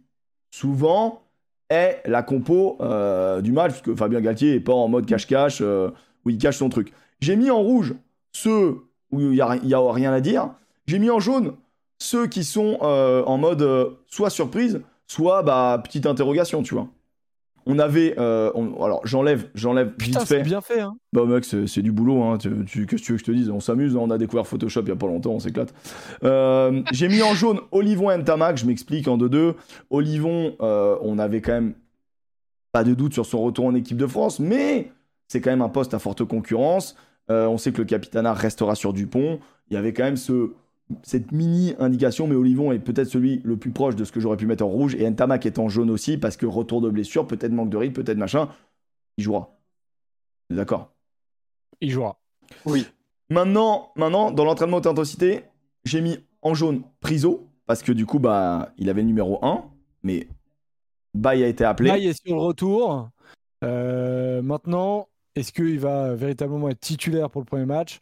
[0.51, 1.23] souvent
[1.71, 5.91] est la compo euh, du match, puisque Fabien Galtier est pas en mode cache-cache euh,
[6.25, 6.93] où il cache son truc.
[7.21, 7.95] J'ai mis en rouge
[8.33, 8.79] ceux
[9.11, 10.51] où il y a, rien à dire.
[10.87, 11.55] J'ai mis en jaune
[11.99, 16.89] ceux qui sont euh, en mode soit surprise, soit bah petite interrogation, tu vois.
[17.67, 20.43] On avait, euh, on- alors j'enlève, j'enlève vite c'est fait.
[20.43, 20.81] bien fait.
[20.81, 20.97] Hein.
[21.13, 22.39] Bah mec, c'est du boulot, hein.
[22.39, 23.51] Tu, tu- Qu'est-ce que tu veux que je te dise?
[23.51, 24.01] On s'amuse, hein.
[24.03, 25.73] on a découvert Photoshop il y a pas longtemps, on s'éclate.
[26.25, 29.55] Euh, J'ai mis en jaune Olivon et Ntamak, je m'explique en 2-2.
[29.91, 31.75] Olivon, euh, on avait quand même
[32.73, 34.91] pas de doute sur son retour en équipe de France, mais
[35.29, 36.97] c'est quand même un poste à forte concurrence.
[37.29, 39.39] On sait que le capitanat restera sur Dupont.
[39.71, 40.51] Il y avait quand même ce,
[41.03, 44.37] cette mini indication, mais Olivon est peut-être celui le plus proche de ce que j'aurais
[44.37, 47.27] pu mettre en rouge, et Ntamak est en jaune aussi, parce que retour de blessure,
[47.27, 48.49] peut-être manque de rythme, peut-être machin.
[49.17, 49.57] Il jouera.
[50.51, 50.93] D'accord.
[51.81, 52.19] Il jouera.
[52.67, 52.87] Oui.
[53.29, 55.43] Maintenant, maintenant dans l'entraînement haute intensité,
[55.85, 59.65] j'ai mis en jaune Priso, parce que du coup, bah, il avait le numéro 1,
[60.03, 60.29] mais
[61.15, 61.91] Baye a été appelé.
[61.99, 63.09] Il est sur le retour.
[63.63, 68.01] Euh, maintenant, est-ce qu'il va véritablement être titulaire pour le premier match?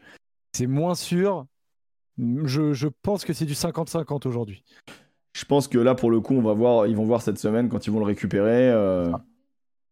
[0.53, 1.47] C'est moins sûr.
[2.19, 4.65] Je, je pense que c'est du 50-50 aujourd'hui.
[5.35, 7.69] Je pense que là, pour le coup, on va voir, ils vont voir cette semaine
[7.69, 8.71] quand ils vont le récupérer.
[8.71, 9.13] euh,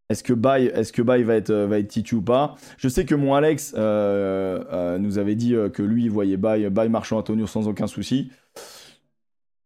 [0.08, 2.56] Est-ce que Baye, est-ce que Baye va être, euh, va être titu ou pas?
[2.78, 6.68] Je sais que mon Alex euh, euh, nous avait dit que lui, il voyait Baye,
[6.70, 8.30] Baye Marchand Antonio sans aucun souci.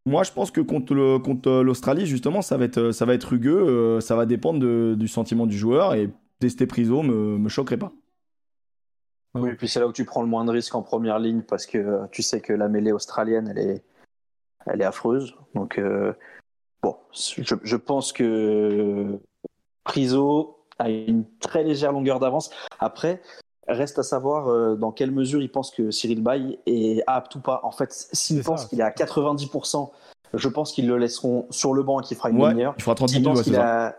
[0.06, 3.24] Moi, je pense que contre le- contre l'Australie, justement, ça va être, ça va être
[3.24, 4.00] rugueux.
[4.00, 7.92] ça va dépendre de- du sentiment du joueur et tester Priso me, me choquerait pas.
[9.34, 11.42] Oui, et puis c'est là où tu prends le moins de risques en première ligne
[11.42, 13.84] parce que euh, tu sais que la mêlée australienne, elle est,
[14.66, 15.34] elle est affreuse.
[15.54, 16.12] Donc, euh,
[16.82, 19.18] bon, je, je pense que
[19.84, 22.50] Priso a une très légère longueur d'avance.
[22.80, 23.22] Après,
[23.68, 27.40] reste à savoir euh, dans quelle mesure il pense que Cyril Bay est apte ou
[27.40, 27.60] pas.
[27.62, 29.90] En fait, s'il pense qu'il est à 90%,
[30.34, 32.74] je pense qu'ils le laisseront sur le banc et qu'il fera une Ouais, demi-heure.
[32.78, 33.96] il fera 30 S'il minutes, ouais, a-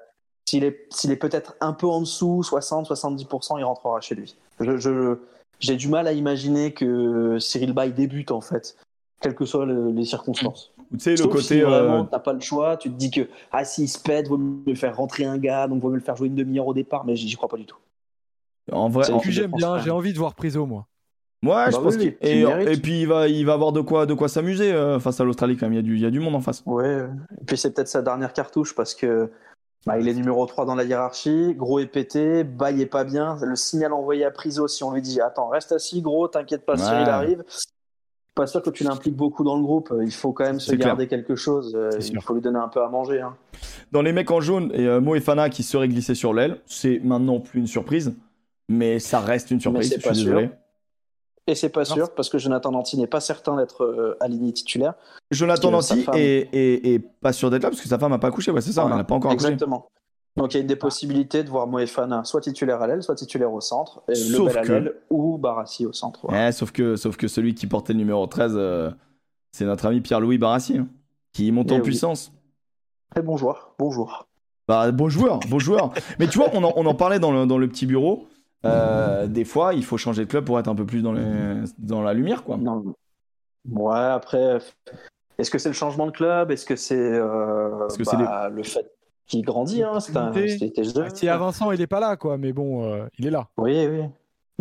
[0.51, 4.35] S'il est, s'il est peut-être un peu en dessous, 60-70%, il rentrera chez lui.
[4.59, 5.17] Je, je-
[5.59, 8.75] j'ai du mal à imaginer que Cyril Bay débute, en fait,
[9.21, 10.73] quelles que soient le- les circonstances.
[10.91, 11.41] Tu sais, le côté.
[11.43, 14.27] si vraiment euh, t'as pas le choix, tu te dis que ah s'il se pète,
[14.27, 16.73] vaut mieux faire rentrer un gars, donc vaut mieux le faire jouer une demi-heure au
[16.73, 17.77] départ, mais j'y crois pas du tout.
[18.73, 20.85] en vrai, C'est en- de j'aime bien, j'ai envie de voir Priso, moi.
[21.43, 24.05] Ouais, je Bah pense oui, qu'il et puis il va, il va avoir de quoi,
[24.05, 25.73] de quoi s'amuser euh, face à l'Australie quand même.
[25.73, 26.61] Il y a du, il y a du monde en face.
[26.65, 27.07] Ouais,
[27.39, 29.31] et puis c'est peut-être sa dernière cartouche parce que
[29.85, 33.37] bah, il est numéro 3 dans la hiérarchie, gros est pété, Bay est pas bien,
[33.41, 36.73] le signal envoyé à Priso si on lui dit attends, reste assis gros, t'inquiète pas,
[36.73, 36.79] Ouais.
[36.79, 37.43] Cyril arrive.
[38.33, 40.87] Pas sûr que tu l'impliques beaucoup dans le groupe, il faut quand même se clair.
[40.87, 42.23] garder quelque chose, euh, il sûr.
[42.23, 43.19] faut lui donner un peu à manger.
[43.19, 43.35] hein.
[43.91, 46.61] Dans les mecs en jaune, et euh, Mo et Fana qui seraient glissés sur l'aile,
[46.65, 48.13] c'est maintenant plus une surprise,
[48.69, 49.93] mais ça reste une surprise.
[49.93, 50.47] Je suis désolé.
[50.47, 50.55] sûr.
[51.47, 54.93] Et c'est pas sûr parce que Jonathan Danty n'est pas certain d'être euh, aligné titulaire.
[55.31, 58.29] Jonathan femme- est, est- est pas sûr d'être là parce que sa femme a pas.
[58.29, 58.81] Ouais, c'est ça.
[58.81, 58.95] Voilà.
[58.95, 59.47] Elle n'a pas encore accouché.
[59.47, 59.87] Exactement.
[60.37, 63.51] Donc il y a des possibilités de voir Moefana soit titulaire à l'aile, soit titulaire
[63.51, 66.29] au centre, et Sauf Lebel à que- l'aile ou Barassi au centre.
[66.31, 68.91] Ouais, sauf que, sauf que celui qui portait le numéro 13, euh,
[69.51, 70.87] c'est notre ami Pierre-Louis Barassi, hein,
[71.33, 71.81] qui monte Eh en oui.
[71.81, 72.31] puissance.
[73.13, 74.25] Très bon joueur, bon joueur.
[74.69, 75.91] Bah, bon joueur, bon joueur.
[76.17, 78.25] Mais tu vois, on en, on en parlait dans le, dans le petit bureau.
[78.65, 81.63] Euh, des fois, il faut changer de club pour être un peu plus dans, les,
[81.77, 82.57] dans la lumière, quoi.
[82.57, 82.93] Non.
[83.69, 84.59] Ouais, après,
[85.37, 86.51] est-ce que c'est le changement de club?
[86.51, 88.91] Est-ce que c'est euh, c'est bah, le fait
[89.25, 90.67] qu'il grandit hein, C'est un Possibilité.
[90.67, 91.15] c'était jeune.
[91.15, 92.37] Si à Vincent, il est pas là, quoi.
[92.37, 93.47] Mais bon, euh, il est là.
[93.57, 94.03] Oui, oui.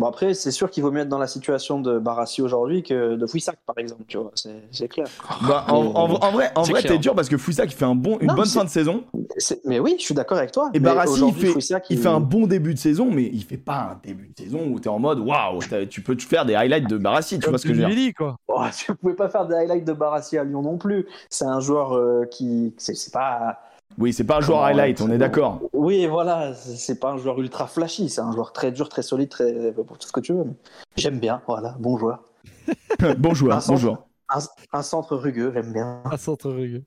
[0.00, 3.16] Bon après, c'est sûr qu'il vaut mieux être dans la situation de Barassi aujourd'hui que
[3.16, 4.02] de Fouissac, par exemple.
[4.08, 5.06] Tu vois, c'est c'est clair.
[5.46, 7.84] Bah, en, en- en vrai, en C'est vrai t'es dur parce que Foussac il fait
[7.84, 9.04] un bon, une Non, bonne fin de saison.
[9.36, 10.70] C'est- Mais oui, je suis d'accord avec toi.
[10.72, 13.58] Et Barassi, il fait, Fouissac, il fait un bon début de saison, mais il fait
[13.58, 15.60] pas un début de saison où t'es en mode waouh,
[15.90, 18.12] tu peux te faire des highlights de Barassi, tu vois ce que je veux dire?
[18.16, 18.36] Quoi.
[18.48, 21.06] Oh, tu pouvais pas faire des highlights de Barassi à Lyon non plus.
[21.28, 23.60] C'est un joueur euh, qui, c'est c'est pas.
[23.98, 25.60] Oui, c'est pas un joueur Comment, highlight, on est d'accord.
[25.72, 28.08] Oui, voilà, c'est pas un joueur ultra flashy.
[28.08, 30.44] C'est un joueur très dur, très solide, très bon, tout ce que tu veux.
[30.44, 30.54] mais
[30.96, 32.22] J'aime bien, voilà, bon joueur.
[33.18, 34.06] bon joueur, Vincent, bon joueur.
[34.28, 34.38] Un,
[34.72, 36.02] un centre rugueux, j'aime bien.
[36.10, 36.84] À centre rugueux.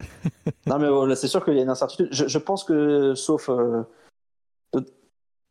[0.66, 2.08] Non, mais voilà, c'est sûr qu'il y a une incertitude.
[2.10, 3.48] Je, je pense que, sauf.
[3.48, 3.82] euh,
[4.74, 4.86] de, de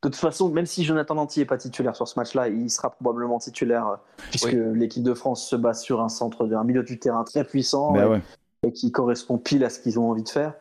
[0.02, 3.40] toute façon, même si Jonathan Danty n'est pas titulaire sur ce match-là, il sera probablement
[3.40, 3.96] titulaire, euh,
[4.30, 7.96] puisque l'équipe de France se base sur un centre, un milieu du terrain très puissant
[7.96, 8.22] et, ouais.
[8.64, 10.54] et qui correspond pile à ce qu'ils ont envie de faire.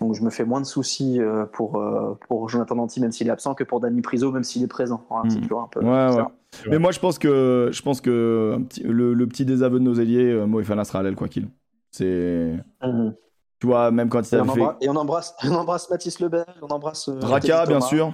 [0.00, 3.28] Donc je me fais moins de soucis euh, pour, euh, pour Jonathan Danti, même s'il
[3.28, 5.04] est absent, que pour Danny Priso, même s'il est présent.
[5.08, 5.80] Voilà, C'est toujours un peu.
[5.80, 6.06] Ouais, ouais.
[6.08, 6.30] bizarre.
[6.68, 9.84] Mais moi, je pense que, je pense que un petit- le, le petit désaveu de
[9.84, 11.48] nos ailiers, euh, Moefana sera à l'aile, quoi qu'il.
[11.90, 12.52] C'est.
[12.82, 13.14] Mhm.
[13.58, 14.60] Tu vois, même quand il avait fait.
[14.60, 17.08] embrasse, et on embrasse, on embrasse Mathis Lebel, on embrasse.
[17.08, 18.12] euh, Raka, bien sûr.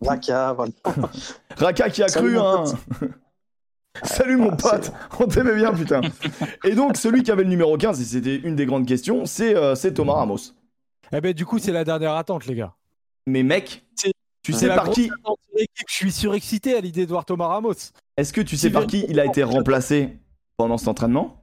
[0.00, 0.72] Raka, voilà.
[1.56, 2.64] Raka qui a Salut, cru, hein.
[4.04, 6.00] Salut mon Ah, pote, on t'aimait bien, putain.
[6.64, 9.56] Et donc, celui qui avait le numéro 15, et c'était une des grandes questions, c'est
[9.56, 10.36] euh, c'est Thomas Ramos.
[11.12, 12.74] Eh ben, du coup, c'est la dernière attente, les gars.
[13.26, 13.84] Mais mec,
[14.42, 15.10] tu sais par qui.
[15.88, 17.74] Je suis surexcité à l'idée de voir Thomas Ramos.
[18.16, 20.18] Est-ce que tu sais par qui il a été remplacé
[20.56, 21.40] pendant cet entraînement?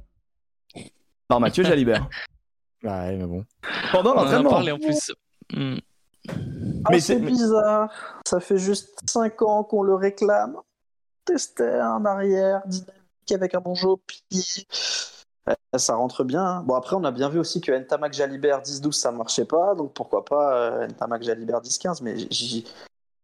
[1.27, 2.07] Par Mathieu Jalibert.
[2.83, 3.45] Ouais, mais bon.
[3.91, 4.73] Pendant On en a l'entraînement.
[4.73, 5.11] en plus.
[5.53, 5.75] Hmm.
[6.83, 7.91] Ah, Mais c'est bizarre.
[8.25, 10.55] Ça fait juste 5 ans qu'on le réclame.
[11.23, 14.65] Tester en arrière, dynamique avec un bon jeu au pied.
[15.49, 16.61] Euh, Ça rentre bien.
[16.63, 19.73] Bon, après, on a bien vu aussi que Ntamak Jalibert 10-12, ça ne marchait pas.
[19.75, 22.01] Donc pourquoi pas euh, Ntamak Jalibert 10-15.
[22.03, 22.15] Mais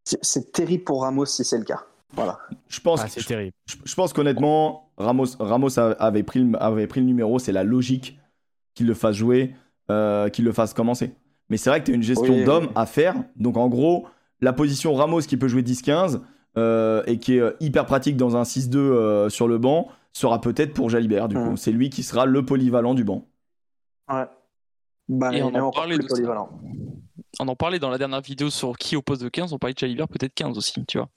[0.04, 1.82] c'est- c'est terrible pour Ramos si c'est le cas.
[2.14, 2.40] Voilà.
[2.70, 3.52] Je pense, Ah, c'est terrible.
[3.66, 7.52] je, je pense qu'honnêtement, Ramos, Ramos a- avait pris, le, avait pris le numéro, c'est
[7.52, 8.18] la logique
[8.74, 9.54] qu'il le fasse jouer,
[9.92, 11.14] euh, qu'il le fasse commencer.
[11.50, 12.70] Mais c'est vrai que tu as une gestion Oui, oui.
[12.76, 13.16] à faire.
[13.36, 14.08] Donc en gros,
[14.42, 16.22] la position Ramos qui peut jouer 10-15
[16.58, 20.74] euh, et qui est hyper pratique dans un 6-2 euh, sur le banc sera peut-être
[20.74, 21.28] pour Jalibert.
[21.28, 21.58] Du coup, Mhm.
[21.58, 23.26] c'est lui qui sera le polyvalent du banc.
[24.10, 24.26] Ouais.
[25.10, 26.16] Bah, Et on est en encore parlait plus de ça.
[26.16, 26.50] polyvalent.
[27.40, 29.74] On en parlait dans la dernière vidéo sur qui au poste de 15, on parlait
[29.74, 31.10] de Jalibert peut-être 15 aussi, tu vois.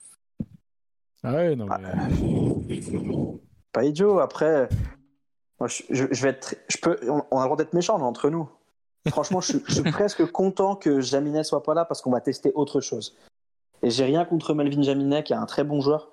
[1.22, 2.80] Ah ouais, non, Ah, mais...
[3.72, 4.18] Pas idiot.
[4.20, 4.68] Après,
[5.58, 6.56] moi, je, je- je vais être.
[6.68, 8.48] Je peux, on, on a le droit d'être méchant, mais entre nous.
[9.08, 12.20] Franchement, je, suis- je suis presque content que Jaminet soit pas là parce qu'on va
[12.20, 13.16] tester autre chose.
[13.82, 16.10] Et j'ai rien contre Melvin Jaminet, qui est un très bon joueur,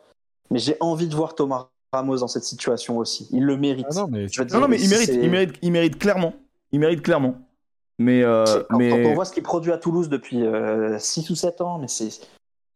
[0.51, 3.27] mais j'ai envie de voir Thomas Ramos dans cette situation aussi.
[3.31, 3.85] Il le mérite.
[3.91, 5.97] Ah non, mais Je veux Non, dire, non, mais il mérite, il mérite, il mérite
[5.97, 6.34] clairement.
[6.72, 7.35] Il mérite clairement.
[7.99, 8.89] Mais, euh, quand, mais...
[8.89, 10.43] quand on voit ce qu'il produit à Toulouse depuis
[10.99, 12.09] 6 ou 7 ans, mais c'est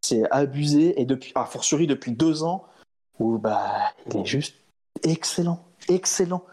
[0.02, 1.00] c'est abusé.
[1.00, 2.66] Et depuis, a fortiori depuis 2 ans,
[3.20, 4.56] où bah, il est juste
[5.04, 5.64] excellent.
[5.90, 6.44] Excellent.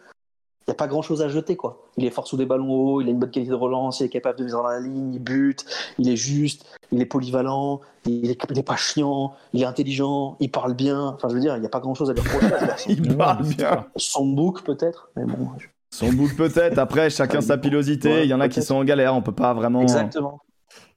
[0.69, 1.81] Il n'y a pas grand chose à jeter, quoi.
[1.97, 4.05] Il est fort sous des ballons hauts, il a une bonne qualité de relance, il
[4.05, 5.65] est capable de venir dans la ligne, il bute,
[5.99, 10.37] il est juste, il est polyvalent, il est, il est pas chiant, il est intelligent,
[10.41, 11.07] il parle bien.
[11.15, 12.37] Enfin, je veux dire, il n'y a pas grand chose à garçon.
[12.91, 13.87] il parle bien.
[13.97, 15.49] Son bouc, peut-être, mais bon.
[15.57, 16.79] je- Son bout peut-être.
[16.79, 18.13] Après, chacun sa pilosité.
[18.13, 19.15] Ouais, il y en a qui sont en galère.
[19.15, 19.81] On peut pas vraiment.
[19.81, 20.41] Exactement.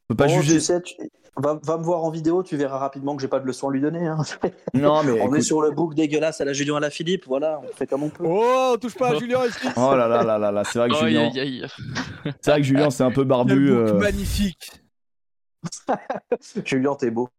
[0.10, 0.56] On peut pas Bon, juger.
[0.56, 0.96] Tu sais, tu-
[1.38, 3.72] va, va me voir en vidéo, tu verras rapidement que j'ai pas de leçon à
[3.72, 4.06] lui donner.
[4.08, 4.18] hein.
[4.74, 7.26] Non, mais on écoute- est sur le bouc dégueulasse à la Julien à la Philippe,
[7.28, 8.24] voilà, on fait comme on peut.
[8.28, 9.40] Oh, touche pas à Julien
[9.78, 11.32] Oh là là là là là, c'est vrai que Julien,
[12.42, 13.72] c'est vrai que Julien c'est un peu barbu.
[13.72, 14.72] euh, magnifique
[16.66, 17.30] Julien, t'es beau.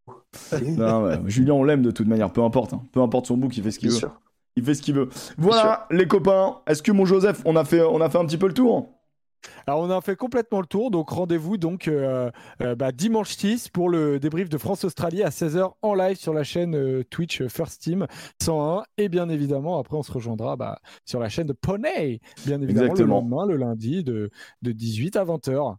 [0.76, 2.82] non, ouais, Julien on l'aime de toute manière, peu importe, hein.
[2.92, 3.96] peu importe son bouc, il fait ce qu'il veut.
[3.96, 4.12] sûr.
[4.54, 5.08] Il fait ce qu'il veut.
[5.38, 6.58] Voilà les copains.
[6.66, 8.90] Est-ce que mon Joseph, on a fait, on a fait un petit peu le tour?
[9.66, 12.30] Alors on a fait complètement le tour, donc rendez-vous donc euh,
[12.62, 16.44] euh, bah, dimanche 6 pour le débrief de France-Australie à 16h en live sur la
[16.44, 18.06] chaîne euh, Twitch First Team
[18.42, 22.60] 101 et bien évidemment après on se rejoindra bah, sur la chaîne de Poney, bien
[22.60, 23.20] évidemment Exactement.
[23.20, 24.30] le lendemain, le lundi de,
[24.62, 25.76] de 18 à 20h.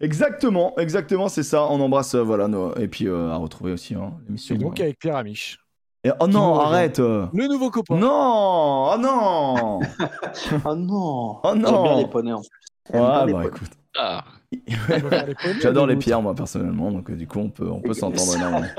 [0.00, 1.64] Exactement, exactement, c'est ça.
[1.70, 4.54] On embrasse, euh, voilà, nos- et puis euh, à retrouver aussi hein, l'émission.
[4.54, 4.84] Et donc euh.
[4.84, 5.58] avec Pierre Amiche.
[6.02, 6.98] Et- oh non, arrête.
[6.98, 7.26] euh.
[7.34, 7.96] Le nouveau copain.
[7.96, 9.80] Non, oh non.
[10.64, 11.68] Oh non Oh non.
[11.68, 12.48] J'aime bien les poneys en plus.
[12.92, 13.70] Bah écoute.
[13.98, 14.22] Ah,
[14.68, 17.80] faire les poneys, J'adore les pierres moi personnellement, donc euh, du coup on peut, on
[17.80, 18.66] peut s'entendre énormément.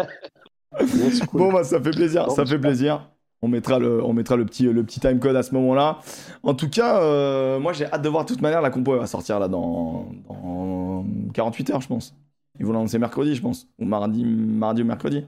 [1.28, 1.42] Cool.
[1.42, 2.62] Bon bah ça fait plaisir, Bon, ça fait super.
[2.62, 3.10] plaisir.
[3.42, 6.00] On mettra le, on mettra le petit, le petit timecode à ce moment-là.
[6.44, 9.02] En tout cas, euh, moi j'ai hâte de voir de toute manière la compo elle
[9.02, 12.16] va sortir là dans, dans 48 heures je pense.
[12.58, 15.26] Ils vont l'annoncer mercredi je pense, ou mardi, mardi ou mercredi.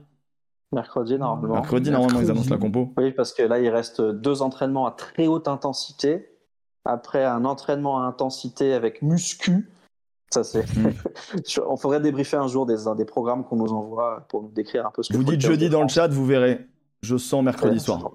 [0.72, 1.54] Mercredi, normalement.
[1.56, 2.92] Mercredi normalement ils annoncent la compo.
[2.96, 6.30] Oui, parce que là, il reste deux entraînements à très haute intensité.
[6.84, 9.70] Après, un entraînement à intensité avec muscu.
[10.30, 10.64] Ça, c'est.
[10.76, 10.92] Mm.
[11.66, 14.90] On faudrait débriefer un jour des, des programmes qu'on nous envoie pour nous décrire un
[14.90, 16.66] peu ce que Vous dites jeudi dans le chat, vous verrez.
[17.02, 18.10] Je sens mercredi Ouais, soir,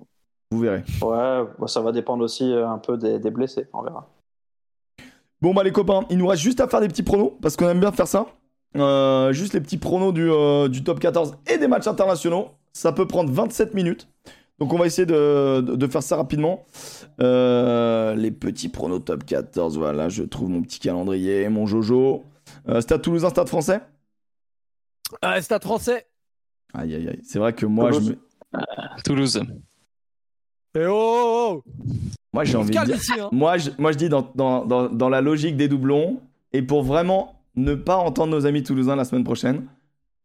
[0.52, 0.84] vous verrez.
[1.02, 4.08] Ouais, bah, ça va dépendre aussi euh, un peu des, des blessés, on verra.
[5.41, 7.70] Bon bah les copains, il nous reste juste à faire des petits pronos parce qu'on
[7.70, 8.26] aime bien faire ça.
[8.76, 12.50] Euh, juste les petits pronos du, euh, du top 14 et des matchs internationaux.
[12.74, 14.08] Ça peut prendre 27 minutes.
[14.60, 16.65] Donc on va essayer de, de- de faire ça rapidement.
[17.22, 22.23] Euh, les petits pronos top 14, voilà, je trouve mon petit calendrier, mon Jojo.
[22.68, 23.81] Euh, stade Toulousain, stade français?
[25.22, 26.06] Ah, Stade français.
[26.73, 28.18] Aïe aïe aïe, c'est vrai que moi je Toulouse.
[28.53, 29.41] me- Toulouse.
[30.76, 31.72] Et oh, oh, oh.
[32.31, 32.95] moi j'ai On se envie de calme dire...
[32.98, 33.14] ici.
[33.19, 33.30] Hein.
[33.31, 36.22] Moi je, moi je dis dans, dans, dans, dans la logique des doublons
[36.53, 39.65] et pour vraiment ne pas entendre nos amis toulousains la semaine prochaine,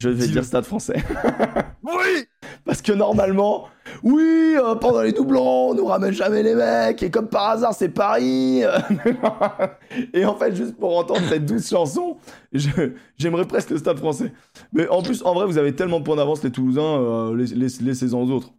[0.00, 1.02] je vais dire stade français.
[1.84, 2.24] Oui
[2.64, 3.68] Parce que normalement,
[4.02, 7.74] oui, euh, pendant les doublons, on nous ramène jamais les mecs, et comme par hasard,
[7.74, 8.62] c'est Paris.
[10.14, 12.16] et en fait, juste pour entendre cette douce chanson,
[13.18, 14.32] j'aimerais presque le stade français.
[14.72, 17.46] Mais en plus, en vrai, vous avez tellement de points d'avance, les Toulousains, euh,
[17.80, 18.52] laissez-en aux autres.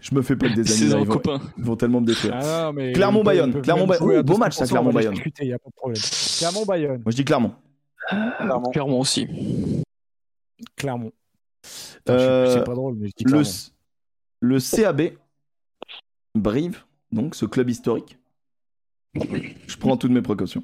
[0.00, 1.20] Je me fais pas des amis, là, ils, vont,
[1.58, 2.34] ils vont tellement me détruire.
[2.42, 4.20] Ah Clermont-Bayonne, Clermont-Bayonne.
[4.20, 5.94] Oh, beau match, ça, 200%, on va les Clermont-Bayonne.
[6.38, 7.02] Clermont-Bayonne.
[7.04, 7.52] Moi, je dis Clermont.
[8.08, 8.70] Clairement.
[8.70, 9.28] Clairement aussi.
[10.76, 11.12] Clermont.
[12.08, 13.72] Euh, C'est pas drôle, mais je dis
[14.40, 15.12] Le, CAB,
[16.34, 18.18] Brive, donc ce club historique.
[19.14, 20.62] Je prends toutes mes précautions.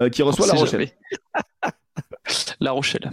[0.00, 0.90] Euh, qui reçoit On La Rochelle.
[2.60, 3.10] La Rochelle.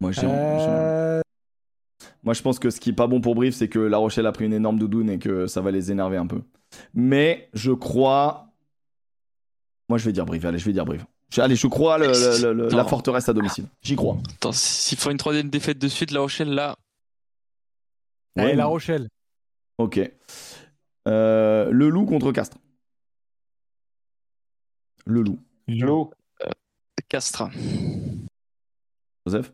[0.00, 1.20] Moi, Euh,
[2.22, 4.26] Moi, je pense que ce qui est pas bon pour Brive, c'est que La Rochelle
[4.26, 6.42] a pris une énorme doudoune et que ça va les énerver un peu.
[6.94, 8.48] Mais je crois.
[9.88, 10.46] Moi, je vais dire Brive.
[10.46, 11.04] Allez, je vais dire Brive.
[11.38, 13.66] Allez, je crois le- le- le- la forteresse à domicile.
[13.82, 14.16] J'y crois.
[14.34, 16.76] Attends, s'il faut une troisième défaite de suite, La Rochelle, là,
[18.36, 19.08] allez, Ouais, La Rochelle.
[19.78, 20.00] Ok.
[21.08, 22.58] Euh, le loup contre Castres.
[25.06, 25.38] Le loup.
[25.68, 26.10] Lou.
[27.08, 27.48] Castres.
[29.26, 29.52] Joseph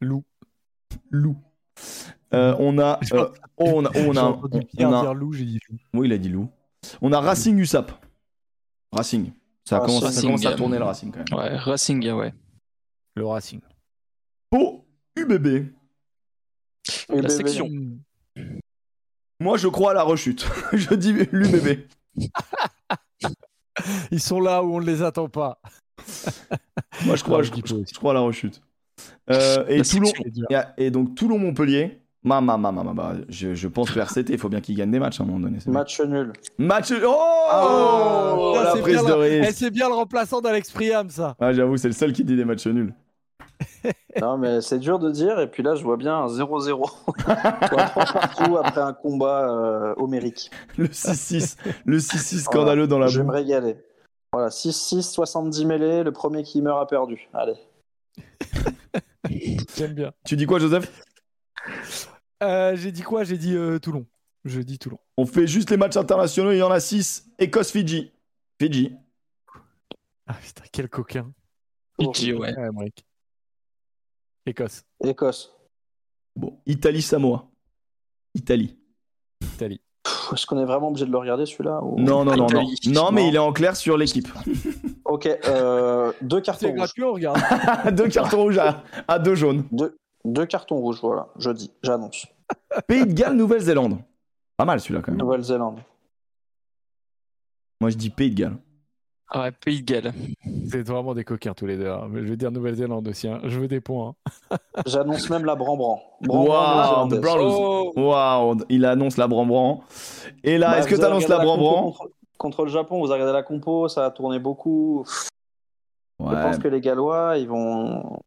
[0.00, 0.24] Loup.
[1.10, 1.36] Loup.
[2.32, 2.98] Euh, on a.
[3.12, 3.28] euh,
[3.58, 3.90] on a.
[3.96, 4.22] On a.
[4.78, 5.76] on a- dire loup, j'ai dit loup.
[5.94, 6.48] oui, il a dit loup.
[7.02, 7.92] On a Racing USAP.
[8.92, 9.32] Racing.
[9.70, 10.00] Ça Racing.
[10.00, 11.38] commence, ça commence à tourner le Racing quand même.
[11.38, 12.34] Ouais, Racing, ouais.
[13.14, 13.60] Le Racing.
[14.50, 14.84] Pau
[15.14, 15.68] UBB.
[17.08, 17.68] La section.
[19.38, 20.44] Moi, je crois à la rechute.
[20.72, 21.86] je dis l'UBB.
[24.10, 25.60] Ils sont là où on ne les attend pas.
[27.06, 28.60] Moi, je crois, Ouais, je, crois à la rechute.
[29.30, 30.12] Euh, et La Toulon.
[30.78, 31.99] et donc Toulon-Montpellier.
[32.22, 33.12] Ma, ma, ma, ma, ma, ma.
[33.30, 35.40] Je, je pense que RCT, il faut bien qu'il gagne des matchs à un moment
[35.40, 35.58] donné.
[35.66, 36.32] Match nul.
[36.58, 36.92] Match.
[37.02, 37.06] Oh,
[37.52, 39.58] Oh, La c'est prise bien de le- Eh, risque.
[39.58, 41.34] c'est bien le remplaçant d'Alex Priam, ça.
[41.40, 42.94] Ah, J'avoue, c'est le seul qui dit des matchs nuls.
[44.20, 45.38] Non, mais c'est dur de dire.
[45.38, 46.66] Et puis là, je vois bien un 0-0.
[46.66, 50.50] Soit trois partout après un combat euh, homérique.
[50.76, 51.56] Le 6-6.
[51.84, 53.30] le 6-6 scandaleux dans la Je vais boue.
[53.30, 53.76] me régaler.
[54.32, 56.02] Voilà, 6-6, 70 mêlées.
[56.02, 57.28] Le premier qui meurt a perdu.
[57.32, 57.54] Allez.
[59.76, 60.10] J'aime bien.
[60.26, 60.90] Tu dis quoi, Joseph?
[62.42, 63.24] Euh, j'ai dit quoi?
[63.24, 64.06] J'ai dit euh, Toulon.
[64.44, 64.98] Je dis Toulon.
[65.16, 67.30] On fait juste les matchs internationaux, il y en a 6.
[67.38, 68.10] Écosse-Fidji.
[68.58, 68.94] Fidji.
[70.26, 71.30] Ah putain, quel coquin.
[72.00, 72.54] Fidji, ouais.
[72.56, 73.04] Ouais, mec.
[74.46, 75.52] Écosse, Écosse.
[76.34, 77.46] Bon, Italie-Samoa.
[78.34, 78.76] Italie.
[79.42, 79.80] Italie.
[80.02, 82.62] Pff, Est-ce qu'on est vraiment obligé de le regarder celui-là ou- Non, non, non, non.
[82.62, 82.94] Italie.
[82.94, 84.28] Non, mais il est en clair sur l'équipe.
[85.04, 86.76] Ok, euh, deux cartons C'est rouges.
[86.76, 87.38] gratuit, on regarde.
[87.94, 89.64] deux cartons rouges à, à deux jaunes.
[89.72, 91.28] Deux, deux cartons rouges, voilà.
[91.38, 92.26] Je dis, j'annonce.
[92.86, 93.98] Pays de Galles, Nouvelle-Zélande.
[94.56, 95.20] Pas mal celui-là quand même.
[95.20, 95.80] Nouvelle-Zélande.
[97.80, 98.56] Moi je dis Pays de Galles.
[99.34, 100.12] Ouais, Pays de Galles.
[100.68, 101.88] C'est vraiment des coquins tous les deux.
[101.88, 102.08] hein.
[102.10, 103.28] Mais je vais dire Nouvelle-Zélande aussi.
[103.28, 103.40] hein.
[103.44, 104.14] Je veux des points.
[104.50, 104.56] hein.
[104.86, 106.02] J'annonce même la Brambran.
[106.28, 107.20] Waouh, Nouvelle-Zélandaise.
[107.20, 107.92] Browns.
[107.96, 109.82] Waouh, il annonce la Brambran.
[110.42, 113.22] Et là, Bah, est-ce que tu annonces la Brambran contre, contre le Japon, vous avez
[113.22, 115.04] regardé la compo, ça a tourné beaucoup.
[116.18, 118.18] Je pense que les Gallois, ils vont,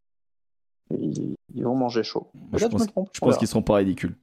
[0.89, 2.29] ils, ils vont manger chaud.
[2.53, 2.87] je pense,
[3.19, 4.15] pense qu'ils seront pas ridicules.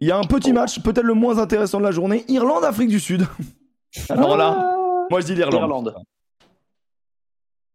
[0.00, 3.00] Il y a un petit match, peut-être le moins intéressant de la journée, Irlande-Afrique du
[3.00, 3.26] Sud.
[4.08, 5.60] Alors là, Ah, moi je dis l'Irlande.
[5.62, 5.94] Irlande.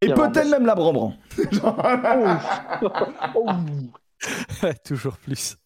[0.01, 1.13] Et peut-être même la Brambran.
[4.85, 5.57] Toujours plus.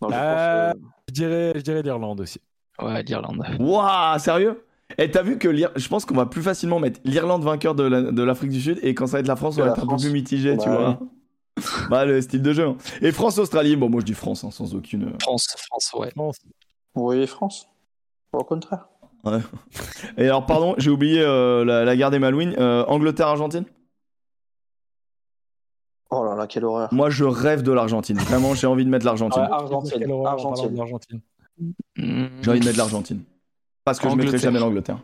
[0.00, 2.40] Non, je Euh, pense que- Je dirais, je dirais l'Irlande aussi.
[2.80, 3.42] Ouais, l'Irlande.
[3.58, 4.64] Waouh, sérieux?
[4.98, 8.10] Et t'as vu que je pense qu'on va plus facilement mettre l'Irlande vainqueur de la-
[8.12, 9.86] de l'Afrique du Sud et quand ça va être la France, on va être un
[9.86, 10.76] peu plus mitigé, tu Ouais.
[10.76, 10.98] vois.
[11.88, 12.66] Bah, le style de jeu.
[12.66, 12.76] hein.
[13.02, 15.04] Et France-Australie, bon, moi je dis France, hein, sans aucune.
[15.08, 16.10] euh, France, France, ouais.
[16.10, 16.38] France.
[16.94, 17.66] Oui, France.
[18.32, 18.88] Au contraire.
[20.16, 22.54] Et alors, pardon, j'ai oublié euh, la, la guerre des Malouines.
[22.58, 23.64] Euh, Angleterre-Argentine
[26.12, 26.88] Oh là là, quelle horreur.
[26.92, 28.16] Moi, je rêve de l'Argentine.
[28.18, 29.42] Vraiment, j'ai envie de mettre l'Argentine.
[29.42, 30.10] Ouais, Argentine.
[30.26, 30.74] Argentine.
[30.74, 31.20] d'Argentine.
[31.96, 32.26] Hmm.
[32.42, 33.22] J'ai envie de mettre l'Argentine.
[33.84, 34.40] Parce que je mettrai Angleterre.
[34.52, 34.98] jamais l'Angleterre.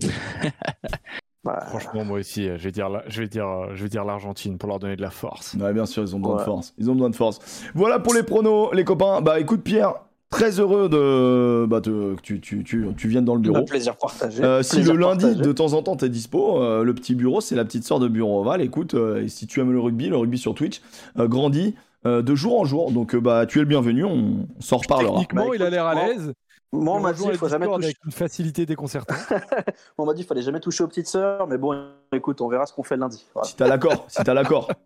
[1.46, 4.58] Bah, Franchement, moi aussi, je vais dire, la- je vais dire, je vais dire l'Argentine
[4.58, 5.54] pour leur donner de la force.
[5.54, 6.74] Ouais, bien sûr, ils ont besoin de force.
[6.78, 7.38] Ils ont besoin de force.
[7.74, 9.20] Voilà pour les pronos, les copains.
[9.20, 9.94] Bah, écoute, Pierre,
[10.28, 13.58] très heureux de bah, tu, tu, tu, tu viennes dans le bureau.
[13.58, 14.42] le plaisir partagé.
[14.42, 15.42] Euh, si Plaisir le lundi, partagé.
[15.44, 18.08] de temps en temps, t'es dispo, euh, le petit bureau, c'est la petite sœur de
[18.08, 18.60] Bureau Oval.
[18.60, 20.80] Écoute, euh, et si tu aimes le rugby, le rugby sur Twitch
[21.18, 21.74] euh, grandit
[22.06, 22.90] euh, de jour en jour.
[22.90, 25.12] Donc, euh, bah, tu es le bienvenu, on, on s'en reparlera.
[25.20, 26.32] Techniquement, Bah, il a l'air à écoute, l'aise.
[26.72, 27.84] Moi, on m'a dit rejoint il le faut jamais toucher.
[27.84, 29.16] avec une facilité déconcertante.
[29.98, 32.66] On m'a dit il fallait jamais toucher aux petites sœurs, mais bon, écoute, on verra
[32.66, 33.24] ce qu'on fait lundi.
[33.32, 33.48] Voilà.
[33.48, 34.68] Si t'as l'accord, si t'as l'accord.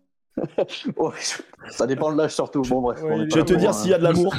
[0.95, 1.11] Oh,
[1.71, 2.61] ça dépend de l'âge surtout.
[2.61, 3.03] Bon bref.
[3.03, 3.73] Ouais, Je vais te dire hein.
[3.73, 4.33] s'il y a de l'amour.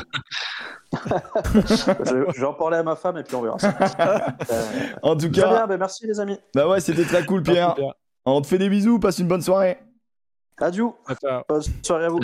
[0.94, 3.58] je, je vais en parler à ma femme et puis on verra.
[3.58, 3.76] ça.
[4.50, 4.66] Euh,
[5.02, 6.38] En tout très cas, bien, ben merci les amis.
[6.54, 7.74] bah ouais, c'était très cool, Pierre.
[8.24, 9.78] On te fait des bisous, passe une bonne soirée.
[10.58, 10.86] Adieu.
[11.46, 12.20] Bonne soirée à vous.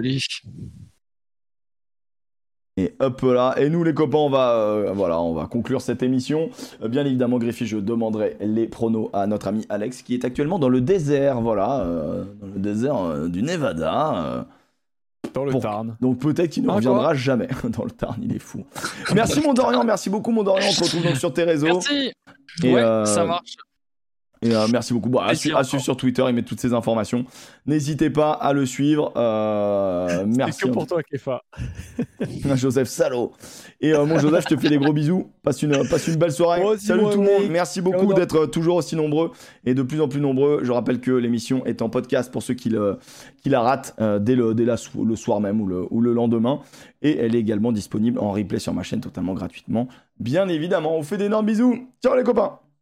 [2.79, 6.05] Et hop là, et nous les copains, on va, euh, voilà, on va conclure cette
[6.05, 6.49] émission.
[6.81, 10.61] Euh, bien évidemment, Griffy, je demanderai les pronos à notre ami Alex, qui est actuellement
[10.61, 14.47] dans le désert, voilà, euh, dans le désert du Nevada.
[15.35, 15.97] dans le Tarn.
[16.01, 18.65] Donc peut-être qu'il ne reviendra jamais dans le Tarn, il est fou.
[19.13, 21.67] merci mon Dorian, merci beaucoup mon Dorian, on se retrouve donc sur tes réseaux.
[21.67, 22.13] Merci.
[22.63, 23.57] ouais, ça marche.
[24.43, 25.09] Et euh, merci beaucoup.
[25.09, 27.25] Bon, à, suivre sur Twitter, il met toutes ces informations.
[27.67, 29.13] N'hésitez pas à le suivre.
[29.17, 30.61] Euh, merci.
[30.61, 31.43] C'est que pour toi, Kefa.
[32.55, 33.33] Joseph Salaud.
[33.81, 35.31] Et euh, mon Joseph, je te fais des gros bisous.
[35.43, 36.63] Passe une, passe une belle soirée.
[36.79, 37.51] Salut tout le monde.
[37.51, 39.33] Merci beaucoup d'être toujours aussi nombreux
[39.65, 40.61] et de plus en plus nombreux.
[40.63, 42.99] Je rappelle que l'émission est en podcast pour ceux qui, le,
[43.43, 46.61] qui la ratent dès, le, dès la, le soir même ou le, ou le lendemain.
[47.03, 49.89] Et elle est également disponible en replay sur ma chaîne totalement gratuitement.
[50.21, 51.89] Bien évidemment, on vous fait d'énormes bisous.
[52.03, 52.59] Ciao les copains